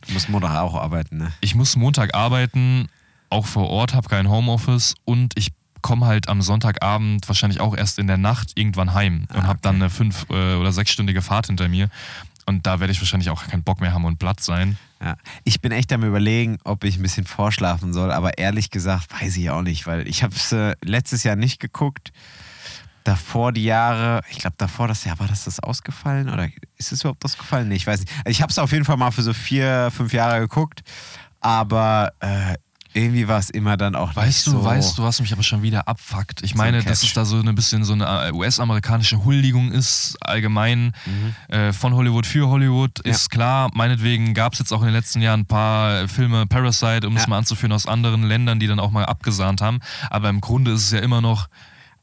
Du 0.00 0.12
musst 0.14 0.28
Montag 0.28 0.56
auch 0.58 0.74
arbeiten, 0.74 1.18
ne? 1.18 1.32
ich 1.40 1.54
muss 1.54 1.76
Montag 1.76 2.12
arbeiten, 2.12 2.88
auch 3.30 3.46
vor 3.46 3.70
Ort, 3.70 3.94
habe 3.94 4.08
kein 4.08 4.28
Homeoffice 4.28 4.94
und 5.04 5.38
ich 5.38 5.52
komme 5.82 6.06
halt 6.06 6.28
am 6.28 6.40
Sonntagabend 6.42 7.28
wahrscheinlich 7.28 7.60
auch 7.60 7.76
erst 7.76 7.98
in 7.98 8.06
der 8.06 8.16
Nacht 8.18 8.52
irgendwann 8.54 8.94
heim 8.94 9.26
und 9.32 9.40
Ah, 9.40 9.46
habe 9.46 9.58
dann 9.62 9.76
eine 9.76 9.90
fünf- 9.90 10.26
äh, 10.30 10.54
oder 10.54 10.72
sechsstündige 10.72 11.22
Fahrt 11.22 11.48
hinter 11.48 11.68
mir. 11.68 11.88
Und 12.46 12.66
da 12.66 12.80
werde 12.80 12.92
ich 12.92 13.00
wahrscheinlich 13.00 13.30
auch 13.30 13.44
keinen 13.46 13.62
Bock 13.62 13.80
mehr 13.80 13.92
haben 13.92 14.04
und 14.04 14.18
platt 14.18 14.40
sein. 14.40 14.76
Ja. 15.00 15.16
Ich 15.44 15.60
bin 15.60 15.70
echt 15.70 15.92
am 15.92 16.02
überlegen, 16.02 16.58
ob 16.64 16.82
ich 16.84 16.96
ein 16.96 17.02
bisschen 17.02 17.24
vorschlafen 17.24 17.92
soll, 17.92 18.10
aber 18.10 18.38
ehrlich 18.38 18.70
gesagt 18.70 19.12
weiß 19.20 19.36
ich 19.36 19.50
auch 19.50 19.62
nicht, 19.62 19.86
weil 19.86 20.08
ich 20.08 20.22
habe 20.22 20.34
es 20.34 20.50
äh, 20.52 20.74
letztes 20.82 21.22
Jahr 21.24 21.36
nicht 21.36 21.60
geguckt. 21.60 22.12
Davor 23.04 23.50
die 23.52 23.64
Jahre, 23.64 24.20
ich 24.30 24.38
glaube 24.38 24.54
davor 24.58 24.86
das 24.86 25.04
Jahr, 25.04 25.18
war 25.18 25.26
das 25.26 25.44
das 25.44 25.58
ausgefallen 25.58 26.28
oder 26.28 26.48
ist 26.78 26.92
es 26.92 27.00
überhaupt 27.00 27.24
ausgefallen? 27.24 27.68
Nee, 27.68 27.74
ich 27.74 27.86
weiß 27.86 27.98
nicht. 28.00 28.12
Also 28.18 28.30
ich 28.30 28.42
habe 28.42 28.50
es 28.50 28.58
auf 28.58 28.70
jeden 28.70 28.84
Fall 28.84 28.96
mal 28.96 29.10
für 29.10 29.22
so 29.22 29.32
vier, 29.32 29.90
fünf 29.92 30.12
Jahre 30.12 30.38
geguckt, 30.38 30.82
aber 31.40 32.12
äh, 32.20 32.54
irgendwie 32.94 33.26
war 33.28 33.38
es 33.38 33.50
immer 33.50 33.76
dann 33.76 33.94
auch 33.94 34.08
nicht 34.08 34.16
Weißt 34.16 34.46
du, 34.46 34.50
so. 34.52 34.64
weißt 34.64 34.98
du, 34.98 35.02
was 35.02 35.20
mich 35.20 35.32
aber 35.32 35.42
schon 35.42 35.62
wieder 35.62 35.88
abfuckt? 35.88 36.42
Ich 36.42 36.50
So 36.52 36.56
meine, 36.58 36.78
ein 36.78 36.84
dass 36.84 37.02
es 37.02 37.12
da 37.14 37.24
so 37.24 37.38
ein 37.40 37.54
bisschen 37.54 37.84
so 37.84 37.92
eine 37.94 38.04
äh, 38.28 38.32
US-amerikanische 38.32 39.24
Huldigung 39.24 39.72
ist, 39.72 40.16
allgemein 40.20 40.92
äh, 41.48 41.72
von 41.72 41.94
Hollywood 41.94 42.26
für 42.26 42.48
Hollywood, 42.48 42.98
Mhm. 43.04 43.08
Ja. 43.10 43.14
ist 43.16 43.30
klar. 43.30 43.70
Meinetwegen 43.74 44.34
gab 44.34 44.52
es 44.52 44.58
jetzt 44.58 44.72
auch 44.72 44.80
in 44.82 44.86
den 44.88 44.94
letzten 44.94 45.20
Jahren 45.22 45.40
ein 45.40 45.46
paar 45.46 46.02
äh, 46.02 46.08
Filme, 46.08 46.46
Parasite, 46.46 47.06
um 47.06 47.16
es 47.16 47.22
Ja. 47.22 47.28
mal 47.30 47.38
anzuführen, 47.38 47.72
aus 47.72 47.86
anderen 47.86 48.22
Ländern, 48.24 48.60
die 48.60 48.66
dann 48.66 48.80
auch 48.80 48.90
mal 48.90 49.04
abgesahnt 49.06 49.60
haben. 49.60 49.80
Aber 50.10 50.28
im 50.28 50.40
Grunde 50.40 50.72
ist 50.72 50.84
es 50.84 50.90
ja 50.92 50.98
immer 51.00 51.20
noch, 51.20 51.48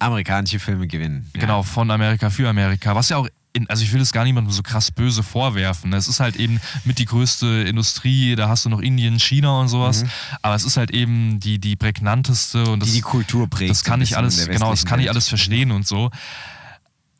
Amerikanische 0.01 0.59
Filme 0.59 0.87
gewinnen. 0.87 1.29
Ja. 1.35 1.41
genau, 1.41 1.61
von 1.63 1.91
Amerika 1.91 2.29
für 2.29 2.47
Amerika. 2.49 2.95
Was 2.95 3.09
ja 3.09 3.17
auch, 3.17 3.27
in, 3.59 3.69
also 3.69 3.83
ich 3.83 3.93
will 3.93 4.01
es 4.01 4.11
gar 4.11 4.23
niemandem 4.23 4.51
so 4.51 4.63
krass 4.63 4.91
böse 4.91 5.23
vorwerfen. 5.23 5.93
Es 5.93 6.07
ist 6.07 6.19
halt 6.19 6.35
eben 6.37 6.59
mit 6.85 6.97
die 6.99 7.05
größte 7.05 7.45
Industrie, 7.67 8.35
da 8.35 8.49
hast 8.49 8.65
du 8.65 8.69
noch 8.69 8.79
Indien, 8.81 9.19
China 9.19 9.59
und 9.59 9.67
sowas. 9.67 10.05
Aber 10.41 10.55
es 10.55 10.63
ist 10.63 10.77
halt 10.77 10.91
eben 10.91 11.39
die, 11.39 11.59
die 11.59 11.75
prägnanteste 11.75 12.63
und 12.69 12.79
das, 12.81 12.89
Mhm. 12.89 12.91
Die 12.93 12.97
die 12.99 13.01
Kultur 13.01 13.47
prägt. 13.49 13.69
das 13.71 13.83
kann 13.83 14.01
ich 14.01 14.17
alles, 14.17 14.47
genau, 14.47 14.71
das 14.71 14.85
kann 14.85 14.99
ich 14.99 15.09
alles 15.09 15.27
verstehen 15.29 15.71
und 15.71 15.85
so. 15.87 16.09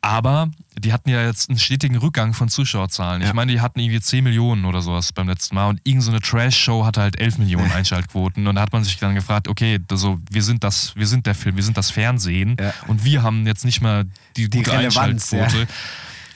Aber 0.02 0.50
die 0.78 0.94
hatten 0.94 1.10
ja 1.10 1.22
jetzt 1.26 1.50
einen 1.50 1.58
stetigen 1.58 1.96
Rückgang 1.98 2.32
von 2.32 2.48
Zuschauerzahlen. 2.48 3.20
Ich 3.20 3.28
Ja. 3.28 3.34
meine, 3.34 3.52
die 3.52 3.60
hatten 3.60 3.80
irgendwie 3.80 4.00
10 4.00 4.24
Millionen 4.24 4.64
oder 4.64 4.80
sowas 4.80 5.12
beim 5.12 5.28
letzten 5.28 5.54
Mal 5.54 5.68
und 5.68 5.78
irgendeine 5.84 6.02
so 6.02 6.10
eine 6.12 6.20
Trash-Show 6.20 6.86
hatte 6.86 7.02
halt 7.02 7.20
11 7.20 7.36
Millionen 7.36 7.70
Einschaltquoten 7.72 8.46
und 8.46 8.54
da 8.54 8.62
hat 8.62 8.72
man 8.72 8.82
sich 8.82 8.96
dann 8.96 9.14
gefragt, 9.14 9.46
okay, 9.46 9.78
also 9.90 10.18
wir 10.30 10.42
sind 10.42 10.64
das, 10.64 10.96
wir 10.96 11.06
sind 11.06 11.26
der 11.26 11.34
Film, 11.34 11.56
wir 11.56 11.62
sind 11.64 11.76
das 11.76 11.90
Fernsehen 11.90 12.56
Ja. 12.58 12.72
und 12.86 13.04
wir 13.04 13.22
haben 13.22 13.46
jetzt 13.46 13.66
nicht 13.66 13.82
mal 13.82 14.04
die, 14.38 14.48
Die 14.48 14.58
gute 14.58 14.72
Relevanz, 14.72 15.34
Einschaltquote. 15.34 15.68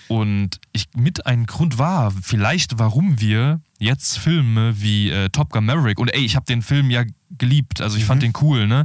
Und 0.08 0.60
ich 0.72 0.86
mit 0.94 1.26
ein 1.26 1.46
Grund 1.46 1.78
war, 1.78 2.10
vielleicht 2.10 2.78
warum 2.78 3.20
wir 3.20 3.60
jetzt 3.78 4.18
Filme 4.18 4.80
wie 4.80 5.10
äh, 5.10 5.30
Top 5.30 5.50
Gun 5.50 5.64
Maverick 5.64 5.98
und 5.98 6.08
ey, 6.08 6.24
ich 6.24 6.36
habe 6.36 6.46
den 6.46 6.62
Film 6.62 6.90
ja 6.90 7.04
geliebt, 7.30 7.80
also 7.80 7.96
ich 7.96 8.04
fand 8.04 8.22
Mhm. 8.22 8.26
den 8.26 8.32
cool, 8.42 8.66
ne? 8.66 8.84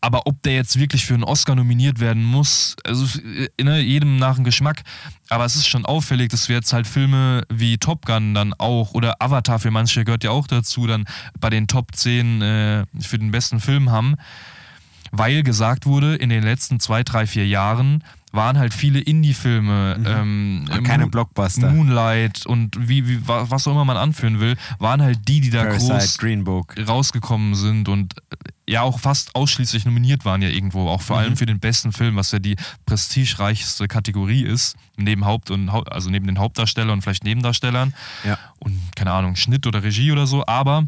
Aber 0.00 0.28
ob 0.28 0.42
der 0.44 0.54
jetzt 0.54 0.78
wirklich 0.78 1.06
für 1.06 1.14
einen 1.14 1.24
Oscar 1.24 1.56
nominiert 1.56 1.98
werden 1.98 2.22
muss, 2.22 2.76
also 2.84 3.18
äh, 3.20 3.48
ne, 3.62 3.80
jedem 3.80 4.16
nach 4.16 4.36
dem 4.36 4.44
Geschmack. 4.44 4.82
Aber 5.28 5.44
es 5.44 5.56
ist 5.56 5.66
schon 5.66 5.84
auffällig, 5.84 6.28
dass 6.28 6.48
wir 6.48 6.54
jetzt 6.56 6.72
halt 6.72 6.86
Filme 6.86 7.42
wie 7.52 7.78
Top 7.78 8.06
Gun 8.06 8.32
dann 8.32 8.54
auch 8.54 8.92
oder 8.92 9.16
Avatar 9.20 9.58
für 9.58 9.72
manche 9.72 10.04
gehört 10.04 10.22
ja 10.22 10.30
auch 10.30 10.46
dazu, 10.46 10.86
dann 10.86 11.04
bei 11.40 11.50
den 11.50 11.66
Top 11.66 11.96
10 11.96 12.42
äh, 12.42 12.84
für 13.00 13.18
den 13.18 13.32
besten 13.32 13.58
Film 13.60 13.90
haben 13.90 14.16
weil 15.10 15.42
gesagt 15.42 15.86
wurde, 15.86 16.16
in 16.16 16.28
den 16.28 16.42
letzten 16.42 16.80
zwei, 16.80 17.02
drei, 17.02 17.26
vier 17.26 17.46
Jahren 17.46 18.04
waren 18.32 18.58
halt 18.58 18.74
viele 18.74 19.00
Indie-Filme, 19.00 19.98
ähm, 20.06 20.66
Und 20.70 20.82
keine 20.84 21.04
Moon- 21.04 21.10
Blockbuster. 21.10 21.70
Moonlight 21.70 22.44
und 22.46 22.76
wie, 22.88 23.08
wie, 23.08 23.26
wa- 23.26 23.46
was 23.48 23.66
auch 23.66 23.72
immer 23.72 23.84
man 23.84 23.96
anführen 23.96 24.38
will, 24.40 24.56
waren 24.78 25.00
halt 25.02 25.26
die, 25.28 25.40
die 25.40 25.50
da 25.50 25.62
Parasite, 25.64 25.92
groß 25.94 26.18
Green 26.18 26.44
Book. 26.44 26.74
rausgekommen 26.86 27.54
sind 27.54 27.88
und 27.88 28.14
äh, 28.30 28.72
ja 28.72 28.82
auch 28.82 28.98
fast 29.00 29.34
ausschließlich 29.34 29.86
nominiert 29.86 30.26
waren 30.26 30.42
ja 30.42 30.50
irgendwo, 30.50 30.88
auch 30.88 31.00
vor 31.00 31.16
Mhm. 31.16 31.22
allem 31.22 31.36
für 31.38 31.46
den 31.46 31.58
besten 31.58 31.90
Film, 31.92 32.16
was 32.16 32.30
ja 32.32 32.38
die 32.38 32.56
prestigereichste 32.84 33.88
Kategorie 33.88 34.42
ist, 34.42 34.76
neben 34.96 35.24
Haupt 35.24 35.50
und 35.50 35.68
also 35.70 36.10
neben 36.10 36.26
den 36.26 36.38
Hauptdarstellern 36.38 36.90
und 36.90 37.02
vielleicht 37.02 37.24
Nebendarstellern 37.24 37.94
Ja. 38.24 38.38
und 38.58 38.78
keine 38.94 39.12
Ahnung, 39.12 39.36
Schnitt 39.36 39.66
oder 39.66 39.82
Regie 39.82 40.12
oder 40.12 40.26
so, 40.26 40.44
aber 40.46 40.86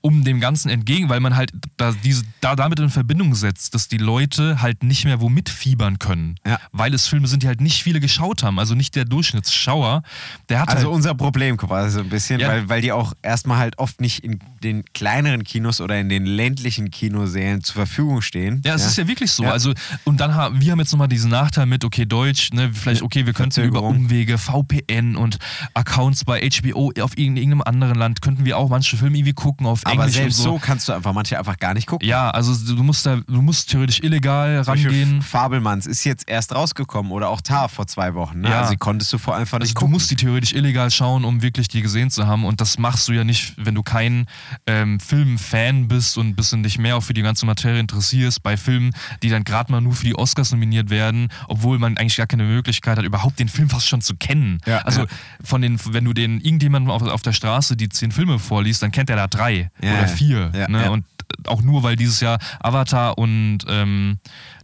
um 0.00 0.24
dem 0.24 0.40
Ganzen 0.40 0.68
entgegen, 0.68 1.08
weil 1.08 1.20
man 1.20 1.34
halt 1.36 1.52
da, 1.76 1.92
diese, 2.04 2.22
da 2.40 2.54
damit 2.56 2.78
in 2.78 2.90
Verbindung 2.90 3.34
setzt, 3.34 3.74
dass 3.74 3.88
die 3.88 3.98
Leute 3.98 4.62
halt 4.62 4.82
nicht 4.82 5.04
mehr 5.04 5.20
womit 5.20 5.48
fiebern 5.48 5.98
können. 5.98 6.36
Ja. 6.46 6.58
Weil 6.72 6.94
es 6.94 7.06
Filme 7.08 7.26
sind, 7.26 7.42
die 7.42 7.48
halt 7.48 7.60
nicht 7.60 7.82
viele 7.82 7.98
geschaut 8.00 8.42
haben. 8.42 8.58
Also 8.58 8.74
nicht 8.74 8.94
der 8.96 9.04
Durchschnittsschauer. 9.04 10.02
Der 10.48 10.60
hat 10.60 10.68
Also 10.68 10.86
halt, 10.86 10.94
unser 10.94 11.14
Problem 11.14 11.56
quasi 11.56 11.90
so 11.96 12.00
ein 12.00 12.08
bisschen, 12.08 12.40
Ja. 12.40 12.48
weil, 12.48 12.68
weil 12.68 12.80
die 12.80 12.92
auch 12.92 13.12
erstmal 13.22 13.58
halt 13.58 13.78
oft 13.78 14.00
nicht 14.00 14.22
in 14.24 14.38
den 14.62 14.84
kleineren 14.92 15.44
Kinos 15.44 15.80
oder 15.80 15.98
in 15.98 16.08
den 16.08 16.26
ländlichen 16.26 16.90
Kinosälen 16.90 17.62
zur 17.62 17.74
Verfügung 17.74 18.20
stehen. 18.22 18.62
Ja, 18.64 18.74
es 18.74 18.86
ist 18.86 18.98
ja 18.98 19.06
wirklich 19.08 19.30
so. 19.30 19.44
Ja. 19.44 19.52
Also, 19.52 19.72
und 20.04 20.20
dann 20.20 20.34
haben 20.34 20.60
wir 20.60 20.72
haben 20.72 20.78
jetzt 20.80 20.92
nochmal 20.92 21.08
diesen 21.08 21.30
Nachteil 21.30 21.66
mit, 21.66 21.84
okay, 21.84 22.06
Deutsch, 22.06 22.52
ne, 22.52 22.70
vielleicht, 22.72 23.02
okay, 23.02 23.26
wir 23.26 23.32
könnten 23.32 23.64
über. 23.64 23.82
Umwege, 23.82 24.38
VPN 24.38 25.16
und 25.16 25.38
Accounts 25.74 26.24
bei 26.24 26.46
HBO 26.48 26.92
auf 27.00 27.16
irgendeinem 27.16 27.62
anderen 27.62 27.94
Land, 27.96 28.22
könnten 28.22 28.44
wir 28.44 28.58
auch 28.58 28.68
manche 28.68 28.96
Filme 28.96 29.16
irgendwie 29.16 29.32
gucken 29.32 29.66
auf 29.66 29.86
Aber 29.90 30.08
selbst 30.08 30.36
so 30.36 30.42
so. 30.42 30.58
kannst 30.58 30.88
du 30.88 30.92
einfach 30.92 31.12
manche 31.12 31.38
einfach 31.38 31.58
gar 31.58 31.74
nicht 31.74 31.86
gucken. 31.86 32.06
Ja, 32.08 32.30
also 32.30 32.54
du 32.74 32.82
musst 32.82 33.06
da, 33.06 33.16
du 33.16 33.42
musst 33.42 33.70
theoretisch 33.70 34.00
illegal 34.02 34.62
Beispiel 34.64 34.86
rangehen. 34.88 35.22
Fabelmanns 35.22 35.86
ist 35.86 36.04
jetzt 36.04 36.28
erst 36.28 36.54
rausgekommen 36.54 37.12
oder 37.12 37.28
auch 37.28 37.40
Tar 37.40 37.68
vor 37.68 37.86
zwei 37.86 38.14
Wochen. 38.14 38.40
Ne? 38.40 38.50
Ja. 38.50 38.60
Also 38.60 38.72
die 38.72 38.76
konntest 38.76 39.12
du 39.12 39.18
vor 39.18 39.36
einfach 39.36 39.58
nicht 39.58 39.68
Also 39.68 39.74
du 39.74 39.80
gucken. 39.80 39.92
musst 39.92 40.10
die 40.10 40.16
theoretisch 40.16 40.52
illegal 40.52 40.90
schauen, 40.90 41.24
um 41.24 41.42
wirklich 41.42 41.68
die 41.68 41.82
gesehen 41.82 42.10
zu 42.10 42.26
haben. 42.26 42.44
Und 42.44 42.60
das 42.60 42.78
machst 42.78 43.08
du 43.08 43.12
ja 43.12 43.24
nicht, 43.24 43.54
wenn 43.56 43.74
du 43.74 43.82
kein 43.82 44.26
ähm, 44.66 45.00
Filmfan 45.00 45.88
bist 45.88 46.18
und 46.18 46.28
ein 46.28 46.36
bisschen 46.36 46.62
dich 46.62 46.78
mehr 46.78 46.96
auch 46.96 47.02
für 47.02 47.14
die 47.14 47.22
ganze 47.22 47.46
Materie 47.46 47.80
interessierst, 47.80 48.42
bei 48.42 48.56
Filmen, 48.56 48.92
die 49.22 49.28
dann 49.28 49.44
gerade 49.44 49.70
mal 49.72 49.80
nur 49.80 49.94
für 49.94 50.04
die 50.04 50.14
Oscars 50.16 50.52
nominiert 50.52 50.90
werden, 50.90 51.28
obwohl 51.48 51.78
man 51.78 51.96
eigentlich 51.96 52.16
gar 52.16 52.26
keine 52.26 52.44
Möglichkeit 52.44 52.98
hat, 52.98 53.04
überhaupt 53.04 53.38
den 53.38 53.48
Film 53.48 53.68
fast 53.68 53.88
schon 53.88 54.00
zu 54.00 54.16
kennen. 54.16 54.60
Ja, 54.66 54.78
also 54.78 55.02
ja. 55.02 55.06
von 55.42 55.62
den, 55.62 55.78
wenn 55.92 56.04
du 56.04 56.12
den 56.12 56.40
irgendjemandem 56.40 56.90
auf, 56.90 57.02
auf 57.02 57.22
der 57.22 57.32
Straße 57.32 57.76
die 57.76 57.88
zehn 57.88 58.12
Filme 58.12 58.38
vorliest, 58.38 58.82
dann 58.82 58.92
kennt 58.92 59.10
er 59.10 59.16
da 59.16 59.26
drei 59.26 59.70
Ja, 59.82 59.98
oder 59.98 60.08
vier. 60.08 60.50
Ja, 60.54 60.68
ne? 60.68 60.84
ja. 60.84 60.90
Und 60.90 61.04
auch 61.46 61.62
nur, 61.62 61.82
weil 61.82 61.96
dieses 61.96 62.20
Jahr 62.20 62.38
Avatar 62.60 63.18
und 63.18 63.58
ähm, 63.68 64.18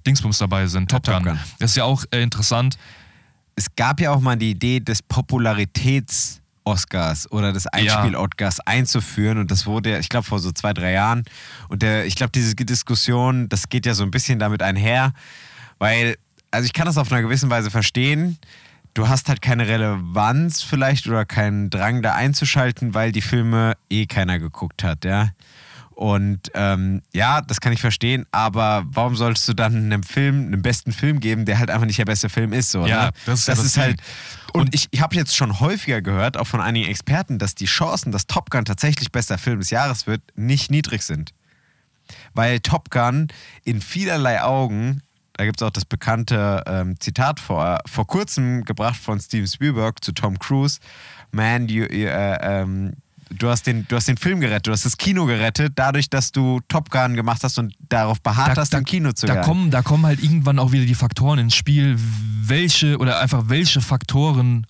Dingsbums 0.06 0.38
dabei 0.38 0.66
sind, 0.66 0.90
Top, 0.90 1.02
Top 1.02 1.16
Gun. 1.16 1.24
Gun. 1.24 1.38
Das 1.58 1.72
ist 1.72 1.76
ja 1.76 1.84
auch 1.84 2.04
äh, 2.10 2.22
interessant. 2.22 2.78
es 3.56 3.66
gab 3.76 4.00
ja 4.00 4.12
auch 4.12 4.20
mal 4.20 4.36
die 4.36 4.50
Idee 4.50 4.80
des 4.80 5.02
Popularitäts-Oscars 5.02 7.30
oder 7.30 7.52
des 7.52 7.66
Einspiel-Oscars 7.66 8.60
einzuführen 8.60 9.38
und 9.38 9.50
das 9.50 9.66
wurde, 9.66 9.92
ja, 9.92 9.98
ich 9.98 10.08
glaube, 10.08 10.26
vor 10.26 10.38
so 10.38 10.52
zwei, 10.52 10.72
drei 10.72 10.92
Jahren. 10.92 11.24
Und 11.68 11.82
der, 11.82 12.06
ich 12.06 12.16
glaube, 12.16 12.32
diese 12.32 12.54
Diskussion, 12.54 13.48
das 13.48 13.68
geht 13.68 13.86
ja 13.86 13.94
so 13.94 14.02
ein 14.02 14.10
bisschen 14.10 14.38
damit 14.38 14.62
einher, 14.62 15.12
weil, 15.78 16.16
also 16.50 16.66
ich 16.66 16.72
kann 16.72 16.86
das 16.86 16.98
auf 16.98 17.12
einer 17.12 17.22
gewissen 17.22 17.50
Weise 17.50 17.70
verstehen, 17.70 18.38
du 18.94 19.08
hast 19.08 19.28
halt 19.28 19.42
keine 19.42 19.68
Relevanz 19.68 20.62
vielleicht 20.62 21.06
oder 21.06 21.24
keinen 21.24 21.70
Drang 21.70 22.02
da 22.02 22.14
einzuschalten, 22.14 22.94
weil 22.94 23.12
die 23.12 23.22
Filme 23.22 23.74
eh 23.90 24.06
keiner 24.06 24.38
geguckt 24.38 24.82
hat, 24.82 25.04
ja. 25.04 25.30
Und 25.94 26.50
ähm, 26.54 27.02
ja, 27.12 27.40
das 27.40 27.60
kann 27.60 27.72
ich 27.72 27.80
verstehen, 27.80 28.26
aber 28.32 28.84
warum 28.86 29.14
solltest 29.14 29.46
du 29.48 29.54
dann 29.54 29.76
einem 29.76 30.02
Film, 30.02 30.48
einem 30.48 30.60
besten 30.60 30.92
Film 30.92 31.20
geben, 31.20 31.44
der 31.44 31.58
halt 31.58 31.70
einfach 31.70 31.86
nicht 31.86 31.98
der 31.98 32.04
beste 32.04 32.28
Film 32.28 32.52
ist? 32.52 32.72
So, 32.72 32.84
Ja, 32.84 33.06
ne? 33.06 33.10
das 33.26 33.40
ist 33.40 33.48
ja 33.48 33.54
das 33.54 33.64
ist 33.64 33.76
halt. 33.76 34.00
Und 34.52 34.74
ich, 34.74 34.88
ich 34.90 35.00
habe 35.00 35.14
jetzt 35.14 35.36
schon 35.36 35.60
häufiger 35.60 36.02
gehört, 36.02 36.36
auch 36.36 36.46
von 36.46 36.60
einigen 36.60 36.88
Experten, 36.88 37.38
dass 37.38 37.54
die 37.54 37.66
Chancen, 37.66 38.10
dass 38.10 38.26
Top 38.26 38.50
Gun 38.50 38.64
tatsächlich 38.64 39.12
bester 39.12 39.38
Film 39.38 39.60
des 39.60 39.70
Jahres 39.70 40.06
wird, 40.08 40.20
nicht 40.34 40.70
niedrig 40.70 41.02
sind. 41.02 41.32
Weil 42.34 42.60
Top 42.60 42.90
Gun 42.90 43.28
in 43.64 43.80
vielerlei 43.80 44.42
Augen, 44.42 45.00
da 45.36 45.44
gibt 45.44 45.60
es 45.60 45.66
auch 45.66 45.70
das 45.70 45.84
bekannte 45.84 46.62
ähm, 46.66 46.98
Zitat 47.00 47.40
vor, 47.40 47.80
vor 47.86 48.06
kurzem 48.06 48.64
gebracht 48.64 48.96
von 48.96 49.20
Steven 49.20 49.46
Spielberg 49.46 50.02
zu 50.02 50.12
Tom 50.12 50.38
Cruise: 50.38 50.78
Man, 51.32 51.68
you, 51.68 51.84
you, 51.84 52.06
äh, 52.06 52.38
ähm, 52.40 52.92
du, 53.30 53.48
hast 53.48 53.66
den, 53.66 53.86
du 53.88 53.96
hast 53.96 54.06
den 54.06 54.16
Film 54.16 54.40
gerettet, 54.40 54.68
du 54.68 54.72
hast 54.72 54.84
das 54.84 54.96
Kino 54.96 55.26
gerettet, 55.26 55.72
dadurch, 55.76 56.08
dass 56.08 56.30
du 56.30 56.60
Top 56.68 56.90
Gun 56.90 57.14
gemacht 57.14 57.42
hast 57.42 57.58
und 57.58 57.74
darauf 57.88 58.20
beharrt 58.20 58.56
hast, 58.56 58.74
im 58.74 58.84
Kino 58.84 59.12
zu 59.12 59.26
da 59.26 59.34
werden. 59.34 59.46
kommen, 59.46 59.70
da 59.70 59.82
kommen 59.82 60.06
halt 60.06 60.22
irgendwann 60.22 60.58
auch 60.58 60.72
wieder 60.72 60.86
die 60.86 60.94
Faktoren 60.94 61.38
ins 61.38 61.54
Spiel, 61.54 61.96
welche 61.98 62.98
oder 62.98 63.20
einfach 63.20 63.44
welche 63.48 63.80
Faktoren 63.80 64.66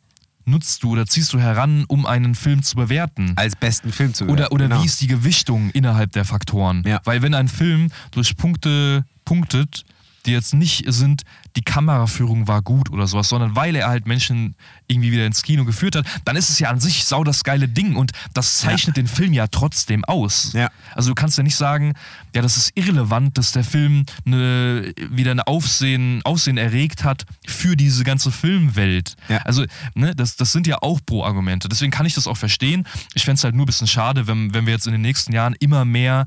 nutzt 0.47 0.83
du 0.83 0.93
oder 0.93 1.07
ziehst 1.07 1.33
du 1.33 1.41
heran, 1.41 1.85
um 1.89 2.07
einen 2.07 2.35
Film 2.35 2.63
zu 2.63 2.77
bewerten? 2.77 3.33
als 3.37 3.57
besten 3.57 3.93
Film 3.93 4.15
zu 4.15 4.27
Oder, 4.27 4.53
oder 4.53 4.69
genau. 4.69 4.83
wie 4.83 4.87
ist 4.87 5.01
die 5.01 5.07
Gewichtung 5.07 5.71
innerhalb 5.71 6.13
der 6.13 6.25
Faktoren? 6.25 6.83
Ja. 6.87 7.01
Weil 7.05 7.23
wenn 7.23 7.35
ein 7.35 7.49
Film 7.49 7.91
durch 8.11 8.37
Punkte 8.37 9.05
punktet, 9.25 9.85
die 10.27 10.33
jetzt 10.33 10.55
nicht 10.55 10.85
sind, 10.89 11.23
die 11.57 11.63
Kameraführung 11.63 12.49
war 12.49 12.63
gut 12.63 12.91
oder 12.91 13.07
sowas, 13.07 13.29
sondern 13.29 13.57
weil 13.57 13.77
er 13.77 13.89
halt 13.89 14.07
Menschen 14.07 14.55
irgendwie 14.87 15.13
wieder 15.13 15.27
ins 15.27 15.43
Kino 15.43 15.65
geführt 15.65 15.97
hat, 15.97 16.07
dann 16.25 16.37
ist 16.37 16.51
es 16.51 16.59
ja 16.59 16.71
an 16.71 16.81
sich 16.81 17.05
sau 17.05 17.25
das 17.25 17.45
geile 17.45 17.69
Ding 17.69 17.97
und 17.97 18.13
das 18.33 18.59
zeichnet 18.59 18.97
den 18.97 19.07
Film 19.07 19.33
ja 19.33 19.47
trotzdem 19.47 20.05
aus. 20.05 20.53
Ja. 20.53 20.71
Also 20.95 21.11
du 21.11 21.15
kannst 21.15 21.39
ja 21.39 21.45
nicht 21.45 21.57
sagen, 21.57 21.95
ja, 22.35 22.43
das 22.43 22.57
ist 22.57 22.73
irrelevant, 22.75 23.39
dass 23.39 23.53
der 23.53 23.65
Film 23.65 24.05
eine, 24.27 24.93
wieder 25.11 25.31
ein 25.31 25.41
Aufsehen, 25.41 26.21
Aufsehen 26.25 26.59
erregt 26.59 27.05
hat 27.05 27.25
für 27.47 27.77
diese 27.77 28.05
ganze 28.05 28.33
Filmwelt. 28.33 29.17
Ja. 29.29 29.39
Also, 29.39 29.65
ne, 29.95 30.15
das, 30.15 30.37
das 30.37 30.53
sind 30.53 30.67
ja 30.67 30.79
auch 30.83 31.01
Pro-Argumente. 31.05 31.69
Deswegen 31.69 31.93
kann 31.93 32.07
ich 32.07 32.15
das 32.15 32.27
auch 32.27 32.37
verstehen. 32.37 32.87
Ich 33.15 33.25
fände 33.25 33.39
es 33.39 33.45
halt 33.45 33.55
nur 33.55 33.65
ein 33.65 33.67
bisschen 33.67 33.87
schade, 33.87 34.27
wenn, 34.27 34.53
wenn 34.55 34.67
wir 34.67 34.73
jetzt 34.73 34.87
in 34.87 34.93
den 34.93 35.03
nächsten 35.03 35.33
Jahren 35.33 35.55
immer 35.61 35.85
mehr 35.85 36.27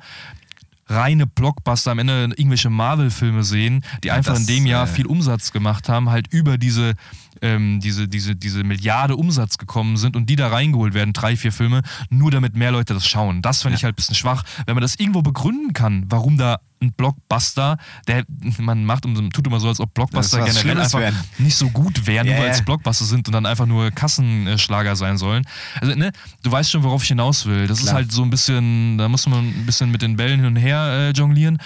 reine 0.88 1.28
Blockbuster 1.28 1.92
am 1.92 2.00
Ende 2.00 2.30
irgendwelche 2.36 2.70
Marvel-Filme 2.70 3.44
sehen, 3.44 3.84
die 4.04 4.12
einfach 4.12 4.34
das, 4.34 4.42
in 4.42 4.48
dem 4.48 4.66
Jahr 4.66 4.86
äh, 4.86 4.88
viel 4.88 5.06
Umsatz 5.06 5.52
gemacht 5.52 5.90
haben, 5.90 6.10
halt 6.10 6.32
über 6.32 6.58
diese, 6.58 6.94
ähm, 7.42 7.80
diese, 7.80 8.08
diese, 8.08 8.36
diese 8.36 8.64
Milliarde 8.64 9.16
Umsatz 9.16 9.58
gekommen 9.58 9.98
sind 9.98 10.16
und 10.16 10.30
die 10.30 10.36
da 10.36 10.48
reingeholt 10.48 10.94
werden, 10.94 11.14
drei, 11.14 11.36
vier 11.36 11.52
Filme, 11.52 11.82
nur 12.10 12.32
damit 12.32 12.56
mehr 12.56 12.72
Leute 12.72 12.94
das 12.94 13.08
schauen. 13.08 13.42
Das 13.42 13.62
finde 13.62 13.78
ich 13.78 13.84
halt 13.84 13.94
ein 13.94 13.98
bisschen 13.98 14.16
schwach. 14.16 14.44
Wenn 14.66 14.76
man 14.76 14.82
das 14.82 14.96
irgendwo 14.96 15.22
begründen 15.22 15.74
kann, 15.74 16.06
warum 16.10 16.38
da 16.38 16.60
ein 16.82 16.92
Blockbuster, 16.94 17.78
der 18.08 18.24
man 18.60 18.86
macht, 18.86 19.06
um- 19.06 19.32
tut 19.32 19.48
immer 19.48 19.60
so, 19.60 19.68
als 19.68 19.80
ob 19.80 19.94
Blockbuster 19.94 20.46
ist 20.46 20.62
generell 20.62 20.82
einfach 20.82 21.00
werden. 21.00 21.18
nicht 21.40 21.56
so 21.56 21.70
gut 21.70 22.06
wären, 22.06 22.28
Ja, 22.28 22.36
nur 22.36 22.44
weil 22.44 22.52
es. 22.52 22.62
Blockbuster 22.64 23.06
sind 23.06 23.28
und 23.28 23.34
dann 23.34 23.46
einfach 23.46 23.66
nur 23.66 23.90
Kassenschlager 23.92 24.96
sein 24.96 25.18
sollen. 25.18 25.46
Also, 25.82 25.96
ne, 25.96 26.12
du 26.44 26.52
weißt 26.52 26.70
schon, 26.72 26.84
worauf 26.84 27.02
ich 27.04 27.08
hinaus 27.10 27.46
will. 27.46 27.68
Das 27.68 27.80
ist 27.80 27.86
Klar. 27.86 27.96
halt 27.96 28.12
so 28.12 28.22
ein 28.24 28.30
bisschen, 28.30 28.98
da 28.98 29.10
muss 29.10 29.28
man 29.28 29.40
ein 29.48 29.66
bisschen 29.66 29.90
mit 29.92 30.02
den 30.02 30.16
Bällen 30.18 30.40
hin 30.40 30.48
und 30.50 30.56
her 30.56 30.88
äh, 30.92 31.10
jonglieren. 31.12 31.58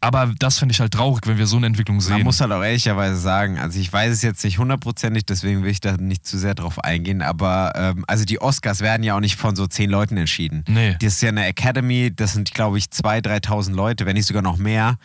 Aber 0.00 0.32
das 0.38 0.58
finde 0.58 0.72
ich 0.72 0.80
halt 0.80 0.92
traurig, 0.92 1.26
wenn 1.26 1.38
wir 1.38 1.46
so 1.46 1.56
eine 1.56 1.66
Entwicklung 1.66 2.00
sehen. 2.00 2.14
Man 2.14 2.22
muss 2.22 2.40
halt 2.40 2.52
auch 2.52 2.62
ehrlicherweise 2.62 3.16
sagen, 3.16 3.58
also 3.58 3.80
ich 3.80 3.92
weiß 3.92 4.12
es 4.12 4.22
jetzt 4.22 4.44
nicht 4.44 4.58
hundertprozentig, 4.58 5.26
deswegen 5.26 5.64
will 5.64 5.70
ich 5.70 5.80
da 5.80 5.96
nicht 5.96 6.24
zu 6.24 6.38
sehr 6.38 6.54
drauf 6.54 6.84
eingehen, 6.84 7.20
aber 7.20 7.72
ähm, 7.74 8.04
also 8.06 8.24
die 8.24 8.40
Oscars 8.40 8.80
werden 8.80 9.02
ja 9.02 9.16
auch 9.16 9.20
nicht 9.20 9.36
von 9.36 9.56
so 9.56 9.66
zehn 9.66 9.90
Leuten 9.90 10.16
entschieden. 10.16 10.64
Nee. 10.68 10.96
Das 11.00 11.14
ist 11.14 11.22
ja 11.22 11.30
eine 11.30 11.46
Academy, 11.46 12.12
das 12.14 12.34
sind 12.34 12.54
glaube 12.54 12.78
ich 12.78 12.84
2.000, 12.84 13.46
3.000 13.46 13.74
Leute, 13.74 14.06
wenn 14.06 14.14
nicht 14.14 14.26
sogar 14.26 14.42
noch 14.42 14.56
mehr, 14.56 14.98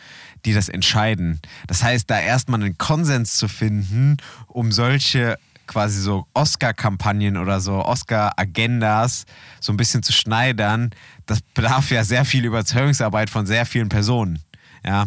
die 0.44 0.52
das 0.52 0.68
entscheiden. 0.68 1.40
Das 1.66 1.82
heißt, 1.82 2.08
da 2.08 2.20
erstmal 2.20 2.62
einen 2.62 2.78
Konsens 2.78 3.36
zu 3.36 3.48
finden, 3.48 4.18
um 4.46 4.70
solche 4.70 5.38
quasi 5.66 6.00
so 6.00 6.26
Oscar-Kampagnen 6.34 7.36
oder 7.36 7.60
so 7.60 7.84
Oscar-Agendas 7.84 9.24
so 9.60 9.72
ein 9.72 9.76
bisschen 9.76 10.02
zu 10.02 10.12
schneidern, 10.12 10.90
das 11.26 11.40
bedarf 11.40 11.90
ja 11.90 12.04
sehr 12.04 12.24
viel 12.24 12.44
Überzeugungsarbeit 12.44 13.30
von 13.30 13.46
sehr 13.46 13.66
vielen 13.66 13.88
Personen. 13.88 14.40
Ja. 14.84 15.06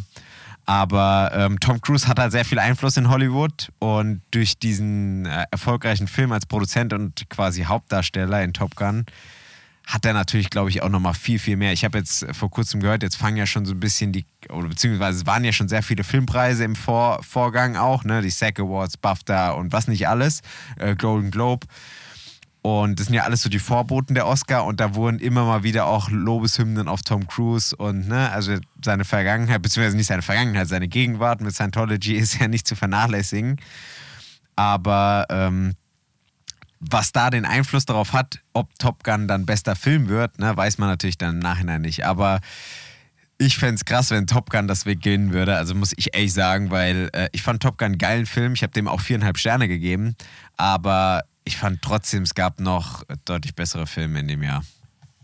Aber 0.66 1.32
ähm, 1.34 1.60
Tom 1.62 1.80
Cruise 1.80 2.08
hat 2.08 2.20
halt 2.20 2.34
sehr 2.34 2.44
viel 2.44 2.60
Einfluss 2.60 2.98
in 2.98 3.10
Hollywood 3.10 3.70
und 3.80 4.22
durch 4.32 4.60
diesen 4.60 5.26
äh, 5.26 5.46
erfolgreichen 5.50 6.08
Film 6.08 6.34
als 6.34 6.46
Produzent 6.46 6.92
und 6.92 7.30
quasi 7.30 7.64
Hauptdarsteller 7.64 8.44
in 8.44 8.54
Top 8.54 8.76
Gun 8.76 9.06
hat 9.88 10.06
er 10.06 10.12
natürlich, 10.12 10.50
glaube 10.50 10.70
ich, 10.70 10.84
auch 10.84 10.90
nochmal 10.90 11.14
viel, 11.14 11.40
viel 11.40 11.56
mehr. 11.56 11.72
Ich 11.72 11.86
habe 11.86 11.98
jetzt 11.98 12.28
vor 12.34 12.52
kurzem 12.52 12.82
gehört, 12.82 13.04
jetzt 13.04 13.16
fangen 13.16 13.38
ja 13.38 13.46
schon 13.46 13.66
so 13.66 13.74
ein 13.74 13.80
bisschen 13.80 14.12
die, 14.12 14.26
oder 14.50 14.68
beziehungsweise 14.68 15.20
es 15.20 15.26
waren 15.26 15.46
ja 15.46 15.54
schon 15.54 15.70
sehr 15.70 15.82
viele 15.82 16.04
Filmpreise 16.04 16.66
im 16.66 16.76
Vor 16.76 17.24
Vorgang 17.24 17.78
auch, 17.78 18.04
ne? 18.04 18.22
Die 18.22 18.30
SAG 18.30 18.60
Awards, 18.60 18.98
BAFTA 18.98 19.52
und 19.52 19.72
was 19.72 19.88
nicht 19.88 20.10
alles, 20.10 20.42
äh, 20.76 20.94
Golden 20.98 21.32
Globe. 21.32 21.66
Und 22.68 23.00
das 23.00 23.06
sind 23.06 23.16
ja 23.16 23.24
alles 23.24 23.44
so 23.44 23.50
die 23.50 23.60
Vorboten 23.60 24.14
der 24.14 24.28
Oscar 24.28 24.66
und 24.66 24.82
da 24.82 24.94
wurden 24.94 25.20
immer 25.20 25.46
mal 25.46 25.64
wieder 25.64 25.86
auch 25.86 26.10
Lobeshymnen 26.10 26.90
auf 26.90 27.02
Tom 27.02 27.26
Cruise 27.26 27.74
und 27.74 28.10
ne, 28.10 28.30
also 28.30 28.58
seine 28.84 29.06
Vergangenheit, 29.06 29.62
beziehungsweise 29.62 29.96
nicht 29.96 30.08
seine 30.08 30.22
Vergangenheit, 30.22 30.68
seine 30.68 30.90
Gegenwart 30.90 31.40
mit 31.40 31.56
Scientology 31.56 32.16
ist 32.18 32.42
ja 32.42 32.50
nicht 32.50 32.68
zu 32.68 32.76
vernachlässigen. 32.76 33.56
Aber 34.58 35.28
ähm, 35.30 35.76
was 36.82 37.14
da 37.14 37.30
den 37.30 37.46
Einfluss 37.46 37.86
darauf 37.86 38.12
hat, 38.12 38.42
ob 38.52 38.78
Top 38.80 39.02
Gun 39.06 39.30
dann 39.30 39.46
bester 39.46 39.78
Film 39.78 40.10
wird, 40.10 40.38
ne, 40.38 40.58
weiß 40.58 40.78
man 40.78 40.90
natürlich 40.90 41.18
dann 41.18 41.36
im 41.36 41.40
Nachhinein 41.40 41.84
nicht. 41.84 42.06
Aber 42.06 42.42
ich 43.38 43.58
fände 43.58 43.76
es 43.76 43.86
krass, 43.86 44.12
wenn 44.12 44.28
Top 44.28 44.50
Gun 44.50 44.68
das 44.68 44.86
Weg 44.86 45.02
gewinnen 45.02 45.32
würde. 45.32 45.56
Also 45.56 45.74
muss 45.74 45.94
ich 45.96 46.14
ehrlich 46.14 46.34
sagen, 46.34 46.70
weil 46.70 47.12
äh, 47.14 47.30
ich 47.32 47.44
fand 47.44 47.64
Top 47.64 47.78
Gun 47.78 47.86
einen 47.86 47.98
geilen 47.98 48.26
Film. 48.26 48.52
Ich 48.56 48.64
habe 48.64 48.74
dem 48.74 48.90
auch 48.90 49.00
viereinhalb 49.00 49.38
Sterne 49.38 49.70
gegeben. 49.70 50.18
Aber 50.58 51.24
ich 51.48 51.58
fand 51.58 51.82
trotzdem, 51.82 52.24
es 52.24 52.36
gab 52.36 52.60
noch 52.60 53.04
deutlich 53.26 53.56
bessere 53.56 53.88
Filme 53.88 54.20
in 54.20 54.28
dem 54.28 54.44
Jahr. 54.44 54.64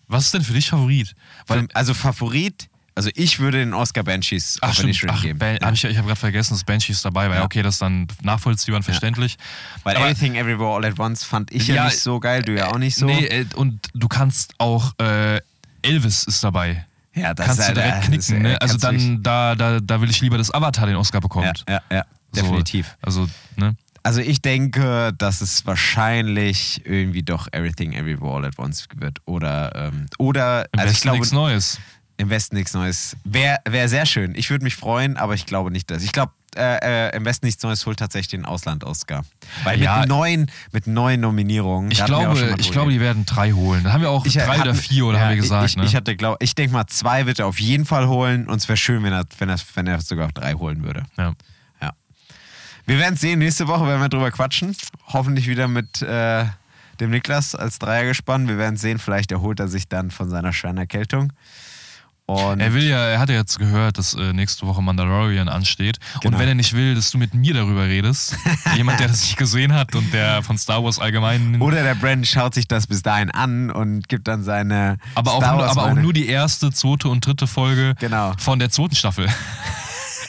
Was 0.07 0.25
ist 0.25 0.33
denn 0.33 0.41
für 0.43 0.53
dich 0.53 0.69
Favorit? 0.69 1.15
Weil, 1.47 1.67
also 1.73 1.93
Favorit, 1.93 2.69
also 2.95 3.09
ich 3.15 3.39
würde 3.39 3.59
den 3.59 3.73
Oscar 3.73 4.03
Banshees 4.03 4.57
ach, 4.61 4.73
stimmt, 4.73 4.97
ach, 5.07 5.21
geben. 5.21 5.39
Ban- 5.39 5.57
Ja. 5.59 5.67
hab 5.67 5.73
ich 5.73 5.83
ich 5.83 5.97
habe 5.97 6.07
gerade 6.07 6.19
vergessen, 6.19 6.53
dass 6.53 6.63
Banshees 6.63 7.01
dabei 7.01 7.27
war. 7.27 7.35
Ja. 7.35 7.39
Ja. 7.41 7.45
Okay, 7.45 7.61
das 7.63 7.75
ist 7.75 7.81
dann 7.81 8.07
nachvollziehbar 8.21 8.77
und 8.77 8.83
verständlich. 8.83 9.37
Weil 9.83 9.95
Aber- 9.95 10.05
Everything 10.05 10.35
Everywhere 10.35 10.75
All 10.75 10.85
at 10.85 10.99
Once 10.99 11.23
fand 11.23 11.51
ich 11.51 11.67
ja, 11.67 11.75
Ja, 11.75 11.85
nicht 11.85 11.99
so 11.99 12.19
geil, 12.19 12.43
du 12.43 12.53
ja 12.55 12.71
auch 12.71 12.77
nicht 12.77 12.95
so. 12.95 13.05
Nee, 13.05 13.25
äh, 13.25 13.45
und 13.55 13.89
du 13.93 14.07
kannst 14.07 14.53
auch, 14.59 14.93
äh, 14.99 15.39
Elvis 15.81 16.23
ist 16.25 16.43
dabei. 16.43 16.85
ja, 17.15 17.33
das 17.33 17.45
kannst 17.45 17.59
ist 17.61 17.69
du 17.69 17.75
halt, 17.75 17.77
direkt 17.77 18.03
äh, 18.03 18.07
knicken. 18.07 18.35
äh, 18.45 18.49
Ne? 18.49 18.61
Also 18.61 18.75
du 18.75 18.79
dann, 18.81 19.23
da, 19.23 19.55
da, 19.55 19.79
da 19.79 19.99
will 20.01 20.09
ich 20.09 20.21
lieber, 20.21 20.37
dass 20.37 20.53
Avatar 20.53 20.85
den 20.85 20.95
Oscar 20.95 21.17
Ja, 21.17 21.21
bekommt. 21.21 21.65
ja, 21.67 21.81
ja, 21.91 22.05
So, 22.31 22.41
definitiv. 22.41 22.95
also, 23.01 23.27
ne? 23.55 23.75
Also 24.05 24.19
ich 24.19 24.41
denke, 24.41 25.13
dass 25.17 25.39
es 25.41 25.65
wahrscheinlich 25.65 26.81
irgendwie 26.85 27.23
doch 27.23 27.47
Everything 27.53 27.93
Everywhere 27.93 28.35
All 28.35 28.45
at 28.45 28.59
Once 28.59 28.85
wird. 28.95 29.19
Oder, 29.25 29.71
ähm, 29.75 30.05
oder 30.19 30.65
Im 30.73 30.79
also 30.79 30.85
ich 30.91 30.95
Westen 30.95 31.01
glaube, 31.03 31.17
nichts 31.19 31.31
Neues. 31.31 31.79
im 32.17 32.29
Westen 32.29 32.55
nichts 32.57 32.73
Neues. 32.73 33.15
Wäre 33.23 33.59
wär 33.67 33.87
sehr 33.87 34.05
schön. 34.05 34.33
Ich 34.35 34.49
würde 34.49 34.63
mich 34.65 34.75
freuen, 34.75 35.15
aber 35.17 35.33
ich 35.35 35.45
glaube 35.45 35.71
nicht, 35.71 35.89
dass. 35.89 36.03
Ich 36.03 36.11
glaube, 36.11 36.33
äh, 36.55 37.07
äh, 37.09 37.15
im 37.15 37.25
Westen 37.25 37.45
nichts 37.47 37.63
Neues 37.63 37.85
holt 37.85 37.97
tatsächlich 37.97 38.27
den 38.27 38.45
Ausland-Oscar. 38.45 39.23
Weil 39.63 39.81
Ja. 39.81 40.01
mit 40.01 40.09
neuen, 40.09 40.51
mit 40.71 40.85
neuen 40.85 41.21
Nominierungen. 41.21 41.89
Ich 41.89 42.03
glaube, 42.05 42.55
ich 42.59 42.71
glaube, 42.71 42.91
die 42.91 42.99
werden 42.99 43.25
drei 43.25 43.53
holen. 43.53 43.83
Da 43.85 43.93
haben 43.93 44.01
wir 44.01 44.11
auch 44.11 44.25
Ich 44.25 44.33
drei 44.33 44.45
hatte- 44.57 44.61
oder 44.69 44.75
vier, 44.75 45.05
oder 45.05 45.17
ja, 45.17 45.23
haben 45.23 45.29
wir 45.31 45.37
gesagt. 45.37 45.69
Ich, 45.69 45.77
ne? 45.77 45.85
ich, 45.85 45.95
hatte, 45.95 46.15
glaub, 46.15 46.43
ich 46.43 46.53
denke 46.55 46.73
mal, 46.73 46.85
zwei 46.87 47.25
wird 47.25 47.39
er 47.39 47.47
auf 47.47 47.59
jeden 47.59 47.85
Fall 47.85 48.07
holen 48.07 48.47
und 48.47 48.57
es 48.57 48.67
wäre 48.67 48.77
schön, 48.77 49.01
wenn 49.03 49.13
er, 49.13 49.23
wenn, 49.39 49.49
er, 49.49 49.57
wenn 49.75 49.87
er 49.87 50.01
sogar 50.01 50.27
drei 50.33 50.53
holen 50.53 50.83
würde. 50.83 51.03
ja. 51.17 51.31
Wir 52.85 52.99
werden 52.99 53.13
es 53.15 53.21
sehen. 53.21 53.39
Nächste 53.39 53.67
Woche 53.67 53.85
werden 53.87 54.01
wir 54.01 54.09
drüber 54.09 54.31
quatschen. 54.31 54.75
Hoffentlich 55.07 55.47
wieder 55.47 55.67
mit 55.67 56.01
äh, 56.01 56.45
dem 56.99 57.11
Niklas 57.11 57.55
als 57.55 57.79
Dreiergespann. 57.79 58.47
Wir 58.47 58.57
werden 58.57 58.77
sehen. 58.77 58.99
Vielleicht 58.99 59.31
erholt 59.31 59.59
er 59.59 59.67
sich 59.67 59.87
dann 59.87 60.11
von 60.11 60.29
seiner 60.29 60.51
schweren 60.53 60.77
Erkältung. 60.77 61.31
Und 62.25 62.61
Er 62.61 62.73
will 62.73 62.83
ja, 62.85 63.05
er 63.05 63.19
hat 63.19 63.27
ja 63.29 63.35
jetzt 63.35 63.59
gehört, 63.59 63.97
dass 63.97 64.13
äh, 64.13 64.31
nächste 64.31 64.65
Woche 64.65 64.81
Mandalorian 64.81 65.49
ansteht. 65.49 65.97
Genau. 66.21 66.33
Und 66.35 66.39
wenn 66.41 66.47
er 66.47 66.55
nicht 66.55 66.73
will, 66.73 66.95
dass 66.95 67.11
du 67.11 67.17
mit 67.17 67.33
mir 67.33 67.53
darüber 67.53 67.83
redest, 67.83 68.37
jemand, 68.77 69.01
der 69.01 69.09
das 69.09 69.21
nicht 69.23 69.35
gesehen 69.35 69.73
hat 69.73 69.93
und 69.93 70.13
der 70.13 70.41
von 70.41 70.57
Star 70.57 70.81
Wars 70.85 70.99
allgemein. 70.99 71.59
oder 71.61 71.83
der 71.83 71.95
Brandon 71.95 72.23
schaut 72.23 72.53
sich 72.53 72.65
das 72.65 72.87
bis 72.87 73.01
dahin 73.01 73.29
an 73.29 73.69
und 73.71 74.07
gibt 74.07 74.29
dann 74.29 74.41
seine. 74.43 74.99
aber 75.15 75.33
auch, 75.33 75.41
Star 75.41 75.51
nur, 75.55 75.61
Wars 75.63 75.71
aber 75.77 75.91
auch 75.91 75.95
nur 75.95 76.13
die 76.13 76.27
erste, 76.27 76.71
zweite 76.71 77.09
und 77.09 77.25
dritte 77.25 77.45
Folge 77.45 77.95
Genau. 77.99 78.31
von 78.37 78.57
der 78.57 78.69
zweiten 78.69 78.95
Staffel. 78.95 79.27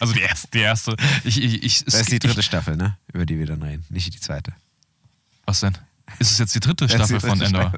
Also 0.09 0.14
die 0.14 0.22
erste, 0.22 0.48
die 0.52 0.60
erste. 0.60 0.97
Ich, 1.24 1.43
ich, 1.43 1.62
ich, 1.62 1.85
Das 1.85 1.94
ist 1.94 2.12
die 2.12 2.18
dritte 2.18 2.43
Staffel, 2.43 2.76
ne? 2.76 2.97
Über 3.12 3.26
die 3.26 3.39
wir 3.39 3.47
dann 3.47 3.62
reden. 3.62 3.85
Nicht 3.89 4.14
die 4.14 4.20
zweite. 4.20 4.52
Was 5.47 5.60
denn? 5.60 5.76
ist 6.18 6.32
es 6.32 6.39
jetzt 6.39 6.55
die 6.55 6.60
dritte 6.60 6.85
ist 6.85 6.93
die 6.93 6.97
Staffel 6.97 7.20
von 7.20 7.39
dritte 7.39 7.56
Endor? 7.56 7.72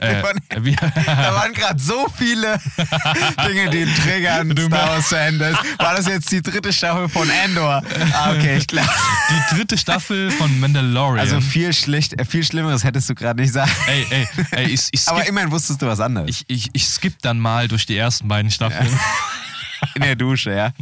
Äh, 0.00 0.22
Da 1.06 1.34
waren 1.34 1.52
gerade 1.52 1.80
so 1.80 2.06
viele 2.16 2.58
Dinge, 3.48 3.70
die 3.70 3.86
triggern 4.02 4.56
Star 4.56 4.88
Wars 4.88 5.08
Fans. 5.08 5.40
War 5.78 5.94
das 5.94 6.06
jetzt 6.06 6.30
die 6.32 6.42
dritte 6.42 6.72
Staffel 6.72 7.08
von 7.08 7.28
Andor? 7.30 7.82
Ah, 8.12 8.32
okay, 8.32 8.58
ich 8.58 8.66
glaube. 8.66 8.88
die 9.30 9.56
dritte 9.56 9.78
Staffel 9.78 10.30
von 10.30 10.58
Mandalorian. 10.60 11.20
Also 11.20 11.40
viel, 11.40 11.72
schlicht, 11.72 12.18
äh, 12.20 12.24
viel 12.24 12.44
Schlimmeres 12.44 12.84
hättest 12.84 13.08
du 13.08 13.14
gerade 13.14 13.40
nicht 13.40 13.52
sagen. 13.52 13.70
ey, 13.86 14.06
ey, 14.10 14.28
ey, 14.50 14.64
ich, 14.70 14.88
ich, 14.90 15.08
Aber 15.08 15.20
skip, 15.20 15.28
immerhin 15.30 15.50
wusstest 15.50 15.80
du 15.80 15.86
was 15.86 16.00
anderes. 16.00 16.28
ich, 16.30 16.44
ich, 16.48 16.70
ich 16.72 16.86
skipp 16.86 17.20
dann 17.22 17.38
mal 17.38 17.68
durch 17.68 17.86
die 17.86 17.96
ersten 17.96 18.28
beiden 18.28 18.50
Staffeln 18.50 18.88
In 19.94 20.02
der 20.02 20.16
Dusche, 20.16 20.52
ja. 20.54 20.72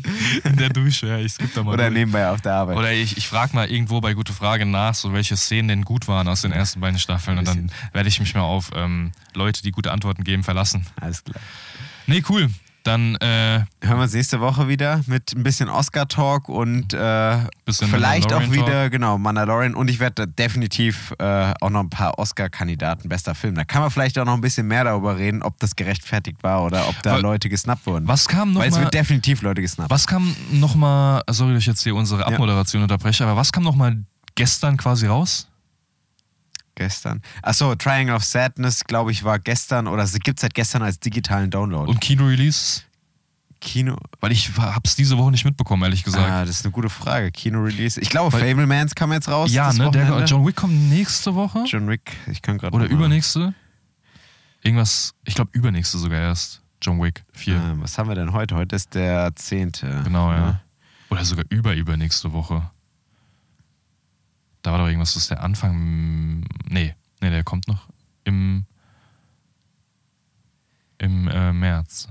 in 0.44 0.56
der 0.56 0.68
Dusche. 0.68 1.06
Ja, 1.08 1.18
ich 1.18 1.36
da 1.36 1.62
mal 1.62 1.74
Oder 1.74 1.84
durch. 1.84 1.94
nebenbei 1.94 2.28
auf 2.28 2.40
der 2.40 2.54
Arbeit. 2.54 2.76
Oder 2.76 2.92
ich, 2.92 3.16
ich 3.16 3.28
frage 3.28 3.54
mal 3.54 3.70
irgendwo 3.70 4.00
bei 4.00 4.14
Gute 4.14 4.32
Frage 4.32 4.66
nach, 4.66 4.94
so 4.94 5.12
welche 5.12 5.36
Szenen 5.36 5.68
denn 5.68 5.84
gut 5.84 6.08
waren 6.08 6.28
aus 6.28 6.42
den 6.42 6.52
ersten 6.52 6.80
beiden 6.80 6.98
Staffeln. 6.98 7.38
Und 7.38 7.48
dann 7.48 7.70
werde 7.92 8.08
ich 8.08 8.20
mich 8.20 8.34
mal 8.34 8.42
auf 8.42 8.70
ähm, 8.74 9.12
Leute, 9.34 9.62
die 9.62 9.70
gute 9.70 9.92
Antworten 9.92 10.24
geben, 10.24 10.44
verlassen. 10.44 10.86
Alles 11.00 11.24
klar. 11.24 11.40
Nee, 12.06 12.22
cool. 12.28 12.50
Dann 12.84 13.14
äh, 13.16 13.64
Hören 13.80 13.96
wir 13.98 14.02
uns 14.02 14.12
nächste 14.12 14.40
Woche 14.40 14.68
wieder 14.68 15.00
mit 15.06 15.32
ein 15.34 15.42
bisschen 15.42 15.70
Oscar-Talk 15.70 16.50
und 16.50 16.92
äh, 16.92 17.38
vielleicht 17.66 18.30
auch 18.32 18.50
wieder, 18.52 18.90
genau, 18.90 19.16
Mandalorian. 19.16 19.74
Und 19.74 19.88
ich 19.88 20.00
werde 20.00 20.28
definitiv 20.28 21.14
äh, 21.18 21.54
auch 21.62 21.70
noch 21.70 21.80
ein 21.80 21.88
paar 21.88 22.18
Oscar-Kandidaten, 22.18 23.08
bester 23.08 23.34
Film. 23.34 23.54
Da 23.54 23.64
kann 23.64 23.80
man 23.80 23.90
vielleicht 23.90 24.18
auch 24.18 24.26
noch 24.26 24.34
ein 24.34 24.42
bisschen 24.42 24.66
mehr 24.66 24.84
darüber 24.84 25.16
reden, 25.16 25.42
ob 25.42 25.58
das 25.60 25.76
gerechtfertigt 25.76 26.42
war 26.42 26.62
oder 26.62 26.86
ob 26.88 27.02
da 27.02 27.14
Weil- 27.14 27.22
Leute 27.22 27.48
gesnappt 27.48 27.86
wurden. 27.86 28.06
was 28.06 28.28
kam 28.28 28.52
noch 28.52 28.60
Weil 28.60 28.68
es 28.68 28.74
mal- 28.74 28.82
wird 28.82 28.94
definitiv 28.94 29.40
Leute 29.40 29.62
gesnappt. 29.62 29.90
was 29.90 30.06
kam 30.06 30.36
nochmal, 30.52 31.22
sorry, 31.30 31.54
dass 31.54 31.62
ich 31.62 31.66
jetzt 31.66 31.82
hier 31.82 31.94
unsere 31.96 32.26
Abmoderation 32.26 32.82
unterbreche, 32.82 33.24
aber 33.24 33.36
was 33.36 33.50
kam 33.50 33.62
nochmal 33.62 33.96
gestern 34.34 34.76
quasi 34.76 35.06
raus? 35.06 35.48
Gestern. 36.76 37.22
Achso, 37.42 37.74
Triangle 37.76 38.16
of 38.16 38.24
Sadness, 38.24 38.84
glaube 38.84 39.12
ich, 39.12 39.22
war 39.22 39.38
gestern 39.38 39.86
oder 39.86 40.02
es 40.02 40.12
gibt 40.18 40.40
seit 40.40 40.54
gestern 40.54 40.82
als 40.82 40.98
digitalen 40.98 41.50
Download. 41.50 41.88
Und 41.90 42.00
Kino-Release? 42.00 42.82
Kino. 43.60 43.96
Weil 44.20 44.32
ich 44.32 44.50
hab's 44.58 44.94
diese 44.96 45.16
Woche 45.16 45.30
nicht 45.30 45.44
mitbekommen, 45.44 45.82
ehrlich 45.84 46.02
gesagt. 46.02 46.28
Ah, 46.28 46.44
das 46.44 46.56
ist 46.58 46.64
eine 46.66 46.72
gute 46.72 46.90
Frage. 46.90 47.30
Kino-Release. 47.30 47.98
Ich 48.00 48.10
glaube, 48.10 48.32
Weil- 48.32 48.48
Fablemans 48.50 48.94
kam 48.94 49.12
jetzt 49.12 49.28
raus. 49.28 49.52
ja, 49.52 49.72
ne? 49.72 49.90
Der. 49.90 50.24
John 50.24 50.46
Wick 50.46 50.56
kommt 50.56 50.74
nächste 50.90 51.34
Woche. 51.34 51.64
John 51.66 51.88
Wick, 51.88 52.12
ich 52.30 52.42
kann 52.42 52.58
gerade. 52.58 52.74
Oder 52.74 52.86
übernächste? 52.86 53.54
Irgendwas, 54.62 55.14
ich 55.24 55.34
glaube 55.34 55.50
übernächste 55.52 55.98
sogar 55.98 56.20
erst. 56.20 56.62
John 56.82 57.00
Wick 57.02 57.24
4. 57.32 57.54
Ähm, 57.54 57.82
was 57.82 57.96
haben 57.96 58.08
wir 58.08 58.14
denn 58.14 58.32
heute? 58.32 58.54
Heute 58.56 58.76
ist 58.76 58.94
der 58.94 59.34
10. 59.34 59.72
Genau, 60.04 60.32
ja. 60.32 60.60
Oder 61.10 61.24
sogar 61.24 61.44
über 61.48 61.74
übernächste 61.74 62.32
Woche. 62.32 62.70
Da 64.64 64.72
war 64.72 64.78
doch 64.78 64.86
irgendwas, 64.86 65.12
das 65.12 65.24
ist 65.24 65.30
der 65.30 65.42
Anfang. 65.42 66.40
Nee, 66.70 66.94
nee, 67.20 67.30
der 67.30 67.44
kommt 67.44 67.68
noch 67.68 67.86
im, 68.24 68.64
im 70.96 71.28
äh, 71.28 71.52
März. 71.52 72.08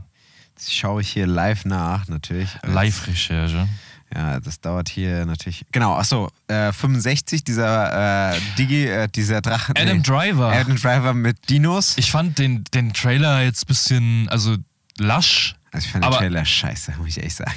Das 0.54 0.72
schaue 0.72 1.02
ich 1.02 1.10
hier 1.10 1.26
live 1.26 1.66
nach, 1.66 2.08
natürlich. 2.08 2.50
Live-Recherche. 2.62 3.68
Ja, 4.14 4.40
das 4.40 4.62
dauert 4.62 4.88
hier 4.88 5.26
natürlich. 5.26 5.66
Genau, 5.72 5.96
achso, 5.96 6.30
äh, 6.48 6.72
65, 6.72 7.44
dieser 7.44 8.36
äh, 8.36 8.40
Digi, 8.60 8.86
äh, 8.86 9.08
dieser 9.08 9.42
Drachen. 9.42 9.76
Adam 9.76 10.04
Driver. 10.04 10.52
Adam 10.54 10.76
Driver 10.76 11.16
mit 11.16 11.50
Dinos. 11.50 11.98
Ich 11.98 12.12
fand 12.12 12.38
den, 12.38 12.66
den 12.66 12.94
Trailer 12.94 13.42
jetzt 13.42 13.64
ein 13.64 13.68
bisschen, 13.68 14.30
also 14.30 14.58
lasch. 15.00 15.56
Also 15.74 15.86
ich 15.86 15.92
fand 15.92 16.04
den 16.04 16.08
aber- 16.08 16.18
Trailer 16.20 16.46
scheiße, 16.46 16.94
muss 17.00 17.10
ich 17.18 17.24
echt 17.24 17.36
sagen. 17.36 17.52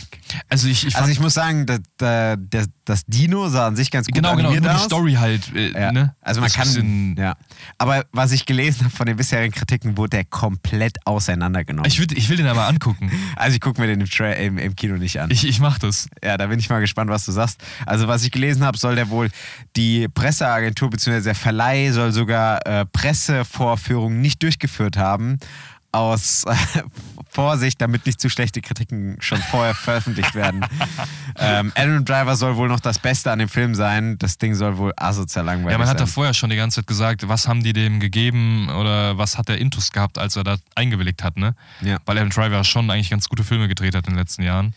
Also 0.49 0.67
ich, 0.69 0.87
ich 0.87 0.97
Also 0.97 1.11
ich 1.11 1.21
muss 1.21 1.35
sagen, 1.35 1.67
das, 1.67 1.81
das, 1.99 2.67
das, 2.85 3.05
Dino 3.07 3.49
sah 3.49 3.67
an 3.69 3.77
sich 3.77 3.91
ganz 3.91 4.07
gut 4.07 4.15
genau, 4.15 4.31
genau, 4.31 4.49
nur 4.49 4.53
animiert 4.53 4.73
die 4.73 4.77
aus. 4.79 4.85
Story 4.87 5.13
halt. 5.15 5.55
Äh, 5.55 5.73
Ja. 5.79 5.93
ne? 5.93 6.15
Also 6.21 6.41
man 6.41 6.51
Das 6.51 6.57
kann, 6.75 7.15
ja. 7.19 7.37
Aber 7.79 8.05
was 8.13 8.33
ich 8.33 8.47
gelesen 8.47 8.85
habe 8.87 8.95
von 8.97 9.07
den 9.07 9.17
bisherigen 9.17 9.53
Kritiken, 9.55 9.97
wurde 9.97 10.11
der 10.17 10.25
komplett 10.25 10.97
auseinandergenommen. 11.07 11.89
Ich, 11.91 12.01
will, 12.01 12.07
ich 12.17 12.29
will 12.29 12.37
den 12.39 12.47
aber 12.47 12.67
angucken. 12.67 13.11
also 13.37 13.55
ich 13.55 13.61
gucke 13.61 13.81
mir 13.81 13.87
den 13.87 14.01
im, 14.01 14.09
Tra 14.11 14.31
im, 14.33 14.59
im 14.59 14.75
Kino 14.75 14.97
nicht 14.97 15.21
an. 15.21 15.31
Ich, 15.31 15.47
ich 15.47 15.61
mach 15.61 15.79
das. 15.79 16.09
Ja, 16.25 16.37
da 16.39 16.47
bin 16.47 16.59
ich 16.59 16.69
mal 16.71 16.81
gespannt, 16.81 17.11
was 17.11 17.25
du 17.27 17.33
sagst. 17.33 17.61
Also, 17.85 18.09
was 18.09 18.25
ich 18.25 18.31
gelesen 18.31 18.65
habe, 18.65 18.79
soll 18.79 18.95
der 18.97 19.11
wohl 19.11 19.31
die 19.77 20.09
Presseagentur 20.09 20.91
bzw. 20.91 21.21
der 21.21 21.35
Verleih 21.35 21.91
soll 21.93 22.13
sogar 22.13 22.67
äh, 22.67 22.87
Pressevorführungen 22.87 24.21
nicht 24.21 24.43
durchgeführt 24.43 24.97
haben. 24.97 25.39
Aus 25.97 26.45
äh, 26.45 26.55
Vorsicht, 27.31 27.81
damit 27.81 28.05
nicht 28.07 28.21
zu 28.21 28.29
schlechte 28.29 28.61
Kritiken 28.61 29.17
schon 29.21 29.39
vorher 29.39 29.75
veröffentlicht 29.75 30.35
werden. 30.35 30.65
ähm, 31.39 31.73
Adam 31.75 32.05
Driver 32.05 32.37
soll 32.37 32.57
wohl 32.57 32.69
noch 32.69 32.81
das 32.81 32.99
Beste 32.99 33.31
an 33.33 33.39
dem 33.39 33.49
Film 33.49 33.75
sein. 33.75 34.19
Das 34.19 34.37
Ding 34.39 34.55
soll 34.55 34.77
wohl 34.77 34.93
asozial 34.97 35.45
langweilig 35.45 35.73
Ja, 35.73 35.79
man 35.79 35.89
hat 35.89 36.01
da 36.01 36.07
sein. 36.07 36.13
vorher 36.15 36.35
schon 36.35 36.51
die 36.51 36.57
ganze 36.57 36.77
Zeit 36.81 36.87
gesagt, 36.87 37.29
was 37.29 37.49
haben 37.49 37.63
die 37.63 37.73
dem 37.73 37.99
gegeben 38.01 38.69
oder 38.69 39.17
was 39.17 39.39
hat 39.39 39.49
der 39.49 39.59
Intus 39.59 39.91
gehabt, 39.91 40.19
als 40.19 40.37
er 40.37 40.45
da 40.45 40.57
eingewilligt 40.75 41.23
hat, 41.25 41.37
ne? 41.39 41.55
Ja. 41.81 41.99
Weil 42.05 42.19
Adam 42.19 42.31
Driver 42.31 42.63
schon 42.65 42.91
eigentlich 42.91 43.11
ganz 43.11 43.29
gute 43.29 43.43
Filme 43.45 43.67
gedreht 43.69 43.95
hat 43.95 44.07
in 44.07 44.13
den 44.13 44.19
letzten 44.19 44.43
Jahren. 44.43 44.75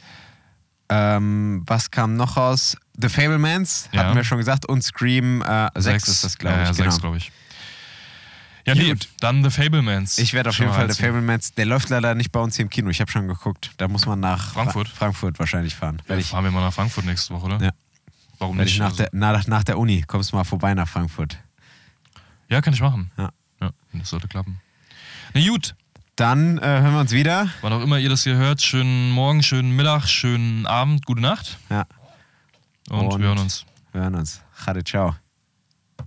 Ähm, 0.89 1.63
was 1.67 1.91
kam 1.91 2.15
noch 2.15 2.35
raus? 2.37 2.75
The 2.97 3.09
Fablemans, 3.09 3.89
Ja. 3.91 4.05
hatten 4.05 4.15
wir 4.15 4.23
schon 4.23 4.37
gesagt, 4.39 4.65
und 4.65 4.83
Scream 4.83 5.41
äh, 5.43 5.69
6 5.75 6.07
ist 6.07 6.23
das, 6.23 6.37
glaube 6.37 6.57
ja, 6.57 6.71
ich. 6.71 6.77
Ja, 6.77 6.83
genau. 6.85 6.97
glaube 6.97 7.17
ich. 7.17 7.31
Ja, 8.67 8.75
nee, 8.75 8.89
Gut. 8.89 9.07
dann 9.19 9.43
The 9.43 9.49
Fablemans. 9.49 10.17
Ich 10.17 10.33
werde 10.33 10.49
auf 10.49 10.59
jeden 10.59 10.73
Fall 10.73 10.91
The. 10.91 11.01
Fablemans, 11.01 11.53
der 11.53 11.65
läuft 11.65 11.89
leider 11.89 12.13
nicht 12.15 12.31
bei 12.31 12.39
uns 12.39 12.55
hier 12.55 12.63
im 12.63 12.69
Kino. 12.69 12.89
Ich 12.89 13.01
habe 13.01 13.09
schon 13.09 13.27
geguckt. 13.27 13.71
Da 13.77 13.87
muss 13.87 14.05
man 14.05 14.19
nach 14.19 14.53
Frankfurt? 14.53 14.87
Fra 14.89 14.97
Frankfurt 14.97 15.39
wahrscheinlich 15.39 15.75
fahren. 15.75 16.01
Ja, 16.07 16.17
ich, 16.17 16.27
fahren 16.27 16.43
wir 16.43 16.51
mal 16.51 16.61
nach 16.61 16.73
Frankfurt 16.73 17.05
nächste 17.05 17.33
Woche, 17.33 17.45
oder? 17.45 17.61
Ja. 17.63 17.71
Warum 18.37 18.59
ich 18.59 18.65
nicht? 18.65 18.79
nach, 18.79 18.87
Also- 18.87 18.97
der, 19.03 19.09
nach, 19.13 19.47
nach 19.47 19.63
der 19.63 19.77
Uni 19.79 20.03
kommst 20.05 20.31
du 20.31 20.35
mal 20.35 20.43
vorbei 20.43 20.73
nach 20.73 20.87
Frankfurt. 20.87 21.37
ja, 22.49 22.61
kann 22.61 22.73
ich 22.73 22.81
machen. 22.81 23.11
Ja. 23.17 23.31
Ja, 23.61 23.71
das 23.93 24.09
sollte 24.09 24.27
klappen. 24.27 24.59
Na 25.33 25.41
gut, 25.47 25.75
Dann 26.15 26.57
äh, 26.57 26.61
hören 26.61 26.93
wir 26.93 26.99
uns 26.99 27.11
wieder. 27.11 27.49
wann 27.61 27.71
auch 27.73 27.81
immer 27.81 27.97
ihr 27.97 28.09
das 28.09 28.23
hier 28.23 28.35
hört, 28.35 28.61
schönen 28.61 29.09
Morgen, 29.11 29.41
schönen 29.43 29.75
Mittag, 29.75 30.07
schönen 30.07 30.65
Abend, 30.65 31.05
gute 31.05 31.21
Nacht 31.21 31.57
Ja, 31.69 31.85
und, 32.89 33.07
Und- 33.07 33.19
wir 33.21 33.27
hören 33.27 33.37
uns. 33.39 33.65
wir 33.93 34.01
hören 34.01 34.15
uns. 34.15 34.41
Chade, 34.65 34.83
ciao. 34.83 35.15